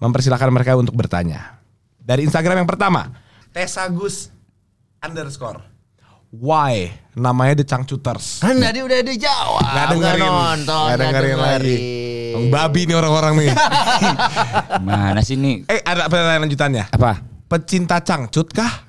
mempersilahkan 0.01 0.49
mereka 0.51 0.77
untuk 0.77 0.93
bertanya. 0.97 1.61
Dari 2.01 2.25
Instagram 2.25 2.65
yang 2.65 2.69
pertama, 2.69 3.13
Tesagus 3.53 4.29
underscore. 5.01 5.61
Why 6.31 6.87
namanya 7.11 7.59
The 7.59 7.67
Changcuters? 7.67 8.39
Kan 8.39 8.55
tadi 8.63 8.79
udah 8.79 9.03
dijawab. 9.03 9.67
Nggak 9.67 9.87
dengerin. 9.91 10.31
nonton. 10.31 10.85
Nggak 10.87 10.99
dengerin 11.03 11.37
lagi. 11.37 11.75
Babi 12.47 12.85
nih 12.85 12.95
orang-orang 12.95 13.33
nih. 13.37 13.49
Mana 14.87 15.21
sih 15.21 15.35
nih? 15.35 15.65
eh 15.65 15.81
ada 15.81 16.05
pertanyaan 16.05 16.43
lanjutannya. 16.43 16.85
Apa? 16.89 17.23
Pecinta 17.45 17.99
cangcut 17.99 18.47
kah? 18.49 18.87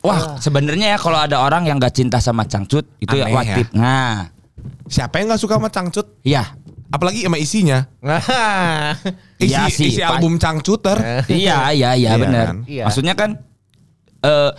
Wah, 0.00 0.36
sebenarnya 0.36 0.90
ya 0.90 0.98
kalau 0.98 1.20
ada 1.20 1.38
orang 1.38 1.64
yang 1.64 1.76
gak 1.76 1.92
cinta 1.92 2.16
sama 2.18 2.42
cangcut 2.44 2.88
itu 2.98 3.12
ya 3.12 3.28
Aneh 3.28 3.36
wajib. 3.36 3.66
Nah, 3.72 4.32
Siapa 4.86 5.16
yang 5.16 5.28
nggak 5.28 5.40
suka 5.40 5.56
sama 5.56 5.68
cangcut? 5.68 6.06
iya. 6.20 6.56
Apalagi 6.90 7.22
sama 7.22 7.38
isinya. 7.38 7.86
Nah, 8.02 8.18
Isi, 9.38 9.46
Iya 9.46 9.62
sih, 9.70 9.94
isi 9.94 10.02
Pak. 10.02 10.18
album 10.18 10.36
cangcuter. 10.36 10.98
iya, 11.30 11.70
iya, 11.70 11.94
iya 11.94 12.10
Iya 12.10 12.12
benar. 12.18 12.46
kan? 12.50 12.56
Iya. 12.66 12.84
Maksudnya 12.90 13.14
kan 13.14 13.30
eh 14.20 14.50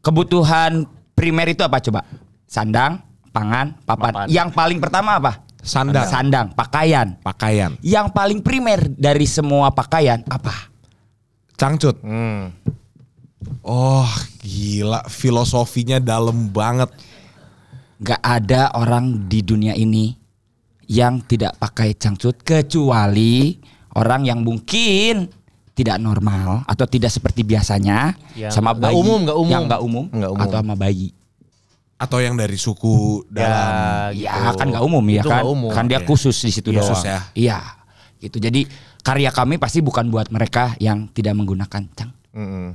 kebutuhan 0.00 0.84
primer 1.14 1.46
itu 1.46 1.62
apa 1.62 1.78
coba? 1.78 2.02
Sandang, 2.44 2.98
pangan, 3.30 3.78
papan. 3.84 4.12
Papan. 4.12 4.26
Yang 4.26 4.48
paling 4.50 4.78
pertama 4.80 5.22
apa? 5.22 5.32
Sandang. 5.60 6.06
Sandang, 6.06 6.46
pakaian. 6.52 7.16
Pakaian. 7.20 7.76
Yang 7.80 8.06
paling 8.10 8.40
primer 8.40 8.80
dari 8.88 9.24
semua 9.24 9.68
pakaian 9.68 10.24
apa? 10.26 10.72
Cangcut. 11.54 12.00
hmm. 12.00 12.56
Oh 13.60 14.08
gila 14.40 15.04
filosofinya 15.06 15.96
dalam 15.96 16.48
banget. 16.48 16.88
Gak 18.00 18.20
ada 18.20 18.72
orang 18.72 19.28
di 19.28 19.44
dunia 19.44 19.76
ini 19.76 20.16
yang 20.88 21.20
tidak 21.20 21.56
pakai 21.56 21.92
cangcut 21.92 22.40
kecuali 22.40 23.60
orang 23.92 24.24
yang 24.24 24.40
mungkin 24.40 25.28
tidak 25.70 25.96
normal 25.96 26.64
atau 26.64 26.84
tidak 26.84 27.08
seperti 27.08 27.40
biasanya 27.40 28.16
Yang 28.34 28.52
sama 28.52 28.72
bayi 28.72 28.96
umum, 28.96 29.22
nggak 29.22 29.38
umum. 29.38 29.52
yang 29.52 29.62
nggak 29.64 29.82
umum, 29.82 30.04
Nggak 30.08 30.30
umum. 30.32 30.42
atau 30.42 30.56
sama 30.58 30.74
bayi. 30.74 31.08
Atau 32.00 32.16
yang 32.18 32.32
dari 32.32 32.56
suku 32.56 33.28
dalam. 33.28 34.08
gitu. 34.16 34.24
Ya 34.24 34.56
kan 34.56 34.66
nggak 34.66 34.80
umum 34.80 35.04
ya 35.04 35.20
Itu 35.20 35.28
kan, 35.28 35.44
umum. 35.44 35.68
kan 35.68 35.84
dia 35.84 36.00
Iya. 36.00 36.08
khusus 36.08 36.32
di 36.34 36.48
situ 36.48 36.72
Khusus 36.72 36.96
doang. 36.96 37.04
ya. 37.04 37.20
Iya, 37.36 37.58
gitu. 38.18 38.40
Jadi 38.40 38.64
karya 39.00 39.28
kami 39.28 39.60
pasti 39.60 39.78
bukan 39.78 40.08
buat 40.08 40.28
mereka 40.28 40.72
yang 40.78 41.08
tidak 41.08 41.36
menggunakan 41.36 41.84
cang. 41.92 42.10
Mm-mm. 42.32 42.72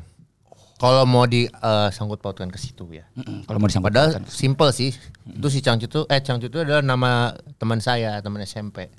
Kalau 0.75 1.07
mau 1.07 1.25
di 1.25 1.47
eh, 1.47 1.89
sangkut 1.89 2.19
pautkan 2.19 2.47
ke 2.47 2.59
situ 2.59 2.85
ya. 2.91 3.07
Mm-mm, 3.15 3.43
Kalau 3.43 3.57
mau 3.57 3.65
disangkut 3.65 3.89
Padahal 3.89 4.21
simple 4.27 4.69
sih. 4.69 4.93
Itu 5.25 5.47
si 5.47 5.59
Cangcut 5.59 5.87
itu 5.87 6.01
eh 6.05 6.19
Cangcut 6.19 6.47
itu 6.47 6.59
adalah 6.59 6.85
nama 6.85 7.11
teman 7.57 7.79
saya, 7.79 8.19
teman 8.19 8.39
SMP. 8.41 8.93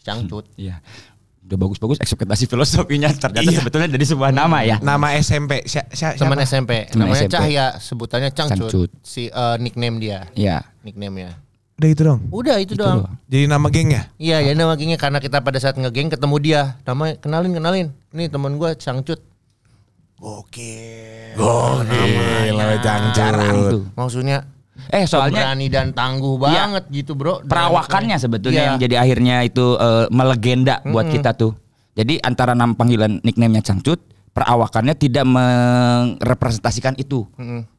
Cangcut. 0.00 0.48
Iya. 0.56 0.80
Udah 1.52 1.68
bagus-bagus 1.68 2.00
ekspektasi 2.00 2.48
filosofinya 2.48 3.12
ternyata 3.12 3.44
Iya. 3.52 3.60
sebetulnya 3.60 3.88
dari 3.92 4.08
sebuah 4.08 4.32
nama 4.32 4.64
ya. 4.64 4.80
Nama 4.80 5.20
SMP. 5.20 5.60
Si, 5.68 5.76
si, 5.92 6.00
Teman 6.16 6.40
siapa? 6.40 6.48
SMP. 6.48 6.88
Teman 6.88 7.12
Namanya 7.12 7.28
SMP. 7.28 7.32
Cahya, 7.36 7.66
sebutannya 7.76 8.30
Cangcut. 8.32 8.72
Cangcut. 8.72 8.90
Si 9.04 9.28
eh, 9.28 9.56
nickname 9.60 10.00
dia, 10.00 10.32
Iya. 10.32 10.64
nickname-nya. 10.80 11.36
Udah 11.76 11.88
itu 11.92 12.02
dong. 12.08 12.20
Udah 12.32 12.56
itu, 12.56 12.72
doang. 12.72 13.04
doang. 13.04 13.14
Jadi 13.28 13.44
nama 13.52 13.66
gengnya. 13.68 14.08
Iya, 14.16 14.40
ya 14.40 14.52
nama 14.56 14.72
gengnya 14.80 14.96
karena 14.96 15.20
kita 15.20 15.44
pada 15.44 15.60
saat 15.60 15.76
ngegeng 15.76 16.08
ketemu 16.08 16.36
dia. 16.40 16.62
Namanya 16.88 17.20
kenalin 17.20 17.52
kenalin. 17.52 17.86
Ini 18.16 18.32
teman 18.32 18.56
gua 18.56 18.72
Cangcut. 18.72 19.20
Oke. 20.22 20.72
Gokil. 21.36 22.54
Namanya 22.56 22.78
Jarang 23.12 23.44
cangcut. 23.44 23.72
tuh. 23.76 23.82
Maksudnya 23.92 24.46
Eh 24.88 25.04
soalnya 25.04 25.52
berani 25.52 25.66
dan 25.66 25.90
tangguh 25.90 26.40
Iya. 26.40 26.66
banget 26.66 26.84
gitu, 26.90 27.12
Bro. 27.12 27.44
perawakannya 27.44 28.16
sebetulnya 28.16 28.56
Iya. 28.56 28.68
yang 28.68 28.76
jadi 28.80 28.94
akhirnya 28.98 29.36
itu 29.42 29.76
eh, 29.76 30.06
melegenda 30.08 30.80
buat 30.82 31.06
kita 31.06 31.32
tuh. 31.32 31.54
Jadi 31.92 32.18
antara 32.18 32.52
nama 32.52 32.72
panggilan 32.72 33.20
nickname-nya 33.20 33.60
Cangcut, 33.62 34.00
perawakannya 34.32 34.94
tidak 34.94 35.28
merepresentasikan 35.28 36.96
itu. 36.96 37.28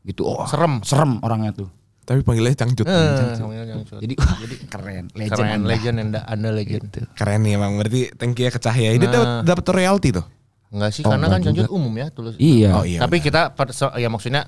Gitu. 0.04 0.22
Oh, 0.22 0.46
Serem. 0.46 0.80
serem 0.82 1.18
orangnya 1.20 1.52
tuh. 1.56 1.70
Tapi 2.04 2.20
panggilnya 2.20 2.52
cangcut. 2.54 2.84
Eh, 2.84 2.92
Cangcut. 3.16 3.96
Jadi 3.98 4.14
wah, 4.20 4.36
jadi 4.38 4.56
keren, 4.68 5.06
legend. 5.16 5.32
keren 5.34 5.56
Anda. 5.56 5.68
legend 5.72 5.96
anda, 5.98 6.20
anda 6.28 6.50
legend. 6.52 6.84
Keren 7.16 7.40
nih 7.42 7.56
emang. 7.56 7.80
Berarti 7.80 8.12
thank 8.14 8.36
you 8.36 8.44
ya 8.44 8.52
ke 8.52 8.60
Cahya. 8.60 8.92
Ini 8.92 9.06
dapat 9.08 9.48
dapat 9.48 9.64
royalty 9.72 10.12
tuh. 10.12 10.26
Enggak 10.68 10.92
sih, 10.92 11.02
Oh, 11.02 11.16
karena 11.16 11.32
kan 11.32 11.40
Cangcut 11.40 11.72
umum 11.72 11.94
ya, 11.96 12.12
tulus. 12.12 12.36
Iya. 12.36 12.76
Oh 12.76 12.84
iya. 12.84 13.00
Tapi 13.00 13.24
kita 13.24 13.56
per- 13.56 13.72
so- 13.72 13.96
ya 13.96 14.12
maksudnya 14.12 14.44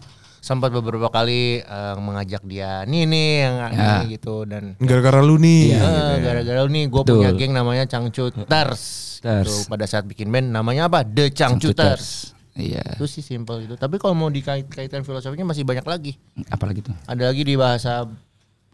sempat 0.45 0.69
beberapa 0.69 1.09
kali 1.09 1.57
eh, 1.57 1.95
mengajak 1.97 2.45
dia 2.45 2.85
nih 2.85 3.03
nih 3.03 3.29
yang 3.41 3.55
Ya. 3.65 3.89
ini 3.97 4.13
gitu 4.13 4.45
dan 4.45 4.77
Gara-gara 4.77 5.17
lu 5.19 5.41
nih. 5.41 5.73
Iya. 5.73 5.81
eh, 5.81 6.13
gara-gara 6.21 6.59
lu 6.61 6.69
nih 6.69 6.85
gue 6.85 7.01
punya 7.01 7.29
geng 7.33 7.49
namanya 7.51 7.89
Cangcuters. 7.89 8.45
Ters. 8.45 8.83
Gitu. 9.25 9.65
Pada 9.65 9.89
saat 9.89 10.05
bikin 10.05 10.29
band 10.29 10.53
namanya 10.53 10.85
apa? 10.85 11.01
The 11.01 11.33
Cangcuters. 11.33 12.37
Iya. 12.53 12.85
Itu 12.93 13.09
sih 13.09 13.19
simple 13.19 13.65
itu. 13.65 13.73
Tapi 13.73 13.97
kalau 13.97 14.13
mau 14.13 14.29
dikait-kaitan 14.29 15.01
filosofinya 15.01 15.49
masih 15.49 15.65
banyak 15.65 15.81
lagi. 15.81 16.13
Apalagi 16.47 16.85
tuh? 16.85 16.93
Ada 17.03 17.33
lagi 17.33 17.41
di 17.41 17.57
bahasa 17.57 18.05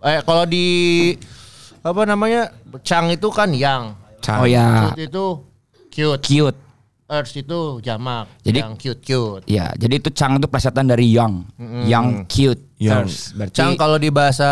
eh 0.04 0.20
kalau 0.22 0.44
di 0.44 0.66
apa 1.80 2.02
namanya? 2.04 2.52
Chang 2.84 3.08
itu 3.10 3.32
kan 3.32 3.50
yang. 3.50 3.96
Cang. 4.20 4.44
Oh 4.44 4.46
ya, 4.46 4.92
Cute 4.92 5.08
itu 5.08 5.26
cute. 5.90 6.22
cute. 6.22 6.60
Earth 7.12 7.36
itu 7.36 7.84
jamak. 7.84 8.32
Jadi- 8.40 8.64
yang 8.64 8.80
cute 8.80 9.04
cute. 9.04 9.44
Iya, 9.52 9.76
jadi 9.76 10.00
itu 10.00 10.10
Chang 10.16 10.40
itu 10.40 10.48
plesetan 10.48 10.88
dari 10.88 11.12
young, 11.12 11.44
young 11.84 12.24
cute. 12.32 12.72
Young. 12.80 13.06
Terus 13.06 13.36
berarti 13.36 13.56
Cang 13.60 13.76
kalau 13.76 14.00
di 14.00 14.10
bahasa 14.10 14.50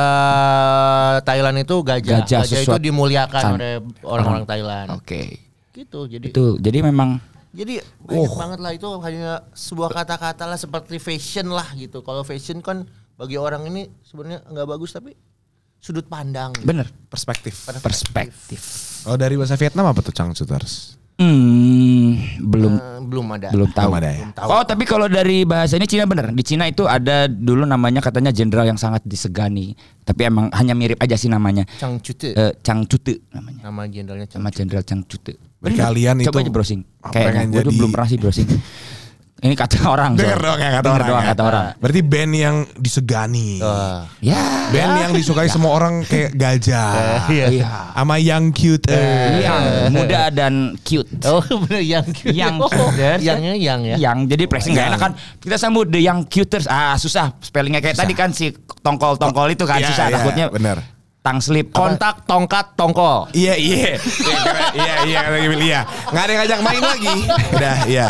Thailand 1.24 1.64
itu 1.64 1.76
gajah. 1.82 2.22
Gajah, 2.22 2.42
Gajah, 2.46 2.62
itu 2.62 2.78
dimuliakan 2.78 3.44
oleh 3.56 3.74
orang-orang 4.04 4.44
Thailand. 4.46 4.88
Oke. 5.00 5.40
Gitu. 5.72 6.00
Jadi 6.12 6.28
Itu 6.36 6.60
jadi 6.60 6.84
memang 6.84 7.24
jadi 7.50 7.82
banyak 8.06 8.34
banget 8.38 8.60
lah 8.62 8.72
itu 8.76 8.86
hanya 9.02 9.42
sebuah 9.58 9.90
kata-kata 9.90 10.46
lah 10.46 10.60
seperti 10.60 11.00
fashion 11.02 11.50
lah 11.50 11.66
gitu. 11.74 12.06
Kalau 12.06 12.22
fashion 12.22 12.62
kan 12.62 12.86
bagi 13.18 13.40
orang 13.40 13.66
ini 13.66 13.90
sebenarnya 14.06 14.46
nggak 14.46 14.68
bagus 14.68 14.94
tapi 14.94 15.16
sudut 15.80 16.06
pandang. 16.06 16.52
gitu. 16.54 16.68
bener 16.68 16.92
Perspektif. 17.08 17.66
perspektif. 17.82 18.62
Oh 19.08 19.16
dari 19.16 19.40
bahasa 19.40 19.56
Vietnam 19.56 19.90
apa 19.90 20.04
tuh 20.04 20.12
cangcuters? 20.14 20.99
Hmm, 21.20 22.16
belum 22.40 22.74
Eh, 22.74 23.00
belum 23.04 23.26
ada. 23.36 23.52
belum 23.52 23.70
tahu. 23.76 23.92
Belum 23.92 24.00
ada 24.00 24.10
ya? 24.10 24.24
tahu. 24.32 24.48
Oh, 24.50 24.64
tapi 24.64 24.84
kalau 24.88 25.06
dari 25.06 25.44
bahasa 25.44 25.76
ini 25.76 25.84
Cina 25.84 26.08
bener. 26.08 26.32
Di 26.32 26.42
Cina 26.42 26.64
itu 26.64 26.88
ada 26.88 27.28
dulu 27.28 27.68
namanya 27.68 28.00
katanya 28.00 28.32
jenderal 28.32 28.64
yang 28.64 28.80
sangat 28.80 29.04
disegani. 29.04 29.76
Tapi 30.02 30.24
emang 30.24 30.48
hanya 30.56 30.72
mirip 30.72 30.96
aja 30.98 31.20
sih 31.20 31.28
namanya. 31.28 31.68
Chang 31.76 32.00
Chute. 32.00 32.32
Eh, 32.32 32.56
Chang 32.64 32.88
Cute 32.88 33.20
namanya. 33.30 33.68
Nama 33.68 33.82
jenderalnya 33.86 34.28
Chang 34.32 34.40
Sama 34.40 34.50
jenderal 34.50 34.84
Chang 34.88 35.04
Bener. 35.60 35.76
kalian 35.76 36.16
Coba 36.24 36.40
itu 36.40 36.40
aja 36.40 36.52
browsing. 36.56 36.82
Kayaknya 37.04 37.44
gue 37.52 37.62
jadi- 37.62 37.76
belum 37.76 37.92
pernah 37.92 38.08
sih 38.08 38.16
browsing. 38.16 38.48
Ini 39.40 39.54
kata 39.54 39.88
orang. 39.94 40.14
Dengar 40.14 40.36
doang 40.38 40.60
ya 40.60 40.70
kata 40.70 40.84
Denger 40.84 40.96
orang. 40.96 41.08
doang 41.08 41.22
ya? 41.22 41.30
kata 41.32 41.42
orang. 41.44 41.64
Berarti 41.78 42.02
band 42.02 42.32
yang 42.34 42.56
disegani. 42.76 43.50
Wah. 43.58 44.04
Ya. 44.20 44.42
Band 44.68 44.94
yang 45.00 45.12
disukai 45.12 45.48
semua 45.48 45.72
orang 45.74 46.04
kayak 46.04 46.36
gajah. 46.36 47.24
Iya. 47.28 47.46
Iya. 47.50 47.68
Sama 47.94 48.16
yang 48.18 48.52
cute. 48.52 48.84
eh. 48.86 49.40
Yang 49.42 49.64
muda 49.90 50.22
dan 50.30 50.54
cute. 50.82 51.08
Oh 51.24 51.40
bener 51.64 51.82
yang 51.82 52.06
cute. 52.06 52.32
Yang 52.32 52.56
oh, 52.60 52.70
cute. 52.70 53.20
Yangnya 53.20 53.54
yang 53.56 53.80
ya. 53.82 53.96
Yang 53.98 54.18
jadi 54.30 54.44
pressing 54.46 54.74
gak 54.74 54.88
enak 54.90 55.00
kan 55.00 55.12
kita 55.40 55.56
sambut 55.56 55.88
the 55.88 56.00
young 56.00 56.24
cuters 56.26 56.66
ah 56.66 56.96
susah 56.96 57.32
spellingnya 57.40 57.80
kayak 57.80 57.96
tadi 57.96 58.12
kan 58.12 58.30
si 58.30 58.52
tongkol 58.80 59.16
tongkol 59.16 59.48
itu 59.48 59.64
kan 59.64 59.78
Iya, 59.78 59.88
susah 59.88 60.06
iya, 60.06 60.14
takutnya 60.14 60.46
bener. 60.48 60.78
tang 61.20 61.40
slip 61.40 61.72
Kontak 61.72 62.24
tongkat 62.24 62.74
tongkol. 62.74 63.28
Iya 63.32 63.54
iya. 63.54 63.96
Iya 63.96 64.44
iya 64.74 64.94
iya 65.06 65.20
kata 65.22 65.38
Gimil, 65.38 65.62
iya. 65.62 65.82
Nggak 66.08 66.22
ada 66.22 66.30
yang 66.30 66.40
ngajak 66.42 66.60
main 66.62 66.82
lagi. 66.82 67.16
Udah 67.52 67.76
iya. 67.86 68.08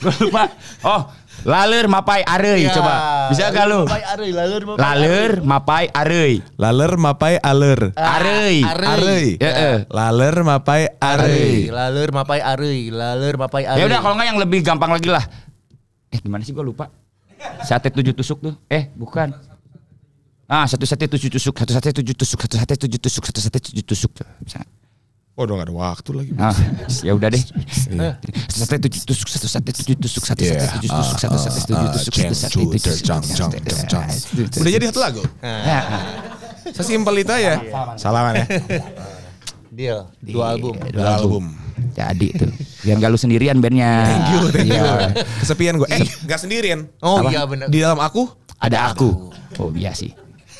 Gue 0.00 0.14
lupa 0.20 0.48
oh 0.82 1.02
laler 1.40 1.86
mapai 1.86 2.20
arei 2.20 2.64
Ya. 2.64 2.72
coba 2.74 2.92
bisa 3.28 3.48
gak 3.48 3.64
lu 3.64 3.84
Mapai 3.84 4.04
areuy, 4.04 4.30
laleur 4.30 4.62
mapai 4.66 4.84
laler 4.84 5.32
mapai 5.40 5.84
arei 5.90 6.32
Laler 6.56 6.92
mapai 6.96 7.34
aler. 7.38 7.80
arei 7.94 8.56
Areuy. 8.60 8.84
Arei. 8.84 9.26
Ya, 9.40 9.52
eh. 9.52 9.78
Laler 9.88 10.36
mapai 10.42 10.82
Areuy, 11.00 11.32
arei. 11.32 11.56
laleur 11.70 12.10
mapai 12.12 12.40
areuy, 12.42 12.80
laleur 12.90 13.34
mapai 13.38 13.62
areuy. 13.64 13.80
ya 13.80 13.84
udah 13.86 14.00
kalau 14.00 14.14
nggak 14.16 14.28
yang 14.28 14.38
lebih 14.38 14.60
gampang 14.60 14.90
lagi 14.90 15.08
lah 15.08 15.24
eh 16.10 16.18
gimana 16.18 16.42
sih 16.42 16.52
gue 16.52 16.60
lupa 16.60 16.90
sate 17.62 17.88
tujuh 17.88 18.12
tusuk 18.12 18.42
tuh 18.42 18.52
eh 18.66 18.90
bukan 18.92 19.32
ah 20.44 20.66
satu 20.66 20.84
sate 20.84 21.06
tujuh 21.06 21.30
tusuk 21.30 21.54
satu 21.54 21.72
sate 21.72 21.94
tujuh 21.94 22.12
tusuk 22.12 22.36
satu 22.36 22.56
sate 22.58 22.74
tujuh 22.76 22.98
tusuk 22.98 23.22
satu 23.24 23.40
sate 23.40 23.58
tujuh 23.62 23.84
tusuk 23.86 24.12
Bisa. 24.42 24.60
Oh 25.40 25.48
udah 25.48 25.64
gak 25.64 25.72
ada 25.72 25.74
waktu 25.74 26.10
lagi. 26.12 26.32
Ah, 26.36 26.52
ya 27.00 27.16
udah 27.16 27.32
deh. 27.32 27.40
Satu 28.52 28.76
tujuh 28.76 29.08
tusuk, 29.08 29.24
satu 29.24 29.48
sate 29.48 29.72
tujuh 29.72 29.96
tusuk, 29.96 30.20
satu 30.20 30.44
Iya. 30.44 30.68
tujuh 30.76 30.92
tusuk, 30.92 31.16
satu 31.16 31.36
sate 31.40 31.60
tujuh 31.64 31.88
tusuk, 31.96 32.12
satu 32.12 32.34
sate 32.36 32.52
tujuh 32.60 32.68
tusuk. 32.76 32.96
Cang, 33.00 33.24
cang, 33.24 33.48
cang, 33.56 33.80
cang. 33.88 34.04
Udah 34.36 34.68
jadi 34.68 34.84
satu 34.92 35.00
lagu. 35.00 35.24
Ya, 35.40 35.80
Sesimpel 36.76 37.24
itu 37.24 37.32
ya. 37.32 37.56
Salaman 37.96 38.44
ya. 38.44 38.46
Deal, 39.72 39.98
dua 40.20 40.52
album. 40.52 40.76
Dua 40.92 41.08
album. 41.16 41.44
Jadi 41.96 42.36
tuh, 42.36 42.52
biar 42.84 43.00
gak 43.00 43.08
lu 43.08 43.16
sendirian 43.16 43.56
bandnya. 43.64 44.04
Thank 44.04 44.28
you, 44.28 44.40
thank 44.52 44.68
you. 44.68 44.76
Iya. 44.76 45.24
Kesepian 45.40 45.80
gue. 45.80 45.88
Eh, 45.88 46.04
gak 46.28 46.36
sendirian. 46.36 46.84
Oh 47.00 47.24
iya 47.24 47.48
benar. 47.48 47.72
Di 47.72 47.80
dalam 47.80 47.96
aku 47.96 48.28
Ada 48.60 48.92
aku. 48.92 49.32
Oh 49.56 49.72
iya 49.72 49.96
sih, 49.96 50.12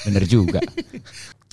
bener 0.09 0.25
juga. 0.25 0.65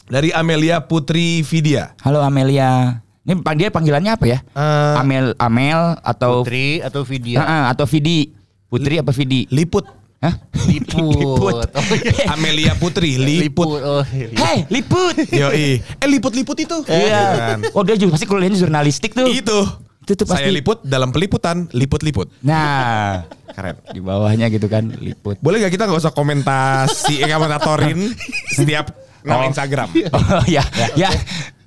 dari 0.07 0.31
Amelia 0.31 0.79
Putri 0.79 1.43
Vidya. 1.43 1.91
Halo 1.99 2.23
Amelia. 2.23 3.03
Ini 3.27 3.43
dia 3.59 3.67
panggilannya 3.67 4.11
apa 4.15 4.23
ya? 4.23 4.39
Eh, 4.39 5.01
Amel, 5.03 5.35
Amel 5.35 5.99
atau 5.99 6.47
Putri 6.47 6.79
atau 6.79 7.03
Vidya. 7.03 7.43
Ah, 7.43 7.43
ah, 7.43 7.63
atau 7.75 7.83
Vidi. 7.83 8.31
Putri 8.71 9.03
apa 9.03 9.11
Vidi? 9.11 9.43
Liput. 9.51 9.83
Hah? 10.23 10.31
Liput. 10.71 11.67
Oh, 11.67 11.83
iya. 11.99 12.31
Amelia 12.31 12.73
Putri, 12.79 13.19
liput. 13.19 13.67
Oh, 13.67 14.01
iya. 14.15 14.31
Hei, 14.31 14.63
liput. 14.71 15.13
Yoi. 15.27 15.83
Eh 15.83 16.07
liput-liput 16.07 16.55
itu. 16.55 16.77
Iya. 16.87 17.21
kan? 17.53 17.59
Oh 17.75 17.83
dia 17.83 17.99
juga 17.99 18.15
pasti 18.15 18.25
kuliahnya 18.25 18.63
jurnalistik 18.63 19.11
tuh. 19.11 19.27
Itu. 19.27 19.59
Itu 20.07 20.23
tuh 20.23 20.25
pasti. 20.25 20.47
Saya 20.47 20.55
liput 20.55 20.87
dalam 20.87 21.11
peliputan, 21.11 21.67
liput-liput. 21.75 22.31
Nah, 22.47 23.27
Keren. 23.51 23.75
di 23.91 23.99
bawahnya 23.99 24.47
gitu 24.47 24.71
kan 24.71 24.87
liput. 25.03 25.35
Boleh 25.43 25.67
gak 25.67 25.75
kita 25.75 25.83
gak 25.83 25.99
usah 25.99 26.15
komentasi, 26.15 27.27
eh, 27.27 27.27
komentatorin 27.27 28.15
setiap 28.57 28.87
nama 29.27 29.43
Oh. 29.43 29.49
Instagram. 29.51 29.87
Oh 30.09 30.43
ya, 30.55 30.63
ya, 30.95 31.11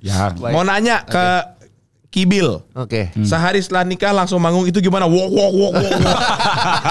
ya. 0.01 0.33
Mau 0.49 0.65
nanya 0.65 1.05
ke 1.05 1.25
Kibil. 2.11 2.59
Oke. 2.75 3.07
Sehari 3.23 3.63
setelah 3.63 3.87
nikah 3.87 4.11
langsung 4.11 4.43
manggung 4.43 4.67
itu 4.67 4.83
gimana? 4.83 5.07
Wok 5.07 5.31
wok 5.31 5.51
wok 5.53 5.73
wok. 5.79 5.93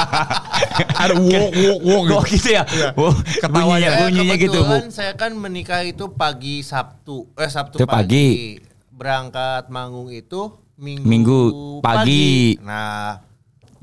Ada 1.05 1.13
wok 1.13 1.51
wok 1.53 1.81
wok. 1.85 2.03
Oh 2.09 2.23
gitu 2.25 2.49
ya. 2.49 2.65
Oh, 2.97 3.13
Ketawanya. 3.13 4.01
bunyinya, 4.01 4.01
bunyinya 4.01 4.37
gitu. 4.41 4.61
Bu. 4.65 4.77
saya 4.89 5.13
kan 5.13 5.37
menikah 5.37 5.85
itu 5.85 6.09
pagi 6.09 6.65
Sabtu. 6.65 7.29
Eh 7.37 7.53
Sabtu 7.53 7.77
Itu 7.77 7.85
pagi. 7.85 8.57
Berangkat 8.89 9.69
manggung 9.69 10.09
itu 10.09 10.57
Minggu, 10.81 11.05
Minggu 11.05 11.41
pagi. 11.85 12.57
Nah, 12.65 13.21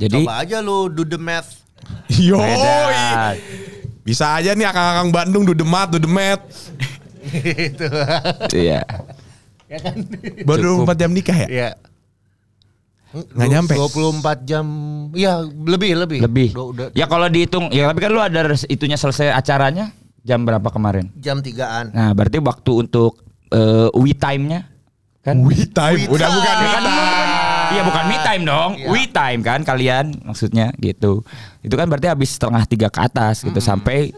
Jadi 0.01 0.25
coba 0.25 0.41
aja 0.41 0.65
lu 0.65 0.89
do 0.89 1.05
the 1.05 1.21
math. 1.21 1.61
Yoi. 2.09 3.37
Bisa 4.07 4.39
aja 4.39 4.55
nih 4.55 4.63
akang-akang 4.63 5.11
Bandung 5.11 5.43
dudemat 5.43 5.91
dudemet. 5.91 6.39
gitu. 7.27 7.87
Iya. 8.55 8.87
ya 9.67 9.77
kan? 9.83 9.99
Baru 10.47 10.79
Cukup. 10.79 10.95
4 10.95 11.01
jam 11.03 11.11
nikah 11.11 11.37
ya? 11.43 11.47
Iya. 11.51 11.69
Nggak 13.35 13.49
nyampe. 13.51 13.73
24 13.75 14.47
jam. 14.47 14.65
Iya, 15.11 15.43
lebih 15.43 15.91
lebih. 15.99 16.19
Lebih. 16.23 16.49
Udah, 16.55 16.65
udah 16.71 16.85
Ya 16.95 17.05
kalau 17.05 17.27
dihitung, 17.27 17.67
ya 17.67 17.91
tapi 17.91 17.99
kan 17.99 18.11
lu 18.11 18.23
ada 18.23 18.47
itunya 18.67 18.95
selesai 18.95 19.31
acaranya 19.31 19.91
jam 20.23 20.43
berapa 20.43 20.67
kemarin? 20.67 21.11
jam 21.19 21.39
3-an. 21.39 21.91
Nah, 21.91 22.11
berarti 22.15 22.39
waktu 22.39 22.71
untuk 22.87 23.19
eh, 23.51 23.91
we 23.91 24.11
time-nya 24.11 24.67
kan? 25.19 25.43
We 25.43 25.67
time. 25.67 26.07
We 26.07 26.15
Udah 26.15 26.27
time. 26.27 26.35
bukan 26.39 26.55
Ya 26.55 26.69
kan? 26.71 26.83
Iya 27.67 27.81
bukan 27.83 28.03
me 28.05 28.17
time 28.19 28.43
dong, 28.43 28.71
Iya. 28.75 28.87
we 28.87 29.01
time 29.07 29.41
kan 29.41 29.59
kalian 29.61 30.05
maksudnya 30.23 30.71
gitu. 30.77 31.23
Itu 31.59 31.75
kan 31.75 31.87
berarti 31.87 32.07
habis 32.07 32.35
setengah 32.35 32.63
tiga 32.63 32.87
ke 32.87 32.99
atas 32.99 33.43
gitu 33.43 33.59
sampai 33.59 34.11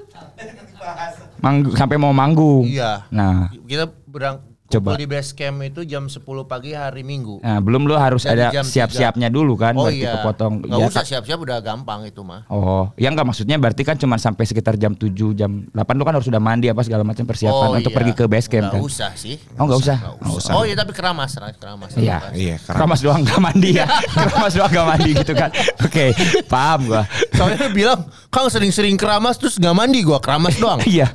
manggung 1.39 1.73
sampai 1.73 1.95
mau 1.97 2.11
manggung. 2.11 2.67
Iya. 2.67 3.07
Nah, 3.09 3.49
Kita 3.65 3.87
berang 4.05 4.48
Coba. 4.69 4.93
kumpul 4.93 5.01
di 5.01 5.07
base 5.09 5.33
camp 5.33 5.65
itu 5.65 5.81
jam 5.81 6.05
10 6.05 6.21
pagi 6.45 6.77
hari 6.77 7.01
Minggu. 7.01 7.41
nah 7.41 7.57
belum 7.57 7.89
lu 7.89 7.97
harus 7.97 8.21
Dari 8.21 8.37
ada 8.53 8.61
siap-siapnya 8.61 9.33
dulu 9.33 9.57
kan, 9.57 9.73
oh 9.73 9.89
berarti 9.89 10.05
iya. 10.05 10.21
kepotong. 10.21 10.53
Nggak 10.61 10.77
Ya, 10.77 10.85
usah 10.93 11.03
siap-siap 11.05 11.39
udah 11.41 11.57
gampang 11.57 12.05
itu 12.05 12.21
mah. 12.21 12.45
Oh, 12.53 12.93
ya 12.93 13.09
enggak 13.09 13.25
maksudnya 13.25 13.57
berarti 13.57 13.81
kan 13.81 13.97
cuma 13.97 14.21
sampai 14.21 14.45
sekitar 14.45 14.77
jam 14.77 14.93
7 14.93 15.09
jam 15.33 15.65
8 15.73 15.73
lu 15.97 16.03
kan 16.05 16.13
harus 16.13 16.29
sudah 16.29 16.37
mandi 16.37 16.69
apa 16.69 16.85
segala 16.85 17.01
macam 17.01 17.25
persiapan 17.25 17.67
oh, 17.73 17.77
untuk 17.81 17.89
iya. 17.89 17.97
pergi 17.97 18.11
ke 18.13 18.23
base 18.29 18.45
camp 18.45 18.69
Nggak 18.69 18.77
kan. 18.77 18.81
usah 18.85 19.11
sih. 19.17 19.35
Oh, 19.57 19.65
nggak 19.65 19.79
usah. 19.81 19.97
Nggak 19.97 20.13
Nggak 20.21 20.37
usah. 20.37 20.53
Oh 20.53 20.63
iya 20.69 20.75
tapi 20.77 20.91
keramas, 20.93 21.31
keramas. 21.57 21.89
Iya. 21.97 22.17
Iya, 22.37 22.55
keramas. 22.61 22.77
Keramas 22.77 22.99
doang 23.01 23.21
gak 23.25 23.41
mandi 23.41 23.69
ya. 23.73 23.85
Keramas 24.13 24.53
doang 24.53 24.71
gak 24.71 24.87
mandi 24.87 25.09
gitu 25.17 25.33
kan. 25.33 25.49
Oke, 25.81 26.05
paham 26.45 26.79
gua. 26.85 27.03
Soalnya 27.33 27.57
dia 27.65 27.71
bilang, 27.73 27.99
Kang 28.29 28.45
sering-sering 28.53 28.93
keramas 29.01 29.41
terus 29.41 29.57
nggak 29.57 29.73
mandi 29.73 30.05
gua, 30.05 30.21
keramas 30.21 30.55
doang. 30.61 30.77
Iya. 30.85 31.09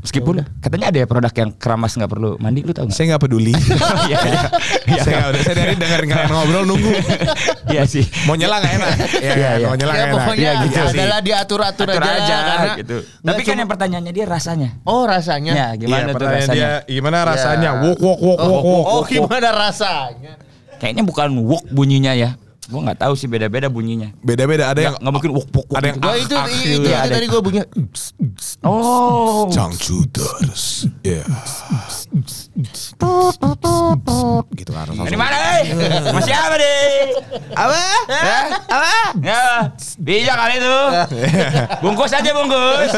Meskipun 0.00 0.40
katanya 0.64 0.88
ada 0.88 0.98
ya 1.02 1.06
produk 1.06 1.32
yang 1.36 1.50
keramas 1.52 1.92
nggak 1.96 2.10
perlu 2.10 2.29
mandi 2.36 2.60
lu 2.60 2.70
tau 2.70 2.84
nggak? 2.84 2.92
Saya 2.92 3.06
nggak 3.10 3.22
peduli. 3.22 3.54
Iya. 4.02 4.18
Iya. 4.86 5.00
saya 5.00 5.14
nggak- 5.24 5.42
saya 5.42 5.54
dari 5.56 5.74
dengerin 5.74 6.06
kalian 6.06 6.30
ngobrol 6.30 6.64
nunggu. 6.64 6.92
Iya 7.66 7.82
sih. 7.84 8.04
Mau 8.24 8.34
nyela 8.34 8.58
nggak 8.58 8.72
enak? 8.76 8.90
Iya, 9.16 9.32
Iya, 9.32 9.50
iya. 9.56 9.66
mau 9.66 9.74
nyela 9.74 9.88
Ya 9.88 9.96
nggak 9.96 10.06
enak. 10.06 10.16
pokoknya 10.16 10.42
Iya, 10.42 10.62
gitu 10.62 10.78
sih. 10.80 10.96
adalah 10.96 11.18
diatur-atur 11.20 11.86
Atur 11.88 12.02
aja, 12.02 12.12
aja, 12.12 12.36
karena 12.40 12.72
gitu. 12.76 12.96
Tapi 13.20 13.40
kan 13.42 13.56
yang 13.56 13.70
pertanyaannya 13.70 14.12
dia 14.12 14.26
rasanya. 14.26 14.70
Oh 14.82 15.02
rasanya. 15.02 15.52
Ya, 15.52 15.68
gimana 15.74 16.00
Iya, 16.02 16.14
tuh 16.14 16.26
rasanya? 16.26 16.54
dia 16.54 16.70
gimana 16.86 17.18
rasanya? 17.24 17.70
Ya. 17.72 17.80
Wok 17.80 17.98
wok 17.98 18.18
wok 18.20 18.38
Oh, 18.38 18.48
wok 18.50 18.62
wok. 18.62 18.84
oh, 18.86 19.02
gimana 19.04 19.48
rasanya? 19.50 20.32
Kayaknya 20.76 21.02
bukan 21.02 21.28
wok 21.40 21.64
bunyinya 21.68 22.12
ya. 22.12 22.30
Gua 22.70 22.86
nggak 22.86 23.02
tahu 23.02 23.18
sih 23.18 23.26
beda-beda 23.26 23.66
bunyinya. 23.66 24.14
Beda-beda 24.22 24.70
ada 24.70 24.78
yang 24.78 24.94
Nggak 25.02 25.10
mungkin 25.10 25.30
wok 25.34 25.46
wok 25.50 25.66
ada 25.74 25.86
yang 25.90 25.98
ah, 26.06 26.14
itu 26.14 26.34
ah, 26.38 26.46
itu, 26.46 26.54
gitu 26.62 26.78
itu, 26.86 26.88
ya. 26.94 26.98
ada. 27.02 27.12
tadi 27.18 27.26
gua 27.26 27.42
bunyi. 27.42 27.60
Oh. 28.62 29.50
Changcuters. 29.50 30.86
Iya. 31.02 31.26
gitu 34.54 34.70
kan. 34.70 34.86
Ini 34.94 35.18
mana 35.18 35.34
deh? 35.34 35.62
Masih 36.14 36.30
apa 36.30 36.54
deh? 36.62 36.86
Apa? 37.58 37.82
Apa? 38.70 38.94
Ya, 39.18 39.74
bisa 39.98 40.32
kali 40.38 40.54
itu. 40.62 40.76
Bungkus 41.82 42.14
aja 42.14 42.30
bungkus. 42.30 42.92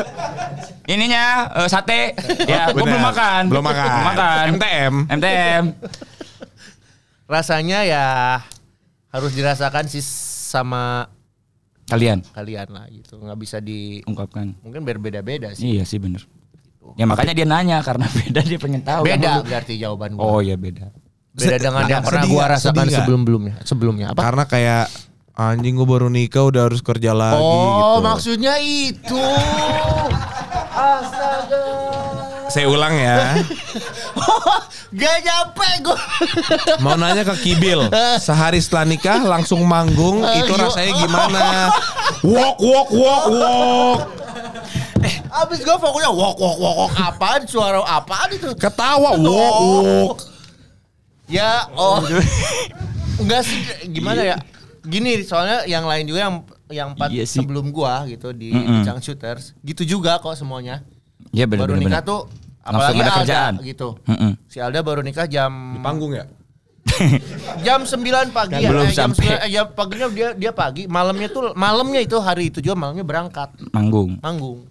Ininya 0.85 1.49
eh, 1.65 1.69
sate. 1.73 2.13
Ya, 2.45 2.69
gua 2.77 2.85
Bener. 2.85 2.93
belum 2.93 3.03
makan. 3.09 3.43
Belum 3.49 3.65
makan. 3.65 3.89
Belum 3.89 4.09
makan. 4.13 4.45
MTM. 4.61 4.95
MTM. 5.09 5.65
Rasanya 7.25 7.89
ya 7.89 8.07
harus 9.13 9.31
dirasakan 9.31 9.85
sih 9.87 10.01
sama 10.01 11.07
Kalian 11.83 12.25
kalian 12.31 12.69
lah 12.69 12.89
gitu. 12.89 13.19
Nggak 13.19 13.39
bisa 13.39 13.57
di 13.59 14.01
ungkapkan. 14.03 14.57
mungkin 14.59 14.81
berbeda-beda 14.83 15.53
sih. 15.53 15.77
Iya 15.77 15.85
sih 15.85 15.99
bener. 15.99 16.25
Ya 16.97 17.05
makanya 17.05 17.33
dia 17.33 17.45
nanya 17.45 17.79
karena 17.81 18.09
beda 18.19 18.41
dia 18.41 18.57
pengen 18.57 18.81
tahu. 18.81 19.03
kan 19.03 19.09
Beda 19.13 19.31
dulu. 19.37 19.43
berarti 19.47 19.73
jawaban 19.77 20.11
gua. 20.17 20.25
Oh 20.25 20.41
iya 20.41 20.57
beda. 20.57 20.89
Beda 21.33 21.57
dengan 21.57 21.85
yang 21.85 22.01
Sedih 22.01 22.09
pernah 22.09 22.25
gua 22.25 22.33
Sedih 22.41 22.51
rasakan 22.51 22.85
nggak? 22.85 22.97
sebelum-belumnya. 22.99 23.55
Sebelumnya 23.63 24.07
apa? 24.11 24.21
Karena 24.23 24.45
kayak 24.47 24.85
anjing 25.33 25.75
gue 25.75 25.89
baru 25.89 26.09
nikah 26.09 26.45
udah 26.45 26.69
harus 26.69 26.81
kerja 26.81 27.13
lagi 27.13 27.41
Oh, 27.41 27.97
gitu. 27.97 28.05
maksudnya 28.05 28.55
itu. 28.61 29.25
Astaga. 30.71 31.65
Saya 32.49 32.69
ulang 32.69 32.95
ya. 32.95 33.17
Gak 35.01 35.17
nyampe 35.21 35.69
gue. 35.81 35.99
Mau 36.79 36.95
nanya 36.95 37.25
ke 37.25 37.35
Kibil, 37.39 37.89
sehari 38.19 38.59
setelah 38.59 38.85
nikah 38.85 39.21
langsung 39.23 39.63
manggung 39.63 40.21
itu 40.23 40.53
rasanya 40.53 40.93
gimana? 40.97 41.41
Walk 42.23 42.59
walk 42.59 42.89
walk 42.91 43.25
walk. 43.29 44.01
Abis 45.33 45.59
gue 45.61 45.73
fokusnya 45.75 46.13
wok 46.13 46.37
wok 46.37 46.57
wok 46.57 46.75
wok 46.79 46.91
apaan 46.95 47.43
suara 47.45 47.81
apaan 47.83 48.29
itu? 48.31 48.53
Ketawa 48.55 49.17
walk 49.17 49.57
walk. 49.59 50.17
Ya 51.27 51.67
oh. 51.73 52.05
Enggak 53.21 53.43
sih 53.43 53.59
gimana 53.89 54.21
ya? 54.21 54.37
Gini 54.83 55.23
soalnya 55.23 55.65
yang 55.65 55.87
lain 55.87 56.05
juga 56.05 56.21
yang 56.21 56.35
yang 56.69 56.89
empat 56.93 57.09
Iya 57.09 57.25
sih. 57.25 57.41
sebelum 57.41 57.69
gua 57.71 58.05
gitu 58.05 58.33
di 58.33 58.51
Mm-mm. 58.51 58.81
Bicang 58.81 58.99
Shooters 58.99 59.57
gitu 59.61 59.85
juga 59.87 60.19
kok 60.19 60.35
semuanya. 60.35 60.85
Iya 61.31 61.49
benar 61.49 61.65
baru 61.65 61.73
benar. 61.77 61.83
nikah 61.83 62.03
benar. 62.03 62.11
tuh 62.13 62.21
Langsung 62.63 62.79
apalagi 62.79 62.97
ada 62.97 63.05
Alda 63.05 63.19
kerjaan. 63.19 63.55
gitu. 63.61 63.89
Mm-mm. 64.05 64.33
Si 64.47 64.59
Alda 64.59 64.81
baru 64.81 65.01
nikah 65.01 65.27
jam 65.27 65.51
Panggung 65.79 66.13
ya? 66.13 66.25
jam 67.63 67.83
9 67.83 67.95
pagi 68.31 68.53
Kan 68.53 68.61
ya, 68.61 68.69
belum 68.69 68.85
eh, 68.85 68.91
jam 68.91 69.11
sampai. 69.11 69.27
9, 69.33 69.39
eh, 69.39 69.51
ya 69.51 69.63
paginya 69.65 70.07
dia 70.09 70.29
dia 70.33 70.53
pagi, 70.53 70.87
malamnya 70.87 71.29
tuh 71.29 71.55
malamnya 71.55 72.01
itu 72.01 72.17
hari 72.17 72.49
itu 72.49 72.59
juga 72.59 72.75
malamnya 72.77 73.03
berangkat 73.03 73.55
Manggung. 73.71 74.19
manggung. 74.19 74.67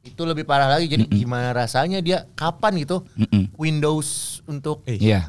Itu 0.00 0.24
lebih 0.24 0.44
parah 0.44 0.68
lagi. 0.70 0.86
Jadi 0.86 1.04
gimana 1.06 1.52
rasanya 1.52 2.00
dia 2.00 2.24
kapan 2.34 2.76
gitu 2.78 3.04
Mm-mm. 3.14 3.52
Windows 3.54 4.08
untuk 4.44 4.80
Iya. 4.84 5.28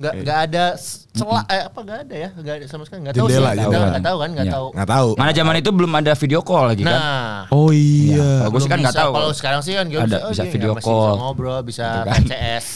Nggak 0.00 0.14
nggak 0.18 0.38
ada 0.42 0.64
celah 1.10 1.44
eh 1.44 1.62
apa 1.62 1.78
nggak 1.78 1.98
ada 2.02 2.14
ya 2.16 2.28
nggak 2.32 2.54
ada 2.56 2.64
sama 2.64 2.82
sekali 2.82 3.04
nggak 3.04 3.14
tahu 3.14 3.26
sih 3.26 3.36
Jendela, 3.36 3.50
nggak 3.52 3.68
tahu 3.68 3.84
nggak 3.84 4.00
tahu 4.02 4.16
kan 4.16 4.28
nggak 4.30 4.46
Iya. 4.46 4.54
tahu 4.56 4.66
Nggak 4.70 4.88
tahu. 4.88 5.08
Mana 5.14 5.30
zaman 5.30 5.54
itu 5.54 5.70
belum 5.70 5.92
ada 5.94 6.12
video 6.14 6.40
call 6.40 6.64
lagi 6.66 6.82
kan? 6.82 6.96
nah 6.96 7.38
Oh 7.50 7.68
iya. 7.68 8.30
Kalau 8.40 8.50
gue 8.50 8.60
sih 8.60 8.66
kan 8.66 8.78
nggak 8.80 8.90
bisa. 8.90 9.02
tahu. 9.04 9.12
kalau 9.12 9.30
sekarang 9.30 9.60
sih 9.60 9.72
kan 9.74 9.84
nggak 9.84 10.00
Ada, 10.02 10.16
oh, 10.18 10.30
bisa 10.30 10.42
iya, 10.42 10.50
video 10.50 10.70
masih 10.72 10.86
call. 10.86 11.04
bisa 11.04 11.20
ngobrol 11.20 11.60
bisa 11.62 11.86
Gitu 11.86 12.00
kan. 12.02 12.20
PCS 12.24 12.66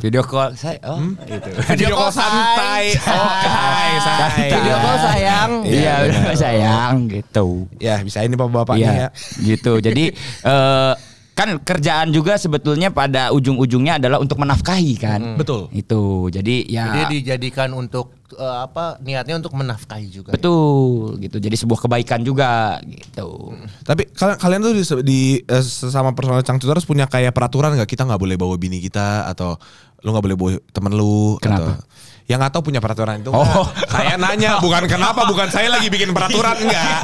Video 0.00 0.22
call 0.22 0.50
saya 0.54 0.78
oh 0.86 0.98
itu. 1.20 1.50
Video 1.74 1.88
call 1.92 2.10
santai. 2.10 2.84
Oh, 2.94 3.28
santai, 3.42 3.90
santai. 3.98 4.48
video 4.48 4.76
call 4.78 4.98
sayang 5.02 5.50
Iya, 5.62 5.94
udah 6.06 6.22
sayang 6.38 6.94
gitu. 7.10 7.46
Ya 7.76 7.94
bisa 7.98 8.22
ini 8.22 8.34
bapak-bapaknya 8.34 8.86
Iya, 8.86 8.94
ya. 8.96 9.08
gitu. 9.44 9.72
Jadi 9.78 10.04
eh 10.48 10.92
kan 11.32 11.56
kerjaan 11.56 12.12
juga 12.12 12.36
sebetulnya 12.36 12.92
pada 12.92 13.32
ujung-ujungnya 13.32 13.96
adalah 13.96 14.20
untuk 14.20 14.36
menafkahi 14.36 14.92
kan. 14.96 15.20
Betul. 15.40 15.72
Itu. 15.72 16.28
Jadi 16.28 16.68
ya 16.68 16.92
dia 16.92 17.04
dijadikan 17.08 17.72
untuk 17.72 18.12
eh, 18.32 18.58
apa 18.60 19.00
niatnya 19.00 19.40
untuk 19.40 19.56
menafkahi 19.56 20.06
juga 20.12 20.30
betul 20.36 21.16
gitu. 21.16 21.40
Jadi 21.40 21.56
sebuah 21.56 21.80
kebaikan 21.88 22.20
juga 22.20 22.76
gitu. 22.84 23.56
Tapi 23.82 24.12
kalian 24.12 24.36
kalian 24.36 24.60
tuh 24.60 24.74
di, 24.76 24.84
di 25.02 25.20
eh, 25.40 25.64
sesama 25.64 26.12
personal 26.12 26.44
cangcuters 26.44 26.84
punya 26.84 27.08
kayak 27.08 27.32
peraturan 27.32 27.72
nggak 27.72 27.88
kita 27.88 28.04
nggak 28.04 28.20
boleh 28.20 28.36
bawa 28.36 28.54
bini 28.60 28.78
kita 28.78 29.24
atau 29.26 29.56
lu 30.00 30.12
nggak 30.12 30.24
boleh 30.24 30.36
bawa 30.36 30.50
temen 30.72 30.92
lu 30.92 31.36
Kenapa? 31.40 31.76
atau 31.76 31.88
yang 32.24 32.38
nggak 32.38 32.52
tahu 32.54 32.70
punya 32.70 32.78
peraturan 32.78 33.20
itu 33.20 33.34
Oh. 33.34 33.66
saya 33.90 34.14
nanya 34.14 34.62
bukan 34.62 34.86
kenapa 34.86 35.26
bukan 35.26 35.50
saya 35.50 35.66
lagi 35.66 35.90
bikin 35.90 36.14
peraturan 36.14 36.54
enggak 36.62 37.00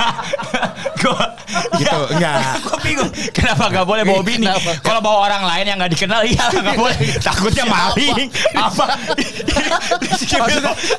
Gua 0.97 1.37
Gitu, 1.77 2.01
enggak. 2.17 2.37
Gue 2.65 2.79
bingung 2.83 3.11
kenapa 3.31 3.69
gak 3.71 3.87
boleh 3.87 4.03
bawa 4.03 4.23
bini. 4.25 4.47
Kalau 4.81 5.01
bawa 5.01 5.19
orang 5.31 5.43
lain 5.45 5.65
yang 5.69 5.77
gak 5.79 5.93
dikenal 5.93 6.21
iya 6.25 6.45
gak 6.51 6.77
boleh. 6.77 6.99
Takutnya 7.21 7.65
maling 7.69 8.29
apa? 8.57 8.87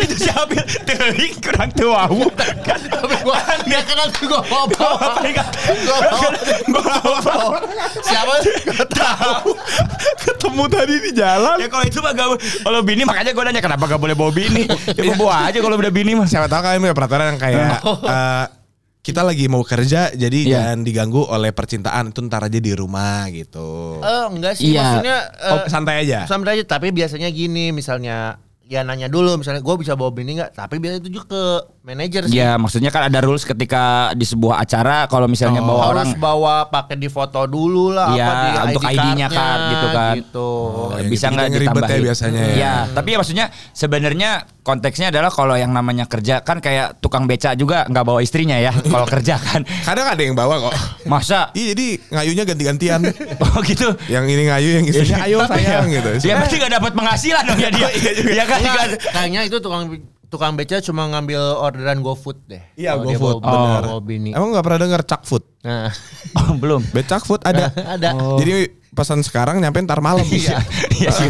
itu 0.01 0.15
siapa? 0.15 0.61
Teuing 0.85 1.33
kurang 1.41 1.69
tua. 1.73 2.07
Kan 2.63 2.79
Tapi 2.87 3.15
gua 3.21 3.37
nggak 3.67 3.83
kenal 3.85 4.07
tuh 4.13 4.25
gua 4.29 4.41
bawa 4.45 4.95
apa? 5.11 5.21
Gua 6.71 6.81
bawa 7.21 7.59
Siapa? 8.01 8.33
Gak 8.71 8.87
tahu. 8.93 9.49
Ketemu 10.23 10.63
tadi 10.71 10.95
di 11.01 11.11
jalan. 11.17 11.57
Ya 11.59 11.67
kalau 11.67 11.85
itu 11.85 11.99
mah 11.99 12.13
gak 12.13 12.27
Kalau 12.63 12.79
bini 12.85 13.03
makanya 13.03 13.31
gue 13.33 13.43
nanya 13.43 13.61
kenapa 13.61 13.83
gak 13.89 14.01
boleh 14.01 14.15
bawa 14.15 14.31
bini. 14.31 14.63
Ya 14.93 15.01
gua 15.13 15.17
bawa 15.17 15.33
aja 15.51 15.57
kalau 15.59 15.75
udah 15.75 15.93
bini 15.93 16.15
mah. 16.15 16.27
Siapa 16.29 16.47
tahu 16.47 16.61
kalian 16.63 16.79
punya 16.81 16.95
peraturan 16.95 17.25
yang 17.35 17.39
kayak 17.39 17.81
eh, 17.83 18.45
kita 19.07 19.23
lagi 19.23 19.47
mau 19.47 19.63
kerja 19.63 20.11
jadi 20.11 20.35
Iya. 20.37 20.51
jangan 20.51 20.79
diganggu 20.83 21.23
oleh 21.23 21.55
percintaan 21.55 22.11
itu 22.11 22.19
ntar 22.27 22.43
aja 22.43 22.59
di 22.59 22.71
rumah 22.71 23.31
gitu. 23.31 24.03
Eh 24.03 24.25
enggak 24.27 24.59
sih 24.59 24.75
Iya. 24.75 24.83
maksudnya 24.83 25.17
eh, 25.31 25.53
Oh, 25.55 25.59
santai 25.65 25.95
aja. 26.03 26.27
Sampai 26.27 26.59
aja 26.59 26.63
tapi 26.67 26.91
biasanya 26.91 27.31
gini 27.31 27.71
misalnya 27.71 28.35
ya 28.67 28.83
nanya 28.83 29.07
dulu 29.07 29.39
misalnya 29.39 29.63
gue 29.63 29.75
bisa 29.79 29.95
bawa 29.95 30.11
bini 30.11 30.35
nggak 30.35 30.51
tapi 30.51 30.75
biasanya 30.77 30.99
itu 30.99 31.09
juga 31.09 31.25
ke 31.27 31.43
manajer 31.81 32.27
sih 32.27 32.35
Ya 32.35 32.59
maksudnya 32.59 32.91
kan 32.91 33.07
ada 33.07 33.23
rules 33.23 33.41
ketika 33.41 34.11
di 34.11 34.27
sebuah 34.27 34.59
acara 34.59 35.07
kalau 35.07 35.23
misalnya 35.25 35.63
Oh, 35.63 35.71
bawa 35.71 35.81
harus 35.87 35.91
orang 35.95 36.09
bawa 36.19 36.55
pakai 36.67 36.99
di 36.99 37.07
foto 37.07 37.47
dulu 37.47 37.95
lah 37.95 38.11
Iya, 38.11 38.27
apa 38.27 38.35
di 38.35 38.49
untuk 38.67 38.83
ID 38.83 38.91
ID-nya 38.91 39.27
kan, 39.31 39.57
gitu 39.71 39.87
kan. 39.89 40.15
gitu. 40.19 40.49
Oh, 40.67 40.91
yang 40.99 41.07
bisa 41.07 41.25
nggak 41.27 41.45
yang 41.47 41.55
ribet 41.55 41.63
ya 41.63 41.71
ditambahin 41.71 42.01
biasanya 42.03 42.41
ya. 42.43 42.53
Iya, 42.53 42.73
tapi 42.91 43.07
ya 43.07 43.17
maksudnya 43.17 43.45
sebenarnya 43.71 44.29
konteksnya 44.61 45.07
adalah 45.09 45.31
kalau 45.31 45.55
yang 45.55 45.71
namanya 45.71 46.03
kerja 46.03 46.43
kan 46.43 46.59
kayak 46.59 46.99
tukang 46.99 47.23
beca 47.23 47.55
juga 47.55 47.87
nggak 47.87 48.03
bawa 48.03 48.19
istrinya 48.19 48.59
ya 48.59 48.75
kalau 48.91 49.07
kerja 49.07 49.39
kan. 49.39 49.63
Kadang 49.63 50.11
ada 50.11 50.19
yang 50.19 50.35
bawa 50.35 50.59
kok. 50.67 50.75
Masa? 51.07 51.55
Iya 51.55 51.71
jadi 51.71 51.87
ngayunya 52.11 52.43
ganti-gantian. 52.43 52.99
Oh 53.47 53.63
gitu. 53.63 53.89
yang 54.11 54.27
ini 54.27 54.51
ngayu, 54.51 54.69
yang 54.81 54.85
istrinya 54.85 55.23
ayo 55.23 55.39
sayang 55.49 55.87
gitu. 55.87 56.09
Dia 56.19 56.35
berarti 56.35 56.55
nggak 56.59 56.73
dapat 56.77 56.91
penghasilan 56.93 57.43
dong 57.47 57.59
ya 57.63 57.69
dia. 57.71 57.87
Iya 57.95 58.11
kan? 58.11 58.27
Enggak, 58.27 58.45
kan? 58.45 58.56
Kayaknya 59.13 59.41
itu 59.45 59.57
tukang 59.59 59.89
tukang 60.27 60.59
beca 60.59 60.83
cuma 60.83 61.07
ngambil 61.07 61.39
orderan 61.39 62.03
GoFood 62.03 62.37
deh. 62.51 62.63
Iya, 62.75 62.99
GoFood, 62.99 63.39
benar. 63.39 63.81
bawa 63.87 64.01
bini. 64.03 64.35
Emang 64.35 64.51
nggak 64.51 64.65
pernah 64.65 64.79
denger 64.83 65.01
cak 65.07 65.21
food? 65.23 65.43
Nah, 65.63 65.87
Oh, 66.39 66.55
belum. 66.59 66.83
Becak 66.91 67.23
food 67.23 67.41
ada. 67.47 67.71
ada. 67.95 68.11
Jadi 68.39 68.75
pesan 68.91 69.21
sekarang 69.23 69.61
nyampe 69.63 69.79
ntar 69.87 70.03
malam. 70.03 70.27
Iya. 70.27 70.59
Iya 70.99 71.09
sih. 71.17 71.27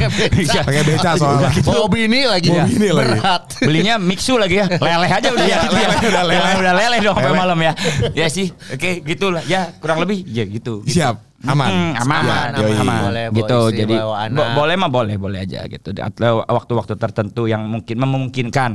Iya. 0.49 0.65
Pakai 0.65 0.81
beca 0.81 1.09
soalnya. 1.13 1.49
Bawa 1.61 1.85
bini 1.91 2.25
lagi. 2.25 2.49
Bawa 2.49 2.65
bini 2.65 2.89
lagi. 2.89 3.09
Berat. 3.21 3.43
Belinya 3.61 3.95
mixu 4.01 4.33
lagi 4.39 4.65
ya. 4.65 4.67
Leleh 4.71 5.11
aja 5.13 5.27
udah 5.29 5.45
ya. 5.45 5.57
leleh, 5.69 5.97
udah 6.09 6.23
leleh. 6.25 6.55
Udah 6.57 6.73
leleh 6.73 6.99
dong 7.05 7.15
sampai 7.21 7.33
malam 7.37 7.59
ya. 7.61 7.73
Ya 8.17 8.27
sih. 8.33 8.49
Oke, 8.73 9.05
gitulah. 9.05 9.45
Ya, 9.45 9.69
kurang 9.77 10.01
lebih 10.01 10.25
ya 10.25 10.41
gitu. 10.47 10.81
gitu. 10.81 10.97
Siap. 10.97 11.26
Aman. 11.39 11.69
Hmm, 11.69 11.91
aman, 11.99 12.17
Aman, 12.17 12.49
aman, 12.49 12.61
Yoi. 12.63 12.77
aman. 12.79 13.01
Boleh 13.03 13.25
gitu. 13.31 13.57
istri, 13.63 13.77
Jadi 13.79 13.93
bawa 13.93 14.15
anak. 14.23 14.33
bo- 14.33 14.53
boleh 14.57 14.75
mah 14.75 14.89
boleh, 14.89 15.15
boleh 15.15 15.39
aja 15.39 15.59
gitu. 15.65 15.89
Atau 15.93 16.41
waktu-waktu 16.41 16.93
tertentu 16.95 17.45
yang 17.45 17.61
mungkin 17.63 17.97
memungkinkan. 17.99 18.71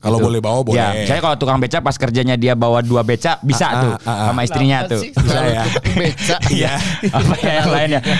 Kalau 0.00 0.16
Gitu. 0.16 0.26
boleh 0.26 0.40
bawa, 0.40 0.60
boleh. 0.62 0.76
Ya, 0.76 0.88
misalnya 0.96 1.22
kalau 1.22 1.36
tukang 1.36 1.60
beca 1.60 1.78
pas 1.78 1.92
kerjanya 1.92 2.34
dia 2.34 2.56
bawa 2.56 2.80
dua 2.80 3.04
beca 3.04 3.36
bisa 3.40 3.66
Ah, 3.66 3.72
tuh 3.78 3.92
ah, 3.92 3.98
ah, 4.00 4.10
ah. 4.10 4.26
sama 4.26 4.40
istrinya 4.42 4.78
Kenapa 4.80 4.92
tuh. 4.96 5.00
sih? 5.04 5.10
Bisa 5.12 5.40
ya. 5.44 5.62
Beca. 6.00 6.36
Iya. 6.48 6.72
Apa 7.12 7.34
ya 7.36 7.52
yang 7.54 7.68
lainnya? 7.68 8.00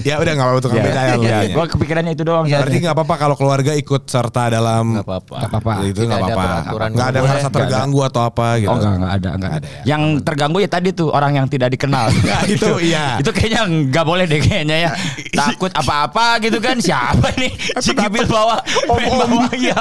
Ya 0.00 0.14
udah 0.16 0.32
nggak 0.32 0.46
apa-apa 0.46 0.60
tukang 0.60 0.76
Ya, 0.76 0.84
beca 0.84 1.00
ya. 1.00 1.14
ya, 1.16 1.38
lu. 1.40 1.54
gua 1.54 1.64
kepikirannya 1.64 2.12
itu 2.12 2.22
doang. 2.22 2.44
Berarti 2.44 2.76
nggak 2.76 2.92
apa-apa 2.92 3.14
kalau 3.16 3.34
keluarga 3.34 3.72
ikut 3.72 4.02
serta 4.04 4.50
dalam 4.50 4.98
Nggak 4.98 5.06
apa-apa. 5.06 5.34
Nggak 5.38 5.50
apa-apa. 5.50 5.72
Itu 5.86 6.00
nggak 6.02 6.18
apa-apa. 6.20 6.44
Nggak 6.90 7.06
ada 7.06 7.18
nggak 7.18 7.38
boleh. 7.40 7.54
terganggu 7.54 8.00
atau 8.04 8.22
apa 8.22 8.46
gitu. 8.58 8.68
Oh 8.68 8.76
enggak 8.76 8.92
enggak 8.92 9.12
ada 9.14 9.28
enggak 9.30 9.52
ada. 9.54 9.66
Yang 9.86 10.02
terganggu 10.20 10.58
ya 10.58 10.68
tadi 10.68 10.88
tuh 10.90 11.08
orang 11.08 11.32
yang 11.34 11.46
tidak 11.46 11.70
dikenal. 11.70 12.06
Nah, 12.20 12.42
itu 12.46 12.70
iya. 12.80 13.16
Itu 13.16 13.30
kayaknya 13.30 13.60
enggak 13.64 14.04
boleh 14.04 14.24
deh 14.24 14.38
kayaknya 14.38 14.76
ya. 14.84 14.90
Takut 15.32 15.70
apa-apa 15.72 16.38
gitu 16.40 16.58
kan. 16.58 16.76
Siapa 16.78 17.32
nih? 17.34 17.52
Si 17.78 17.90
Gibil 17.90 18.26
bawa 18.26 18.58
bawa 18.86 19.48
iya. 19.54 19.78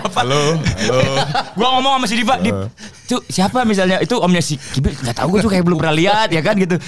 Siapa? 0.00 0.20
Halo, 0.24 0.42
halo. 0.56 1.00
Gua 1.60 1.68
ngomong 1.76 1.92
sama 2.00 2.06
si 2.08 2.16
Diva, 2.16 2.34
Dip. 2.40 2.56
Tuh 3.04 3.20
siapa 3.28 3.68
misalnya? 3.68 4.00
Itu 4.00 4.16
omnya 4.16 4.40
si 4.40 4.56
Gibil 4.56 4.96
enggak 4.96 5.18
tahu 5.18 5.36
gua 5.36 5.40
tuh 5.42 5.50
kayak 5.52 5.64
belum 5.66 5.76
pernah 5.76 5.92
lihat 5.92 6.28
ya 6.32 6.40
kan 6.40 6.56
gitu. 6.56 6.80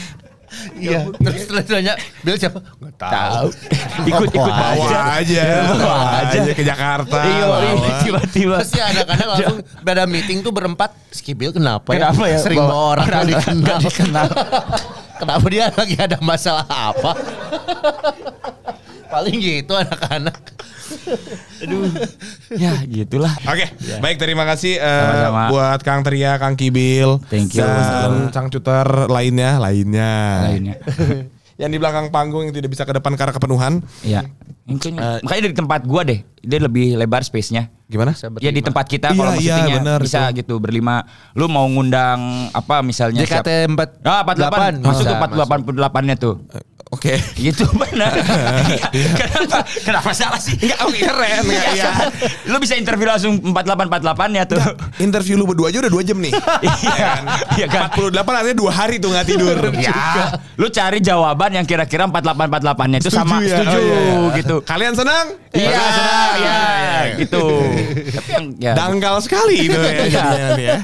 Iya. 0.76 1.08
Terus 1.16 1.48
terus 1.48 1.64
nanya, 1.66 1.96
Bill 2.20 2.36
siapa? 2.36 2.60
Nggak 2.60 2.94
tahu. 3.00 3.48
Ikut 4.12 4.28
ikut 4.30 4.52
Bawa 4.52 4.72
aja. 4.76 4.98
aja, 5.16 5.42
Bawa 5.72 5.96
aja. 6.24 6.38
aja 6.44 6.52
ke 6.52 6.62
Jakarta. 6.62 7.18
Iya, 7.24 7.44
iya, 7.72 7.92
tiba-tiba. 8.04 8.56
Pasti 8.60 8.80
ada 8.80 9.00
kadang 9.04 9.28
langsung 9.32 9.58
pada 9.80 10.02
meeting 10.04 10.40
tuh 10.40 10.52
berempat. 10.52 10.92
Skibil 11.08 11.52
kenapa 11.52 11.96
ya? 11.96 12.08
Kenapa 12.12 12.24
ya? 12.28 12.38
Sering 12.40 12.60
Bawa 12.60 12.96
orang 12.96 13.06
nggak 13.08 13.24
dikenal. 13.28 13.60
nggak 13.60 13.78
dikenal. 13.84 14.28
kenapa 15.20 15.46
dia 15.48 15.64
lagi 15.72 15.96
ada 15.96 16.16
masalah 16.20 16.66
apa? 16.68 17.12
Paling 19.12 19.36
gitu 19.36 19.76
anak-anak. 19.76 20.40
Ya, 22.50 22.72
gitulah. 22.84 23.32
Oke, 23.44 23.68
baik 24.00 24.16
terima 24.16 24.44
kasih 24.44 24.76
eh, 24.76 25.02
Sama-sama. 25.02 25.42
buat 25.48 25.80
Kang 25.80 26.00
Teria, 26.00 26.36
Kang 26.36 26.56
Kibil, 26.56 27.20
Thank 27.28 27.54
you. 27.54 27.64
dan 27.64 28.28
Cang 28.30 28.48
Cuter 28.48 28.84
lainnya, 29.06 29.56
lainnya. 29.56 30.12
Lainnya. 30.48 30.76
yang 31.60 31.68
di 31.68 31.78
belakang 31.78 32.08
panggung 32.08 32.42
yang 32.42 32.50
tidak 32.50 32.72
bisa 32.72 32.82
ke 32.82 32.92
depan 32.92 33.14
karena 33.14 33.30
kepenuhan. 33.30 33.84
Iya. 34.02 34.26
Mungkin 34.62 34.94
makanya 35.20 35.42
dari 35.44 35.56
tempat 35.56 35.80
gua 35.84 36.02
deh, 36.02 36.22
dia 36.38 36.58
lebih 36.58 36.94
lebar 36.94 37.20
space-nya. 37.20 37.68
Gimana? 37.84 38.16
Ya 38.40 38.48
di 38.48 38.64
tempat 38.64 38.88
kita 38.88 39.12
Iya, 39.12 39.18
kalau 39.18 39.32
iya, 39.36 39.40
syutingnya 39.52 39.76
benar 39.78 39.98
bisa 40.00 40.20
itu. 40.24 40.40
gitu 40.40 40.54
berlima. 40.56 41.04
Lu 41.36 41.44
mau 41.44 41.68
ngundang 41.68 42.48
apa 42.50 42.80
misalnya 42.80 43.20
siap- 43.22 43.44
JKT 43.44 43.68
4 43.68 44.00
Ah, 44.00 44.22
48. 44.24 44.80
Masuk 44.80 45.04
tuh 45.04 45.16
Bisa, 45.18 45.44
48 45.44 46.02
nya 46.02 46.16
tuh. 46.16 46.34
Oke. 46.92 47.16
Gitu 47.34 47.64
benar. 47.72 48.12
Iya. 48.92 49.12
Kenapa? 49.24 49.64
Kenapa 49.64 50.10
salah 50.12 50.36
sih? 50.36 50.52
Enggak, 50.60 50.76
oke 50.84 51.00
keren. 51.00 51.40
Enggak, 51.40 51.66
iya. 51.72 51.90
Lu 52.44 52.60
bisa 52.60 52.76
interview 52.76 53.08
langsung 53.08 53.40
48 53.40 53.88
48 53.88 54.36
ya 54.36 54.44
tuh. 54.44 54.60
Interview 55.00 55.40
lu 55.40 55.48
berdua 55.48 55.72
aja 55.72 55.80
udah 55.80 55.92
dua 55.92 56.02
jam 56.04 56.20
nih. 56.20 56.32
Iya. 56.82 57.10
Iya 57.56 57.66
kan? 57.66 57.82
48 57.96 58.12
artinya 58.12 58.56
dua 58.58 58.72
hari 58.74 59.00
tuh 59.00 59.08
nggak 59.08 59.26
tidur. 59.26 59.56
Ya, 59.78 59.94
lu 60.58 60.66
cari 60.68 60.98
jawaban 61.00 61.50
yang 61.56 61.66
kira-kira 61.66 62.04
48 62.04 62.60
48 62.60 62.90
nya 62.92 62.98
itu 63.00 63.10
sama 63.10 63.36
ya? 63.40 63.56
setuju 63.56 63.78
Oh, 63.78 63.88
iya. 64.28 64.36
gitu. 64.36 64.56
Kalian 64.62 64.92
senang? 64.92 65.26
Iya, 65.52 65.78
senang, 65.78 66.34
ya, 66.42 66.60
gitu. 67.22 67.44
Tapi 68.18 68.30
yang 68.30 68.46
ya, 68.58 68.72
Dangkal 68.74 69.16
sekali 69.22 69.68
itu 69.68 69.78
ya. 69.78 69.92
jadinya 69.94 70.22
nanti 70.50 70.64
ya. 70.64 70.76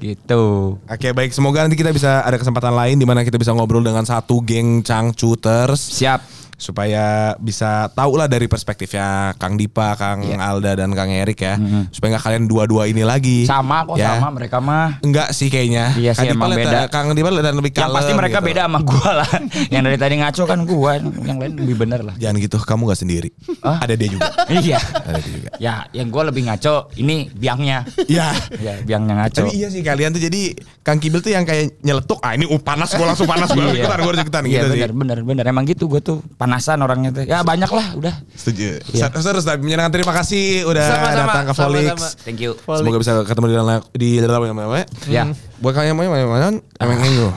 Gitu. 0.00 0.76
Oke 0.80 1.08
baik 1.12 1.30
semoga 1.36 1.62
nanti 1.62 1.76
kita 1.76 1.92
bisa 1.92 2.24
ada 2.24 2.40
kesempatan 2.40 2.72
lain 2.72 2.96
di 2.96 3.06
mana 3.06 3.22
kita 3.22 3.36
bisa 3.36 3.52
ngobrol 3.52 3.84
dengan 3.84 4.02
satu 4.02 4.40
geng 4.40 4.80
cangcuters 4.80 5.78
Siap. 6.00 6.49
Supaya 6.60 7.04
bisa 7.40 7.88
tahu 7.90 8.14
lah 8.14 8.28
dari 8.28 8.44
perspektifnya 8.44 9.32
Kang 9.34 9.56
Dipa, 9.56 9.96
Kang 9.96 10.20
Iya. 10.20 10.36
Alda 10.38 10.76
dan 10.76 10.92
Kang 10.92 11.08
Erik 11.08 11.40
ya. 11.40 11.56
Supaya 11.88 12.14
nggak 12.14 12.24
kalian 12.24 12.44
dua-dua 12.44 12.84
ini 12.84 13.00
lagi. 13.00 13.48
Sama 13.48 13.82
kok 13.82 13.96
Ya. 13.96 14.14
sama 14.14 14.28
mereka 14.30 14.60
mah. 14.60 15.00
Enggak 15.00 15.32
sih 15.32 15.48
kayaknya. 15.48 15.96
Iya 15.96 16.12
sih, 16.12 16.28
Kang 16.28 16.36
Dipa 16.36 16.44
emang 16.44 16.50
beda. 16.54 16.80
Kang 16.86 17.06
Dipa 17.10 17.30
dan 17.32 17.54
lebih 17.56 17.72
Yang 17.72 17.80
kalem 17.82 17.96
pasti 17.96 18.12
mereka 18.12 18.38
gitu. 18.38 18.48
beda 18.52 18.62
sama 18.62 18.78
gua 18.80 19.10
lah. 19.16 19.30
yang 19.72 19.82
dari 19.82 19.96
tadi 19.96 20.14
ngaco 20.16 20.42
kan 20.44 20.58
gua, 20.62 20.92
yang 21.00 21.38
lain 21.38 21.52
lebih 21.56 21.76
bener 21.78 22.00
lah. 22.04 22.14
Jangan 22.14 22.36
gitu, 22.38 22.56
kamu 22.60 22.82
nggak 22.84 23.00
sendiri. 23.00 23.28
Hah? 23.64 23.80
Ada 23.80 23.94
dia 23.96 24.08
juga. 24.10 24.28
iya. 24.60 24.78
Ada 24.78 25.18
dia 25.18 25.32
juga. 25.32 25.48
Ya, 25.56 25.74
yang 25.90 26.12
gua 26.12 26.28
lebih 26.28 26.44
ngaco 26.44 26.74
ini 26.94 27.32
biangnya. 27.32 27.88
Ya. 28.04 28.36
Ya, 28.54 28.76
biangnya 28.80 29.14
ngaco. 29.18 29.40
Tapi 29.40 29.56
iya 29.56 29.72
sih 29.72 29.80
kalian 29.80 30.12
tuh 30.12 30.20
jadi 30.20 30.52
Kang 30.80 30.98
Kibil 30.98 31.20
tuh 31.20 31.30
yang 31.30 31.42
kayak 31.42 31.80
nyeletuk, 31.80 32.20
ah 32.20 32.32
ini 32.32 32.44
uh, 32.44 32.58
panas 32.58 32.90
gue 32.90 33.00
langsung 33.00 33.24
panas 33.24 33.48
gue 33.48 33.56
harus 33.56 33.72
Iya. 33.72 33.84
ikutan, 33.84 33.98
gue 33.98 34.10
harus 34.10 34.22
ikutan 34.22 34.42
Iya 34.42 34.50
gitu 34.50 34.66
sih. 34.66 34.80
bener 34.80 34.90
bener 34.92 35.18
bener 35.22 35.44
emang 35.46 35.64
gitu 35.64 35.86
gue 35.86 36.00
tuh 36.00 36.18
panasan 36.50 36.82
orangnya 36.82 37.10
tuh 37.14 37.22
ya 37.22 37.46
banyak 37.46 37.70
lah 37.70 37.86
udah 37.94 38.14
Setuju. 38.34 38.82
Iya. 38.90 39.06
Terus 39.06 39.46
tapi 39.46 39.62
menyenangkan 39.62 39.94
terima 39.94 40.10
kasih 40.10 40.66
udah 40.66 40.82
Sama-sama, 40.82 41.14
datang 41.14 41.44
ke 41.46 41.52
sama-sama. 41.54 42.08
thank 42.26 42.42
you 42.42 42.52
Semoga 42.58 42.98
bisa 42.98 43.12
ketemu 43.22 43.46
di 43.46 43.54
dalam 43.54 43.78
di 43.94 44.08
dalam 44.18 44.40
yang 44.42 44.56
mana 44.58 44.82
ya 45.06 45.24
Buat 45.60 45.76
kalian 45.76 45.92
yang 45.92 45.98
mau 46.00 46.16
yang 46.16 46.26
mana? 46.26 46.48
Emang 46.80 46.98
itu. 47.04 47.28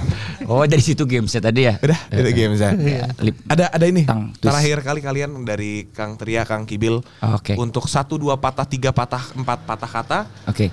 oh 0.48 0.64
dari 0.64 0.80
situ 0.80 1.04
gamesnya 1.04 1.44
tadi 1.44 1.68
ya 1.68 1.76
Udah, 1.78 2.00
itu 2.10 2.32
game 2.32 2.56
saya. 2.56 2.72
Lip. 3.20 3.36
Ada 3.46 3.68
ada 3.70 3.86
ini. 3.86 4.08
Tang. 4.08 4.32
Terakhir 4.34 4.80
kali 4.80 5.00
kalian 5.00 5.44
dari 5.44 5.92
Kang 5.92 6.16
Tria, 6.16 6.48
Kang 6.48 6.64
Kibil 6.64 7.04
Oke. 7.20 7.60
untuk 7.60 7.86
satu 7.86 8.16
dua 8.16 8.40
patah 8.40 8.64
tiga 8.64 8.90
patah 8.90 9.22
empat 9.36 9.68
patah 9.68 9.92
kata. 9.92 10.20
oke 10.48 10.72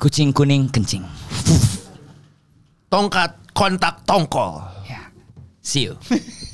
kucing 0.00 0.32
kuning 0.32 0.66
kencing 0.66 1.04
Tongkat 2.88 3.52
kontak 3.52 4.02
tongkol. 4.04 4.62
ya 4.84 5.08
see 5.60 5.88
you 5.88 5.94